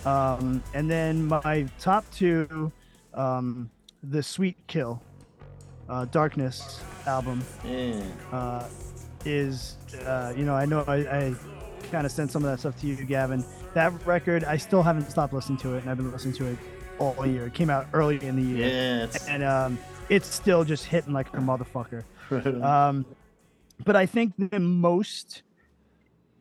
Um, 0.06 0.64
and 0.74 0.90
then 0.90 1.26
my 1.28 1.68
top 1.80 2.06
two, 2.12 2.72
um, 3.14 3.70
the 4.04 4.24
Sweet 4.24 4.58
Kill, 4.68 5.02
uh, 5.90 6.06
Darkness 6.06 6.82
album 7.06 7.44
Yeah. 7.64 8.02
uh, 8.32 8.68
is, 9.26 9.78
uh, 10.06 10.34
you 10.36 10.44
know, 10.46 10.56
I 10.56 10.66
know 10.66 10.84
I, 10.88 10.96
I 10.98 11.36
kind 11.92 12.06
of 12.06 12.12
sent 12.12 12.32
some 12.32 12.44
of 12.44 12.50
that 12.52 12.60
stuff 12.60 12.80
to 12.82 12.88
you, 12.88 12.96
Gavin. 13.06 13.44
That 13.74 13.94
record, 14.06 14.44
I 14.44 14.58
still 14.58 14.82
haven't 14.84 15.10
stopped 15.12 15.34
listening 15.34 15.58
to 15.60 15.76
it, 15.76 15.82
and 15.82 15.90
I've 15.90 15.98
been 15.98 16.12
listening 16.12 16.34
to 16.36 16.48
it 16.48 16.58
all 17.00 17.26
year. 17.26 17.48
It 17.48 17.54
came 17.54 17.70
out 17.70 17.88
early 17.94 18.22
in 18.24 18.36
the 18.36 18.42
year, 18.58 19.08
Yeah. 19.12 19.20
And 19.28 19.44
um, 19.44 19.80
it's 20.12 20.28
still 20.28 20.66
just 20.66 20.86
hitting 20.86 21.14
like 21.14 21.30
a 21.30 21.38
motherfucker. 21.38 22.04
Um, 22.64 23.06
but 23.84 23.98
I 23.98 24.06
think 24.06 24.34
the 24.38 24.58
most 24.58 25.42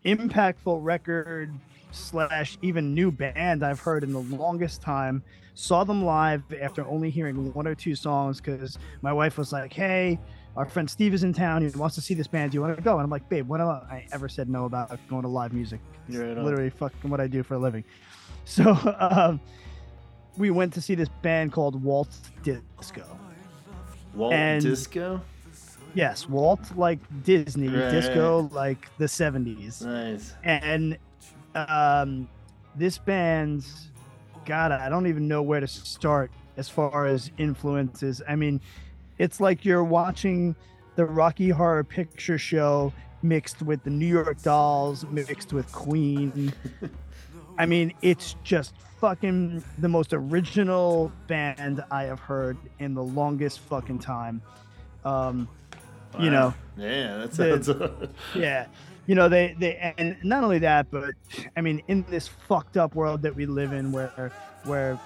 impactful 0.05 0.79
record 0.85 1.53
slash 1.91 2.57
even 2.63 2.95
new 2.95 3.11
band 3.11 3.65
I've 3.65 3.81
heard 3.81 4.05
in 4.05 4.13
the 4.13 4.21
longest 4.21 4.83
time. 4.83 5.25
Saw 5.55 5.83
them 5.83 6.05
live 6.05 6.45
after 6.61 6.87
only 6.87 7.11
hearing 7.11 7.53
one 7.53 7.67
or 7.67 7.75
two 7.75 7.97
songs 7.97 8.41
because 8.41 8.79
my 9.03 9.13
wife 9.13 9.37
was 9.37 9.53
like, 9.53 9.73
"Hey, 9.73 10.21
our 10.57 10.65
friend 10.65 10.89
Steve 10.89 11.13
is 11.13 11.25
in 11.25 11.33
town. 11.33 11.69
He 11.69 11.77
wants 11.77 11.97
to 11.97 12.01
see 12.01 12.15
this 12.15 12.29
band. 12.29 12.53
Do 12.53 12.59
you 12.59 12.61
want 12.61 12.77
to 12.77 12.83
go?" 12.83 12.93
And 12.93 13.03
I'm 13.03 13.11
like, 13.11 13.29
"Babe, 13.29 13.49
when 13.49 13.61
I 13.61 14.07
ever 14.13 14.29
said 14.29 14.49
no 14.49 14.67
about 14.67 14.97
going 15.09 15.23
to 15.23 15.29
live 15.29 15.53
music? 15.53 15.81
It's 16.07 16.19
Right 16.19 16.39
literally 16.39 16.71
fucking 16.71 17.11
what 17.11 17.21
I 17.21 17.27
do 17.27 17.43
for 17.43 17.55
a 17.55 17.59
living." 17.59 17.83
So 18.45 18.77
um, 18.99 19.41
we 20.39 20.51
went 20.51 20.73
to 20.75 20.81
see 20.81 20.95
this 20.95 21.11
band 21.21 21.53
called 21.53 21.83
Walt 21.83 22.17
Disco. 22.43 23.05
Walt 24.15 24.32
and- 24.32 24.62
Disco. 24.62 25.20
Yes, 25.95 26.28
Walt 26.28 26.77
like 26.77 27.01
Disney, 27.24 27.66
Right. 27.69 27.91
disco 27.91 28.49
like 28.53 28.87
the 28.99 29.07
70s. 29.09 29.82
Nice. 29.85 30.35
And 30.45 30.97
um 31.55 32.28
this 32.77 32.97
band's 32.99 33.89
god, 34.47 34.70
I 34.73 34.89
don't 34.89 35.09
even 35.09 35.27
know 35.27 35.43
where 35.43 35.59
to 35.61 35.66
start 35.66 36.31
as 36.57 36.69
far 36.69 37.07
as 37.07 37.31
influences. 37.39 38.23
I 38.28 38.37
mean, 38.37 38.61
it's 39.19 39.41
like 39.41 39.65
you're 39.65 39.82
watching 39.85 40.55
the 40.95 41.05
Rocky 41.07 41.49
Horror 41.51 41.82
Picture 41.85 42.39
Show 42.39 42.93
mixed 43.23 43.61
with 43.62 43.82
the 43.82 43.91
New 43.91 44.07
York 44.07 44.41
Dolls, 44.43 45.05
mixed 45.11 45.53
with 45.53 45.70
Queen. 45.73 46.53
I 47.59 47.67
mean, 47.67 47.93
it's 48.03 48.37
just 48.45 48.75
fucking 49.01 49.63
the 49.79 49.89
most 49.89 50.13
original 50.13 51.11
band 51.27 51.83
I 51.91 52.05
have 52.05 52.21
heard 52.21 52.57
in 52.79 52.95
the 52.95 53.03
longest 53.03 53.61
fucking 53.61 53.99
time. 54.01 54.43
Um, 55.05 55.49
you 56.19 56.31
know, 56.31 56.53
Yeah, 56.77 57.19
that 57.19 57.33
the- 57.33 58.11
yeah 58.35 58.67
you 59.07 59.15
know 59.17 59.29
they 59.29 59.57
they 59.59 59.95
and 59.99 60.17
not 60.23 60.45
only 60.45 60.59
that 60.61 60.91
but 60.91 61.15
i 61.57 61.61
mean 61.61 61.83
in 61.89 62.05
this 62.11 62.29
fucked 62.29 62.77
up 62.77 62.95
world 62.95 63.23
that 63.23 63.35
we 63.35 63.45
live 63.47 63.73
in 63.73 63.91
where 63.91 64.31
where 64.65 65.01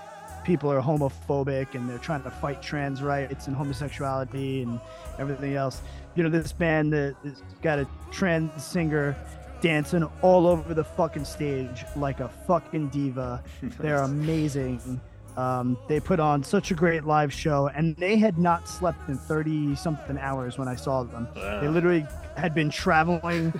people 0.44 0.70
are 0.70 0.80
homophobic 0.82 1.74
and 1.74 1.88
they're 1.88 1.96
trying 1.98 2.22
to 2.22 2.30
fight 2.30 2.60
trans 2.60 3.02
rights 3.02 3.46
and 3.46 3.56
homosexuality 3.56 4.62
and 4.62 4.78
everything 5.18 5.54
else 5.54 5.80
you 6.16 6.22
know 6.22 6.28
this 6.28 6.52
band 6.52 6.92
that 6.92 7.14
has 7.24 7.42
got 7.62 7.78
a 7.78 7.86
trans 8.10 8.62
singer 8.62 9.16
dancing 9.64 10.04
all 10.22 10.46
over 10.46 10.74
the 10.74 10.84
fucking 10.84 11.24
stage 11.24 11.84
like 11.96 12.20
a 12.20 12.28
fucking 12.46 12.88
diva 12.88 13.42
they're 13.80 13.98
amazing 14.12 15.00
um, 15.36 15.76
they 15.88 15.98
put 15.98 16.20
on 16.20 16.44
such 16.44 16.70
a 16.70 16.74
great 16.74 17.04
live 17.04 17.32
show 17.32 17.68
and 17.74 17.96
they 17.96 18.16
had 18.16 18.38
not 18.38 18.68
slept 18.68 19.08
in 19.08 19.16
30 19.16 19.74
something 19.74 20.18
hours 20.18 20.58
when 20.58 20.68
i 20.68 20.74
saw 20.76 21.02
them 21.02 21.26
Wow. 21.34 21.60
they 21.60 21.68
literally 21.68 22.06
had 22.36 22.52
been 22.54 22.68
traveling, 22.68 23.52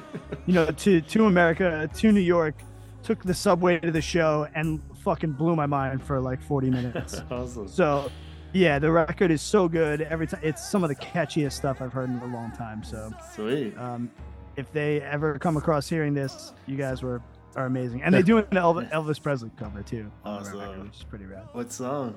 you 0.47 0.53
know, 0.53 0.67
to 0.67 1.01
to 1.01 1.27
America, 1.27 1.89
to 1.95 2.11
New 2.13 2.19
York, 2.21 2.57
took 3.05 3.23
the 3.23 3.33
subway 3.33 3.79
to 3.79 3.93
the 3.93 4.03
show, 4.03 4.49
and 4.57 4.81
fucking 5.05 5.31
blew 5.31 5.55
my 5.55 5.67
mind 5.67 6.03
for 6.03 6.21
like 6.21 6.43
40 6.43 6.71
minutes. 6.71 7.23
awesome. 7.31 7.69
so, 7.69 8.11
yeah, 8.53 8.81
the 8.81 8.91
record 8.91 9.31
is 9.31 9.41
so 9.43 9.69
good. 9.69 10.01
Every 10.01 10.27
time, 10.27 10.41
it's 10.43 10.69
some 10.69 10.83
of 10.83 10.89
the 10.89 10.97
catchiest 10.97 11.53
stuff 11.53 11.81
I've 11.81 11.93
heard 11.93 12.11
in 12.11 12.19
a 12.19 12.27
long 12.27 12.51
time. 12.51 12.83
So, 12.83 13.13
Sweet. 13.33 13.79
um, 13.79 14.11
if 14.57 14.73
they 14.73 15.01
ever 15.01 15.39
come 15.39 15.57
across 15.57 15.89
hearing 15.89 16.15
this, 16.15 16.53
you 16.67 16.77
guys 16.77 17.03
were 17.03 17.21
are 17.57 17.67
amazing, 17.67 18.03
and 18.03 18.13
they 18.13 18.23
do 18.23 18.39
an 18.39 18.45
Elvis, 18.47 18.91
Elvis 18.91 19.23
Presley 19.23 19.51
cover 19.57 19.81
too, 19.83 20.11
record, 20.25 20.57
Awesome. 20.57 20.83
which 20.87 20.97
is 20.97 21.05
pretty 21.05 21.25
rad. 21.25 21.45
What 21.53 21.71
song? 21.73 22.17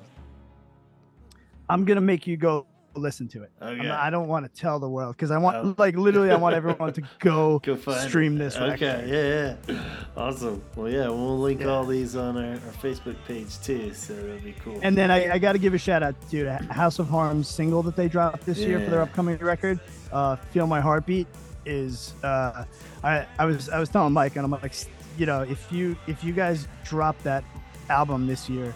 I'm 1.69 1.85
gonna 1.85 2.01
make 2.01 2.25
you 2.27 2.37
go 2.37 2.65
listen 2.95 3.27
to 3.27 3.43
it. 3.43 3.51
Okay. 3.61 3.83
not- 3.87 3.99
I 3.99 4.09
don't 4.09 4.27
want 4.27 4.51
to 4.51 4.59
tell 4.59 4.79
the 4.79 4.89
world 4.89 5.15
because 5.15 5.29
I 5.29 5.37
want, 5.37 5.57
Oh. 5.57 5.75
like, 5.77 5.95
literally, 5.95 6.31
I 6.31 6.35
want 6.37 6.55
everyone 6.55 6.93
to 6.93 7.01
go, 7.19 7.59
Go 7.59 7.75
find 7.75 7.99
it. 8.03 8.09
stream 8.09 8.37
this 8.39 8.57
record. 8.57 8.73
Okay, 8.81 9.55
yeah, 9.67 9.75
yeah. 9.75 9.81
Awesome. 10.17 10.63
Well, 10.75 10.89
yeah, 10.89 11.07
we'll 11.09 11.37
link 11.37 11.59
Yeah. 11.61 11.67
all 11.67 11.85
these 11.85 12.15
on 12.15 12.35
our, 12.37 12.53
our 12.53 12.73
Facebook 12.81 13.15
page 13.27 13.59
too, 13.61 13.93
so 13.93 14.15
that'll 14.15 14.39
be 14.39 14.55
cool. 14.63 14.79
And 14.81 14.97
then 14.97 15.11
I, 15.11 15.33
I 15.33 15.37
got 15.37 15.51
to 15.51 15.59
give 15.59 15.75
a 15.75 15.77
shout 15.77 16.01
out 16.01 16.15
to 16.31 16.49
House 16.71 16.97
of 16.97 17.07
Harms 17.07 17.47
single 17.47 17.83
that 17.83 17.95
they 17.95 18.07
dropped 18.07 18.47
this 18.47 18.57
year 18.57 18.79
for 18.83 18.89
their 18.89 19.01
upcoming 19.03 19.37
record. 19.37 19.79
Uh, 20.11 20.37
Feel 20.37 20.65
My 20.65 20.81
Heartbeat 20.81 21.27
is 21.67 22.13
uh, 22.23 22.63
I, 23.03 23.25
I 23.37 23.45
was 23.45 23.69
I 23.69 23.79
was 23.79 23.89
telling 23.89 24.13
Mike 24.13 24.35
and 24.37 24.45
I'm 24.45 24.51
like 24.51 24.73
you 25.17 25.25
know 25.25 25.41
if 25.41 25.71
you 25.71 25.95
if 26.07 26.23
you 26.23 26.33
guys 26.33 26.67
drop 26.85 27.21
that 27.23 27.43
album 27.89 28.25
this 28.27 28.49
year, 28.49 28.73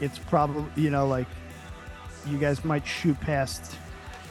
it's 0.00 0.18
probably 0.18 0.64
you 0.82 0.90
know 0.90 1.06
like 1.06 1.26
you 2.26 2.38
guys 2.38 2.64
might 2.64 2.86
shoot 2.86 3.18
past 3.20 3.76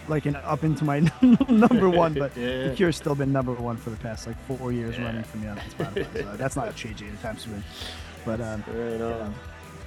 like 0.07 0.25
an 0.25 0.35
up 0.37 0.63
into 0.63 0.83
my 0.83 0.99
number 1.49 1.89
one, 1.89 2.13
but 2.13 2.35
Yeah. 2.37 2.69
The 2.69 2.73
Cure's 2.75 2.95
still 2.97 3.15
been 3.15 3.31
number 3.31 3.53
one 3.53 3.77
for 3.77 3.91
the 3.91 3.97
past 3.97 4.25
like 4.27 4.37
four 4.47 4.71
years 4.71 4.97
Yeah. 4.97 5.05
running 5.05 5.23
for 5.23 5.37
me 5.37 5.47
on 5.47 5.57
Spotify. 5.77 6.23
so 6.23 6.35
that's 6.37 6.55
not 6.55 6.75
changing 6.75 7.09
anytime 7.09 7.37
soon. 7.37 7.63
But 8.25 8.41
um, 8.41 8.63
right 8.73 8.99
on. 9.01 9.33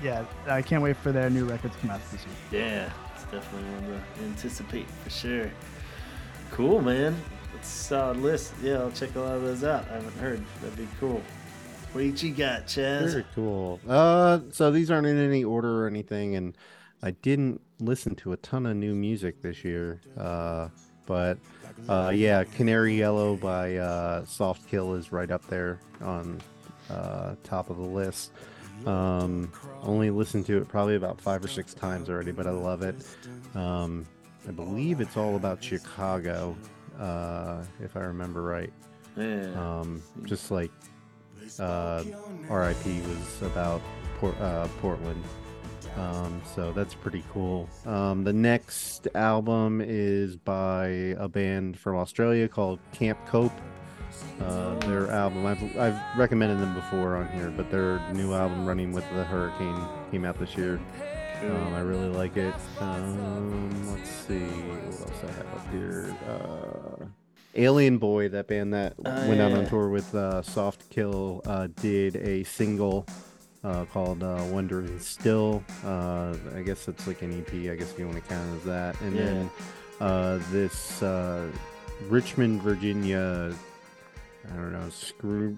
yeah, 0.03 0.25
I 0.47 0.63
can't 0.63 0.83
wait 0.83 0.97
for 0.97 1.13
their 1.13 1.31
new 1.31 1.45
record 1.47 1.73
to 1.73 1.79
come 1.79 1.91
out 1.91 2.01
this 2.11 2.21
year. 2.51 2.63
Yeah, 2.63 2.91
it's 3.15 3.25
definitely 3.25 3.69
one 3.71 4.01
to 4.19 4.25
anticipate 4.25 4.87
for 5.03 5.11
sure. 5.11 5.51
Cool, 6.53 6.81
man. 6.81 7.17
Solid 7.65 8.19
list. 8.19 8.53
Yeah, 8.63 8.81
I'll 8.81 8.91
check 8.93 9.15
a 9.15 9.21
lot 9.21 9.37
of 9.37 9.43
those 9.43 9.65
out. 9.65 9.87
I 9.91 9.95
haven't 9.95 10.17
heard. 10.19 10.45
That'd 10.61 10.77
be 10.77 10.89
cool. 11.01 11.23
What 11.93 12.23
you 12.23 12.33
got, 12.33 12.67
Chaz? 12.67 13.13
Very 13.13 13.25
cool. 13.35 13.81
Uh, 13.89 14.41
so 14.51 14.71
these 14.71 14.91
aren't 14.91 15.07
in 15.07 15.19
any 15.19 15.45
order 15.45 15.85
or 15.85 15.87
anything, 15.87 16.35
and 16.35 16.57
I 17.03 17.13
didn't 17.13 17.61
listen 17.79 18.15
to 18.17 18.33
a 18.33 18.37
ton 18.39 18.67
of 18.67 18.77
new 18.77 18.95
music 18.95 19.43
this 19.43 19.65
year. 19.65 20.01
Uh, 20.17 20.69
but 21.07 21.39
uh, 21.89 22.13
yeah, 22.15 22.45
Canary 22.45 22.99
Yellow 22.99 23.37
by 23.37 23.77
uh, 23.77 24.25
Soft 24.25 24.69
Kill 24.69 24.95
is 24.95 25.13
right 25.13 25.31
up 25.31 25.47
there 25.47 25.81
on 26.03 26.41
uh, 26.91 27.35
top 27.45 27.71
of 27.71 27.77
the 27.77 27.83
list. 27.83 28.33
Um, 28.87 29.53
only 29.83 30.11
listened 30.11 30.47
to 30.47 30.59
it 30.59 30.69
probably 30.69 30.97
about 30.97 31.21
five 31.21 31.45
or 31.45 31.49
six 31.49 31.75
times 31.75 32.09
already, 32.11 32.33
but 32.33 32.47
I 32.47 32.51
love 32.51 32.83
it. 32.83 32.97
Um, 33.55 34.05
I 34.49 34.51
believe 34.51 35.01
it's 35.01 35.17
all 35.17 35.37
about 35.37 35.63
Chicago, 35.63 36.57
uh, 36.99 37.63
if 37.81 37.97
I 37.97 38.01
remember 38.01 38.43
right. 38.43 38.73
Yeah. 39.17 39.53
Um, 39.55 40.03
just 40.25 40.51
like 40.51 40.71
uh, 41.59 42.03
RIP 42.49 42.85
was 42.87 43.43
about 43.43 43.81
Port, 44.19 44.39
uh, 44.41 44.69
Portland. 44.81 45.23
Um, 45.97 46.43
so 46.55 46.73
that's 46.73 46.95
pretty 46.95 47.23
cool. 47.33 47.69
Um, 47.87 48.25
the 48.25 48.33
next 48.33 49.07
album 49.15 49.81
is 49.85 50.37
by 50.37 50.87
a 51.19 51.29
band 51.29 51.79
from 51.79 51.97
Australia 51.97 52.49
called 52.49 52.81
Camp 52.93 53.19
Cope. 53.27 53.53
Uh, 54.41 54.75
their 54.87 55.11
album, 55.11 55.47
I've, 55.47 55.77
I've 55.77 56.19
recommended 56.19 56.61
them 56.61 56.75
before 56.75 57.17
on 57.17 57.29
here, 57.29 57.53
but 57.57 57.71
their 57.71 58.01
new 58.13 58.33
album, 58.33 58.67
Running 58.67 58.93
with 58.93 59.05
the 59.15 59.25
Hurricane, 59.25 59.81
came 60.11 60.25
out 60.25 60.39
this 60.39 60.57
year. 60.57 60.81
Um, 61.51 61.75
I 61.75 61.81
really 61.81 62.09
like 62.09 62.37
it. 62.37 62.55
Um, 62.81 63.93
let's 63.93 64.09
see 64.11 64.39
what 64.39 64.85
else 64.85 65.23
I 65.23 65.33
have 65.33 65.47
up 65.55 65.71
here. 65.73 66.17
Uh, 66.29 67.05
Alien 67.57 67.99
Boy, 67.99 68.29
that 68.31 68.49
band 68.49 68.73
that 68.75 68.95
Oh, 69.05 69.29
went 69.29 69.41
out 69.41 69.53
on 69.53 69.67
tour 69.67 69.89
with 69.89 70.13
uh, 70.15 70.43
Soft 70.43 70.89
Kill, 70.91 71.41
uh, 71.47 71.69
did 71.81 72.17
a 72.17 72.43
single 72.45 73.07
uh, 73.63 73.85
called 73.87 74.23
uh, 74.23 74.45
Wondering 74.51 74.99
Still. 74.99 75.63
Uh, 75.85 76.35
I 76.57 76.63
guess 76.63 76.89
it's 76.89 77.07
like 77.07 77.23
an 77.23 77.39
EP. 77.41 77.53
I 77.71 77.77
guess 77.77 77.93
if 77.93 77.99
you 77.99 78.07
want 78.07 78.23
to 78.23 78.29
count 78.29 78.51
it 78.53 78.57
as 78.57 78.65
that. 78.65 79.01
And 79.03 79.15
Yeah. 79.17 79.25
then 79.25 79.51
uh, 80.01 80.39
this 80.51 81.03
uh, 81.03 81.47
Richmond, 82.09 82.61
Virginia, 82.63 83.55
I 84.53 84.57
don't 84.57 84.73
know, 84.73 84.89
screw 84.91 85.57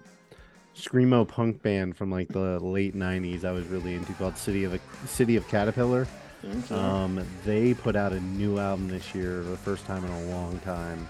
screamo 0.77 1.27
punk 1.27 1.62
band 1.62 1.97
from 1.97 2.11
like 2.11 2.28
the 2.28 2.61
late 2.61 2.94
'90s. 2.94 3.44
I 3.44 3.53
was 3.53 3.66
really 3.66 3.94
into 3.94 4.12
called 4.15 4.36
City 4.36 4.65
of 4.65 4.74
a 4.74 4.81
City 5.07 5.36
of 5.36 5.48
Caterpillar. 5.48 6.07
Okay. 6.44 6.74
Um, 6.74 7.27
they 7.44 7.74
put 7.74 7.97
out 7.97 8.12
a 8.12 8.20
new 8.20 8.59
album 8.59 8.89
this 8.89 9.15
year, 9.15 9.43
the 9.43 9.57
first 9.57 9.85
time 9.86 10.05
in 10.05 10.11
a 10.11 10.24
long 10.27 10.59
time, 10.61 11.09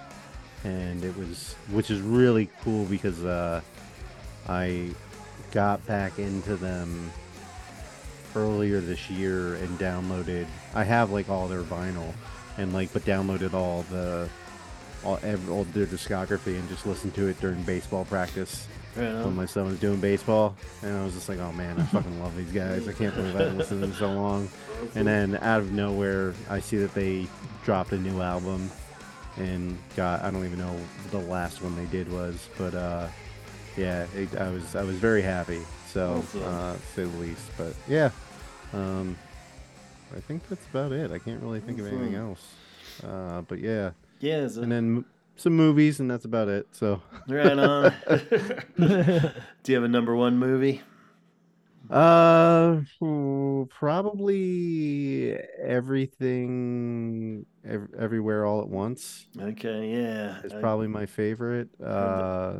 and 0.64 1.04
it 1.04 1.16
was, 1.16 1.54
which 1.70 1.90
is 1.90 2.00
really 2.00 2.48
cool 2.62 2.84
because 2.86 3.24
uh, 3.24 3.60
I 4.48 4.90
got 5.50 5.84
back 5.86 6.18
into 6.18 6.56
them 6.56 7.10
earlier 8.34 8.80
this 8.80 9.10
year 9.10 9.56
and 9.56 9.78
downloaded. 9.78 10.46
I 10.74 10.84
have 10.84 11.10
like 11.10 11.28
all 11.28 11.48
their 11.48 11.62
vinyl, 11.62 12.14
and 12.56 12.72
like 12.72 12.92
but 12.92 13.04
downloaded 13.04 13.52
all 13.52 13.82
the 13.90 14.28
all, 15.04 15.18
all 15.50 15.64
their 15.64 15.86
discography 15.86 16.58
and 16.58 16.68
just 16.68 16.86
listened 16.86 17.14
to 17.14 17.26
it 17.26 17.38
during 17.40 17.62
baseball 17.62 18.04
practice 18.04 18.66
Right 18.96 19.24
when 19.24 19.36
my 19.36 19.46
son 19.46 19.66
was 19.66 19.78
doing 19.78 20.00
baseball, 20.00 20.56
and 20.82 20.96
I 20.96 21.04
was 21.04 21.14
just 21.14 21.28
like, 21.28 21.38
oh 21.38 21.52
man, 21.52 21.78
I 21.78 21.84
fucking 21.84 22.20
love 22.22 22.34
these 22.36 22.52
guys. 22.52 22.88
I 22.88 22.92
can't 22.92 23.14
believe 23.14 23.36
I 23.36 23.40
haven't 23.40 23.58
listened 23.58 23.82
to 23.82 23.86
them 23.88 23.96
so 23.96 24.10
long. 24.12 24.48
And 24.94 25.06
then 25.06 25.36
out 25.42 25.60
of 25.60 25.72
nowhere, 25.72 26.34
I 26.48 26.60
see 26.60 26.78
that 26.78 26.94
they 26.94 27.26
dropped 27.64 27.92
a 27.92 27.98
new 27.98 28.22
album, 28.22 28.70
and 29.36 29.78
got 29.96 30.22
I 30.22 30.30
don't 30.30 30.44
even 30.44 30.58
know 30.58 30.74
the 31.10 31.18
last 31.18 31.62
one 31.62 31.76
they 31.76 31.84
did 31.86 32.10
was, 32.10 32.48
but 32.56 32.74
uh, 32.74 33.08
yeah, 33.76 34.06
it, 34.14 34.34
I 34.36 34.50
was 34.50 34.74
I 34.74 34.82
was 34.82 34.96
very 34.96 35.22
happy. 35.22 35.60
So 35.88 36.22
uh, 36.44 36.74
to 36.74 36.78
say 36.94 37.04
the 37.04 37.16
least, 37.18 37.50
but 37.56 37.74
yeah, 37.88 38.10
um, 38.72 39.16
I 40.16 40.20
think 40.20 40.48
that's 40.48 40.66
about 40.66 40.92
it. 40.92 41.10
I 41.10 41.18
can't 41.18 41.42
really 41.42 41.60
think 41.60 41.78
of 41.78 41.86
anything 41.86 42.14
else. 42.14 42.54
Uh, 43.04 43.42
but 43.42 43.58
yeah, 43.58 43.90
Yeah, 44.20 44.48
and 44.56 44.72
then 44.72 45.04
some 45.36 45.54
movies, 45.54 46.00
and 46.00 46.10
that's 46.10 46.24
about 46.24 46.48
it. 46.48 46.66
So. 46.72 47.02
right 47.28 47.58
on. 47.58 47.94
Do 48.78 49.32
you 49.72 49.74
have 49.74 49.84
a 49.84 49.88
number 49.88 50.14
one 50.16 50.38
movie? 50.38 50.82
Uh, 51.88 52.80
probably 53.68 55.38
everything, 55.62 57.46
ev- 57.64 57.88
everywhere, 57.98 58.44
all 58.44 58.60
at 58.60 58.68
once. 58.68 59.26
Okay, 59.40 59.92
yeah. 59.92 60.38
It's 60.42 60.54
I- 60.54 60.60
probably 60.60 60.88
my 60.88 61.06
favorite. 61.06 61.68
Uh, 61.82 62.54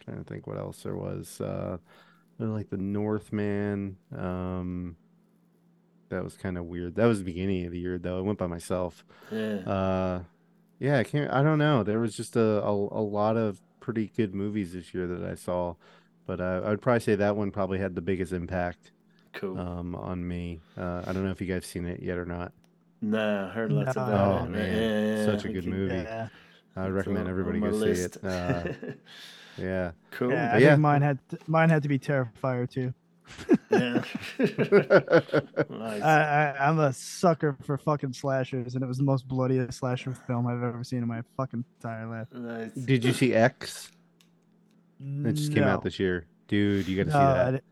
trying 0.00 0.18
to 0.18 0.24
think 0.24 0.46
what 0.46 0.58
else 0.58 0.82
there 0.82 0.96
was. 0.96 1.40
Uh, 1.40 1.76
like 2.38 2.70
the 2.70 2.78
Northman. 2.78 3.96
Um, 4.16 4.96
that 6.08 6.24
was 6.24 6.36
kind 6.36 6.58
of 6.58 6.64
weird. 6.66 6.96
That 6.96 7.06
was 7.06 7.18
the 7.18 7.24
beginning 7.24 7.66
of 7.66 7.72
the 7.72 7.78
year, 7.78 7.98
though. 7.98 8.18
I 8.18 8.20
went 8.20 8.38
by 8.38 8.46
myself. 8.46 9.04
yeah. 9.30 9.56
Uh, 9.58 10.22
yeah, 10.82 10.98
I 10.98 11.04
can't. 11.04 11.30
I 11.32 11.42
don't 11.42 11.58
know. 11.58 11.82
There 11.82 11.98
was 12.00 12.16
just 12.16 12.34
a 12.36 12.62
a, 12.62 12.70
a 12.72 13.04
lot 13.04 13.36
of 13.36 13.60
pretty 13.80 14.10
good 14.16 14.34
movies 14.34 14.72
this 14.72 14.92
year 14.94 15.06
that 15.06 15.22
I 15.24 15.34
saw, 15.34 15.74
but 16.26 16.40
uh, 16.40 16.62
I 16.64 16.70
would 16.70 16.80
probably 16.82 17.00
say 17.00 17.14
that 17.16 17.36
one 17.36 17.50
probably 17.50 17.78
had 17.78 17.94
the 17.94 18.00
biggest 18.00 18.32
impact 18.32 18.90
cool. 19.32 19.58
um, 19.58 19.94
on 19.94 20.26
me. 20.26 20.60
Uh, 20.76 21.02
I 21.06 21.12
don't 21.12 21.24
know 21.24 21.30
if 21.30 21.40
you 21.40 21.46
guys 21.46 21.66
seen 21.66 21.86
it 21.86 22.00
yet 22.02 22.18
or 22.18 22.24
not. 22.26 22.52
nah, 23.00 23.46
I 23.48 23.50
heard 23.50 23.72
lots 23.72 23.96
No. 23.96 24.02
about 24.04 24.40
Oh, 24.42 24.44
it. 24.44 24.50
man. 24.50 24.76
Yeah, 24.76 25.16
yeah, 25.16 25.24
Such 25.26 25.44
a 25.44 25.52
good 25.52 25.66
movie. 25.66 25.94
Yeah. 25.94 26.28
I 26.76 26.84
would 26.84 26.92
recommend 26.92 27.24
on- 27.26 27.30
everybody 27.30 27.58
on 27.58 27.64
my 27.64 27.70
go 27.70 27.92
see 27.94 28.00
it. 28.02 28.16
Uh, 28.24 28.62
yeah. 29.58 29.90
cool. 30.12 30.30
Yeah, 30.30 30.52
I 30.54 30.58
yeah. 30.58 30.68
think 30.70 30.80
mine 30.80 31.02
had 31.02 31.18
to, 31.30 31.38
mine 31.46 31.68
had 31.70 31.82
to 31.82 31.88
be 31.88 31.98
Terrifier 31.98 32.68
2. 32.70 32.94
Yeah. 33.70 34.02
nice. 35.70 36.02
I, 36.02 36.54
I 36.58 36.68
I'm 36.68 36.78
a 36.78 36.92
sucker 36.92 37.56
for 37.62 37.78
fucking 37.78 38.12
slashers, 38.12 38.74
and 38.74 38.84
it 38.84 38.86
was 38.86 38.98
the 38.98 39.04
most 39.04 39.26
bloodiest 39.26 39.78
slasher 39.78 40.12
film 40.14 40.46
I've 40.46 40.62
ever 40.62 40.84
seen 40.84 40.98
in 40.98 41.08
my 41.08 41.22
fucking 41.36 41.64
entire 41.78 42.06
life. 42.06 42.28
nice. 42.32 42.72
Did 42.72 43.04
you 43.04 43.12
see 43.12 43.34
X? 43.34 43.90
It 45.04 45.32
just 45.32 45.52
came 45.52 45.64
out 45.64 45.82
this 45.82 45.98
year, 45.98 46.26
dude. 46.48 46.86
You 46.86 47.04
got 47.04 47.10
to 47.10 47.18
No, 47.18 47.24
see 47.34 47.40
I 47.40 47.50
that. 47.52 47.64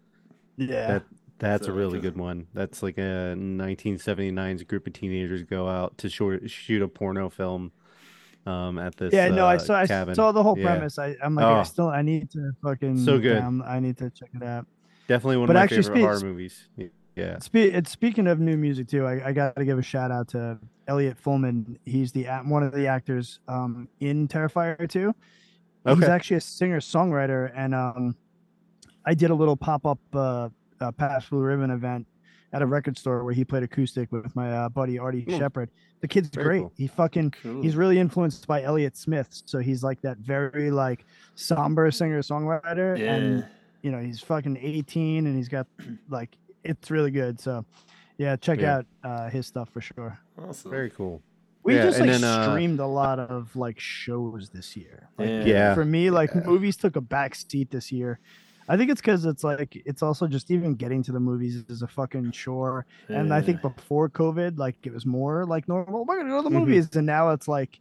yeah, 0.57 0.87
That 0.95 1.03
that's 1.39 1.67
a 1.69 1.73
really 1.73 2.01
good 2.01 2.17
one. 2.17 2.47
That's 2.55 2.83
like 2.83 2.99
a 2.99 3.35
1979's 3.37 4.65
group 4.65 4.87
of 4.87 4.93
teenagers 4.95 5.43
go 5.45 5.69
out 5.69 5.97
to 5.99 6.09
short, 6.09 6.51
shoot 6.51 6.83
a 6.83 6.89
porno 6.89 7.29
film 7.31 7.71
um, 8.47 8.79
at 8.79 8.97
this. 8.97 9.13
yeah. 9.13 9.29
No, 9.29 9.47
I 9.47 9.57
uh, 9.57 9.59
saw 9.59 9.75
I 9.77 10.13
saw 10.15 10.33
the 10.33 10.43
whole 10.43 10.59
Yeah. 10.59 10.65
premise. 10.65 10.99
I 10.99 11.15
I'm 11.23 11.35
like 11.37 11.45
I 11.47 11.61
Oh. 11.61 11.63
still 11.63 11.89
I 11.89 12.03
need 12.03 12.31
to 12.33 12.51
fucking 12.63 12.99
So 13.05 13.19
good. 13.21 13.39
down- 13.39 13.63
I 13.63 13.79
need 13.81 13.97
to 13.99 14.11
check 14.11 14.31
it 14.35 14.43
out. 14.43 14.67
Definitely 15.11 15.39
one 15.39 15.47
But 15.49 15.57
of 15.57 15.61
my 15.61 15.65
actually, 15.65 15.83
favorite 15.83 15.97
spe- 15.99 16.21
horror 16.21 16.21
movies. 16.33 16.69
Yeah. 17.17 17.39
Spe- 17.41 17.57
it's 17.57 17.91
speaking 17.91 18.29
of 18.29 18.39
new 18.39 18.57
music 18.57 18.87
too. 18.87 19.05
I, 19.07 19.29
I 19.29 19.33
got 19.33 19.57
to 19.57 19.65
give 19.65 19.77
a 19.77 19.83
shout 19.83 20.13
out 20.13 20.29
to 20.29 20.57
Elliott 20.87 21.21
Fullam. 21.21 21.77
He's 21.85 22.13
the 22.13 22.27
one 22.45 22.63
of 22.63 22.73
the 22.73 22.87
actors 22.87 23.41
um, 23.49 23.89
in 23.99 24.29
Terrifier 24.29 24.89
2. 24.89 25.13
He's 25.89 26.05
actually 26.05 26.37
a 26.37 26.41
singer 26.41 26.79
songwriter, 26.79 27.51
and 27.57 27.75
um, 27.75 28.15
I 29.05 29.15
did 29.15 29.31
a 29.31 29.35
little 29.35 29.57
pop 29.57 29.85
up 29.85 29.99
uh, 30.15 30.49
uh, 30.81 30.93
Pabst 30.93 31.31
Blue 31.31 31.41
Ribbon 31.41 31.71
event 31.73 32.07
at 32.53 32.63
a 32.63 32.67
record 32.67 32.97
store 32.97 33.25
where 33.25 33.35
he 33.35 33.45
played 33.45 33.63
acoustic 33.65 34.13
with 34.13 34.35
my 34.37 34.53
uh, 34.53 34.69
buddy 34.69 34.97
Artie 34.99 35.23
Hmm. 35.23 35.39
Shepard. 35.39 35.71
The 36.03 36.09
kid's 36.09 36.29
Very 36.29 36.45
great. 36.45 36.61
cool. 36.61 36.73
He 36.77 36.87
fucking 36.87 37.33
Cool. 37.43 37.63
he's 37.63 37.75
really 37.77 37.99
influenced 37.99 38.47
by 38.47 38.63
Elliott 38.63 38.97
Smith, 38.97 39.43
so 39.45 39.59
he's 39.59 39.83
like 39.83 40.01
that 40.03 40.19
very 40.19 40.71
like 40.71 41.05
somber 41.35 41.91
singer 41.91 42.23
songwriter, 42.23 42.97
yeah. 42.99 43.15
and 43.15 43.47
you 43.83 43.91
know 43.91 44.01
he's 44.01 44.21
fucking 44.21 44.57
18 44.61 45.27
and 45.27 45.37
he's 45.37 45.49
got 45.49 45.67
like 46.09 46.37
it's 46.65 46.91
really 46.91 47.11
good. 47.11 47.41
So 47.41 47.65
yeah, 48.19 48.37
check 48.37 48.61
Yeah. 48.61 48.79
out 48.79 48.87
uh, 49.03 49.31
his 49.31 49.47
stuff 49.47 49.71
for 49.71 49.81
sure. 49.81 50.19
awesome. 50.39 50.71
Very 50.71 50.91
cool. 50.91 51.23
We 51.63 51.75
Yeah, 51.77 51.83
just 51.85 52.01
like 52.01 52.09
then, 52.11 52.25
uh, 52.25 52.51
streamed 52.51 52.81
a 52.81 52.87
lot 52.87 53.19
of 53.19 53.55
like 53.57 53.79
shows 53.79 54.51
this 54.51 54.77
year. 54.77 55.09
Like, 55.19 55.29
Yeah. 55.29 55.45
Yeah. 55.45 55.75
for 55.75 55.85
me, 55.85 56.11
like 56.11 56.31
Yeah. 56.35 56.43
movies 56.47 56.77
took 56.77 56.97
a 56.97 57.01
back 57.01 57.35
seat 57.35 57.71
this 57.71 57.91
year. 57.93 58.19
I 58.69 58.77
think 58.77 58.91
it's 58.91 59.01
because 59.01 59.25
it's 59.25 59.43
like 59.43 59.83
it's 59.85 60.03
also 60.03 60.27
just 60.29 60.51
even 60.51 60.75
getting 60.75 61.03
to 61.03 61.13
the 61.13 61.19
movies 61.21 61.65
is 61.69 61.83
a 61.83 61.89
fucking 61.89 62.31
chore. 62.31 62.87
And 63.09 63.35
I 63.35 63.41
think 63.43 63.63
before 63.63 64.09
COVID, 64.09 64.59
like 64.59 64.77
it 64.85 64.93
was 64.93 65.05
more 65.05 65.45
like 65.45 65.67
normal. 65.67 66.05
We're 66.05 66.19
gonna 66.19 66.31
go 66.31 66.43
to 66.43 66.49
the 66.49 66.55
Mhm. 66.55 66.61
movies, 66.61 66.95
and 66.95 67.05
now 67.07 67.31
it's 67.31 67.49
like 67.49 67.81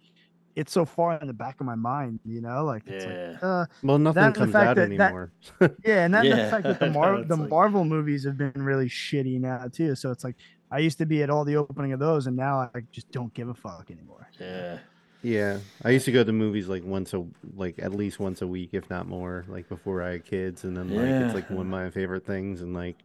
it's 0.60 0.72
so 0.73 0.84
far 0.86 1.18
in 1.22 1.27
the 1.27 1.34
back 1.34 1.60
of 1.61 1.65
my 1.65 1.76
mind, 1.76 2.19
you 2.26 2.41
know. 2.41 2.65
Like 2.65 2.84
it's 2.86 3.06
Yeah. 3.06 3.30
like, 3.34 3.44
uh, 3.44 3.65
Well, 3.84 3.98
nothing 3.98 4.22
That 4.23 4.34
the 4.34 4.40
comes 4.41 4.56
out 4.56 4.76
that- 4.76 4.90
that- 4.90 5.02
anymore. 5.11 5.31
yeah, 5.86 6.03
and 6.06 6.14
that 6.14 6.26
Yeah, 6.26 6.36
the 6.45 6.52
fact 6.52 6.64
that 6.64 6.80
the 6.80 6.90
Mar- 6.98 7.15
it's 7.19 7.27
the 7.30 7.36
like- 7.38 7.49
Marvel 7.49 7.86
movies 7.86 8.26
have 8.26 8.38
been 8.38 8.52
really 8.72 8.90
shitty 8.90 9.40
now 9.40 9.68
too. 9.72 9.95
So 9.95 10.11
it's 10.11 10.23
like 10.23 10.36
I 10.72 10.80
used 10.80 10.98
to 10.99 11.06
be 11.06 11.23
at 11.23 11.30
all 11.30 11.45
the 11.45 11.56
opening 11.56 11.94
of 11.94 11.99
those, 11.99 12.27
and 12.27 12.36
now 12.36 12.69
I 12.76 12.81
just 12.91 13.10
don't 13.11 13.34
give 13.34 13.48
a 13.49 13.53
fuck 13.56 13.90
anymore. 13.90 14.27
Yeah. 14.40 14.77
Yeah, 15.22 15.57
I 15.84 15.90
used 15.90 16.06
to 16.06 16.14
go 16.14 16.23
to 16.23 16.31
movies 16.31 16.68
like 16.69 16.84
once 16.86 17.14
a 17.14 17.26
like 17.56 17.76
at 17.80 17.94
least 17.94 18.19
once 18.19 18.41
a 18.41 18.48
week, 18.48 18.69
if 18.73 18.90
not 18.90 19.06
more, 19.07 19.44
like 19.49 19.68
before 19.68 20.02
I 20.02 20.11
had 20.14 20.26
kids, 20.26 20.64
and 20.64 20.77
then 20.77 20.88
like 20.90 21.06
Yeah. 21.06 21.26
it's 21.26 21.34
like 21.36 21.49
one 21.49 21.65
of 21.65 21.72
my 21.72 21.90
favorite 21.90 22.26
things. 22.26 22.61
And 22.61 22.73
like 22.73 22.98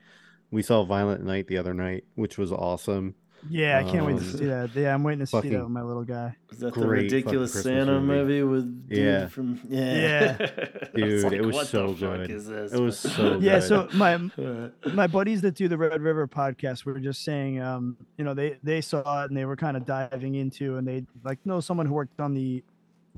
we 0.53 0.63
saw 0.63 0.85
Violent 0.85 1.25
Night 1.25 1.47
the 1.49 1.59
other 1.59 1.75
night, 1.75 2.05
which 2.15 2.39
was 2.39 2.53
awesome. 2.53 3.15
Yeah, 3.51 3.79
I 3.79 3.83
can't 3.85 4.07
wait 4.07 4.19
to 4.19 4.25
Um, 4.25 4.31
see 4.39 4.45
that. 4.47 4.71
Yeah, 4.75 4.95
I'm 4.95 5.03
waiting 5.05 5.21
to 5.21 5.27
see 5.27 5.49
that 5.51 5.61
with 5.63 5.71
my 5.71 5.83
little 5.83 6.05
guy. 6.05 6.35
Was 6.51 6.61
that 6.61 6.75
the 6.75 6.87
ridiculous 6.87 7.53
Santa 7.53 8.01
movie. 8.01 8.41
movie, 8.41 8.43
with 8.43 8.89
dude 8.89 8.99
Yeah. 8.99 9.27
from 9.29 9.61
yeah, 9.69 10.37
I 10.41 10.97
Dude, 10.97 11.25
like, 11.25 11.33
it 11.33 11.41
was 11.45 11.55
what 11.55 11.67
so 11.67 11.89
the 11.89 11.95
fuck 11.95 12.17
good. 12.19 12.31
Is 12.31 12.47
this? 12.47 12.73
It 12.73 12.81
was 12.81 12.99
so 12.99 13.39
Yeah, 13.41 13.59
good. 13.61 13.63
so 13.69 13.89
my 13.93 14.17
my 14.95 15.07
buddies 15.07 15.43
that 15.43 15.55
do 15.57 15.69
the 15.69 15.77
Red 15.77 16.01
River 16.01 16.27
podcast 16.27 16.85
were 16.85 16.99
just 16.99 17.23
saying, 17.25 17.61
um, 17.61 17.97
you 18.17 18.25
know, 18.25 18.35
they 18.35 18.57
they 18.63 18.81
saw 18.81 19.23
it 19.25 19.31
and 19.31 19.37
they 19.37 19.45
were 19.45 19.57
kind 19.57 19.77
of 19.77 19.85
diving 19.85 20.37
into, 20.37 20.77
and 20.77 20.87
they 20.89 21.05
like 21.25 21.39
know 21.45 21.61
someone 21.61 21.87
who 21.87 21.95
worked 21.95 22.21
on 22.21 22.33
the, 22.35 22.63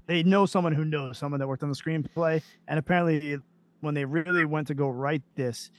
they 0.07 0.23
know 0.23 0.45
someone 0.47 0.73
who 0.75 0.85
knows 0.85 1.19
someone 1.19 1.39
that 1.41 1.47
worked 1.47 1.63
on 1.63 1.69
the 1.69 1.75
screenplay, 1.77 2.43
and 2.69 2.79
apparently 2.79 3.39
when 3.81 3.95
they 3.95 4.05
really 4.05 4.45
went 4.45 4.67
to 4.69 4.75
go 4.75 4.89
write 4.89 5.23
this, 5.37 5.71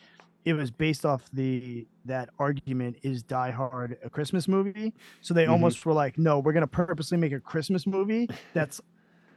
it 0.48 0.54
was 0.54 0.72
based 0.72 1.06
off 1.06 1.24
the 1.34 1.86
that 2.06 2.30
argument 2.40 2.96
is 3.04 3.22
Die 3.22 3.52
Hard 3.52 3.98
a 4.04 4.10
Christmas 4.10 4.48
movie, 4.48 4.94
so 5.20 5.34
they 5.34 5.46
Mhm. 5.46 5.52
almost 5.52 5.86
were 5.86 5.92
like, 5.94 6.18
no, 6.18 6.40
we're 6.40 6.54
gonna 6.54 6.68
purposely 6.68 7.18
make 7.18 7.34
a 7.34 7.40
Christmas 7.40 7.86
movie 7.86 8.30
that's 8.54 8.80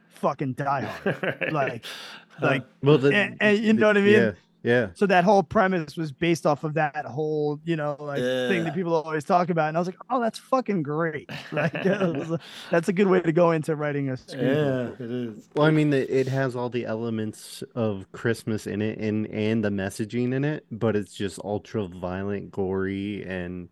fucking 0.09 0.53
Die 0.53 0.81
Hard, 0.81 1.49
like 1.51 1.85
like 2.41 2.63
well, 2.81 2.97
the, 2.97 3.13
and- 3.13 3.37
and 3.41 3.57
you 3.57 3.73
know 3.73 3.87
what 3.87 3.97
I 3.97 4.01
mean? 4.01 4.13
Yeah, 4.13 4.31
yeah. 4.63 4.87
so 4.93 5.05
that 5.07 5.23
whole 5.23 5.43
premise 5.43 5.97
was 5.97 6.11
based 6.11 6.45
off 6.45 6.63
of 6.63 6.75
that 6.75 7.05
whole, 7.05 7.59
you 7.65 7.75
know, 7.75 7.95
like 7.99 8.19
thing 8.19 8.63
that 8.63 8.73
people 8.73 8.93
always 8.93 9.23
talk 9.23 9.49
about. 9.49 9.67
And 9.69 9.77
I 9.77 9.79
was 9.79 9.87
like, 9.87 9.97
oh, 10.09 10.21
that's 10.21 10.39
fucking 10.39 10.83
great. 10.83 11.29
Like, 11.51 11.73
a- 11.85 12.39
that's 12.69 12.87
a 12.87 12.93
good 12.93 13.07
way 13.07 13.21
to 13.21 13.31
go 13.31 13.51
into 13.51 13.75
writing 13.75 14.09
a 14.09 14.13
screenplay. 14.13 14.97
yeah, 14.99 15.05
it 15.05 15.11
is. 15.11 15.49
Well, 15.55 15.65
I 15.65 15.71
mean, 15.71 15.91
it 15.93 16.09
it 16.09 16.27
has 16.27 16.55
all 16.55 16.69
the 16.69 16.85
elements 16.85 17.63
of 17.75 18.09
Christmas 18.11 18.67
in 18.67 18.81
it, 18.81 18.99
and 18.99 19.27
and 19.27 19.63
the 19.63 19.69
messaging 19.69 20.33
in 20.33 20.45
it, 20.45 20.65
but 20.71 20.95
it's 20.95 21.13
just 21.13 21.39
ultra 21.43 21.87
violent, 21.87 22.51
gory, 22.51 23.23
and 23.25 23.69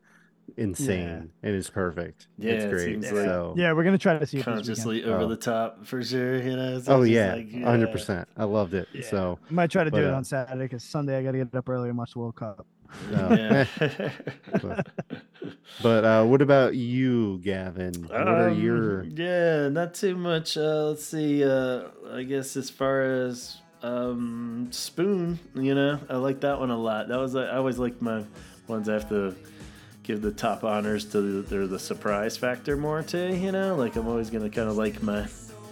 insane, 0.60 1.32
and 1.44 1.56
it's 1.56 1.70
perfect. 1.70 2.28
Yeah, 2.38 2.52
it's 2.54 2.64
it 2.66 2.70
great. 2.70 2.86
seems 2.86 3.06
like- 3.12 3.26
so, 3.26 3.54
Yeah, 3.58 3.74
we're 3.74 3.84
gonna 3.84 3.98
try 3.98 4.18
to 4.20 4.26
see 4.28 4.38
it 4.38 4.46
this 4.46 4.54
Consciously 4.56 4.96
weekend. 4.98 5.14
over 5.14 5.24
Oh. 5.24 5.28
the 5.30 5.36
top 5.38 5.86
for 5.86 6.04
sure. 6.04 6.38
You 6.42 6.56
know. 6.56 6.80
so 6.80 6.94
oh 6.98 7.02
it's 7.02 7.10
just 7.12 7.16
yeah, 7.16 7.34
like, 7.36 7.64
hundred 7.64 7.88
yeah. 7.88 7.92
percent. 7.94 8.28
I 8.38 8.44
loved 8.44 8.74
it. 8.74 8.88
Yeah. 8.94 9.02
So, 9.10 9.40
I 9.50 9.54
might 9.54 9.72
try 9.72 9.84
to 9.84 9.92
do 9.92 9.98
it 9.98 10.06
uh, 10.14 10.16
on 10.16 10.24
Saturday 10.24 10.64
because 10.66 10.84
Sunday 10.84 11.18
I 11.18 11.24
got 11.24 11.32
to 11.32 11.38
get 11.40 11.56
up 11.56 11.68
early 11.70 11.90
and 11.90 11.98
watch 11.98 12.14
the 12.14 12.20
World 12.20 12.36
Cup. 12.36 12.66
Oh, 13.14 13.34
Yeah. 13.36 13.66
but 15.84 16.04
uh, 16.04 16.24
what 16.26 16.42
about 16.42 16.76
you, 16.76 17.40
Gavin? 17.44 17.94
What 18.08 18.28
are 18.28 18.50
Um, 18.50 18.60
your 18.62 19.04
yeah 19.06 19.70
not 19.70 19.94
too 19.94 20.16
much 20.16 20.58
uh 20.58 20.88
let's 20.90 21.06
see 21.06 21.44
uh 21.44 21.84
i 22.12 22.24
guess 22.24 22.58
as 22.58 22.70
far 22.70 23.02
as 23.02 23.58
um 23.84 24.68
spoon 24.72 25.40
you 25.56 25.74
know 25.76 26.00
i 26.10 26.16
like 26.18 26.42
that 26.42 26.60
one 26.60 26.70
a 26.72 26.78
lot 26.78 27.08
that 27.10 27.18
was 27.18 27.36
i 27.36 27.48
always 27.56 27.78
like 27.80 28.02
my 28.02 28.24
ones 28.68 28.90
i 28.90 28.94
have 28.94 29.08
to 29.10 29.36
give 30.10 30.22
the 30.24 30.32
top 30.32 30.64
honors 30.64 31.06
to 31.06 31.22
the, 31.22 31.42
they're 31.48 31.68
the 31.68 31.78
surprise 31.78 32.36
factor 32.36 32.76
more 32.76 33.04
to 33.04 33.32
you 33.36 33.52
know 33.52 33.76
like 33.76 33.96
i'm 33.96 34.08
always 34.08 34.32
gonna 34.32 34.50
kind 34.50 34.68
of 34.68 34.76
like 34.76 35.04
my 35.04 35.22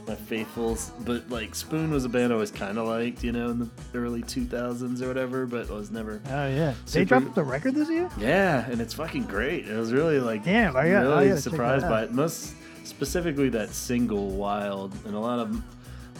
my 0.07 0.13
faithfuls 0.13 0.91
but 0.99 1.27
like 1.31 1.55
spoon 1.55 1.89
was 1.89 2.05
a 2.05 2.09
band 2.09 2.31
i 2.31 2.35
always 2.35 2.51
kind 2.51 2.77
of 2.77 2.85
liked 2.87 3.23
you 3.23 3.31
know 3.31 3.49
in 3.49 3.57
the 3.57 3.69
early 3.95 4.21
2000s 4.21 5.01
or 5.01 5.07
whatever 5.07 5.47
but 5.47 5.67
i 5.71 5.73
was 5.73 5.89
never 5.89 6.21
Oh 6.29 6.47
yeah, 6.47 6.75
they 6.91 7.03
dropped 7.03 7.33
the 7.33 7.43
record 7.43 7.73
this 7.73 7.89
year. 7.89 8.11
yeah, 8.19 8.69
and 8.69 8.79
it's 8.79 8.93
fucking 8.93 9.23
great. 9.23 9.67
It 9.67 9.75
was 9.75 9.91
really 9.91 10.19
like 10.19 10.43
Damn, 10.43 10.77
I 10.77 10.87
got- 10.87 10.99
really 11.01 11.29
that 11.29 11.41
surprised 11.41 11.89
by 11.89 12.03
it. 12.03 12.11
Most 12.13 12.53
specifically 12.83 13.49
that 13.49 13.69
single 13.71 14.29
"Wild" 14.29 14.93
and 15.05 15.15
a 15.15 15.19
lot 15.19 15.39
of 15.39 15.49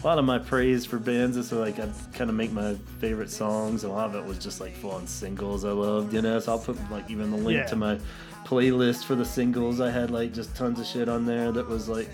a 0.02 0.06
lot 0.06 0.18
of 0.18 0.24
my 0.24 0.38
praise 0.38 0.86
for 0.86 0.98
bands 0.98 1.36
is 1.36 1.48
so 1.48 1.58
like 1.58 1.78
I'd 1.78 1.92
kind 2.12 2.30
of 2.30 2.36
make 2.36 2.52
my 2.52 2.74
favorite 3.00 3.30
songs. 3.30 3.84
A 3.84 3.88
lot 3.88 4.06
of 4.08 4.14
it 4.14 4.24
was 4.24 4.38
just 4.38 4.60
like 4.60 4.74
full 4.74 4.92
on 4.92 5.06
singles 5.06 5.64
I 5.64 5.70
loved, 5.72 6.12
you 6.14 6.22
know. 6.22 6.38
So 6.38 6.52
I'll 6.52 6.58
put 6.58 6.78
like 6.90 7.10
even 7.10 7.30
the 7.30 7.36
link 7.36 7.58
Yeah. 7.58 7.66
to 7.66 7.76
my 7.76 7.98
playlist 8.44 9.04
for 9.04 9.14
the 9.16 9.24
singles. 9.24 9.80
I 9.80 9.90
had 9.90 10.10
like 10.10 10.32
just 10.32 10.54
tons 10.54 10.78
of 10.78 10.86
shit 10.86 11.08
on 11.08 11.26
there 11.26 11.50
that 11.52 11.68
was 11.68 11.88
like 11.88 12.08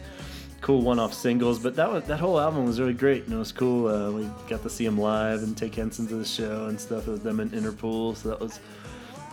cool 0.62 0.80
one-off 0.80 1.12
singles. 1.12 1.58
But 1.58 1.76
that 1.76 1.92
was 1.92 2.04
that 2.04 2.18
whole 2.18 2.40
album 2.40 2.64
was 2.64 2.80
really 2.80 2.94
great 2.94 3.24
and 3.24 3.34
it 3.34 3.36
was 3.36 3.52
cool. 3.52 3.88
Uh, 3.88 4.10
we 4.12 4.30
got 4.48 4.62
to 4.62 4.70
see 4.70 4.84
them 4.86 4.96
live 4.98 5.42
and 5.42 5.54
take 5.56 5.74
Henson 5.74 6.06
to 6.08 6.16
the 6.16 6.24
show 6.24 6.66
and 6.66 6.80
stuff 6.80 7.06
with 7.06 7.22
them 7.22 7.38
in 7.38 7.50
Interpol. 7.50 8.16
So 8.16 8.30
that 8.30 8.40
was 8.40 8.60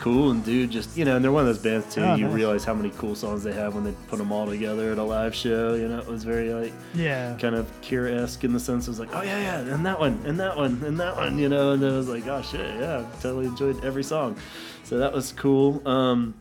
cool 0.02 0.32
and 0.32 0.44
dude 0.44 0.70
just 0.72 0.98
you 0.98 1.06
know 1.06 1.16
and 1.16 1.24
they're 1.24 1.32
one 1.32 1.48
of 1.48 1.54
those 1.54 1.64
bands 1.64 1.94
too 1.96 2.02
Oh, 2.02 2.16
you 2.16 2.26
nice. 2.26 2.34
realize 2.34 2.64
how 2.66 2.74
many 2.74 2.90
cool 2.98 3.16
songs 3.16 3.44
they 3.44 3.54
have 3.54 3.76
when 3.76 3.84
they 3.86 3.94
put 4.10 4.18
them 4.18 4.32
all 4.32 4.46
together 4.48 4.92
at 4.92 4.98
a 4.98 5.04
live 5.04 5.34
show 5.34 5.76
you 5.76 5.88
know 5.88 6.00
it 6.00 6.08
was 6.08 6.24
very 6.24 6.54
like 6.54 6.74
Yeah. 6.94 7.38
kind 7.40 7.56
of 7.56 7.70
Cure-esque 7.82 8.44
in 8.44 8.52
the 8.52 8.60
sense 8.60 8.88
it 8.88 8.92
was 8.92 9.00
like, 9.00 9.16
oh 9.16 9.22
yeah, 9.22 9.40
yeah, 9.40 9.74
and 9.74 9.86
that 9.86 10.00
one, 10.00 10.20
and 10.26 10.40
that 10.40 10.58
one, 10.58 10.82
and 10.86 11.00
that 11.00 11.16
one, 11.16 11.38
you 11.38 11.48
know, 11.50 11.72
and 11.72 11.82
then 11.84 11.94
it 11.94 11.98
was 11.98 12.10
like, 12.10 12.26
oh 12.28 12.42
shit, 12.42 12.60
yeah, 12.80 13.06
totally 13.22 13.46
enjoyed 13.46 13.84
every 13.86 14.04
song, 14.04 14.36
so 14.84 14.98
that 14.98 15.14
was 15.14 15.32
cool. 15.34 15.88
Um, 15.88 16.34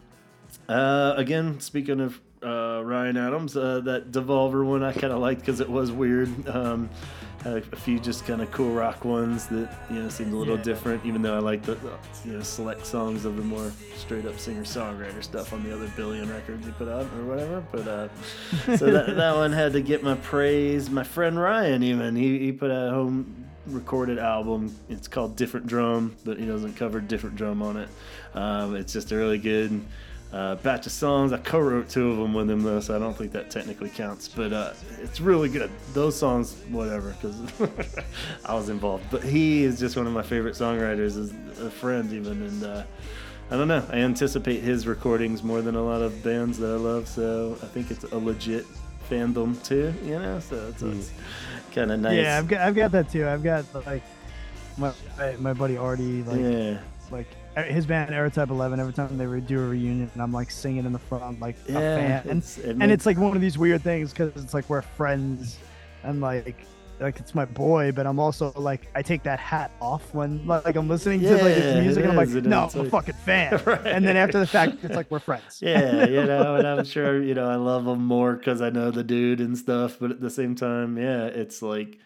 uh, 0.69 1.15
again, 1.17 1.61
speaking 1.61 2.01
of 2.01 2.21
uh, 2.43 2.83
Ryan 2.85 3.17
Adams, 3.17 3.57
uh, 3.57 3.81
that 3.85 4.11
Devolver 4.13 4.65
one 4.65 4.83
I 4.83 4.93
kind 4.93 5.13
of 5.13 5.19
liked 5.21 5.41
because 5.41 5.61
it 5.61 5.69
was 5.69 5.93
weird. 5.93 6.49
Um, 6.49 6.89
had 7.43 7.57
a 7.73 7.77
few 7.77 7.99
just 7.99 8.27
kind 8.27 8.43
of 8.43 8.51
cool 8.51 8.73
rock 8.73 9.05
ones 9.05 9.47
that 9.49 9.71
you 9.91 10.03
know 10.03 10.09
seemed 10.09 10.33
a 10.33 10.37
little 10.37 10.57
Yeah. 10.59 10.63
different, 10.63 11.05
even 11.07 11.23
though 11.23 11.35
I 11.35 11.39
like 11.39 11.63
the, 11.63 11.75
the 11.77 11.93
you 12.25 12.33
know 12.33 12.43
select 12.43 12.85
songs 12.87 13.25
of 13.25 13.37
the 13.37 13.43
more 13.43 13.73
straight 13.97 14.27
up 14.27 14.39
singer 14.39 14.63
songwriter 14.65 15.23
stuff 15.23 15.53
on 15.53 15.63
the 15.65 15.75
other 15.75 15.89
billion 15.97 16.31
records 16.31 16.67
he 16.67 16.73
put 16.73 16.89
out 16.89 17.05
or 17.17 17.25
whatever. 17.25 17.63
But 17.73 17.89
uh, 17.89 18.09
so 18.77 18.91
that, 18.91 19.17
that 19.17 19.35
one 19.37 19.53
had 19.53 19.73
to 19.73 19.81
get 19.81 20.03
my 20.03 20.17
praise. 20.17 20.91
My 20.91 21.05
friend 21.05 21.39
Ryan, 21.41 21.83
even 21.83 22.15
he, 22.17 22.39
he 22.39 22.53
put 22.53 22.71
out 22.71 22.89
a 22.89 22.91
home 22.91 23.47
recorded 23.67 24.19
album. 24.19 24.75
It's 24.89 25.09
called 25.09 25.37
Different 25.37 25.67
Drum, 25.67 26.17
but 26.25 26.39
he 26.39 26.47
doesn't 26.47 26.75
cover 26.75 27.01
Different 27.01 27.37
Drum 27.37 27.63
on 27.63 27.77
it. 27.77 27.89
Um, 28.35 28.77
it's 28.77 28.93
just 28.93 29.13
a 29.13 29.17
really 29.17 29.39
good 29.39 29.81
uh, 30.33 30.57
batch 30.57 30.87
of 30.87 30.93
songs. 30.93 31.33
I 31.33 31.39
co-wrote 31.39 31.89
two 31.89 32.11
of 32.11 32.17
them 32.19 32.35
with 32.35 32.51
him 32.51 32.63
though, 32.63 32.81
so 32.81 32.95
I 32.95 32.99
don't 32.99 33.17
think 33.17 33.33
that 33.33 33.51
technically 33.51 33.91
counts. 33.91 34.29
But 34.29 34.53
uh, 34.53 34.73
it's 34.99 35.21
really 35.21 35.49
good. 35.49 35.71
Those 35.93 36.17
songs, 36.17 36.55
whatever, 36.71 37.15
because 37.21 37.41
I 38.45 38.55
was 38.55 38.69
involved. 38.69 39.05
But 39.11 39.23
he 39.23 39.65
is 39.65 39.79
just 39.79 39.97
one 39.97 40.07
of 40.07 40.13
my 40.13 40.23
favorite 40.23 40.55
songwriters, 40.55 41.17
as 41.19 41.33
a 41.61 41.71
friend 41.71 42.13
even, 42.13 42.43
and. 42.43 42.65
Uh, 42.65 42.83
I 43.53 43.57
don't 43.57 43.67
know. 43.67 43.85
I 43.91 43.97
anticipate 43.97 44.61
his 44.61 44.87
recordings 44.87 45.43
more 45.43 45.61
than 45.61 45.75
a 45.75 45.83
lot 45.83 46.03
of 46.03 46.23
bands 46.23 46.57
that 46.59 46.69
I 46.69 46.77
love, 46.77 47.09
so 47.09 47.59
I 47.61 47.67
think 47.67 47.91
it's 47.91 48.05
a 48.05 48.17
legit 48.17 48.65
fandom 49.11 49.61
too. 49.65 49.93
You 50.05 50.21
know, 50.21 50.39
so 50.39 50.69
it's, 50.69 50.83
it's 50.83 51.13
kind 51.73 51.91
of 51.91 51.99
nice. 51.99 52.17
Yeah, 52.17 52.39
I've 52.39 52.47
got 52.47 52.61
I've 52.61 52.77
got 52.77 52.93
that 52.93 53.11
too. 53.11 53.27
I've 53.27 53.43
got 53.43 53.65
like 53.87 54.05
my 54.77 54.93
my, 55.19 55.37
my 55.37 55.53
buddy 55.53 55.77
Artie 55.77 56.23
like 56.23 56.41
yeah, 56.41 56.79
like 57.11 57.27
Uh, 57.57 57.65
his 57.65 57.85
band 57.85 58.11
Aerotype 58.11 58.51
Eleven. 58.51 58.79
Every 58.79 58.93
time 58.93 59.19
they 59.19 59.27
re- 59.27 59.41
do 59.41 59.59
a 59.61 59.67
reunion, 59.69 60.09
and 60.15 60.23
I'm 60.23 60.33
like 60.33 60.51
singing 60.51 60.85
in 60.87 60.93
the 60.93 60.99
front 61.01 61.41
like 61.41 61.57
a 61.69 61.73
yeah. 61.73 61.79
fan. 61.97 62.21
And 62.29 62.39
it's- 62.39 62.59
it 62.59 62.65
and 62.71 62.79
makes- 62.79 62.93
it's 62.93 63.07
like 63.07 63.19
one 63.19 63.35
of 63.35 63.41
these 63.43 63.59
weird 63.59 63.83
things 63.83 64.11
because 64.13 64.31
it's 64.43 64.55
like 64.55 64.69
we're 64.71 64.83
friends 64.83 65.59
and 66.05 66.21
like 66.21 66.55
like 67.01 67.19
it's 67.19 67.35
my 67.35 67.47
boy 67.47 67.91
but 67.91 68.07
i'm 68.07 68.19
also 68.21 68.53
like 68.57 68.89
i 68.95 69.01
take 69.01 69.23
that 69.23 69.39
hat 69.39 69.71
off 69.81 70.13
when 70.15 70.47
like 70.47 70.77
i'm 70.77 70.87
listening 70.87 71.19
to 71.21 71.31
like 71.33 71.41
Yeah, 71.43 71.49
his 71.55 71.83
music 71.83 72.03
and 72.05 72.11
i'm 72.13 72.17
like 72.17 72.29
is, 72.29 72.35
no 72.35 72.69
i'm 72.75 72.81
a 72.81 72.91
fucking 72.91 73.15
fan 73.15 73.59
Right. 73.67 73.87
and 73.87 74.05
then 74.07 74.19
after 74.19 74.39
the 74.39 74.47
fact 74.47 74.77
it's 74.83 74.95
like 74.97 75.11
we're 75.11 75.19
friends 75.19 75.61
yeah, 75.63 76.07
you 76.07 76.25
know, 76.25 76.57
and 76.57 76.67
I'm 76.69 76.85
sure 76.95 77.23
you 77.23 77.33
know 77.35 77.47
I 77.49 77.57
love 77.57 77.87
him 77.87 78.05
more 78.05 78.35
because 78.37 78.61
I 78.61 78.69
know 78.69 78.91
the 78.91 79.03
dude 79.03 79.41
and 79.41 79.57
stuff. 79.57 79.97
But 79.99 80.11
at 80.11 80.21
the 80.21 80.29
same 80.31 80.55
time, 80.55 80.99
yeah, 80.99 81.25
it's 81.25 81.63
like 81.63 81.99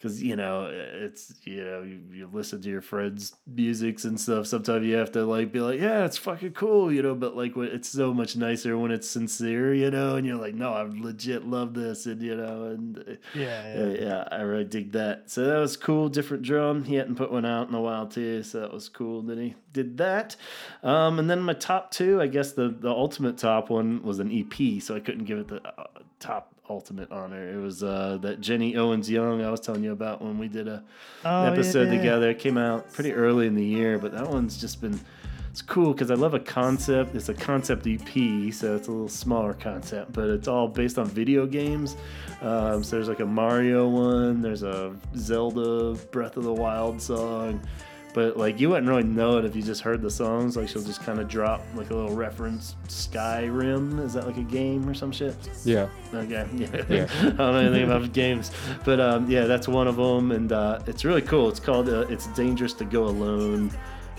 because 0.00 0.22
you 0.22 0.34
know 0.34 0.70
it's 0.72 1.34
you 1.42 1.62
know 1.62 1.82
you, 1.82 2.00
you 2.10 2.30
listen 2.32 2.62
to 2.62 2.70
your 2.70 2.80
friends' 2.80 3.34
musics 3.46 4.04
and 4.04 4.18
stuff. 4.18 4.46
Sometimes 4.46 4.86
you 4.86 4.94
have 4.94 5.12
to 5.12 5.26
like 5.26 5.52
be 5.52 5.60
like, 5.60 5.78
yeah, 5.78 6.06
it's 6.06 6.16
fucking 6.16 6.52
cool, 6.52 6.90
you 6.90 7.02
know. 7.02 7.14
But 7.14 7.36
like, 7.36 7.54
when, 7.54 7.68
it's 7.68 7.90
so 7.90 8.14
much 8.14 8.34
nicer 8.34 8.78
when 8.78 8.92
it's 8.92 9.08
sincere, 9.08 9.74
you 9.74 9.90
know, 9.90 10.16
and 10.16 10.26
you're 10.26 10.38
like, 10.38 10.54
no, 10.54 10.72
I 10.72 10.82
legit 10.82 11.46
love 11.46 11.74
this, 11.74 12.06
and 12.06 12.22
you 12.22 12.34
know, 12.34 12.64
and. 12.64 12.98
uh, 12.98 13.12
yeah, 13.34 13.76
yeah, 13.76 14.00
yeah, 14.00 14.28
I 14.30 14.40
really 14.40 14.64
dig 14.64 14.92
that. 14.92 15.30
So 15.30 15.44
that 15.44 15.58
was 15.58 15.76
cool. 15.76 16.08
Different 16.08 16.42
drum. 16.42 16.84
He 16.84 16.94
hadn't 16.94 17.16
put 17.16 17.30
one 17.30 17.44
out 17.44 17.68
in 17.68 17.74
a 17.74 17.80
while 17.80 18.06
too, 18.06 18.42
so 18.42 18.60
that 18.60 18.72
was 18.72 18.88
cool 18.88 19.20
that 19.22 19.36
he 19.36 19.54
did 19.72 19.98
that. 19.98 20.34
Um, 20.82 21.18
and 21.18 21.28
then 21.28 21.42
my 21.42 21.54
top 21.54 21.90
two, 21.90 22.22
I 22.22 22.26
guess 22.26 22.52
the 22.52 22.68
the 22.68 22.90
ultimate 22.90 23.36
top 23.36 23.68
one 23.68 24.02
was 24.02 24.18
an 24.18 24.32
EP, 24.32 24.82
so 24.82 24.96
I 24.96 25.00
couldn't 25.00 25.24
give 25.24 25.38
it 25.38 25.48
the 25.48 25.60
uh, 25.66 25.84
top 26.18 26.54
ultimate 26.70 27.10
honor. 27.10 27.50
It 27.52 27.60
was 27.60 27.82
uh, 27.82 28.18
that 28.22 28.40
Jenny 28.40 28.76
Owen 28.76 29.02
Youngs 29.02 29.44
I 29.44 29.50
was 29.50 29.60
telling 29.60 29.82
you 29.84 29.92
about 29.92 30.22
when 30.22 30.38
we 30.38 30.48
did 30.48 30.68
a 30.68 30.82
Oh, 31.24 31.44
episode 31.44 31.88
yeah. 31.88 31.96
together. 31.98 32.30
It 32.30 32.38
came 32.38 32.56
out 32.56 32.90
pretty 32.92 33.12
early 33.12 33.46
in 33.46 33.54
the 33.54 33.64
year, 33.64 33.98
but 33.98 34.12
that 34.12 34.26
one's 34.28 34.58
just 34.58 34.80
been 34.80 34.98
it's 35.50 35.62
cool 35.62 35.92
because 35.92 36.12
I 36.12 36.14
love 36.14 36.32
a 36.34 36.38
concept. 36.38 37.16
It's 37.16 37.28
a 37.28 37.34
concept 37.34 37.84
EP, 37.84 38.08
so 38.54 38.76
it's 38.76 38.86
a 38.86 38.92
little 38.92 39.08
smaller 39.08 39.52
concept, 39.52 40.12
but 40.12 40.28
it's 40.28 40.46
all 40.46 40.68
based 40.68 40.96
on 40.96 41.06
video 41.06 41.44
games. 41.44 41.96
Um, 42.40 42.84
so 42.84 42.94
there's 42.94 43.08
like 43.08 43.18
a 43.18 43.26
Mario 43.26 43.88
one, 43.88 44.40
there's 44.42 44.62
a 44.62 44.94
Zelda 45.16 45.94
Breath 46.12 46.36
of 46.36 46.44
the 46.44 46.52
Wild 46.52 47.02
song, 47.02 47.60
but 48.14 48.36
like 48.36 48.58
you 48.58 48.68
wouldn't 48.68 48.88
really 48.88 49.04
know 49.04 49.38
it 49.38 49.44
if 49.44 49.54
you 49.54 49.62
just 49.62 49.82
heard 49.82 50.02
the 50.02 50.10
songs. 50.10 50.56
Like 50.56 50.68
she'll 50.68 50.82
just 50.82 51.02
kind 51.02 51.18
of 51.20 51.28
drop 51.28 51.62
like 51.74 51.90
a 51.90 51.94
little 51.94 52.14
reference. 52.14 52.76
Skyrim 52.88 54.02
is 54.04 54.12
that 54.14 54.26
like 54.26 54.36
a 54.36 54.42
game 54.42 54.88
or 54.88 54.94
some 54.94 55.12
shit? 55.12 55.36
Yeah. 55.64 55.88
Okay. 56.14 56.46
Yeah. 56.54 56.82
Yeah. 56.88 57.06
I 57.20 57.22
don't 57.30 57.36
know 57.38 57.54
anything 57.56 57.84
about 57.84 58.12
games, 58.12 58.50
but 58.84 59.00
um, 59.00 59.30
yeah, 59.30 59.44
that's 59.44 59.68
one 59.68 59.86
of 59.88 59.96
them, 59.96 60.32
and 60.32 60.52
uh, 60.52 60.80
it's 60.86 61.04
really 61.04 61.22
cool. 61.22 61.48
It's 61.48 61.60
called 61.60 61.88
uh, 61.88 62.06
"It's 62.08 62.26
Dangerous 62.28 62.72
to 62.74 62.84
Go 62.84 63.04
Alone." 63.04 63.70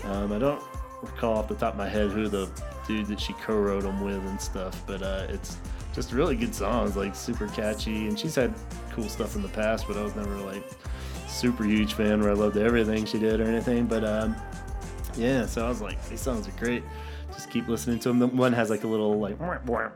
Um, 0.04 0.32
I 0.32 0.38
don't 0.38 0.62
recall 1.02 1.34
off 1.38 1.48
the 1.48 1.54
top 1.54 1.74
of 1.74 1.78
my 1.78 1.88
head 1.88 2.10
who 2.10 2.28
the 2.28 2.48
dude 2.86 3.06
that 3.06 3.20
she 3.20 3.32
co-wrote 3.34 3.82
them 3.82 4.00
with 4.02 4.24
and 4.26 4.40
stuff, 4.40 4.82
but 4.86 5.02
uh, 5.02 5.26
it's 5.28 5.56
just 5.94 6.12
really 6.12 6.34
good 6.36 6.54
songs, 6.54 6.96
like 6.96 7.14
super 7.14 7.46
catchy. 7.48 8.08
And 8.08 8.18
she's 8.18 8.34
had 8.34 8.54
cool 8.90 9.08
stuff 9.08 9.36
in 9.36 9.42
the 9.42 9.48
past, 9.48 9.86
but 9.86 9.96
I 9.96 10.02
was 10.02 10.14
never 10.16 10.36
like 10.38 10.64
super 11.32 11.64
huge 11.64 11.94
fan 11.94 12.20
where 12.20 12.30
I 12.30 12.34
loved 12.34 12.56
everything 12.56 13.04
she 13.04 13.18
did 13.18 13.40
or 13.40 13.44
anything. 13.44 13.86
But 13.86 14.04
um, 14.04 14.36
yeah, 15.16 15.46
so 15.46 15.64
I 15.64 15.68
was 15.68 15.80
like, 15.80 16.06
these 16.08 16.20
songs 16.20 16.46
are 16.48 16.52
great. 16.52 16.82
Just 17.32 17.50
keep 17.50 17.66
listening 17.66 17.98
to 18.00 18.08
them. 18.08 18.18
The 18.18 18.26
one 18.26 18.52
has 18.52 18.68
like 18.68 18.84
a 18.84 18.86
little 18.86 19.18
like 19.18 19.38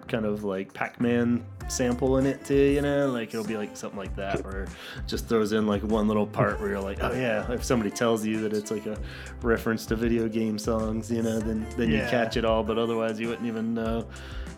kind 0.09 0.25
of 0.25 0.43
like 0.43 0.73
Pac-Man 0.73 1.45
sample 1.69 2.17
in 2.17 2.25
it 2.25 2.43
too, 2.45 2.55
you 2.55 2.81
know, 2.81 3.11
like 3.11 3.29
it'll 3.29 3.45
be 3.45 3.59
like 3.59 3.77
something 3.77 3.99
like 3.99 4.17
that, 4.17 4.41
or 4.47 4.67
just 5.07 5.29
throws 5.29 5.53
in 5.53 5.67
like 5.67 5.83
one 5.83 6.09
little 6.09 6.27
part 6.27 6.59
where 6.61 6.71
you're 6.71 6.81
like, 6.81 7.03
oh 7.03 7.13
yeah. 7.13 7.51
If 7.53 7.63
somebody 7.63 7.91
tells 7.91 8.25
you 8.25 8.41
that 8.41 8.55
it's 8.55 8.71
like 8.71 8.87
a 8.87 8.97
reference 9.43 9.85
to 9.87 9.97
video 9.97 10.29
game 10.29 10.59
songs, 10.59 11.11
you 11.11 11.23
know, 11.23 11.39
then 11.39 11.67
then 11.77 11.91
you 11.91 11.99
catch 12.09 12.39
it 12.39 12.47
all, 12.47 12.63
but 12.63 12.79
otherwise 12.79 13.21
you 13.21 13.29
wouldn't 13.29 13.47
even 13.47 13.75
know. 13.75 14.07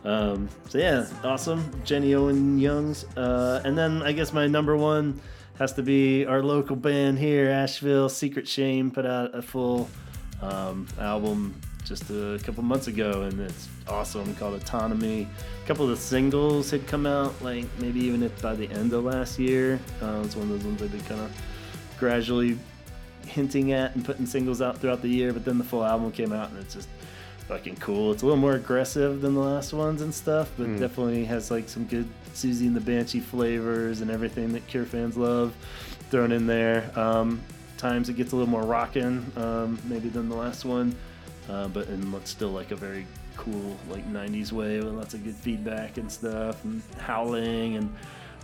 Um, 0.05 0.49
so 0.69 0.79
yeah, 0.79 1.07
awesome, 1.25 1.69
Jenny 1.85 2.15
Owen 2.15 2.59
Youngs, 2.59 3.05
uh, 3.17 3.61
and 3.65 3.77
then 3.77 4.03
I 4.05 4.13
guess 4.13 4.33
my 4.33 4.47
number 4.47 4.77
one 4.77 5.21
has 5.59 5.72
to 5.72 5.82
be 5.82 6.24
our 6.24 6.43
local 6.43 6.76
band 6.76 7.18
here, 7.18 7.51
Asheville. 7.51 8.09
Secret 8.09 8.47
Shame 8.47 8.90
put 8.90 9.05
out 9.05 9.35
a 9.35 9.43
full 9.43 9.89
um, 10.40 10.86
album 11.01 11.60
just 11.85 12.09
a 12.10 12.39
couple 12.44 12.62
months 12.62 12.86
ago, 12.86 13.22
and 13.22 13.40
it's 13.40 13.68
awesome 13.89 14.35
called 14.36 14.55
Autonomy. 14.55 15.26
A 15.64 15.66
couple 15.66 15.85
of 15.85 15.90
the 15.90 15.97
singles 15.97 16.70
had 16.70 16.86
come 16.86 17.06
out, 17.06 17.35
like 17.43 17.64
maybe 17.78 17.98
even 18.01 18.22
if 18.22 18.40
by 18.40 18.55
the 18.55 18.70
end 18.70 18.93
of 18.93 19.05
last 19.05 19.39
year. 19.39 19.80
Uh, 20.01 20.22
it's 20.24 20.36
one 20.36 20.51
of 20.51 20.51
those 20.51 20.64
ones 20.64 20.82
I've 20.82 20.93
been 20.93 21.01
kind 21.02 21.20
of 21.20 21.32
gradually 21.98 22.56
hinting 23.26 23.72
at 23.72 23.94
and 23.97 24.05
putting 24.05 24.26
singles 24.26 24.62
out 24.62 24.78
throughout 24.78 25.02
the 25.02 25.09
year, 25.09 25.32
but 25.32 25.44
then 25.44 25.59
the 25.59 25.64
full 25.64 25.85
album 25.85 26.12
came 26.12 26.32
out, 26.32 26.51
and 26.51 26.59
it's 26.59 26.74
just 26.74 26.89
fucking 27.49 27.77
cool. 27.77 28.12
It's 28.12 28.23
a 28.23 28.27
little 28.27 28.41
more 28.41 28.55
aggressive 28.55 29.20
than 29.23 29.35
the 29.35 29.41
last 29.41 29.73
ones 29.73 30.03
and 30.03 30.15
stuff, 30.15 30.51
but 30.59 30.66
Mm. 30.66 30.79
definitely 30.79 31.25
has 31.25 31.51
like 31.51 31.69
some 31.69 31.85
good 31.87 32.07
Siouxsie 32.35 32.66
and 32.66 32.77
the 32.77 32.81
Banshee 32.81 33.20
flavors 33.20 34.01
and 34.03 34.11
everything 34.11 34.53
that 34.53 34.66
Cure 34.66 34.85
fans 34.85 35.16
love 35.16 35.55
thrown 36.11 36.31
in 36.31 36.47
there. 36.47 36.91
Um, 36.99 37.41
times 37.79 38.09
it 38.11 38.15
gets 38.16 38.33
a 38.33 38.37
little 38.37 38.51
more 38.51 38.62
rockin', 38.65 39.25
um, 39.37 39.79
maybe 39.89 40.09
than 40.09 40.29
the 40.29 40.37
last 40.37 40.65
one, 40.65 40.95
uh, 41.49 41.69
but 41.69 41.89
in 41.89 42.12
what's 42.12 42.31
still 42.31 42.51
like 42.51 42.70
a 42.70 42.77
very 42.77 43.07
cool 43.37 43.77
like 43.91 44.05
90s 44.12 44.53
way 44.53 44.79
with 44.81 44.93
lots 44.93 45.15
of 45.15 45.25
good 45.25 45.35
feedback 45.35 45.97
and 45.97 46.11
stuff 46.11 46.62
and 46.65 46.83
howling 46.99 47.77
and 47.77 47.89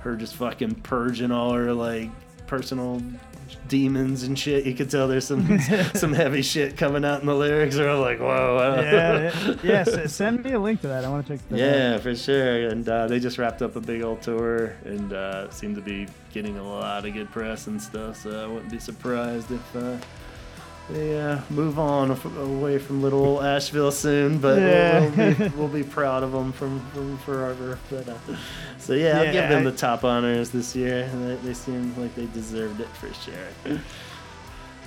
her 0.00 0.14
just 0.16 0.36
fucking 0.36 0.72
purging 0.76 1.30
all 1.32 1.52
her 1.52 1.72
like 1.72 2.08
personal 2.46 3.02
demons 3.68 4.22
and 4.22 4.38
shit. 4.38 4.64
You 4.64 4.74
could 4.74 4.90
tell 4.90 5.08
there's 5.08 5.26
some 5.26 5.58
some 5.94 6.12
heavy 6.12 6.42
shit 6.42 6.76
coming 6.76 7.04
out 7.04 7.20
in 7.20 7.26
the 7.26 7.34
lyrics, 7.34 7.76
or 7.76 7.88
I'm 7.88 8.00
like, 8.00 8.18
whoa. 8.20 8.80
Yeah, 8.80 9.32
yeah. 9.46 9.54
yes. 9.62 10.12
Send 10.14 10.44
me 10.44 10.52
a 10.52 10.58
link 10.58 10.80
to 10.82 10.88
that. 10.88 11.04
I 11.04 11.08
want 11.08 11.26
to 11.26 11.36
check 11.36 11.48
that. 11.48 11.54
out. 11.54 11.58
Yeah, 11.58 11.98
for 11.98 12.14
sure. 12.14 12.68
And 12.68 12.88
uh, 12.88 13.06
they 13.06 13.18
just 13.18 13.38
wrapped 13.38 13.62
up 13.62 13.76
a 13.76 13.80
big 13.80 14.02
old 14.02 14.22
tour 14.22 14.74
and 14.84 15.12
uh, 15.12 15.50
seem 15.50 15.74
to 15.74 15.80
be 15.80 16.06
getting 16.32 16.58
a 16.58 16.62
lot 16.62 17.06
of 17.06 17.14
good 17.14 17.30
press 17.30 17.66
and 17.66 17.80
stuff. 17.80 18.22
So 18.22 18.44
I 18.44 18.46
wouldn't 18.46 18.70
be 18.70 18.78
surprised 18.78 19.50
if 19.50 19.76
uh, 19.76 19.96
they 20.90 21.18
uh, 21.20 21.40
move 21.50 21.78
on 21.78 22.10
f- 22.12 22.24
away 22.36 22.78
from 22.78 23.00
little 23.02 23.24
old 23.24 23.44
Asheville 23.44 23.90
soon, 23.92 24.38
but 24.38 24.58
we'll- 24.58 25.10
we'll, 25.16 25.34
be, 25.34 25.48
we'll 25.56 25.68
be 25.68 25.82
proud 25.82 26.22
of 26.22 26.32
them 26.32 26.52
from, 26.52 26.80
from 26.90 27.16
forever. 27.18 27.78
But 27.90 28.08
uh, 28.08 28.18
so 28.78 28.92
yeah, 28.92 29.18
I'll 29.20 29.32
give 29.32 29.48
them 29.48 29.64
the 29.64 29.72
top 29.72 30.04
honors 30.04 30.50
this 30.50 30.76
year. 30.76 31.08
They, 31.14 31.36
they 31.36 31.54
seem 31.54 31.94
like 32.00 32.14
they 32.14 32.26
deserved 32.26 32.80
it 32.80 32.88
for 32.88 33.12
sure. 33.14 33.78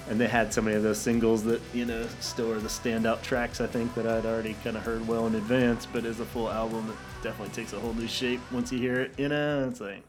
And 0.09 0.21
they 0.21 0.27
had 0.27 0.53
so 0.53 0.61
many 0.61 0.77
of 0.77 0.83
those 0.83 0.99
singles 0.99 1.43
that 1.43 1.61
you 1.73 1.83
know 1.85 2.07
still 2.21 2.51
are 2.53 2.59
the 2.59 2.69
standout 2.69 3.23
tracks. 3.23 3.59
I 3.59 3.67
think 3.67 3.93
that 3.95 4.07
I'd 4.07 4.25
already 4.25 4.55
kind 4.63 4.77
of 4.77 4.83
heard 4.83 5.05
well 5.05 5.27
in 5.27 5.35
advance, 5.35 5.85
but 5.85 6.05
as 6.05 6.21
a 6.21 6.25
full 6.25 6.49
album, 6.49 6.89
it 6.89 7.23
definitely 7.23 7.53
takes 7.53 7.73
a 7.73 7.79
whole 7.79 7.93
new 7.93 8.07
shape 8.07 8.39
once 8.51 8.71
you 8.71 8.79
hear 8.79 9.01
it. 9.01 9.11
You 9.17 9.27
know, 9.27 9.67
it's 9.67 9.81
like 9.81 10.03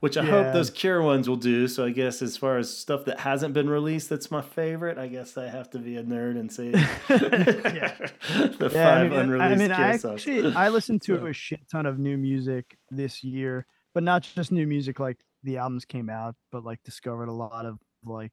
which 0.00 0.16
I 0.16 0.24
hope 0.24 0.52
those 0.52 0.70
Cure 0.70 1.02
ones 1.02 1.28
will 1.28 1.36
do. 1.36 1.66
So 1.68 1.84
I 1.84 1.90
guess 1.90 2.22
as 2.22 2.36
far 2.36 2.56
as 2.58 2.74
stuff 2.76 3.04
that 3.06 3.20
hasn't 3.20 3.54
been 3.54 3.68
released, 3.68 4.08
that's 4.08 4.30
my 4.30 4.40
favorite. 4.42 4.98
I 4.98 5.08
guess 5.08 5.36
I 5.36 5.48
have 5.48 5.70
to 5.70 5.78
be 5.78 5.96
a 5.96 6.02
nerd 6.04 6.38
and 6.38 6.50
say 6.52 6.70
yeah. 6.72 6.76
the 7.08 8.70
Yeah, 8.72 8.84
five 8.84 9.06
I 9.06 9.08
mean, 9.08 9.18
unreleased 9.18 9.52
I 9.52 9.54
mean, 9.56 9.74
Cure 9.74 9.86
I 9.86 9.96
songs. 9.96 10.14
actually 10.26 10.54
I 10.54 10.68
listened 10.68 11.02
to 11.02 11.18
So- 11.18 11.26
a 11.26 11.32
shit 11.32 11.60
ton 11.70 11.86
of 11.86 11.98
new 11.98 12.16
music 12.16 12.76
this 12.90 13.22
year, 13.24 13.66
but 13.94 14.02
not 14.02 14.22
just 14.22 14.52
new 14.52 14.66
music 14.66 15.00
like 15.00 15.18
the 15.42 15.56
albums 15.58 15.84
came 15.84 16.10
out, 16.10 16.34
but 16.52 16.64
like 16.64 16.82
discovered 16.84 17.28
a 17.28 17.32
lot 17.32 17.66
of 17.66 17.78
like 18.04 18.32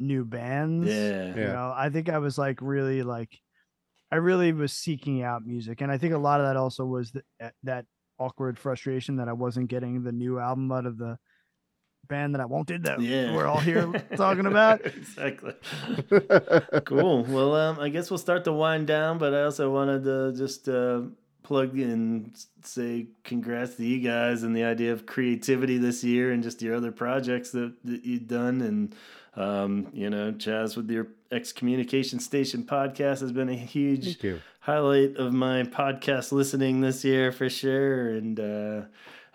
new 0.00 0.24
bands. 0.24 0.88
yeah, 0.88 1.34
You 1.34 1.40
Yeah. 1.42 1.52
know, 1.52 1.72
I 1.76 1.90
think 1.90 2.08
I 2.08 2.18
was 2.18 2.38
like 2.38 2.60
really 2.60 3.02
like 3.02 3.38
I 4.10 4.16
really 4.16 4.52
was 4.52 4.72
seeking 4.74 5.22
out 5.22 5.46
music, 5.46 5.80
and 5.80 5.90
I 5.90 5.96
think 5.96 6.12
a 6.12 6.18
lot 6.18 6.38
of 6.40 6.46
that 6.46 6.56
also 6.56 6.84
was 6.84 7.12
eh, 7.16 7.20
that 7.40 7.54
that 7.62 7.86
awkward 8.18 8.58
frustration 8.58 9.16
that 9.16 9.28
I 9.28 9.32
wasn't 9.32 9.68
getting 9.68 10.02
the 10.02 10.12
new 10.12 10.38
album 10.38 10.70
out 10.72 10.86
of 10.86 10.98
the 10.98 11.18
band 12.08 12.34
that 12.34 12.40
I 12.40 12.46
wanted 12.46 12.84
that 12.84 13.00
yeah. 13.00 13.34
we're 13.34 13.46
all 13.46 13.60
here 13.60 13.90
talking 14.16 14.46
about. 14.46 14.84
exactly. 14.84 15.54
cool. 16.84 17.24
Well, 17.24 17.54
um, 17.54 17.78
I 17.80 17.88
guess 17.88 18.10
we'll 18.10 18.18
start 18.18 18.44
to 18.44 18.52
wind 18.52 18.86
down, 18.86 19.18
but 19.18 19.34
I 19.34 19.44
also 19.44 19.70
wanted 19.72 20.04
to 20.04 20.32
just 20.36 20.68
uh, 20.68 21.02
plug 21.42 21.78
in, 21.78 22.32
s- 22.34 22.48
say 22.62 23.08
congrats 23.24 23.76
to 23.76 23.84
you 23.84 24.00
guys 24.00 24.42
and 24.42 24.54
the 24.54 24.64
idea 24.64 24.92
of 24.92 25.06
creativity 25.06 25.78
this 25.78 26.02
year 26.02 26.32
and 26.32 26.42
just 26.42 26.60
your 26.62 26.74
other 26.74 26.92
projects 26.92 27.50
that, 27.52 27.74
that 27.84 28.04
you've 28.04 28.26
done. 28.26 28.60
And, 28.60 28.94
um, 29.34 29.88
you 29.92 30.10
know, 30.10 30.32
Chaz, 30.32 30.76
with 30.76 30.90
your 30.90 31.08
Excommunication 31.30 32.18
Station 32.18 32.64
podcast 32.64 33.20
has 33.20 33.32
been 33.32 33.48
a 33.48 33.54
huge 33.54 34.18
highlight 34.60 35.16
of 35.16 35.32
my 35.32 35.62
podcast 35.62 36.32
listening 36.32 36.80
this 36.80 37.04
year 37.04 37.32
for 37.32 37.48
sure. 37.48 38.10
And 38.10 38.38
uh, 38.38 38.82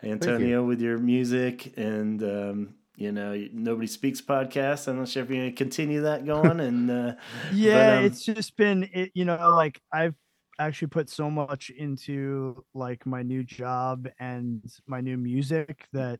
Antonio 0.03 0.63
with 0.63 0.81
your 0.81 0.99
music 0.99 1.75
and 1.77 2.21
um, 2.21 2.75
you 2.95 3.11
know 3.11 3.35
nobody 3.51 3.87
speaks 3.87 4.21
podcast. 4.21 4.87
I'm 4.87 4.99
not 4.99 5.07
sure 5.07 5.23
if 5.23 5.29
you're 5.29 5.39
gonna 5.39 5.51
continue 5.51 6.01
that 6.01 6.25
going. 6.25 6.59
And 6.59 6.91
uh, 6.91 7.13
yeah 7.53 7.97
um, 7.97 8.05
it's 8.05 8.23
just 8.23 8.55
been 8.57 8.89
it 8.93 9.11
you 9.13 9.25
know 9.25 9.51
like 9.55 9.79
i've 9.91 10.15
actually 10.59 10.87
put 10.87 11.09
so 11.09 11.29
much 11.29 11.69
into 11.69 12.63
like 12.73 13.05
my 13.05 13.21
new 13.21 13.43
job 13.43 14.07
and 14.19 14.63
my 14.87 15.01
new 15.01 15.17
music 15.17 15.85
that 15.93 16.19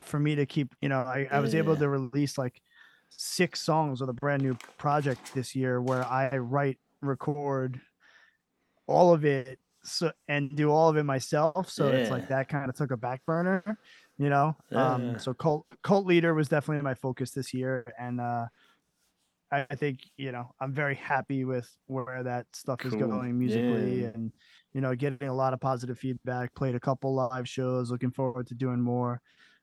for 0.00 0.18
me 0.18 0.34
to 0.34 0.44
keep 0.44 0.74
you 0.80 0.88
know 0.88 0.98
i, 0.98 1.28
I 1.30 1.38
was 1.38 1.54
able 1.54 1.76
to 1.76 1.88
release 1.88 2.36
like 2.36 2.60
six 3.16 3.60
songs 3.62 4.00
with 4.00 4.10
a 4.10 4.12
brand 4.14 4.42
new 4.42 4.58
project 4.78 5.20
this 5.34 5.54
year 5.54 5.80
where 5.80 6.04
i 6.06 6.36
write 6.36 6.78
record 7.02 7.80
all 8.86 9.12
of 9.12 9.24
it 9.24 9.58
so 9.84 10.10
and 10.28 10.54
do 10.56 10.70
all 10.70 10.88
of 10.88 10.96
it 10.96 11.04
myself 11.04 11.70
so 11.70 11.88
it's 11.90 12.10
like 12.10 12.26
that 12.28 12.48
kind 12.48 12.68
of 12.68 12.76
took 12.76 12.90
a 12.90 12.96
back 12.96 13.24
burner 13.26 13.78
you 14.18 14.28
know 14.28 14.56
Yeah. 14.70 14.94
um 14.94 15.18
so 15.18 15.32
cult 15.34 15.66
cult 15.82 16.06
leader 16.06 16.34
was 16.34 16.48
definitely 16.48 16.82
my 16.82 16.94
focus 16.94 17.30
this 17.32 17.54
year 17.54 17.84
and 17.98 18.20
uh 18.20 18.46
I 19.52 19.66
I 19.70 19.74
think 19.76 20.00
you 20.16 20.32
know 20.32 20.50
I'm 20.60 20.72
very 20.74 20.96
happy 20.96 21.44
with 21.44 21.70
where 21.86 22.22
that 22.24 22.46
stuff 22.52 22.84
is 22.84 22.94
going 22.94 23.38
musically, 23.38 24.02
Yeah. 24.02 24.08
and 24.14 24.32
you 24.74 24.80
know 24.80 24.94
getting 24.96 25.28
a 25.28 25.34
lot 25.34 25.52
of 25.54 25.60
positive 25.60 25.98
feedback. 25.98 26.54
Played 26.54 26.74
a 26.74 26.80
couple 26.80 27.14
live 27.14 27.48
shows. 27.48 27.90
Looking 27.90 28.10
forward 28.10 28.48
to 28.48 28.54
doing 28.54 28.80
more. 28.80 29.20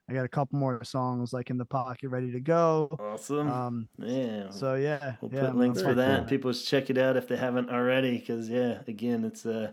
I 0.09 0.13
got 0.13 0.25
a 0.25 0.29
couple 0.29 0.59
more 0.59 0.83
songs 0.83 1.31
like 1.31 1.49
in 1.49 1.57
the 1.57 1.65
pocket, 1.65 2.09
ready 2.09 2.31
to 2.31 2.39
go. 2.41 2.89
awesome. 2.99 3.49
Um, 3.49 3.87
yeah. 3.97 4.49
so 4.49 4.75
yeah, 4.75 5.15
We'll 5.21 5.31
yeah, 5.33 5.47
put 5.47 5.55
links 5.55 5.81
for 5.81 5.93
that. 5.93 6.23
it. 6.23 6.27
People 6.27 6.51
should 6.51 6.67
check 6.67 6.89
it 6.89 6.97
out 6.97 7.15
if 7.15 7.27
they 7.27 7.37
haven't 7.37 7.69
already. 7.69 8.17
Because 8.17 8.49
yeah, 8.49 8.79
again, 8.87 9.23
it's 9.23 9.45
uh, 9.45 9.71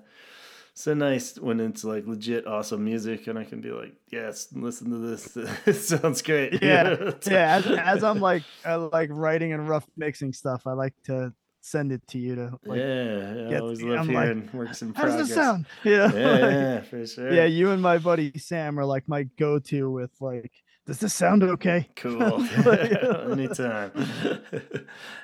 so 0.74 0.94
nice 0.94 1.36
when 1.36 1.58
it's 1.58 1.82
like 1.82 2.06
legit 2.06 2.46
awesome 2.46 2.84
music, 2.84 3.26
and 3.26 3.38
I 3.38 3.44
can 3.44 3.60
be 3.60 3.72
like, 3.72 3.92
yes, 4.08 4.48
listen 4.52 4.90
to 4.90 4.98
this. 4.98 5.36
it 5.66 5.74
sounds 5.74 6.22
great. 6.22 6.62
Yeah, 6.62 7.12
yeah. 7.26 7.56
As, 7.56 7.66
as 7.66 8.04
I'm 8.04 8.20
like 8.20 8.44
uh, 8.64 8.88
like 8.92 9.08
writing 9.12 9.52
and 9.52 9.68
rough 9.68 9.86
mixing 9.96 10.32
stuff, 10.32 10.66
I 10.66 10.72
like 10.72 10.94
to 11.06 11.32
send 11.60 11.92
it 11.92 12.06
to 12.08 12.18
you 12.18 12.34
to 12.36 12.58
like. 12.64 12.78
yeah, 12.78 13.44
I 13.46 13.50
get- 13.50 13.60
always 13.60 13.82
love 13.82 14.08
I'm 14.08 14.12
like, 14.14 14.54
works 14.54 14.82
in 14.82 14.94
How 14.94 15.02
progress. 15.02 15.18
does 15.18 15.28
this 15.28 15.36
sound? 15.36 15.66
You 15.84 15.96
know, 15.96 16.06
Yeah, 16.06 16.30
like- 16.30 16.40
yeah, 16.52 16.80
for 16.82 17.06
sure. 17.06 17.32
yeah. 17.32 17.44
You 17.44 17.70
and 17.70 17.82
my 17.82 17.98
buddy 17.98 18.32
Sam 18.38 18.78
are 18.78 18.84
like 18.84 19.08
my 19.08 19.24
go-to 19.38 19.90
with 19.90 20.10
like, 20.20 20.52
does 20.86 20.98
this 20.98 21.14
sound 21.14 21.42
okay? 21.42 21.88
Cool. 21.96 22.42
Anytime. 23.30 23.92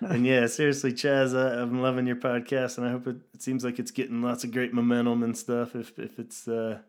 and 0.00 0.26
yeah, 0.26 0.46
seriously, 0.46 0.92
Chaz, 0.92 1.36
I, 1.36 1.60
I'm 1.62 1.80
loving 1.80 2.06
your 2.06 2.16
podcast, 2.16 2.78
and 2.78 2.86
I 2.86 2.90
hope 2.90 3.06
it, 3.06 3.16
it 3.34 3.42
seems 3.42 3.64
like 3.64 3.78
it's 3.78 3.90
getting 3.90 4.22
lots 4.22 4.44
of 4.44 4.52
great 4.52 4.72
momentum 4.72 5.22
and 5.22 5.36
stuff. 5.36 5.74
If 5.74 5.98
if 5.98 6.18
it's 6.18 6.46
uh, 6.46 6.80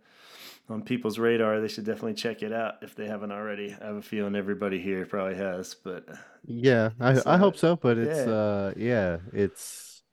on 0.70 0.84
people's 0.84 1.18
radar, 1.20 1.62
they 1.62 1.68
should 1.68 1.86
definitely 1.86 2.14
check 2.16 2.44
it 2.44 2.52
out 2.54 2.76
if 2.82 2.96
they 2.96 3.08
haven't 3.08 3.32
already. 3.32 3.76
I 3.82 3.86
have 3.88 3.96
a 3.96 4.02
feeling 4.02 4.36
everybody 4.36 4.82
here 4.82 5.06
probably 5.06 5.36
has, 5.36 5.76
but 5.76 6.08
Yeah, 6.44 6.92
I 7.00 7.22
I 7.26 7.38
hope 7.38 7.58
so, 7.58 7.76
but 7.76 7.98
it's 7.98 8.26
yeah. 8.26 8.26
uh 8.26 8.74
yeah, 8.78 9.18
it's 9.34 10.04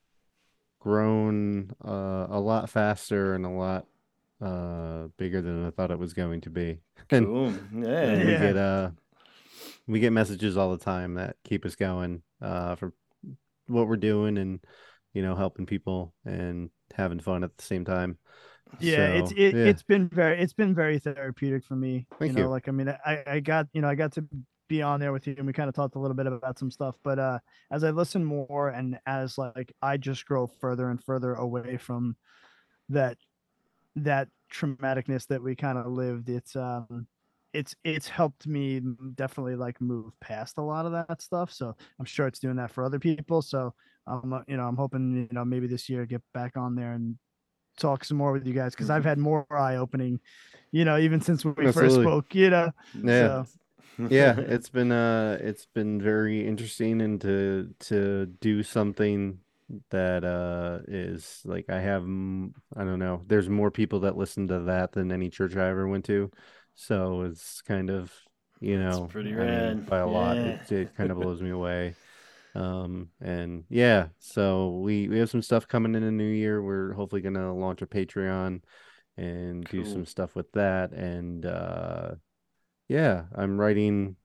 grown 0.81 1.73
uh 1.85 2.27
a 2.31 2.41
lot 2.41 2.71
faster 2.71 3.35
and 3.35 3.47
a 3.47 3.51
lot 3.51 3.87
uh 4.43 5.09
bigger 5.19 5.43
than 5.43 5.67
I 5.67 5.71
thought 5.71 5.91
it 5.93 5.99
was 5.99 6.15
going 6.15 6.43
to 6.43 6.51
be. 6.51 6.81
And, 7.11 7.31
cool. 7.33 7.53
and 8.01 8.23
Yeah. 8.23 8.23
we 8.25 8.35
Yeah. 8.35 8.37
get 8.37 8.57
uh 8.57 8.91
we 9.87 10.01
get 10.01 10.13
messages 10.13 10.57
all 10.57 10.73
the 10.77 10.85
time 10.85 11.15
that 11.15 11.37
keep 11.45 11.65
us 11.67 11.77
going 11.77 12.23
uh 12.43 12.77
for 12.77 12.95
what 13.69 13.89
we're 13.89 13.97
doing 13.97 14.39
and 14.39 14.61
you 15.15 15.23
know 15.23 15.37
helping 15.37 15.67
people 15.67 16.15
and 16.27 16.71
having 16.95 17.21
fun 17.21 17.45
at 17.45 17.57
the 17.57 17.65
same 17.65 17.85
time. 17.85 18.19
Yeah 18.81 19.07
it's 19.07 19.33
it, 19.33 19.55
yeah. 19.55 19.65
it's 19.65 19.83
been 19.83 20.09
very 20.09 20.39
it's 20.39 20.53
been 20.53 20.75
very 20.75 20.99
therapeutic 20.99 21.65
for 21.65 21.77
me 21.77 22.07
Thank 22.19 22.33
you 22.33 22.39
know 22.39 22.45
you. 22.45 22.49
like 22.49 22.69
i 22.69 22.71
mean 22.71 22.89
i 23.05 23.23
i 23.27 23.41
got 23.41 23.67
you 23.73 23.81
know 23.81 23.89
i 23.89 23.95
got 23.95 24.13
to 24.13 24.25
be 24.69 24.83
on 24.83 24.99
there 24.99 25.13
with 25.13 25.27
you 25.27 25.35
and 25.37 25.47
we 25.47 25.53
kind 25.53 25.69
of 25.69 25.75
talked 25.75 25.95
a 25.95 25.99
little 25.99 26.17
bit 26.17 26.27
about 26.27 26.59
some 26.59 26.71
stuff 26.71 26.97
but 27.03 27.19
uh 27.19 27.39
as 27.71 27.85
i 27.85 27.91
listen 27.91 28.25
more 28.25 28.71
and 28.71 28.99
as 29.07 29.37
like 29.37 29.73
i 29.83 29.97
just 29.97 30.25
grow 30.25 30.47
further 30.47 30.89
and 30.89 31.03
further 31.03 31.35
away 31.35 31.77
from 31.77 32.17
that 32.89 33.17
that 33.97 34.29
traumaticness 34.53 35.27
that 35.27 35.43
we 35.43 35.55
kind 35.55 35.79
of 35.79 35.87
lived 35.87 36.29
it's 36.29 36.57
um 36.57 37.07
it's 37.53 37.75
it's 37.85 38.09
helped 38.09 38.47
me 38.47 38.81
definitely 39.15 39.55
like 39.55 39.81
move 39.81 40.13
past 40.21 40.59
a 40.59 40.63
lot 40.63 40.87
of 40.87 40.93
that 40.93 41.23
stuff 41.23 41.53
so 41.53 41.75
i'm 41.99 42.05
sure 42.05 42.27
it's 42.27 42.41
doing 42.41 42.57
that 42.57 42.71
for 42.71 42.85
other 42.85 42.99
people 42.99 43.41
so 43.41 43.73
um 44.07 44.33
uh, 44.33 44.41
you 44.49 44.57
know 44.57 44.67
i'm 44.67 44.77
hoping 44.77 45.15
you 45.17 45.29
know 45.31 45.45
maybe 45.45 45.67
this 45.67 45.89
year 45.89 46.05
get 46.05 46.23
back 46.33 46.57
on 46.57 46.75
there 46.75 46.93
and 46.93 47.17
talk 47.79 48.05
some 48.05 48.17
more 48.17 48.33
with 48.33 48.47
you 48.47 48.55
guys 48.55 48.75
because 48.75 48.91
I've 48.91 49.05
had 49.05 49.19
more 49.19 49.47
eye 49.51 49.77
opening, 49.77 50.21
you 50.73 50.85
know, 50.85 50.99
even 50.99 51.21
since 51.21 51.45
we 51.45 51.73
first 51.73 51.97
spoke, 51.97 52.35
you 52.35 52.51
know. 52.51 52.71
Yeah. 52.95 53.45
So. 53.45 53.47
Yeah 54.09 54.41
it's 54.41 54.69
been 54.71 54.91
uh 54.91 55.39
it's 55.41 55.67
been 55.67 56.03
very 56.03 56.45
interesting 56.47 57.01
and 57.01 57.21
to 57.21 57.73
to 57.81 58.27
do 58.27 58.65
something 58.65 59.39
that 59.91 60.25
uh 60.25 60.81
is 60.89 61.41
like 61.45 61.67
i 61.71 61.81
have 61.81 62.03
i 62.03 62.85
don't 62.85 62.99
know 62.99 63.23
there's 63.27 63.49
more 63.49 63.71
people 63.71 64.01
that 64.01 64.17
listen 64.17 64.49
to 64.49 64.61
that 64.63 64.93
than 64.93 65.13
any 65.13 65.31
church 65.31 65.57
i 65.57 65.69
ever 65.69 65.87
went 65.87 66.05
to. 66.07 66.31
So 66.75 67.23
it's 67.23 67.63
kind 67.63 67.89
of 67.89 68.13
you 68.61 68.79
That's 68.83 68.99
know 68.99 69.07
pretty 69.07 69.33
I 69.33 69.75
mean, 69.75 69.85
by 69.85 69.99
a 69.99 70.07
lot 70.09 70.37
it, 70.37 70.73
it 70.73 70.97
kind 70.97 71.11
of 71.11 71.17
blows 71.19 71.41
me 71.41 71.51
away 71.51 71.95
um 72.55 73.09
and 73.21 73.65
yeah 73.69 74.07
so 74.19 74.79
we 74.79 75.09
we 75.09 75.19
have 75.19 75.29
some 75.31 75.43
stuff 75.43 75.67
coming 75.67 75.95
in 75.95 76.03
the 76.03 76.11
new 76.11 76.23
year 76.25 76.63
we're 76.63 76.93
hopefully 76.93 77.21
gonna 77.21 77.53
launch 77.55 77.83
a 77.83 77.87
patreon 77.87 78.61
and 79.17 79.65
do 79.71 79.85
some 79.85 80.05
stuff 80.07 80.35
with 80.35 80.51
that 80.53 80.93
and 80.93 81.47
uh 81.47 82.11
yeah, 82.89 83.25
I'm 83.35 83.59
writing 83.59 84.17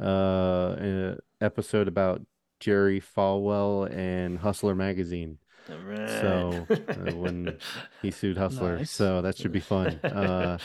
uh 0.00 0.74
an 0.78 1.18
episode 1.40 1.88
about 1.88 2.20
Jerry 2.58 3.00
Falwell 3.00 3.90
and 3.90 4.38
Hustler 4.38 4.74
magazine. 4.74 5.38
Right. 5.68 6.08
So, 6.08 6.66
uh, 6.70 7.12
when 7.14 7.58
He 8.02 8.10
sued 8.10 8.36
Hustler, 8.44 8.78
Nice. 8.78 8.90
so 8.90 9.22
that 9.22 9.38
should 9.38 9.52
be 9.52 9.60
fun. 9.60 9.98
Uh 10.02 10.58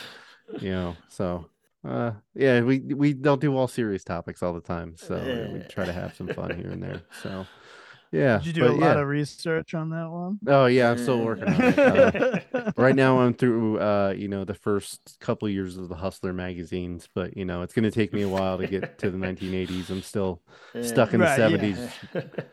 you 0.60 0.70
know, 0.70 0.96
so 1.08 1.46
uh 1.86 2.12
yeah, 2.34 2.60
we 2.62 2.80
we 2.80 3.12
don't 3.14 3.40
do 3.40 3.56
all 3.56 3.68
serious 3.68 4.04
topics 4.04 4.42
all 4.42 4.52
the 4.52 4.60
time. 4.60 4.96
So 4.96 5.48
we 5.52 5.60
try 5.68 5.84
to 5.84 5.92
have 5.92 6.14
some 6.14 6.28
fun 6.28 6.54
here 6.56 6.70
and 6.70 6.82
there. 6.82 7.02
So 7.22 7.46
yeah. 8.12 8.38
Did 8.38 8.46
you 8.46 8.52
do 8.52 8.60
but 8.62 8.70
a 8.70 8.72
lot 8.74 8.96
yeah. 8.96 9.02
of 9.02 9.08
research 9.08 9.74
on 9.74 9.90
that 9.90 10.08
one? 10.10 10.38
Oh 10.46 10.66
yeah, 10.66 10.90
I'm 10.90 10.98
still 10.98 11.20
working 11.20 11.48
on 11.48 11.64
it. 11.64 11.78
Uh, 11.78 12.72
right 12.76 12.94
now, 12.94 13.18
I'm 13.20 13.34
through, 13.34 13.80
uh, 13.80 14.14
you 14.16 14.28
know, 14.28 14.44
the 14.44 14.54
first 14.54 15.16
couple 15.20 15.48
years 15.48 15.76
of 15.76 15.88
the 15.88 15.96
Hustler 15.96 16.32
magazines, 16.32 17.08
but 17.14 17.36
you 17.36 17.44
know, 17.44 17.62
it's 17.62 17.74
gonna 17.74 17.90
take 17.90 18.12
me 18.12 18.22
a 18.22 18.28
while 18.28 18.58
to 18.58 18.66
get 18.66 18.98
to 18.98 19.10
the 19.10 19.18
1980s. 19.18 19.90
I'm 19.90 20.02
still 20.02 20.42
stuck 20.80 21.14
in 21.14 21.20
Right, 21.20 21.36
the 21.36 21.42
yeah. 21.42 21.48
70s, 21.48 21.92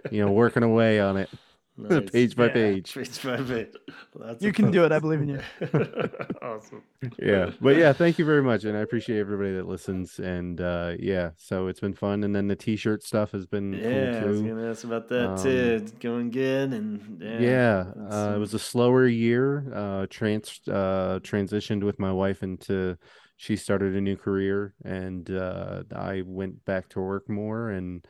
you 0.10 0.26
know, 0.26 0.31
working 0.31 0.64
away 0.64 0.99
on 0.99 1.18
it, 1.18 1.30
Nice. 1.78 2.10
page 2.12 2.36
by 2.36 2.48
Yeah, 2.48 2.54
page. 2.54 2.94
Page 2.95 3.24
by 3.24 3.38
page. 3.38 3.74
Well, 4.14 4.28
that's 4.28 4.44
You 4.44 4.52
can 4.54 4.66
fun- 4.66 4.72
do 4.72 4.84
it. 4.86 4.91
I 4.91 5.00
believe 5.00 5.22
in 5.22 5.30
you. 5.30 5.40
awesome. 6.41 6.84
yeah 7.20 7.50
but 7.60 7.76
yeah 7.76 7.91
thank 7.91 8.18
you 8.18 8.24
very 8.26 8.41
much 8.41 8.64
and 8.64 8.78
i 8.78 8.80
appreciate 8.82 9.20
everybody 9.20 9.52
that 9.54 9.68
listens 9.68 10.20
and 10.20 10.62
uh 10.62 10.94
yeah 11.00 11.32
so 11.36 11.68
it's 11.68 11.82
been 11.82 11.94
fun 11.94 12.24
and 12.24 12.34
then 12.34 12.48
the 12.48 12.56
t-shirt 12.56 13.04
stuff 13.04 13.32
has 13.32 13.45
been 13.45 13.74
Yeah, 13.74 14.22
I 14.24 14.26
was 14.28 14.41
gonna 14.41 14.70
ask 14.70 14.84
about 14.86 15.10
that 15.10 15.30
Um, 15.32 15.38
too. 15.44 15.80
It's 15.84 15.91
going 15.91 16.30
good, 16.32 16.74
and 16.74 17.22
yeah, 17.22 17.40
yeah, 17.41 17.86
uh, 18.10 18.36
it 18.36 18.40
was 18.40 18.54
a 18.54 18.60
slower 18.60 19.06
year 19.06 19.66
uh 19.74 20.06
trans 20.10 20.62
uh 20.70 21.20
transitioned 21.24 21.84
with 21.84 22.00
my 22.00 22.12
wife 22.12 22.41
into 22.44 22.98
she 23.36 23.56
started 23.58 23.95
a 23.95 24.02
new 24.02 24.16
career 24.16 24.74
and 24.86 25.30
uh 25.32 25.84
i 25.95 26.22
went 26.26 26.64
back 26.66 26.88
to 26.90 27.02
work 27.02 27.28
more 27.30 27.70
and 27.70 28.06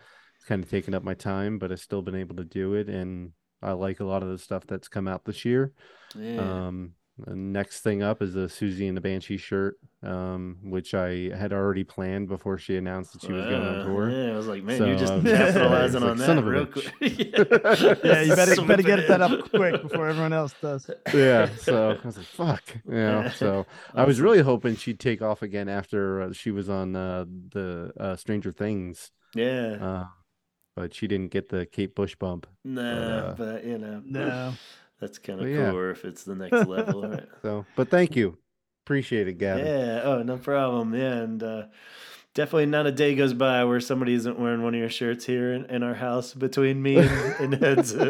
kind 0.48 0.64
of 0.64 0.69
taken 0.69 0.94
up 0.94 1.03
my 1.03 1.14
time 1.15 1.57
but 1.57 1.72
i've 1.72 1.80
still 1.80 2.02
been 2.03 2.15
able 2.15 2.35
to 2.35 2.44
do 2.44 2.73
it 2.76 2.90
and 2.90 3.31
i 3.64 3.72
like 3.72 3.99
a 3.99 4.06
lot 4.06 4.22
of 4.23 4.30
the 4.30 4.38
stuff 4.38 4.64
that's 4.68 4.88
come 4.88 5.07
out 5.07 5.26
this 5.26 5.45
year 5.45 5.73
yeah. 6.15 6.68
Um, 6.68 6.94
the 7.18 7.35
next 7.35 7.81
thing 7.81 8.02
up 8.02 8.22
is 8.23 8.34
the 8.34 8.48
Siouxsie 8.48 8.88
and 8.88 8.98
the 8.98 9.02
Banshee 9.02 9.38
shirt, 9.38 9.77
um, 10.02 10.57
which 10.64 10.95
I 10.95 11.30
had 11.35 11.53
already 11.53 11.84
planned 11.84 12.27
before 12.27 12.57
she 12.57 12.76
announced 12.76 13.14
that 13.14 13.22
she 13.22 13.31
was 13.31 13.45
going 13.45 13.61
on 13.61 13.76
Uh, 13.76 13.85
tour. 13.85 14.10
Yeah, 14.10 14.34
I 14.34 14.35
was 14.35 14.48
like, 14.48 14.64
man, 14.64 14.77
So, 14.80 14.85
you're 14.85 14.98
just 14.98 15.14
uh, 15.14 15.22
capitalizing 15.22 16.02
it's 16.02 16.11
on 16.11 16.18
like, 16.18 16.26
son 16.26 16.35
that 16.38 16.44
real 16.44 16.65
quick. 16.65 16.91
Yeah, 18.03 18.22
you 18.22 18.35
better 18.35 18.56
Swoop 18.56 18.68
better 18.68 18.81
get 18.84 19.07
that 19.07 19.22
up 19.22 19.49
quick 19.52 19.84
before 19.84 20.07
everyone 20.07 20.34
else 20.34 20.56
does. 20.60 20.90
Yeah, 21.14 21.49
so 21.56 21.91
I 21.91 22.06
was 22.06 22.18
like, 22.18 22.26
"Fuck," 22.26 22.64
you 22.88 22.94
know. 22.94 23.30
So 23.35 23.68
I 23.94 24.06
was 24.06 24.19
really 24.19 24.41
hoping 24.41 24.76
she'd 24.76 24.99
take 24.99 25.22
off 25.22 25.44
again 25.44 25.69
after 25.69 26.22
uh, 26.22 26.34
she 26.34 26.49
was 26.49 26.68
on 26.68 26.95
uh, 26.95 27.26
the 27.52 27.91
uh, 27.99 28.15
Stranger 28.15 28.52
Things, 28.52 29.11
Yeah, 29.35 29.77
uh, 29.80 30.06
but 30.75 30.93
she 30.93 31.07
didn't 31.07 31.31
get 31.31 31.49
the 31.49 31.65
Kate 31.65 31.95
Bush 31.95 32.15
bump. 32.15 32.47
nah, 32.63 32.81
uh, 32.81 33.35
but 33.35 33.65
you 33.65 33.77
know, 33.77 34.01
No. 34.05 34.53
that's 34.99 35.17
kind 35.17 35.39
of 35.39 35.45
but 35.45 35.51
yeah. 35.51 35.71
cool 35.71 35.89
if 35.91 36.05
it's 36.05 36.23
the 36.23 36.35
next 36.35 36.67
level, 36.67 37.01
right? 37.07 37.27
So, 37.41 37.65
but 37.75 37.89
thank 37.89 38.15
you, 38.15 38.37
appreciate 38.85 39.27
it, 39.27 39.37
Gavin. 39.37 39.65
Yeah. 39.65 40.01
Oh, 40.03 40.23
no 40.23 40.37
problem. 40.37 40.93
Yeah, 40.93 41.13
and 41.17 41.43
uh, 41.43 41.63
definitely 42.34 42.65
not 42.65 42.88
a 42.88 42.91
day 42.91 43.15
goes 43.15 43.34
by 43.34 43.64
where 43.65 43.80
somebody 43.80 44.14
isn't 44.14 44.39
wearing 44.39 44.64
one 44.64 44.73
of 44.73 44.80
your 44.80 44.89
shirts 44.89 45.26
here 45.26 45.53
in, 45.53 45.65
in 45.65 45.84
our 45.84 45.93
house 45.93 46.34
between 46.34 46.81
me 46.81 46.97
and, 46.97 47.53
and 47.53 47.64
Ed's. 47.64 47.93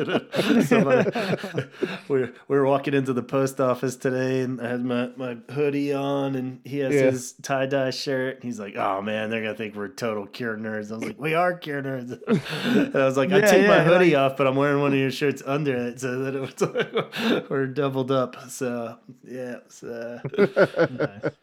We're 2.08 2.34
we're 2.48 2.66
walking 2.66 2.94
into 2.94 3.14
the 3.14 3.24
post 3.24 3.60
office 3.62 3.96
today, 3.96 4.42
and 4.42 4.60
I 4.62 4.70
had 4.70 4.84
my, 4.84 5.10
my 5.16 5.38
hoodie 5.52 5.94
on, 5.94 6.36
and 6.36 6.60
he 6.66 6.80
has 6.80 6.94
Yeah. 6.94 7.12
his 7.12 7.34
tie 7.42 7.66
dye 7.66 7.92
shirt. 7.92 8.36
And 8.36 8.44
he's 8.44 8.60
like, 8.60 8.76
"Oh 8.76 9.02
man, 9.02 9.30
they're 9.30 9.42
gonna 9.42 9.56
think 9.56 9.76
we're 9.76 9.88
total 9.90 10.26
cure 10.28 10.58
nerds." 10.58 10.92
I 10.92 10.96
was 10.96 11.04
like, 11.06 11.20
"We 11.20 11.34
are 11.34 11.54
cure 11.58 11.82
nerds." 11.82 12.20
and 12.66 12.96
I 12.96 13.06
was 13.06 13.18
like, 13.18 13.32
"I 13.32 13.40
Yeah, 13.40 13.46
take 13.46 13.68
my 13.68 13.84
hoodie 13.84 14.12
like- 14.16 14.32
off, 14.32 14.38
but 14.38 14.48
I'm 14.48 14.56
wearing 14.56 14.82
one 14.82 14.92
of 14.94 15.00
your 15.00 15.12
shirts 15.12 15.42
under 15.46 15.76
it, 15.76 16.00
so 16.02 16.20
that 16.20 16.36
it 16.36 16.42
was 16.42 16.62
like 16.62 17.50
we're 17.50 17.68
doubled 17.68 18.12
up." 18.12 18.50
So 18.50 18.98
yeah, 19.24 19.58
so. 19.70 20.20
Nice. 20.38 21.34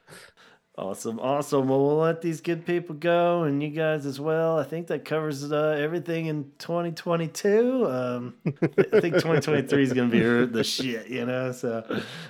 Awesome, 0.80 1.20
awesome. 1.20 1.68
Well, 1.68 1.78
we'll 1.78 1.98
let 1.98 2.22
these 2.22 2.40
good 2.40 2.64
people 2.64 2.94
go, 2.94 3.42
and 3.42 3.62
you 3.62 3.68
guys 3.68 4.06
as 4.06 4.18
well. 4.18 4.58
I 4.58 4.64
think 4.64 4.86
that 4.86 5.04
covers 5.04 5.52
uh, 5.52 5.76
everything 5.78 6.24
in 6.24 6.52
2022. 6.58 7.86
Um, 7.86 8.34
I 8.46 9.00
think 9.00 9.16
2023 9.16 9.82
is 9.82 9.92
going 9.92 10.10
to 10.10 10.46
be 10.46 10.50
the 10.50 10.64
shit, 10.64 11.08
you 11.08 11.26
know. 11.26 11.52
So 11.52 11.84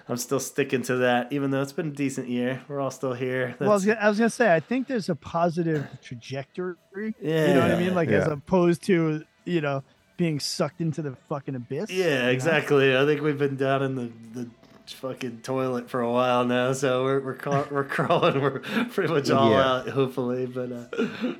I'm 0.09 0.17
still 0.17 0.41
sticking 0.41 0.83
to 0.83 0.97
that, 0.97 1.33
even 1.33 1.53
though 1.53 1.63
it's 1.63 1.73
been 1.73 1.89
a 1.89 1.93
decent 1.93 2.29
year. 2.29 2.61
We're 2.67 2.81
all 2.81 2.91
still 2.91 3.15
here. 3.15 3.55
Well, 3.61 3.71
I 3.71 3.75
was, 3.75 3.85
gonna, 3.85 4.01
I 4.01 4.09
was 4.09 4.19
gonna 4.19 4.31
say, 4.31 4.53
I 4.53 4.59
think 4.59 4.89
there's 4.89 5.09
a 5.09 5.15
positive 5.15 5.87
trajectory. 6.03 6.75
Yeah, 7.23 7.47
You 7.47 7.55
know 7.55 7.61
what 7.61 7.71
I 7.71 7.79
mean? 7.79 7.95
Like 7.95 8.09
as 8.09 8.27
opposed 8.27 8.83
to 8.87 9.25
you 9.45 9.61
know 9.61 9.85
being 10.17 10.41
sucked 10.41 10.81
into 10.81 11.03
the 11.03 11.15
fucking 11.29 11.55
abyss. 11.55 11.89
you 11.89 12.03
yeah, 12.03 12.23
know? 12.23 12.31
exactly. 12.31 12.97
I 12.97 13.07
think 13.07 13.23
we've 13.23 13.39
been 13.39 13.57
down 13.57 13.85
in 13.85 13.95
the 13.95 14.13
the 14.35 14.51
fucking 14.95 15.41
toilet 15.43 15.89
for 15.91 16.01
a 16.01 16.11
while 16.11 16.45
now, 16.45 16.73
so 16.73 17.05
we're 17.05 17.21
we're 17.21 17.35
craw- 17.35 17.67
we're 17.71 17.85
crawling. 17.85 18.41
We're 18.41 18.61
pretty 18.61 19.13
much 19.13 19.31
all 19.31 19.51
Yeah. 19.51 19.67
out, 19.73 19.89
hopefully. 19.89 20.47
But 20.47 20.73
uh, 20.73 20.97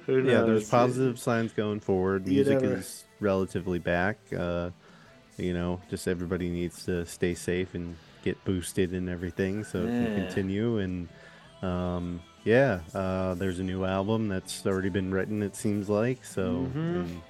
who 0.07 0.23
knows? 0.23 0.33
yeah 0.33 0.41
there's 0.43 0.69
positive 0.69 1.19
signs 1.19 1.53
going 1.53 1.81
forward 1.81 2.27
You 2.27 2.35
music 2.35 2.61
never- 2.61 2.77
is 2.77 3.05
relatively 3.21 3.79
back 3.79 4.17
uh 4.37 4.71
you 5.37 5.53
know 5.53 5.79
just 5.91 6.09
everybody 6.09 6.49
needs 6.49 6.87
to 6.87 7.05
stay 7.05 7.35
safe 7.35 7.75
and 7.75 7.97
get 8.25 8.43
boosted 8.45 8.93
and 8.93 9.11
everything 9.11 9.63
so 9.63 9.81
it 9.83 9.87
can 9.89 10.15
continue 10.25 10.79
and 10.79 11.09
um 11.63 12.21
yeah 12.45 12.81
uh 12.95 13.35
there's 13.35 13.59
a 13.59 13.63
new 13.63 13.85
album 13.85 14.29
that's 14.29 14.65
already 14.67 14.89
been 14.89 15.11
written 15.13 15.43
it 15.43 15.55
seems 15.55 15.89
like 15.91 16.25
so 16.25 16.67
Mhm. 16.75 17.21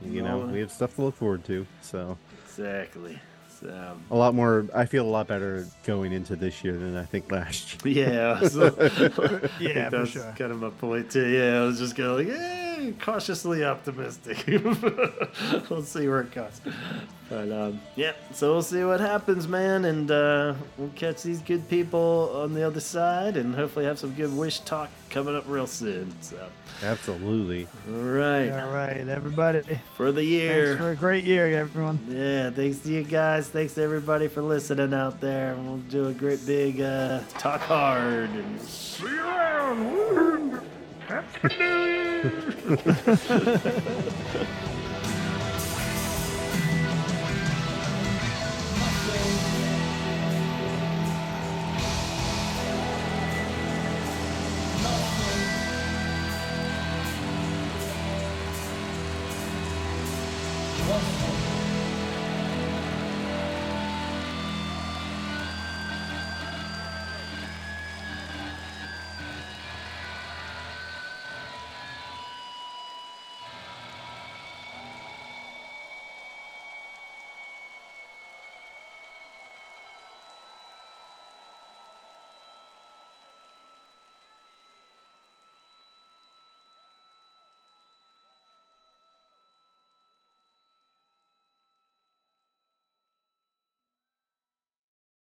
and, 0.00 0.14
you 0.14 0.22
know 0.22 0.38
we 0.46 0.60
have 0.60 0.70
stuff 0.70 0.94
to 0.94 1.02
look 1.02 1.16
forward 1.16 1.44
to 1.46 1.66
so 1.80 2.16
Exactly. 2.46 3.18
So, 3.62 3.96
a 4.10 4.16
lot 4.16 4.34
more 4.34 4.66
i 4.74 4.84
feel 4.86 5.06
a 5.06 5.08
lot 5.08 5.28
better 5.28 5.66
going 5.84 6.12
into 6.12 6.34
this 6.36 6.64
year 6.64 6.76
than 6.76 6.96
i 6.96 7.04
think 7.04 7.30
last 7.30 7.84
year 7.84 8.08
yeah. 8.12 8.40
So, 8.48 8.66
Yeah, 9.60 9.88
think 9.88 9.90
for 9.90 9.90
that's 9.90 10.10
sure. 10.10 10.34
kind 10.36 10.50
of 10.52 10.60
my 10.60 10.70
point 10.70 11.10
too. 11.10 11.28
Yeah, 11.28 11.60
I 11.60 11.64
was 11.64 11.78
just 11.78 11.94
kind 11.96 12.08
of 12.08 12.18
like, 12.18 12.26
yeah, 12.28 12.71
cautiously 12.90 13.64
optimistic. 13.64 14.44
we'll 15.70 15.82
see 15.84 16.08
where 16.08 16.22
it 16.22 16.32
goes. 16.32 16.60
But 17.28 17.50
um, 17.52 17.80
yeah, 17.96 18.12
so 18.32 18.52
we'll 18.52 18.62
see 18.62 18.82
what 18.84 19.00
happens, 19.00 19.46
man, 19.48 19.84
and 19.86 20.10
uh, 20.10 20.54
we'll 20.76 20.90
catch 20.96 21.22
these 21.22 21.40
good 21.40 21.66
people 21.68 22.30
on 22.34 22.52
the 22.52 22.66
other 22.66 22.80
side, 22.80 23.36
and 23.36 23.54
hopefully 23.54 23.84
have 23.86 23.98
some 23.98 24.12
good 24.14 24.36
wish 24.36 24.60
talk 24.60 24.90
coming 25.08 25.34
up 25.36 25.44
real 25.46 25.66
soon. 25.66 26.14
So, 26.20 26.36
absolutely 26.82 27.68
all 27.88 27.94
right, 28.00 28.50
All 28.50 28.70
right, 28.70 29.06
everybody. 29.08 29.62
for 29.96 30.12
the 30.12 30.20
Thanks 30.20 30.30
year. 30.30 30.76
for 30.76 30.90
a 30.90 30.96
great 30.96 31.24
year, 31.24 31.46
everyone. 31.58 31.98
Yeah, 32.08 32.50
thanks 32.50 32.80
to 32.80 32.90
you 32.90 33.02
guys. 33.02 33.48
Thanks 33.48 33.74
to 33.74 33.82
everybody 33.82 34.28
for 34.28 34.42
listening 34.42 34.92
out 34.92 35.20
there. 35.20 35.54
And 35.54 35.66
we'll 35.66 35.76
do 35.78 36.08
a 36.08 36.12
great 36.12 36.44
big 36.46 36.80
uh, 36.80 37.20
talk 37.38 37.60
hard. 37.62 38.30
And 38.30 38.60
see 38.60 39.04
you 39.06 39.20
around. 39.20 40.60
Hello. 41.12 41.22